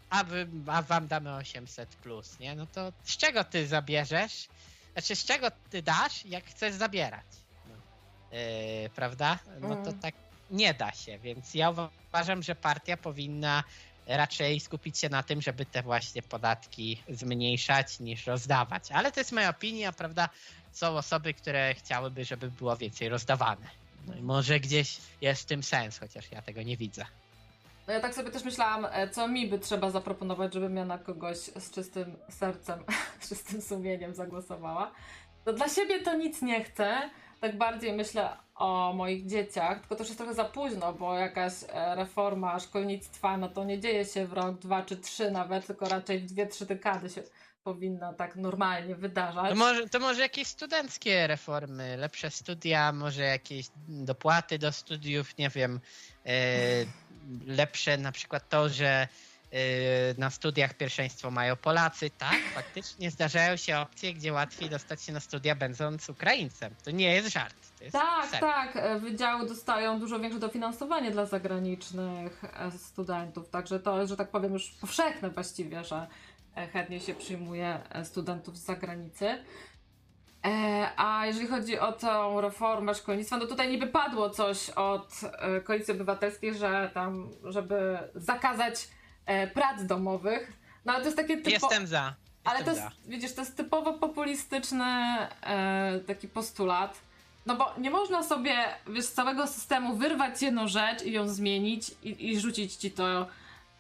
a, 0.10 0.24
wy, 0.24 0.52
a 0.68 0.82
wam 0.82 1.08
damy 1.08 1.36
800 1.36 1.96
plus, 1.96 2.40
nie, 2.40 2.56
no 2.56 2.68
to 2.68 2.94
z 3.04 3.18
czego 3.18 3.44
ty 3.44 3.68
zabierzesz, 3.68 4.50
znaczy 4.94 5.16
z 5.16 5.26
czego 5.26 5.48
ty 5.70 5.82
dasz, 5.82 6.26
jak 6.26 6.46
chcesz 6.46 6.74
zabierać, 6.76 7.28
no. 7.66 7.84
Yy, 8.32 8.90
prawda? 8.96 9.40
No 9.62 9.78
to 9.78 9.92
Mm. 9.92 10.00
tak 10.02 10.16
nie 10.50 10.74
da 10.74 10.92
się, 10.92 11.20
więc 11.20 11.54
ja 11.54 11.74
uważam, 12.14 12.44
że 12.44 12.56
partia 12.56 12.98
powinna 12.98 13.64
raczej 14.08 14.60
skupić 14.60 15.00
się 15.00 15.10
na 15.10 15.24
tym, 15.24 15.42
żeby 15.42 15.66
te 15.66 15.84
właśnie 15.84 16.22
podatki 16.22 17.04
zmniejszać 17.10 18.00
niż 18.00 18.28
rozdawać. 18.28 18.92
Ale 18.92 19.12
to 19.12 19.20
jest 19.20 19.32
moja 19.32 19.50
opinia, 19.50 19.92
prawda? 19.92 20.30
Są 20.72 20.98
osoby, 20.98 21.34
które 21.34 21.74
chciałyby, 21.74 22.26
żeby 22.26 22.52
było 22.52 22.78
więcej 22.78 23.10
rozdawane. 23.10 23.68
No 24.08 24.16
i 24.16 24.22
może 24.22 24.60
gdzieś 24.60 24.98
jest 25.22 25.42
w 25.42 25.46
tym 25.46 25.64
sens, 25.64 26.00
chociaż 26.00 26.32
ja 26.32 26.42
tego 26.42 26.62
nie 26.62 26.78
widzę. 26.78 27.06
No 27.88 27.94
ja 27.94 28.00
tak 28.00 28.16
sobie 28.16 28.32
też 28.32 28.44
myślałam, 28.44 28.88
e, 28.92 29.10
co 29.10 29.28
mi 29.28 29.48
by 29.48 29.60
trzeba 29.60 29.90
zaproponować, 29.90 30.54
żebym 30.54 30.78
ja 30.78 30.86
na 30.86 30.98
kogoś 30.98 31.38
z 31.38 31.72
czystym 31.72 32.16
sercem, 32.30 32.84
z 33.22 33.30
czystym 33.30 33.62
sumieniem 33.62 34.16
zagłosowała. 34.16 34.92
No 35.46 35.54
dla 35.54 35.70
siebie 35.70 36.00
to 36.00 36.18
nic 36.18 36.42
nie 36.42 36.64
chcę, 36.64 37.10
tak 37.42 37.58
bardziej 37.58 37.94
myślę 37.94 38.30
o 38.56 38.94
moich 38.94 39.26
dzieciach, 39.26 39.80
tylko 39.80 39.96
to 39.96 40.02
już 40.02 40.10
jest 40.10 40.18
trochę 40.18 40.34
za 40.34 40.46
późno, 40.46 40.94
bo 40.94 41.18
jakaś 41.18 41.54
e, 41.70 41.96
reforma 41.96 42.60
szkolnictwa, 42.60 43.38
no 43.38 43.50
to 43.50 43.64
nie 43.64 43.80
dzieje 43.80 44.06
się 44.06 44.28
w 44.28 44.34
rok, 44.34 44.60
dwa 44.60 44.82
czy 44.82 44.98
trzy 44.98 45.32
nawet, 45.32 45.68
tylko 45.68 45.90
raczej 45.90 46.20
w 46.20 46.26
dwie, 46.26 46.48
trzy 46.48 46.66
dekady 46.66 47.10
się 47.10 47.24
powinno 47.64 48.14
tak 48.14 48.36
normalnie 48.36 48.96
wydarzać. 48.96 49.50
To 49.50 49.56
może, 49.56 49.90
to 49.90 50.00
może 50.00 50.22
jakieś 50.22 50.48
studenckie 50.48 51.28
reformy, 51.28 51.98
lepsze 51.98 52.32
studia, 52.32 52.92
może 52.92 53.22
jakieś 53.22 53.68
dopłaty 53.88 54.60
do 54.60 54.72
studiów, 54.72 55.38
nie 55.38 55.50
wiem, 55.50 55.80
e, 56.26 56.32
lepsze 57.46 57.98
na 57.98 58.12
przykład 58.12 58.50
to, 58.50 58.70
że 58.70 59.08
na 60.18 60.30
studiach 60.30 60.74
pierwszeństwo 60.74 61.32
mają 61.32 61.56
Polacy. 61.56 62.10
Tak, 62.18 62.38
faktycznie 62.56 63.12
zdarzają 63.12 63.56
się 63.58 63.78
opcje, 63.78 64.14
gdzie 64.14 64.34
łatwiej 64.34 64.70
dostać 64.70 65.02
się 65.04 65.12
na 65.14 65.20
studia 65.20 65.56
będąc 65.56 66.10
Ukraińcem. 66.10 66.76
To 66.84 66.92
nie 66.92 67.14
jest 67.16 67.34
żart. 67.34 67.56
Jest 67.82 67.94
Tak, 67.94 68.26
serio. 68.26 68.48
tak. 68.48 68.76
e, 68.76 69.00
Wydziały 69.00 69.48
dostają 69.48 70.00
dużo 70.00 70.20
większe 70.20 70.40
dofinansowanie 70.40 71.12
dla 71.12 71.26
zagranicznych 71.26 72.44
e, 72.44 72.72
studentów, 72.72 73.50
także 73.50 73.80
to 73.80 74.00
jest, 74.00 74.10
że 74.10 74.18
tak 74.18 74.30
powiem, 74.32 74.54
już 74.54 74.70
powszechne 74.72 75.30
właściwie, 75.30 75.84
że 75.84 76.08
e, 76.56 76.68
chętnie 76.68 77.00
się 77.00 77.14
przyjmuje 77.16 77.80
studentów 78.04 78.58
z 78.58 78.66
zagranicy. 78.66 79.44
A 80.98 81.24
jeżeli 81.26 81.48
chodzi 81.48 81.80
o 81.80 81.92
tą 81.92 82.42
reformę 82.42 82.96
szkolnictwa, 82.96 83.38
no 83.38 83.46
tutaj 83.48 83.70
niby 83.72 83.88
padło 83.88 84.30
coś 84.30 84.70
od 84.70 85.22
Koalicji 85.64 85.94
Obywatelskiej, 85.94 86.56
że 86.56 86.92
tam, 86.94 87.30
żeby 87.44 87.98
zakazać 88.16 88.88
prac 89.54 89.84
domowych. 89.84 90.54
No 90.86 90.94
ale 90.94 91.02
to 91.02 91.08
jest 91.08 91.18
takie 91.18 91.38
typo... 91.38 91.50
Jestem 91.50 91.88
za. 91.88 92.16
Ale 92.44 92.60
Jestem 92.60 92.76
to 92.76 92.82
za. 92.82 92.86
jest, 92.86 93.10
widzisz, 93.10 93.34
to 93.34 93.42
jest 93.42 93.58
typowo 93.58 93.94
populistyczny 93.94 94.86
e, 94.86 96.00
taki 96.08 96.28
postulat. 96.28 97.02
No 97.46 97.56
bo 97.56 97.74
nie 97.78 97.92
można 97.92 98.24
sobie 98.24 98.56
wiesz, 98.88 99.06
z 99.06 99.12
całego 99.14 99.48
systemu 99.48 99.96
wyrwać 99.96 100.42
jedną 100.42 100.68
rzecz 100.68 101.04
i 101.04 101.12
ją 101.12 101.28
zmienić 101.28 101.92
i, 102.04 102.30
i 102.32 102.40
rzucić 102.40 102.76
ci 102.76 102.92
to. 102.92 103.28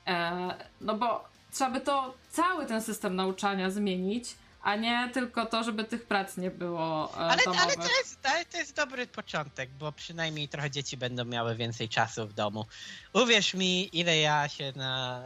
E, 0.07 0.55
no 0.81 0.97
bo 0.97 1.23
trzeba 1.51 1.71
by 1.71 1.81
to 1.81 2.13
cały 2.29 2.65
ten 2.65 2.81
system 2.81 3.15
nauczania 3.15 3.69
zmienić, 3.69 4.35
a 4.63 4.75
nie 4.75 5.09
tylko 5.13 5.45
to, 5.45 5.63
żeby 5.63 5.83
tych 5.83 6.05
prac 6.05 6.37
nie 6.37 6.51
było 6.51 7.13
e, 7.13 7.17
Ale, 7.17 7.43
domowych. 7.43 7.63
ale, 7.63 7.75
to 7.75 7.97
jest, 7.97 8.25
ale 8.25 8.45
to 8.45 8.57
jest 8.57 8.75
dobry 8.75 9.07
początek, 9.07 9.69
bo 9.69 9.91
przynajmniej 9.91 10.49
trochę 10.49 10.71
dzieci 10.71 10.97
będą 10.97 11.25
miały 11.25 11.55
więcej 11.55 11.89
czasu 11.89 12.27
w 12.27 12.33
domu. 12.33 12.65
Uwierz 13.13 13.53
mi, 13.53 13.99
ile 13.99 14.17
ja 14.17 14.47
się 14.47 14.73
na, 14.75 15.23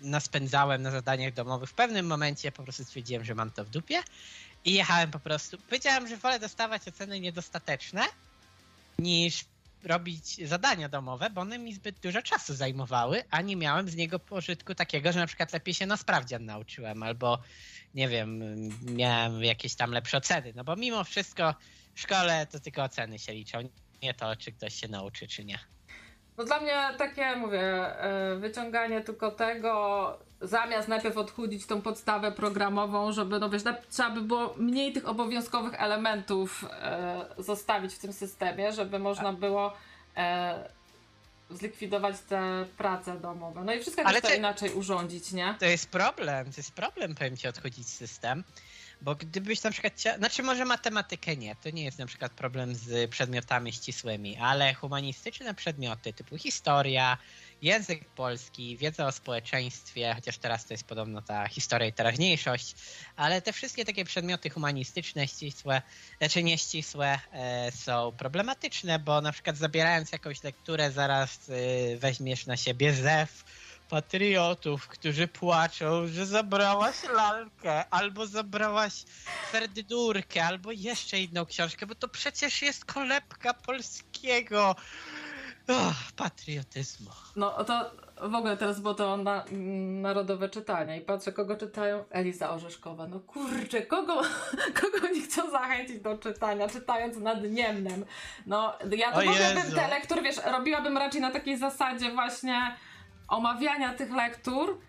naspędzałem 0.00 0.82
na 0.82 0.90
zadaniach 0.90 1.34
domowych. 1.34 1.70
W 1.70 1.74
pewnym 1.74 2.06
momencie 2.06 2.52
po 2.52 2.62
prostu 2.62 2.84
stwierdziłem, 2.84 3.24
że 3.24 3.34
mam 3.34 3.50
to 3.50 3.64
w 3.64 3.68
dupie 3.70 4.02
i 4.64 4.72
jechałem 4.72 5.10
po 5.10 5.18
prostu. 5.18 5.58
Powiedziałem, 5.58 6.08
że 6.08 6.16
wolę 6.16 6.38
dostawać 6.38 6.88
oceny 6.88 7.20
niedostateczne 7.20 8.04
niż 8.98 9.44
robić 9.84 10.48
zadania 10.48 10.88
domowe, 10.88 11.30
bo 11.30 11.40
one 11.40 11.58
mi 11.58 11.74
zbyt 11.74 12.00
dużo 12.00 12.22
czasu 12.22 12.54
zajmowały, 12.54 13.24
a 13.30 13.40
nie 13.40 13.56
miałem 13.56 13.88
z 13.88 13.96
niego 13.96 14.18
pożytku 14.18 14.74
takiego, 14.74 15.12
że 15.12 15.18
na 15.20 15.26
przykład 15.26 15.52
lepiej 15.52 15.74
się 15.74 15.86
na 15.86 15.96
sprawdzian 15.96 16.44
nauczyłem, 16.44 17.02
albo 17.02 17.38
nie 17.94 18.08
wiem, 18.08 18.42
miałem 18.82 19.44
jakieś 19.44 19.74
tam 19.74 19.90
lepsze 19.90 20.16
oceny. 20.16 20.52
No 20.56 20.64
bo 20.64 20.76
mimo 20.76 21.04
wszystko 21.04 21.54
w 21.94 22.00
szkole 22.00 22.46
to 22.46 22.60
tylko 22.60 22.82
oceny 22.82 23.18
się 23.18 23.32
liczą, 23.32 23.58
nie 24.02 24.14
to, 24.14 24.36
czy 24.36 24.52
ktoś 24.52 24.74
się 24.74 24.88
nauczy, 24.88 25.28
czy 25.28 25.44
nie. 25.44 25.58
No 26.36 26.44
dla 26.44 26.60
mnie 26.60 26.98
takie, 26.98 27.36
mówię, 27.36 27.60
e, 27.60 28.36
wyciąganie 28.36 29.00
tylko 29.00 29.30
tego, 29.30 30.27
zamiast 30.40 30.88
najpierw 30.88 31.16
odchudzić 31.16 31.66
tą 31.66 31.82
podstawę 31.82 32.32
programową, 32.32 33.12
żeby, 33.12 33.38
no 33.38 33.50
wiesz, 33.50 33.62
trzeba 33.90 34.10
by 34.10 34.20
było 34.20 34.54
mniej 34.56 34.92
tych 34.92 35.08
obowiązkowych 35.08 35.82
elementów 35.82 36.64
e, 36.70 37.24
zostawić 37.38 37.94
w 37.94 37.98
tym 37.98 38.12
systemie, 38.12 38.72
żeby 38.72 38.98
można 38.98 39.32
było 39.32 39.72
e, 40.16 40.68
zlikwidować 41.50 42.16
te 42.20 42.66
prace 42.76 43.20
domowe. 43.20 43.64
No 43.64 43.74
i 43.74 43.80
wszystko 43.80 44.02
Ale 44.02 44.22
to 44.22 44.34
inaczej 44.34 44.72
urządzić, 44.72 45.32
nie? 45.32 45.54
To 45.58 45.66
jest 45.66 45.90
problem, 45.90 46.52
to 46.52 46.56
jest 46.56 46.72
problem, 46.72 47.14
powiem 47.14 47.36
ci, 47.36 47.48
odchodzić 47.48 47.88
system. 47.88 48.44
Bo 49.02 49.14
gdybyś 49.14 49.62
na 49.62 49.70
przykład 49.70 49.92
chciał, 49.92 50.18
znaczy 50.18 50.42
może 50.42 50.64
matematykę 50.64 51.36
nie, 51.36 51.56
to 51.56 51.70
nie 51.70 51.84
jest 51.84 51.98
na 51.98 52.06
przykład 52.06 52.32
problem 52.32 52.74
z 52.74 53.10
przedmiotami 53.10 53.72
ścisłymi, 53.72 54.36
ale 54.36 54.74
humanistyczne 54.74 55.54
przedmioty 55.54 56.12
typu 56.12 56.38
historia, 56.38 57.18
język 57.62 58.04
polski, 58.04 58.76
wiedza 58.76 59.06
o 59.06 59.12
społeczeństwie, 59.12 60.14
chociaż 60.14 60.38
teraz 60.38 60.66
to 60.66 60.74
jest 60.74 60.84
podobno 60.84 61.22
ta 61.22 61.48
historia 61.48 61.88
i 61.88 61.92
teraźniejszość, 61.92 62.74
ale 63.16 63.42
te 63.42 63.52
wszystkie 63.52 63.84
takie 63.84 64.04
przedmioty 64.04 64.50
humanistyczne, 64.50 65.28
ścisłe, 65.28 65.82
znaczy 66.18 66.42
nieścisłe 66.42 67.18
e, 67.32 67.72
są 67.72 68.12
problematyczne, 68.12 68.98
bo 68.98 69.20
na 69.20 69.32
przykład 69.32 69.56
zabierając 69.56 70.12
jakąś 70.12 70.42
lekturę 70.42 70.90
zaraz 70.90 71.48
e, 71.48 71.96
weźmiesz 71.96 72.46
na 72.46 72.56
siebie 72.56 72.92
zew, 72.92 73.44
patriotów, 73.88 74.88
którzy 74.88 75.28
płaczą, 75.28 76.06
że 76.06 76.26
zabrałaś 76.26 76.96
lalkę, 77.14 77.88
albo 77.88 78.26
zabrałaś 78.26 79.04
ferdydurkę, 79.52 80.44
albo 80.44 80.72
jeszcze 80.72 81.20
inną 81.20 81.46
książkę, 81.46 81.86
bo 81.86 81.94
to 81.94 82.08
przecież 82.08 82.62
jest 82.62 82.84
kolebka 82.84 83.54
polskiego 83.54 84.76
oh, 85.68 85.94
patriotyzmu. 86.16 87.10
No 87.36 87.64
to 87.64 87.90
w 88.22 88.34
ogóle 88.34 88.56
teraz 88.56 88.80
było 88.80 88.94
to 88.94 89.16
na, 89.16 89.44
narodowe 90.02 90.48
czytania 90.48 90.96
i 90.96 91.00
patrzę, 91.00 91.32
kogo 91.32 91.56
czytają? 91.56 92.04
Eliza 92.10 92.50
Orzeszkowa. 92.50 93.06
No 93.06 93.20
kurczę, 93.20 93.82
kogo, 93.82 94.22
kogo 94.80 95.06
oni 95.10 95.20
chcą 95.20 95.50
zachęcić 95.50 96.00
do 96.00 96.18
czytania, 96.18 96.68
czytając 96.68 97.16
nad 97.16 97.42
Niemnem? 97.42 98.04
No 98.46 98.74
ja 98.96 99.12
to 99.12 99.18
O 99.18 99.22
w 99.22 99.28
ogóle 99.28 99.54
bym 99.54 99.64
Jezu. 99.64 99.76
te 99.76 99.88
lektury, 99.88 100.22
wiesz, 100.22 100.40
robiłabym 100.52 100.98
raczej 100.98 101.20
na 101.20 101.30
takiej 101.30 101.58
zasadzie 101.58 102.12
właśnie 102.12 102.76
omawiania 103.28 103.94
tych 103.94 104.10
lektur, 104.10 104.80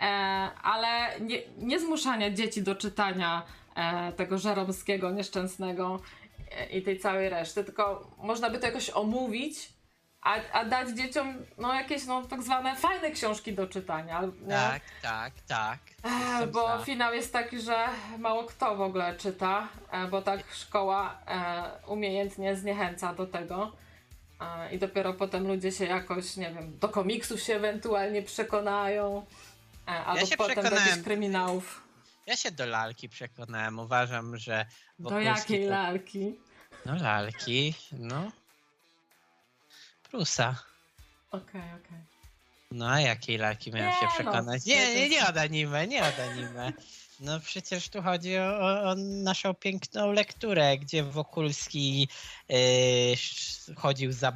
e, 0.00 0.04
ale 0.62 1.20
nie, 1.20 1.38
nie 1.58 1.80
zmuszania 1.80 2.30
dzieci 2.30 2.62
do 2.62 2.74
czytania 2.74 3.42
e, 3.74 4.12
tego 4.12 4.38
żeromskiego, 4.38 5.10
nieszczęsnego 5.10 6.00
e, 6.50 6.66
i 6.66 6.82
tej 6.82 6.98
całej 6.98 7.28
reszty, 7.28 7.64
tylko 7.64 8.10
można 8.18 8.50
by 8.50 8.58
to 8.58 8.66
jakoś 8.66 8.90
omówić, 8.90 9.79
a, 10.22 10.34
a 10.52 10.64
dać 10.64 10.88
dzieciom 10.88 11.34
no, 11.58 11.74
jakieś 11.74 12.06
no, 12.06 12.22
tak 12.22 12.42
zwane 12.42 12.76
fajne 12.76 13.10
książki 13.10 13.52
do 13.52 13.66
czytania. 13.66 14.22
Nie? 14.42 14.54
Tak, 14.54 14.82
tak, 15.02 15.32
tak. 15.48 15.78
Jestem 16.04 16.50
bo 16.50 16.78
za. 16.78 16.84
finał 16.84 17.14
jest 17.14 17.32
taki, 17.32 17.60
że 17.60 17.86
mało 18.18 18.44
kto 18.44 18.76
w 18.76 18.80
ogóle 18.80 19.16
czyta, 19.16 19.68
e, 19.90 20.06
bo 20.06 20.22
tak 20.22 20.40
szkoła 20.52 21.18
e, 21.26 21.86
umiejętnie 21.86 22.56
zniechęca 22.56 23.14
do 23.14 23.26
tego. 23.26 23.72
E, 24.40 24.74
I 24.74 24.78
dopiero 24.78 25.14
potem 25.14 25.46
ludzie 25.46 25.72
się 25.72 25.84
jakoś, 25.84 26.36
nie 26.36 26.54
wiem, 26.54 26.78
do 26.78 26.88
komiksów 26.88 27.40
się 27.40 27.54
ewentualnie 27.54 28.22
przekonają, 28.22 29.26
albo 29.86 30.26
się 30.26 30.36
potem 30.36 30.64
do 30.64 30.76
jakichś 30.76 31.02
kryminałów. 31.04 31.82
Ja 32.26 32.36
się 32.36 32.50
do 32.50 32.66
lalki 32.66 33.08
przekonałem. 33.08 33.78
Uważam, 33.78 34.36
że. 34.36 34.66
Do 34.98 35.10
Wokulski 35.10 35.52
jakiej 35.52 35.64
to- 35.64 35.70
lalki? 35.70 36.38
No 36.86 36.94
lalki, 36.94 37.74
no. 37.92 38.30
Prusa. 40.10 40.56
Okej, 41.30 41.60
okej. 41.60 41.98
No 42.70 42.90
a 42.90 43.00
jakiej 43.00 43.38
lalki 43.38 43.72
miałem 43.72 43.90
Nie, 43.90 44.00
się 44.00 44.06
no, 44.06 44.12
przekonać? 44.12 44.66
nie, 44.66 44.76
Nie, 44.76 44.94
nie, 44.94 45.08
nie 45.08 45.28
od 45.28 45.36
anime, 45.36 45.86
nie 45.86 46.02
od 46.02 46.18
anime. 46.18 46.72
No 47.20 47.40
przecież 47.40 47.88
tu 47.88 48.02
chodzi 48.02 48.38
o, 48.38 48.82
o, 48.90 48.94
naszą 48.94 49.54
piękną 49.54 50.12
lekturę, 50.12 50.78
gdzie 50.78 51.02
Wokulski 51.04 52.08
yy, 52.48 52.56
chodził 53.76 54.12
za... 54.12 54.32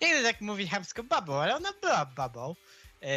Nie 0.00 0.08
chcę 0.14 0.22
tak 0.22 0.40
mówić 0.40 0.70
chamsko 0.70 1.04
babą, 1.04 1.34
ale 1.42 1.56
ona 1.56 1.72
była 1.82 2.06
babą, 2.06 2.54
yy, 3.02 3.08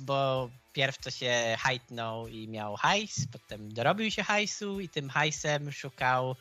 bo 0.00 0.50
pierw 0.72 0.98
to 0.98 1.10
się 1.10 1.56
hajtnął 1.58 2.28
i 2.28 2.48
miał 2.48 2.76
hajs, 2.76 3.26
potem 3.32 3.74
dorobił 3.74 4.10
się 4.10 4.22
hajsu 4.22 4.80
i 4.80 4.88
tym 4.88 5.10
hajsem 5.10 5.72
szukał 5.72 6.36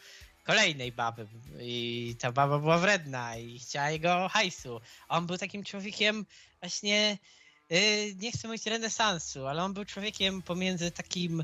kolejnej 0.45 0.91
baby 0.91 1.27
i 1.59 2.15
ta 2.19 2.31
baba 2.31 2.59
była 2.59 2.77
wredna 2.77 3.37
i 3.37 3.59
chciała 3.59 3.89
jego 3.89 4.29
hajsu. 4.29 4.81
On 5.09 5.27
był 5.27 5.37
takim 5.37 5.63
człowiekiem 5.63 6.25
właśnie 6.59 7.17
yy, 7.69 8.15
nie 8.19 8.31
chcę 8.31 8.47
mówić 8.47 8.65
renesansu, 8.65 9.47
ale 9.47 9.63
on 9.63 9.73
był 9.73 9.85
człowiekiem 9.85 10.41
pomiędzy 10.41 10.91
takim 10.91 11.43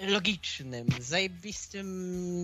logicznym, 0.00 0.86
zajebistym 1.00 1.86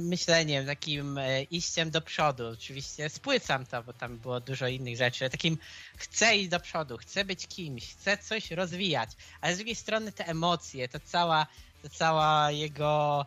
myśleniem, 0.06 0.66
takim 0.66 1.18
e, 1.18 1.42
iściem 1.42 1.90
do 1.90 2.00
przodu. 2.00 2.48
Oczywiście 2.48 3.08
spłycam 3.08 3.66
to, 3.66 3.82
bo 3.82 3.92
tam 3.92 4.18
było 4.18 4.40
dużo 4.40 4.68
innych 4.68 4.96
rzeczy, 4.96 5.24
ale 5.24 5.30
takim 5.30 5.58
chcę 5.96 6.36
iść 6.36 6.48
do 6.48 6.60
przodu, 6.60 6.96
chcę 6.96 7.24
być 7.24 7.46
kimś, 7.46 7.94
chcę 7.94 8.18
coś 8.18 8.50
rozwijać, 8.50 9.10
ale 9.40 9.54
z 9.54 9.56
drugiej 9.56 9.74
strony 9.74 10.12
te 10.12 10.26
emocje, 10.26 10.88
to 10.88 11.00
cała, 11.00 11.46
to 11.82 11.88
cała 11.88 12.50
jego 12.50 13.26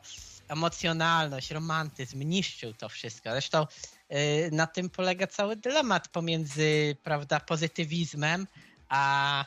emocjonalność, 0.50 1.52
romantyzm 1.52 2.24
niszczył 2.24 2.74
to 2.74 2.90
wszystko. 2.90 3.32
Zresztą 3.32 3.68
yy, 4.10 4.18
na 4.52 4.68
tym 4.68 4.90
polega 4.90 5.28
cały 5.28 5.56
dylemat 5.56 6.08
pomiędzy, 6.08 6.98
prawda, 7.04 7.40
pozytywizmem 7.40 8.48
a 8.90 9.46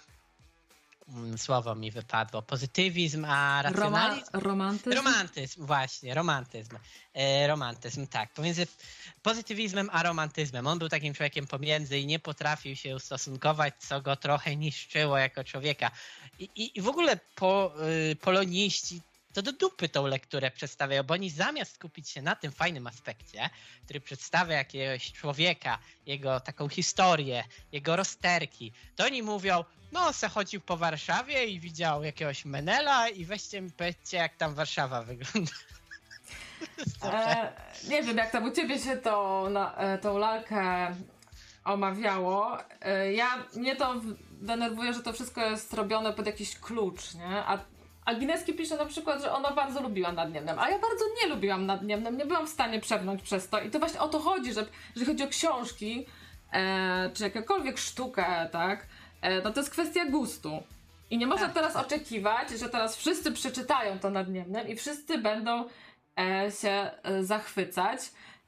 mm, 1.08 1.38
słowo 1.38 1.74
mi 1.74 1.90
wypadło, 1.90 2.42
pozytywizm, 2.42 3.24
a 3.24 3.62
Roma, 3.62 3.72
racjonalizm. 3.72 4.30
romantyzm? 4.32 4.96
Romantyzm, 4.96 5.66
właśnie, 5.66 6.14
romantyzm. 6.14 6.76
E, 7.14 7.46
romantyzm, 7.46 8.06
tak. 8.06 8.32
Pomiędzy 8.32 8.66
pozytywizmem 9.22 9.90
a 9.92 10.02
romantyzmem. 10.02 10.66
On 10.66 10.78
był 10.78 10.88
takim 10.88 11.14
człowiekiem 11.14 11.46
pomiędzy 11.46 11.98
i 11.98 12.06
nie 12.06 12.18
potrafił 12.18 12.76
się 12.76 12.96
ustosunkować, 12.96 13.74
co 13.78 14.00
go 14.00 14.16
trochę 14.16 14.56
niszczyło 14.56 15.18
jako 15.18 15.44
człowieka. 15.44 15.90
I, 16.38 16.48
i, 16.56 16.78
i 16.78 16.82
w 16.82 16.88
ogóle 16.88 17.18
po, 17.34 17.72
y, 18.10 18.16
poloniści 18.16 19.00
to 19.32 19.42
do 19.42 19.52
dupy 19.52 19.88
tą 19.88 20.06
lekturę 20.06 20.50
przedstawiają, 20.50 21.02
bo 21.02 21.14
oni 21.14 21.30
zamiast 21.30 21.74
skupić 21.74 22.10
się 22.10 22.22
na 22.22 22.36
tym 22.36 22.52
fajnym 22.52 22.86
aspekcie, 22.86 23.50
który 23.84 24.00
przedstawia 24.00 24.56
jakiegoś 24.56 25.12
człowieka, 25.12 25.78
jego 26.06 26.40
taką 26.40 26.68
historię, 26.68 27.44
jego 27.72 27.96
rozterki, 27.96 28.72
to 28.96 29.04
oni 29.04 29.22
mówią, 29.22 29.64
no 29.92 30.12
se 30.12 30.28
chodził 30.28 30.60
po 30.60 30.76
Warszawie 30.76 31.46
i 31.46 31.60
widział 31.60 32.04
jakiegoś 32.04 32.44
Menela 32.44 33.08
i 33.08 33.24
weźcie 33.24 33.60
mi 33.60 33.70
powiedzcie, 33.70 34.16
jak 34.16 34.36
tam 34.36 34.54
Warszawa 34.54 35.02
wygląda. 35.02 35.52
E, 37.04 37.52
nie 37.88 38.02
wiem, 38.02 38.16
jak 38.16 38.30
tam 38.30 38.44
u 38.44 38.50
ciebie 38.50 38.78
się 38.78 38.96
to, 38.96 39.46
na, 39.50 39.74
e, 39.74 39.98
tą 39.98 40.18
lalkę 40.18 40.94
omawiało. 41.64 42.58
E, 42.80 43.12
ja, 43.12 43.44
mnie 43.54 43.76
to 43.76 43.94
denerwuje, 44.30 44.94
że 44.94 45.02
to 45.02 45.12
wszystko 45.12 45.40
jest 45.40 45.74
robione 45.74 46.12
pod 46.12 46.26
jakiś 46.26 46.58
klucz, 46.58 47.14
nie? 47.14 47.26
A, 47.26 47.58
a 48.04 48.14
Gineski 48.14 48.54
pisze 48.54 48.76
na 48.76 48.86
przykład, 48.86 49.22
że 49.22 49.32
ona 49.32 49.50
bardzo 49.50 49.82
lubiła 49.82 50.12
nadniemnem, 50.12 50.58
a 50.58 50.70
ja 50.70 50.78
bardzo 50.78 51.04
nie 51.22 51.34
lubiłam 51.34 51.66
nadniemnem, 51.66 52.16
nie 52.16 52.26
byłam 52.26 52.46
w 52.46 52.50
stanie 52.50 52.80
przebrnąć 52.80 53.22
przez 53.22 53.48
to 53.48 53.60
i 53.60 53.70
to 53.70 53.78
właśnie 53.78 54.00
o 54.00 54.08
to 54.08 54.18
chodzi, 54.18 54.52
że 54.52 54.66
jeżeli 54.94 55.12
chodzi 55.12 55.24
o 55.24 55.28
książki, 55.28 56.06
e, 56.52 57.10
czy 57.14 57.24
jakąkolwiek 57.24 57.78
sztukę, 57.78 58.48
tak, 58.52 58.86
e, 59.22 59.42
no 59.42 59.52
to 59.52 59.60
jest 59.60 59.70
kwestia 59.70 60.04
gustu. 60.06 60.62
I 61.10 61.18
nie 61.18 61.26
można 61.26 61.46
Tak. 61.46 61.54
teraz 61.54 61.76
oczekiwać, 61.76 62.50
że 62.50 62.68
teraz 62.68 62.96
wszyscy 62.96 63.32
przeczytają 63.32 63.98
to 63.98 64.10
nadniemnem 64.10 64.68
i 64.68 64.76
wszyscy 64.76 65.18
będą 65.18 65.64
e, 66.20 66.50
się 66.50 66.90
e, 67.02 67.24
zachwycać. 67.24 68.00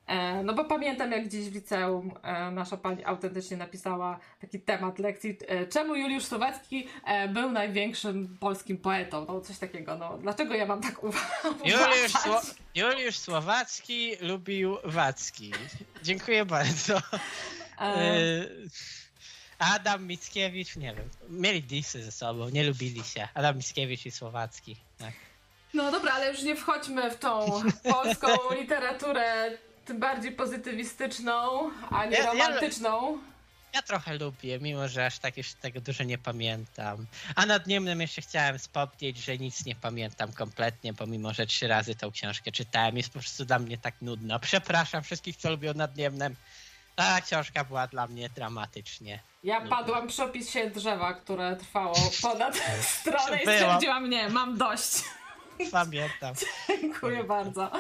E, 0.07 0.43
no 0.43 0.55
bo 0.55 0.65
pamiętam, 0.65 1.13
jak 1.13 1.25
gdzieś 1.29 1.49
w 1.49 1.55
liceum 1.55 2.15
e, 2.23 2.51
nasza 2.51 2.77
pani 2.77 3.05
autentycznie 3.05 3.57
napisała 3.57 4.19
taki 4.41 4.61
temat 4.61 4.99
lekcji, 4.99 5.37
e, 5.49 5.67
czemu 5.67 5.95
Juliusz 5.95 6.25
Słowacki 6.25 6.89
był 7.29 7.51
największym 7.51 8.37
polskim 8.41 8.79
poetą. 8.79 9.25
No 9.29 9.41
coś 9.41 9.59
takiego, 9.59 9.97
no 9.97 10.19
dlaczego 10.19 10.55
ja 10.55 10.67
mam 10.67 10.81
tak 10.81 11.03
uwa- 11.03 11.27
Juliusz, 11.45 11.75
uważać? 11.75 12.11
Sło 12.13 12.41
Juliusz 12.75 13.17
Słowacki 13.17 14.17
lubił 14.21 14.77
Wacki. 14.85 15.53
Dziękuję 16.03 16.45
bardzo. 16.45 16.99
Adam 19.59 20.07
Mickiewicz, 20.07 20.77
nie 20.77 20.95
wiem, 20.95 21.09
mieli 21.29 21.63
disy 21.63 22.03
ze 22.03 22.13
sobą, 22.13 22.49
nie 22.49 22.65
lubili 22.65 23.05
się. 23.05 23.29
Adam 23.35 23.57
Mickiewicz 23.57 24.07
i 24.07 24.11
Słowacki. 24.11 24.77
Tak. 24.99 25.13
No 25.75 25.91
dobra, 25.91 26.13
ale 26.13 26.31
już 26.31 26.43
nie 26.43 26.57
wchodźmy 26.57 27.11
w 27.11 27.19
tą 27.19 27.63
polską 27.83 28.29
literaturę, 28.61 29.59
tym 29.85 30.01
bardziej 30.01 30.33
pozytywistyczną, 30.33 31.71
a 31.91 32.05
nie 32.05 32.17
Ja- 32.17 32.23
ja- 32.23 32.27
romantyczną. 32.33 33.19
Ja 33.75 33.83
trochę 33.83 34.19
lubię, 34.19 34.59
mimo 34.61 34.89
że 34.89 35.07
aż 35.07 35.19
tak 35.19 35.37
już 35.37 35.53
tego 35.53 35.81
dużo 35.81 36.05
nie 36.05 36.19
pamiętam. 36.19 37.07
A 37.37 37.47
nad 37.47 37.67
Niemnem 37.67 38.01
jeszcze 38.01 38.23
chciałem 38.23 38.59
wspomnieć, 38.59 39.19
że 39.19 39.39
nic 39.39 39.65
nie 39.65 39.75
pamiętam 39.75 40.33
kompletnie, 40.33 40.95
pomimo 40.95 41.33
że 41.35 41.47
trzy 41.47 41.69
razy 41.69 41.95
tą 41.95 42.11
książkę 42.13 42.53
czytałem. 42.53 42.97
Jest 42.97 43.09
po 43.13 43.19
prostu 43.19 43.45
dla 43.45 43.59
mnie 43.59 43.79
tak 43.79 43.95
nudna. 44.03 44.39
Przepraszam 44.39 45.03
wszystkich, 45.03 45.37
co 45.37 45.51
lubią 45.51 45.75
nad 45.75 45.97
Niemnem. 45.97 46.37
Ta 46.97 47.21
książka 47.21 47.65
była 47.65 47.87
dla 47.87 48.07
mnie 48.07 48.29
dramatycznie. 48.29 49.19
Ja 49.45 49.61
padłam 49.61 50.09
przy 50.09 50.23
opisie 50.23 50.71
drzewa, 50.71 51.15
które 51.15 51.57
trwało 51.57 51.97
ponad 52.23 52.57
stronę 53.01 53.37
i 53.37 53.41
stwierdziłam, 53.41 54.11
nie, 54.11 54.29
mam 54.29 54.59
dość. 54.59 55.03
Pamiętam. 55.73 56.35
Dziękuję 56.81 57.25
bardzo. 57.25 57.71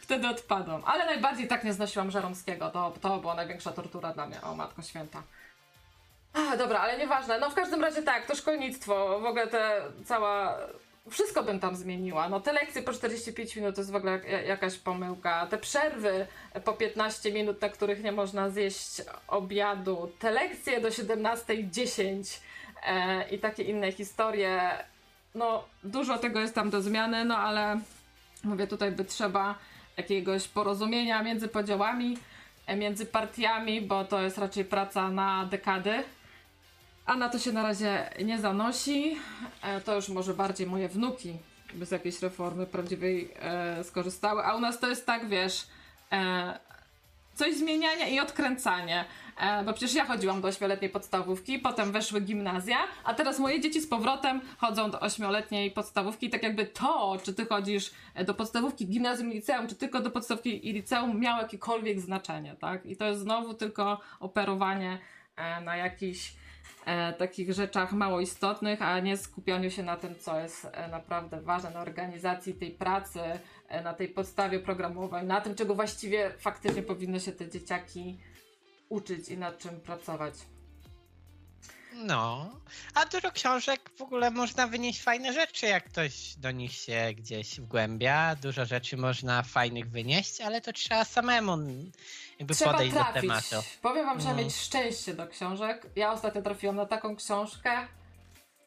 Wtedy 0.00 0.28
odpadłam. 0.28 0.82
Ale 0.86 1.06
najbardziej 1.06 1.48
tak 1.48 1.64
nie 1.64 1.72
znosiłam 1.72 2.10
Żeromskiego. 2.10 2.70
To, 2.70 2.92
to 3.00 3.18
była 3.18 3.34
największa 3.34 3.72
tortura 3.72 4.12
dla 4.12 4.26
mnie. 4.26 4.42
O, 4.42 4.54
Matko 4.54 4.82
Święta. 4.82 5.22
Ach, 6.34 6.58
dobra, 6.58 6.78
ale 6.80 6.98
nieważne. 6.98 7.38
No 7.38 7.50
w 7.50 7.54
każdym 7.54 7.80
razie 7.82 8.02
tak, 8.02 8.26
to 8.26 8.34
szkolnictwo, 8.36 9.20
w 9.20 9.24
ogóle 9.24 9.46
te 9.46 9.82
cała... 10.04 10.58
Wszystko 11.10 11.42
bym 11.42 11.60
tam 11.60 11.76
zmieniła. 11.76 12.28
No 12.28 12.40
te 12.40 12.52
lekcje 12.52 12.82
po 12.82 12.92
45 12.92 13.56
minut 13.56 13.74
to 13.74 13.80
jest 13.80 13.90
w 13.90 13.94
ogóle 13.96 14.12
jak- 14.12 14.46
jakaś 14.46 14.76
pomyłka. 14.78 15.46
Te 15.46 15.58
przerwy 15.58 16.26
po 16.64 16.72
15 16.72 17.32
minut, 17.32 17.62
na 17.62 17.68
których 17.68 18.02
nie 18.02 18.12
można 18.12 18.50
zjeść 18.50 19.02
obiadu. 19.28 20.12
Te 20.18 20.30
lekcje 20.30 20.80
do 20.80 20.88
17.10 20.88 22.38
e, 22.86 23.28
i 23.30 23.38
takie 23.38 23.62
inne 23.62 23.92
historie. 23.92 24.60
No 25.34 25.64
dużo 25.84 26.18
tego 26.18 26.40
jest 26.40 26.54
tam 26.54 26.70
do 26.70 26.82
zmiany, 26.82 27.24
no 27.24 27.38
ale 27.38 27.80
mówię 28.44 28.66
tutaj 28.66 28.92
by 28.92 29.04
trzeba 29.04 29.54
jakiegoś 29.96 30.48
porozumienia 30.48 31.22
między 31.22 31.48
podziałami, 31.48 32.18
e, 32.66 32.76
między 32.76 33.06
partiami, 33.06 33.82
bo 33.82 34.04
to 34.04 34.20
jest 34.20 34.38
raczej 34.38 34.64
praca 34.64 35.08
na 35.10 35.44
dekady. 35.46 36.04
A 37.06 37.16
na 37.16 37.28
to 37.28 37.38
się 37.38 37.52
na 37.52 37.62
razie 37.62 38.10
nie 38.24 38.38
zanosi. 38.38 39.16
E, 39.62 39.80
To 39.80 39.94
już 39.94 40.08
może 40.08 40.34
bardziej 40.34 40.66
moje 40.66 40.88
wnuki 40.88 41.38
by 41.74 41.86
z 41.86 41.90
jakiejś 41.90 42.22
reformy 42.22 42.66
prawdziwej 42.66 43.34
e, 43.40 43.84
skorzystały. 43.84 44.44
A 44.44 44.54
u 44.54 44.60
nas 44.60 44.78
to 44.80 44.88
jest 44.88 45.06
tak, 45.06 45.28
wiesz, 45.28 45.66
coś 47.40 47.54
zmieniania 47.54 48.08
i 48.08 48.20
odkręcanie. 48.20 49.04
E, 49.40 49.64
bo 49.64 49.72
przecież 49.72 49.94
ja 49.94 50.04
chodziłam 50.04 50.40
do 50.40 50.48
ośmioletniej 50.48 50.90
podstawówki, 50.90 51.58
potem 51.58 51.92
weszły 51.92 52.20
gimnazja, 52.20 52.76
a 53.04 53.14
teraz 53.14 53.38
moje 53.38 53.60
dzieci 53.60 53.80
z 53.80 53.88
powrotem 53.88 54.40
chodzą 54.58 54.90
do 54.90 55.00
ośmioletniej 55.00 55.70
podstawówki. 55.70 56.30
Tak 56.30 56.42
jakby 56.42 56.66
to, 56.66 57.18
czy 57.22 57.34
ty 57.34 57.46
chodzisz 57.46 57.90
do 58.26 58.34
podstawówki, 58.34 58.86
gimnazjum 58.86 59.30
liceum, 59.30 59.68
czy 59.68 59.74
tylko 59.74 60.00
do 60.00 60.10
podstawówki 60.10 60.68
i 60.68 60.72
liceum 60.72 61.20
miało 61.20 61.42
jakiekolwiek 61.42 62.00
znaczenie, 62.00 62.56
tak? 62.60 62.86
I 62.86 62.96
to 62.96 63.04
jest 63.04 63.20
znowu 63.20 63.54
tylko 63.54 64.00
operowanie 64.20 64.98
e, 65.36 65.60
na 65.60 65.76
jakichś 65.76 66.34
e, 66.86 67.12
takich 67.12 67.52
rzeczach 67.52 67.92
mało 67.92 68.20
istotnych, 68.20 68.82
a 68.82 69.00
nie 69.00 69.16
skupianiu 69.16 69.70
się 69.70 69.82
na 69.82 69.96
tym, 69.96 70.14
co 70.18 70.40
jest 70.40 70.68
e, 70.72 70.88
naprawdę 70.88 71.40
ważne, 71.40 71.70
na 71.70 71.80
organizacji 71.80 72.54
tej 72.54 72.70
pracy, 72.70 73.20
e, 73.20 73.38
na 73.84 73.94
tej 73.94 74.08
podstawie 74.08 74.60
programowej, 74.60 75.24
na 75.26 75.40
tym, 75.40 75.54
czego 75.54 75.74
właściwie 75.74 76.30
faktycznie 76.38 76.82
powinny 76.82 77.20
się 77.20 77.32
te 77.32 77.48
dzieciaki 77.50 78.18
uczyć 78.88 79.28
i 79.28 79.38
nad 79.38 79.58
czym 79.58 79.80
pracować. 79.80 80.34
No, 81.94 82.50
a 82.94 83.06
dużo 83.06 83.32
książek 83.32 83.90
w 83.96 84.02
ogóle 84.02 84.30
można 84.30 84.66
wynieść 84.66 85.02
fajne 85.02 85.32
rzeczy, 85.32 85.66
jak 85.66 85.84
ktoś 85.84 86.34
do 86.36 86.50
nich 86.50 86.72
się 86.72 87.08
gdzieś 87.16 87.60
wgłębia. 87.60 88.36
Dużo 88.42 88.64
rzeczy 88.66 88.96
można 88.96 89.42
fajnych 89.42 89.90
wynieść, 89.90 90.40
ale 90.40 90.60
to 90.60 90.72
trzeba 90.72 91.04
samemu 91.04 91.58
jakby 92.38 92.54
Trzeba 92.54 92.72
podejść 92.72 92.94
do 92.94 93.00
trafić. 93.00 93.20
tematu. 93.20 93.56
Powiem 93.82 94.06
wam, 94.06 94.18
trzeba 94.18 94.34
No. 94.34 94.38
mieć 94.42 94.56
szczęście 94.56 95.14
do 95.14 95.26
książek. 95.28 95.86
Ja 95.96 96.12
ostatnio 96.12 96.42
trafiłam 96.42 96.76
na 96.76 96.86
taką 96.86 97.16
książkę, 97.16 97.70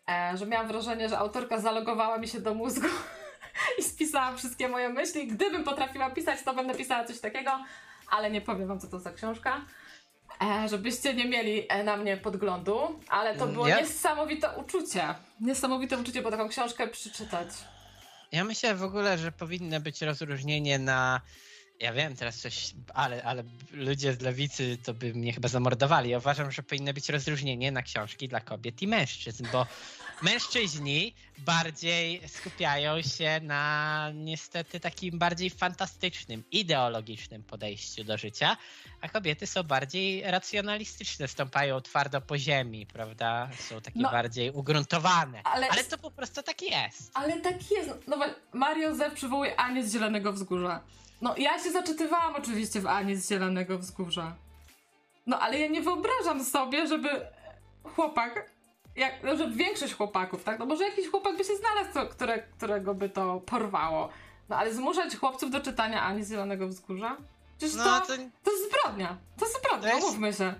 e, 0.09 0.37
że 0.37 0.45
miałam 0.45 0.67
wrażenie, 0.67 1.09
że 1.09 1.17
autorka 1.17 1.59
zalogowała 1.59 2.17
mi 2.17 2.27
się 2.27 2.41
do 2.41 2.53
mózgu 2.53 2.87
i 3.79 3.83
spisała 3.83 4.37
wszystkie 4.37 4.67
moje 4.67 4.89
myśli. 4.89 5.27
Gdybym 5.27 5.63
potrafiła 5.63 6.09
pisać, 6.09 6.39
to 6.45 6.53
bym 6.53 6.67
napisała 6.67 7.03
coś 7.03 7.19
takiego, 7.19 7.51
ale 8.09 8.31
nie 8.31 8.41
powiem 8.41 8.67
wam, 8.67 8.79
co 8.79 8.87
to 8.87 8.99
za 8.99 9.11
książka. 9.11 9.61
E, 10.41 10.69
żebyście 10.69 11.13
nie 11.13 11.25
mieli 11.25 11.65
e, 11.69 11.83
na 11.83 11.97
mnie 11.97 12.17
podglądu, 12.17 12.99
ale 13.09 13.35
to 13.35 13.47
było 13.47 13.67
ja- 13.67 13.79
niesamowite 13.79 14.49
uczucie. 14.57 15.15
Niesamowite 15.41 15.97
uczucie, 15.97 16.21
bo 16.21 16.31
taką 16.31 16.49
książkę 16.49 16.87
przeczytać. 16.87 17.49
Ja 18.31 18.43
myślę 18.43 18.75
w 18.75 18.83
ogóle, 18.83 19.17
że 19.17 19.31
powinno 19.31 19.79
być 19.79 20.01
rozróżnienie 20.01 20.79
na. 20.79 21.21
Ja 21.79 21.93
wiem 21.93 22.15
teraz 22.15 22.39
coś, 22.39 22.73
ale, 22.93 23.23
ale 23.23 23.43
ludzie 23.71 24.13
z 24.13 24.21
lewicy 24.21 24.77
to 24.83 24.93
by 24.93 25.13
mnie 25.13 25.33
chyba 25.33 25.47
zamordowali. 25.47 26.09
Ja 26.09 26.17
uważam, 26.17 26.51
że 26.51 26.63
powinno 26.63 26.93
być 26.93 27.09
rozróżnienie 27.09 27.71
na 27.71 27.81
książki 27.81 28.27
dla 28.27 28.39
kobiet 28.41 28.81
i 28.81 28.87
mężczyzn, 28.87 29.45
bo 29.51 29.67
mężczyźni 30.23 31.15
bardziej 31.37 32.21
skupiają 32.27 33.01
się 33.01 33.39
na 33.43 34.11
niestety 34.13 34.79
takim 34.79 35.19
bardziej 35.19 35.49
fantastycznym, 35.49 36.43
ideologicznym 36.51 37.43
podejściu 37.43 38.03
do 38.03 38.17
życia, 38.17 38.57
a 39.01 39.09
kobiety 39.09 39.47
są 39.47 39.63
bardziej 39.63 40.21
racjonalistyczne, 40.31 41.27
stąpają 41.27 41.81
twardo 41.81 42.21
po 42.21 42.37
ziemi, 42.37 42.85
prawda? 42.85 43.49
Są 43.69 43.81
takie 43.81 43.99
No. 43.99 44.11
bardziej 44.11 44.51
ugruntowane. 44.51 45.41
Ale- 45.43 45.69
ale 45.69 45.83
to 45.83 45.97
po 45.97 46.11
prostu 46.11 46.43
tak 46.43 46.61
jest. 46.61 47.11
Ale 47.13 47.39
tak 47.41 47.71
jest. 47.71 47.89
No 48.07 48.17
Mario 48.53 48.95
Zew 48.95 49.13
przywołuje 49.13 49.59
Anię 49.59 49.83
z 49.83 49.93
Zielonego 49.93 50.33
Wzgórza. 50.33 50.81
No 51.21 51.35
ja 51.37 51.63
się 51.63 51.71
zaczytywałam 51.71 52.35
oczywiście 52.35 52.81
w 52.81 52.87
Anię 52.87 53.17
z 53.17 53.29
Zielonego 53.29 53.79
Wzgórza. 53.79 54.35
No 55.27 55.39
ale 55.39 55.59
ja 55.59 55.67
nie 55.67 55.81
wyobrażam 55.81 56.45
sobie, 56.45 56.87
żeby 56.87 57.09
chłopak, 57.83 58.49
jak, 58.95 59.23
no, 59.23 59.37
że 59.37 59.51
większość 59.51 59.93
chłopaków, 59.93 60.43
tak? 60.43 60.59
No 60.59 60.65
może 60.65 60.83
jakiś 60.83 61.07
chłopak 61.07 61.37
by 61.37 61.43
się 61.43 61.55
znalazł, 61.55 61.93
co, 61.93 62.07
które, 62.07 62.39
którego 62.57 62.95
by 62.95 63.09
to 63.09 63.39
porwało. 63.39 64.09
No 64.49 64.55
ale 64.57 64.73
zmuszać 64.73 65.15
chłopców 65.15 65.51
do 65.51 65.59
czytania 65.61 66.01
Ani 66.03 66.25
Zielonego 66.25 66.67
Wzgórza? 66.67 67.17
Przecież 67.57 67.75
No 67.75 67.83
to, 67.83 68.07
to 68.07 68.13
to 68.43 68.51
jest 68.51 68.63
zbrodnia. 68.69 69.17
To 69.39 69.45
jest 69.45 69.57
zbrodnia, 69.59 69.89
To 69.89 69.95
jest- 69.95 70.07
umówmy 70.07 70.33
się. 70.33 70.53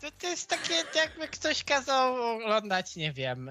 To, 0.00 0.10
to 0.10 0.26
jest 0.28 0.48
takie, 0.50 0.74
jakby 0.94 1.28
ktoś 1.28 1.64
kazał 1.64 2.22
oglądać, 2.36 2.96
nie 2.96 3.12
wiem, 3.12 3.50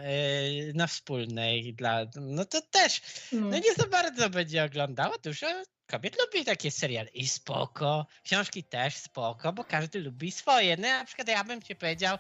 yy, 0.68 0.74
na 0.74 0.88
wspólnej 0.88 1.74
dla. 1.74 2.00
No 2.16 2.46
to 2.46 2.62
też. 2.62 3.02
No. 3.32 3.48
No 3.48 3.58
nie 3.58 3.74
za 3.74 3.88
bardzo 3.88 4.30
będzie 4.30 4.64
oglądało. 4.64 5.16
Dużo 5.24 5.48
kobiet 5.88 6.18
lubi 6.22 6.46
takie 6.46 6.72
seriale. 6.72 7.10
I 7.10 7.28
spoko. 7.28 8.06
Książki 8.24 8.64
też 8.64 8.96
spoko, 8.96 9.54
bo 9.54 9.64
każdy 9.64 10.00
lubi 10.00 10.32
swoje. 10.32 10.78
No 10.78 10.88
na 10.88 11.06
przykład 11.06 11.28
ja 11.28 11.44
bym 11.44 11.62
ci 11.62 11.76
powiedział, 11.76 12.18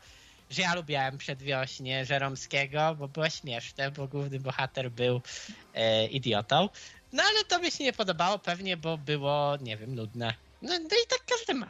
że 0.50 0.62
ja 0.62 0.76
lubiłem 0.76 1.18
Przedwiośnie 1.18 2.06
Żeromskiego, 2.06 2.96
bo 3.00 3.08
było 3.08 3.30
śmieszne, 3.30 3.92
bo 3.92 4.08
główny 4.08 4.40
bohater 4.40 4.92
był 4.92 5.22
e, 5.74 6.08
idiotą. 6.08 6.70
No 7.14 7.24
ale 7.24 7.44
to 7.44 7.60
mi 7.60 7.72
się 7.72 7.84
nie 7.84 7.94
podobało 7.94 8.40
pewnie, 8.40 8.78
bo 8.78 8.98
było, 8.98 9.58
nie 9.62 9.78
wiem, 9.78 9.96
nudne. 9.96 10.34
No, 10.62 10.74
no 10.80 10.86
i 10.86 11.08
tak 11.10 11.26
każdy 11.30 11.54
ma. 11.54 11.68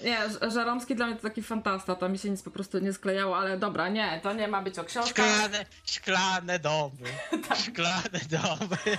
Nie, 0.00 0.50
Żeromski 0.50 0.94
dla 0.94 1.06
mnie 1.06 1.16
to 1.16 1.22
taki 1.22 1.42
fantasta, 1.42 1.94
to 1.94 2.08
mi 2.08 2.18
się 2.18 2.30
nic 2.30 2.42
po 2.42 2.50
prostu 2.50 2.78
nie 2.78 2.92
sklejało, 2.92 3.38
ale 3.38 3.58
dobra, 3.58 3.88
nie, 3.88 4.20
to 4.22 4.32
nie 4.32 4.48
ma 4.48 4.62
być 4.62 4.78
o 4.78 4.84
książkach. 4.84 5.26
Szklane, 5.26 5.66
szklane 5.84 6.58
domy. 6.58 7.08
Szklane 7.66 8.20
domy. 8.30 8.96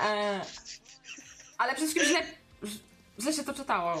E, 0.00 0.40
ale 1.58 1.74
przede 1.74 1.88
wszystkim 1.88 2.04
źle, 2.04 2.22
źle 3.20 3.32
się 3.32 3.44
to 3.44 3.54
czytało. 3.54 3.94
E, 3.94 3.98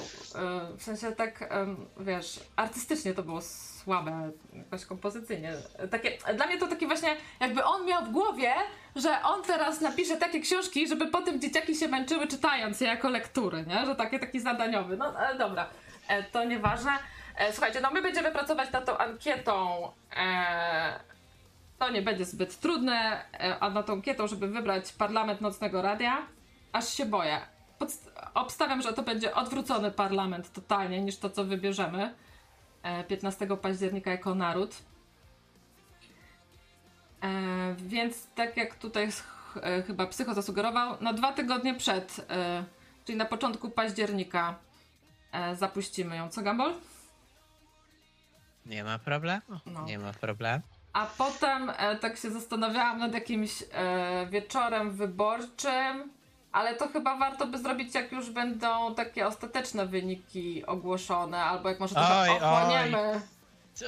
w 0.78 0.82
sensie 0.82 1.12
tak, 1.12 1.54
wiesz, 2.00 2.40
artystycznie 2.56 3.14
to 3.14 3.22
było 3.22 3.40
słabe, 3.84 4.30
jakoś 4.52 4.84
kompozycyjnie. 4.84 5.52
Takie, 5.90 6.18
dla 6.34 6.46
mnie 6.46 6.58
to 6.58 6.66
takie 6.66 6.86
właśnie, 6.86 7.16
jakby 7.40 7.64
on 7.64 7.86
miał 7.86 8.04
w 8.04 8.10
głowie, 8.10 8.52
że 8.96 9.22
on 9.22 9.42
teraz 9.42 9.80
napisze 9.80 10.16
takie 10.16 10.40
książki, 10.40 10.88
żeby 10.88 11.06
potem 11.06 11.40
dzieciaki 11.40 11.76
się 11.76 11.88
męczyły 11.88 12.26
czytając 12.26 12.80
je 12.80 12.86
jako 12.86 13.08
lektury, 13.08 13.64
nie? 13.66 13.86
Że 13.86 13.94
takie, 13.94 14.18
taki 14.18 14.40
zadaniowy. 14.40 14.96
No 14.96 15.14
ale 15.18 15.38
dobra, 15.38 15.66
e, 16.08 16.22
to 16.22 16.44
nieważne. 16.44 16.90
E, 17.36 17.52
słuchajcie, 17.52 17.80
no 17.80 17.90
my 17.90 18.02
będziemy 18.02 18.30
pracować 18.32 18.72
nad 18.72 18.84
tą 18.84 18.98
ankietą. 18.98 19.88
E, 20.16 21.00
to 21.78 21.90
nie 21.90 22.02
będzie 22.02 22.24
zbyt 22.24 22.60
trudne, 22.60 23.24
e, 23.40 23.58
a 23.60 23.70
nad 23.70 23.86
tą 23.86 23.92
ankietą, 23.92 24.26
żeby 24.26 24.48
wybrać 24.48 24.92
parlament 24.92 25.40
nocnego 25.40 25.82
radia, 25.82 26.26
aż 26.72 26.94
się 26.94 27.06
boję. 27.06 27.40
Podst- 27.80 28.10
obstawiam, 28.34 28.82
że 28.82 28.92
to 28.92 29.02
będzie 29.02 29.34
odwrócony 29.34 29.90
parlament 29.90 30.52
totalnie 30.52 31.00
niż 31.02 31.18
to, 31.18 31.30
co 31.30 31.44
wybierzemy 31.44 32.14
15 33.08 33.56
października 33.56 34.10
jako 34.10 34.34
naród. 34.34 34.76
E, 37.22 37.74
więc 37.78 38.26
tak 38.34 38.56
jak 38.56 38.74
tutaj 38.74 39.08
e, 39.62 39.82
chyba 39.82 40.06
psycho 40.06 40.34
zasugerował, 40.34 40.96
na 41.00 41.12
dwa 41.12 41.32
tygodnie 41.32 41.74
przed, 41.74 42.26
e, 42.30 42.64
czyli 43.04 43.18
na 43.18 43.24
początku 43.24 43.70
października 43.70 44.58
e, 45.32 45.56
zapuścimy 45.56 46.16
ją. 46.16 46.28
Co, 46.28 46.42
Gambol? 46.42 46.72
Nie 48.66 48.84
ma 48.84 48.98
problemu. 48.98 49.42
No. 49.66 49.84
Nie 49.84 49.98
ma 49.98 50.12
problemu. 50.12 50.62
A 50.92 51.06
potem 51.06 51.70
e, 51.76 51.96
tak 51.96 52.16
się 52.16 52.30
zastanawiałam 52.30 52.98
nad 52.98 53.14
jakimś 53.14 53.64
e, 53.72 54.26
wieczorem 54.30 54.90
wyborczym, 54.90 56.10
ale 56.52 56.74
to 56.74 56.88
chyba 56.88 57.16
warto 57.16 57.46
by 57.46 57.58
zrobić, 57.58 57.94
jak 57.94 58.12
już 58.12 58.30
będą 58.30 58.94
takie 58.94 59.26
ostateczne 59.26 59.86
wyniki 59.86 60.66
ogłoszone, 60.66 61.38
albo 61.44 61.68
jak 61.68 61.80
może 61.80 61.94
trochę 61.94 62.20
Oj, 62.20 62.30
oj. 62.30 62.36
ochłoniemy. 62.36 63.20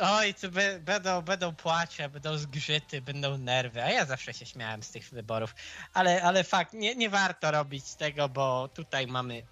Oj, 0.03 0.35
to 0.35 0.49
będą, 0.81 1.23
będą 1.23 1.55
płacze, 1.55 2.09
będą 2.09 2.37
zgrzyty, 2.39 3.01
będą 3.01 3.39
nerwy, 3.39 3.83
a 3.83 3.91
ja 3.91 4.05
zawsze 4.05 4.35
się 4.35 4.47
śmiałem 4.47 4.83
z 4.83 4.91
tych 4.91 5.11
wyborów. 5.11 5.55
Ale, 5.95 6.23
ale 6.23 6.45
fakt, 6.45 6.73
nie, 6.73 6.95
nie 6.95 7.11
warto 7.11 7.51
robić 7.51 7.95
tego, 7.95 8.29
bo 8.29 8.69
tutaj 8.69 9.07
mamy 9.07 9.43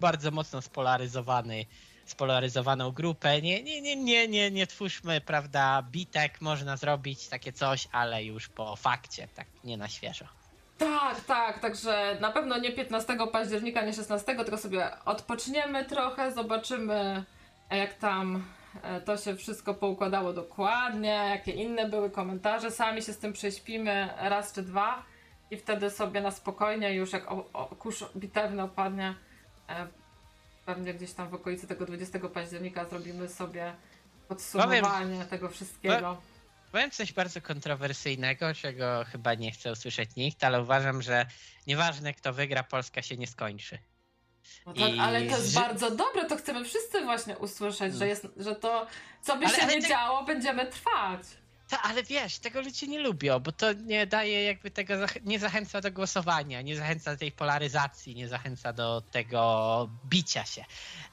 bardzo 0.00 0.30
mocno 0.30 0.62
spolaryzowany, 0.62 1.66
spolaryzowaną 2.06 2.90
grupę. 2.90 3.42
Nie, 3.42 3.62
nie, 3.62 3.80
nie, 3.80 3.96
nie, 3.96 4.28
nie, 4.28 4.50
nie 4.50 4.66
twórzmy, 4.66 5.20
prawda, 5.20 5.82
bitek, 5.82 6.40
można 6.40 6.76
zrobić 6.76 7.28
takie 7.28 7.52
coś, 7.52 7.88
ale 7.92 8.24
już 8.24 8.48
po 8.48 8.76
fakcie, 8.76 9.28
tak 9.28 9.46
nie 9.64 9.76
na 9.76 9.88
świeżo. 9.88 10.41
Tak, 10.82 11.20
tak, 11.20 11.58
także 11.58 12.16
na 12.20 12.30
pewno 12.30 12.58
nie 12.58 12.72
15 12.72 13.16
października, 13.32 13.82
nie 13.82 13.92
16, 13.92 14.36
tylko 14.36 14.58
sobie 14.58 14.90
odpoczniemy 15.04 15.84
trochę, 15.84 16.32
zobaczymy 16.32 17.24
jak 17.70 17.94
tam 17.94 18.44
e, 18.82 19.00
to 19.00 19.16
się 19.16 19.36
wszystko 19.36 19.74
poukładało 19.74 20.32
dokładnie, 20.32 21.28
jakie 21.30 21.52
inne 21.52 21.88
były 21.88 22.10
komentarze, 22.10 22.70
sami 22.70 23.02
się 23.02 23.12
z 23.12 23.18
tym 23.18 23.32
prześpimy 23.32 24.08
raz 24.18 24.52
czy 24.52 24.62
dwa 24.62 25.02
i 25.50 25.56
wtedy 25.56 25.90
sobie 25.90 26.20
na 26.20 26.30
spokojnie 26.30 26.94
już 26.94 27.12
jak 27.12 27.32
o, 27.32 27.44
o, 27.52 27.66
kurz 27.66 28.04
bitewny 28.16 28.62
opadnie, 28.62 29.14
e, 29.68 29.86
pewnie 30.66 30.94
gdzieś 30.94 31.12
tam 31.12 31.28
w 31.28 31.34
okolicy 31.34 31.66
tego 31.66 31.86
20 31.86 32.18
października 32.18 32.84
zrobimy 32.84 33.28
sobie 33.28 33.72
podsumowanie 34.28 35.24
tego 35.24 35.48
wszystkiego. 35.48 36.16
Powiem 36.72 36.90
coś 36.90 37.12
bardzo 37.12 37.40
kontrowersyjnego, 37.40 38.54
czego 38.54 39.04
chyba 39.12 39.34
nie 39.34 39.50
chce 39.52 39.72
usłyszeć 39.72 40.16
nikt, 40.16 40.44
ale 40.44 40.62
uważam, 40.62 41.02
że 41.02 41.26
nieważne 41.66 42.14
kto 42.14 42.32
wygra, 42.32 42.62
Polska 42.62 43.02
się 43.02 43.16
nie 43.16 43.26
skończy. 43.26 43.78
No 44.66 44.72
tak, 44.74 44.94
I 44.94 44.98
ale 44.98 45.18
to 45.22 45.36
jest 45.38 45.54
bardzo 45.54 45.90
dobre, 45.90 46.24
to 46.24 46.36
chcemy 46.36 46.64
wszyscy 46.64 47.04
właśnie 47.04 47.38
usłyszeć, 47.38 47.94
że, 47.94 48.08
jest, 48.08 48.26
że 48.36 48.54
to, 48.56 48.86
co 49.22 49.36
by 49.36 49.46
Ale- 49.46 49.56
się 49.56 49.62
ale 49.62 49.74
nie 49.74 49.80
tak- 49.80 49.90
działo, 49.90 50.24
będziemy 50.24 50.66
trwać. 50.66 51.20
Ta, 51.72 51.82
ale 51.82 52.02
wiesz, 52.02 52.38
tego 52.38 52.60
ludzie 52.60 52.86
nie 52.86 52.98
lubią, 53.00 53.40
bo 53.40 53.52
to 53.52 53.72
nie 53.72 54.06
daje 54.06 54.44
jakby 54.44 54.70
tego, 54.70 54.94
nie 55.22 55.38
zachęca 55.38 55.80
do 55.80 55.92
głosowania, 55.92 56.62
nie 56.62 56.76
zachęca 56.76 57.12
do 57.12 57.18
tej 57.18 57.32
polaryzacji, 57.32 58.14
nie 58.14 58.28
zachęca 58.28 58.72
do 58.72 59.00
tego 59.00 59.90
bicia 60.06 60.44
się. 60.44 60.64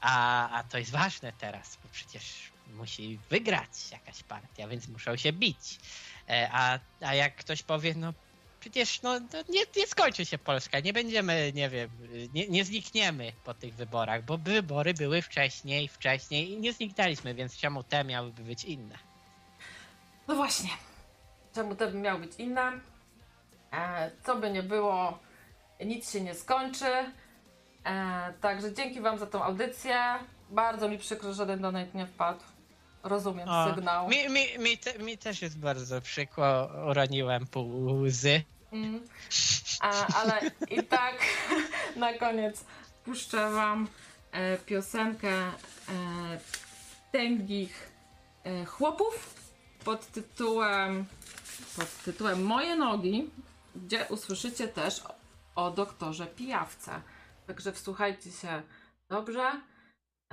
A, 0.01 0.49
a 0.49 0.63
to 0.63 0.77
jest 0.77 0.91
ważne 0.91 1.33
teraz, 1.33 1.77
bo 1.83 1.89
przecież 1.91 2.23
musi 2.67 3.19
wygrać 3.29 3.91
jakaś 3.91 4.23
partia, 4.23 4.67
więc 4.67 4.87
muszą 4.87 5.15
się 5.15 5.33
bić. 5.33 5.79
E, 6.29 6.49
A, 6.51 6.79
a 7.01 7.15
jak 7.15 7.35
ktoś 7.35 7.63
powie, 7.63 7.93
no 7.95 8.13
przecież 8.59 9.01
no, 9.01 9.19
nie, 9.49 9.61
nie 9.77 9.87
skończy 9.87 10.25
się 10.25 10.37
Polska, 10.37 10.79
nie 10.79 10.93
będziemy, 10.93 11.51
nie 11.55 11.69
wiem, 11.69 11.89
nie, 12.33 12.47
nie 12.47 12.65
znikniemy 12.65 13.33
po 13.43 13.53
tych 13.53 13.75
wyborach, 13.75 14.25
bo 14.25 14.37
wybory 14.37 14.93
były 14.93 15.21
wcześniej, 15.21 15.87
wcześniej 15.87 16.51
i 16.51 16.59
nie 16.59 16.73
zniknęliśmy, 16.73 17.35
więc 17.35 17.57
czemu 17.57 17.83
te 17.83 18.03
miałyby 18.03 18.43
być 18.43 18.63
inne? 18.63 19.08
No 20.29 20.35
właśnie. 20.35 20.69
Czemu 21.55 21.75
to 21.75 21.87
by 21.87 21.97
miało 21.97 22.19
być 22.19 22.31
inne? 22.37 22.71
E, 23.73 24.11
co 24.25 24.35
by 24.35 24.51
nie 24.51 24.63
było, 24.63 25.19
nic 25.85 26.11
się 26.11 26.21
nie 26.21 26.35
skończy. 26.35 26.85
E, 27.85 28.33
także 28.41 28.73
dzięki 28.73 29.01
Wam 29.01 29.17
za 29.17 29.25
tą 29.25 29.43
audycję. 29.43 29.95
Bardzo 30.49 30.89
mi 30.89 30.97
przykro, 30.97 31.29
że 31.29 31.35
żaden 31.35 31.61
donate 31.61 31.97
nie 31.97 32.05
wpadł. 32.05 32.39
Rozumiem 33.03 33.49
O, 33.49 33.69
sygnał. 33.69 34.09
Mi, 34.09 34.29
mi, 34.29 34.59
mi, 34.59 34.77
te, 34.77 34.99
mi 34.99 35.17
też 35.17 35.41
jest 35.41 35.59
bardzo 35.59 36.01
przykro, 36.01 36.69
uroniłem 36.89 37.47
pół 37.47 38.01
łzy. 38.01 38.41
Mm. 38.71 39.01
A, 39.81 40.07
ale 40.21 40.41
i 40.69 40.83
tak 40.83 41.15
na 41.95 42.13
koniec 42.13 42.65
puszczę 43.05 43.51
Wam 43.51 43.87
e, 44.31 44.57
piosenkę 44.57 45.29
e, 45.29 45.51
tęgich 47.11 47.89
e, 48.43 48.65
chłopów 48.65 49.38
pod 49.89 50.11
tytułem 50.11 51.05
pod 51.75 52.03
tytułem 52.03 52.43
Moje 52.43 52.75
nogi, 52.75 53.29
gdzie 53.75 54.05
usłyszycie 54.09 54.67
też 54.67 55.03
o, 55.55 55.71
doktorze 55.71 56.27
pijawce. 56.27 57.01
Także 57.47 57.73
wsłuchajcie 57.73 58.31
się 58.31 58.61
dobrze 59.09 59.51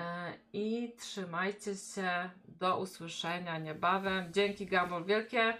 e, 0.00 0.32
i 0.52 0.92
trzymajcie 1.00 1.76
się. 1.76 2.30
Do 2.48 2.78
usłyszenia 2.78 3.58
niebawem. 3.58 4.32
Dzięki 4.32 4.66
Gabor 4.66 5.06
wielkie. 5.06 5.58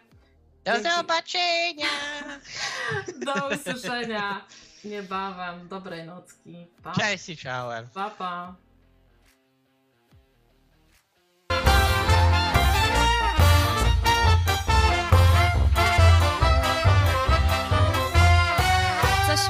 Do 0.64 0.72
Dzięki. 0.72 0.90
zobaczenia! 0.90 1.88
Do 3.26 3.48
usłyszenia 3.56 4.44
niebawem. 4.84 5.68
Dobrej 5.68 6.04
nocki. 6.04 6.66
Pa. 6.82 6.92
Cześć 6.92 7.28
i 7.28 7.36
czołem. 7.36 7.88
Pa, 7.94 8.10
pa. 8.10 8.65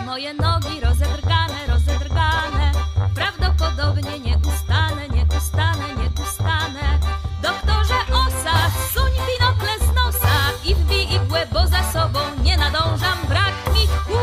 Moje 0.04 0.34
nogi 0.34 0.80
rozedrgane, 0.80 1.66
rozedrgane. 1.68 2.72
Prawdopodobnie 3.14 4.18
nie 4.18 4.38
ustanę, 4.38 5.08
nie 5.08 5.26
ustanę, 5.38 5.84
nie 5.94 6.22
ustanę 6.24 6.98
Doktorze 7.42 7.94
osa, 8.12 8.70
suń 8.94 9.12
binokle 9.26 9.78
z 9.78 9.94
nosa. 9.94 10.36
I 10.64 10.74
wbij 10.74 11.14
igłę, 11.14 11.46
bo 11.52 11.66
za 11.66 11.92
sobą 11.92 12.18
nie 12.42 12.56
nadążam. 12.56 13.18
Brak 13.28 13.54
mi 13.74 13.88
tchu 13.88 14.18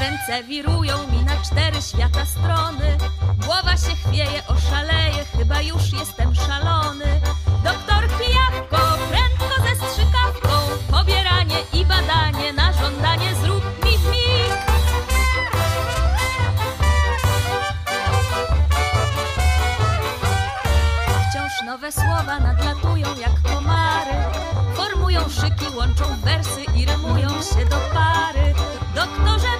Ręce 0.00 0.44
wirują 0.48 1.06
mi 1.12 1.24
na 1.24 1.36
cztery 1.36 1.82
świata 1.82 2.26
strony. 2.26 2.98
Głowa 3.46 3.76
się 3.76 3.96
chwieje, 3.96 4.42
oszaleje, 4.46 5.24
chyba 5.36 5.62
już 5.62 5.92
jestem 5.92 6.34
szalony. 6.34 7.20
Doktor 7.64 8.08
Pijawko, 8.18 8.47
i 11.80 11.84
badanie 11.86 12.52
na 12.52 12.72
żądanie 12.72 13.34
zrób 13.34 13.84
mi 13.84 13.98
w 13.98 14.04
mig. 14.10 14.52
Wciąż 21.30 21.52
nowe 21.66 21.92
słowa 21.92 22.38
nadlatują 22.40 23.06
jak 23.20 23.54
komary, 23.54 24.14
formują 24.74 25.20
szyki, 25.28 25.76
łączą 25.76 26.04
wersy 26.24 26.64
i 26.74 26.86
rymują 26.86 27.28
się 27.28 27.64
do 27.64 27.76
pary. 27.94 28.54
Doktorze 28.94 29.57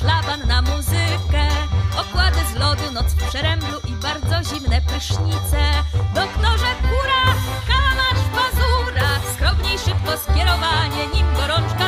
szlaban 0.00 0.40
na 0.48 0.62
muzykę. 0.62 1.44
Okłady 2.00 2.40
z 2.52 2.54
lodu, 2.54 2.92
noc 2.92 3.06
w 3.06 3.28
przeręblu 3.28 3.78
i 3.88 3.92
bardzo 3.92 4.36
zimne 4.48 4.80
prysznice. 4.80 5.60
Doktorze 6.14 6.70
kura, 6.88 7.24
kałamarz 7.68 8.24
pazura, 8.36 9.10
skromniej 9.34 9.78
szybko 9.78 10.12
skierowanie, 10.24 11.06
nim 11.14 11.26
gorączka 11.34 11.79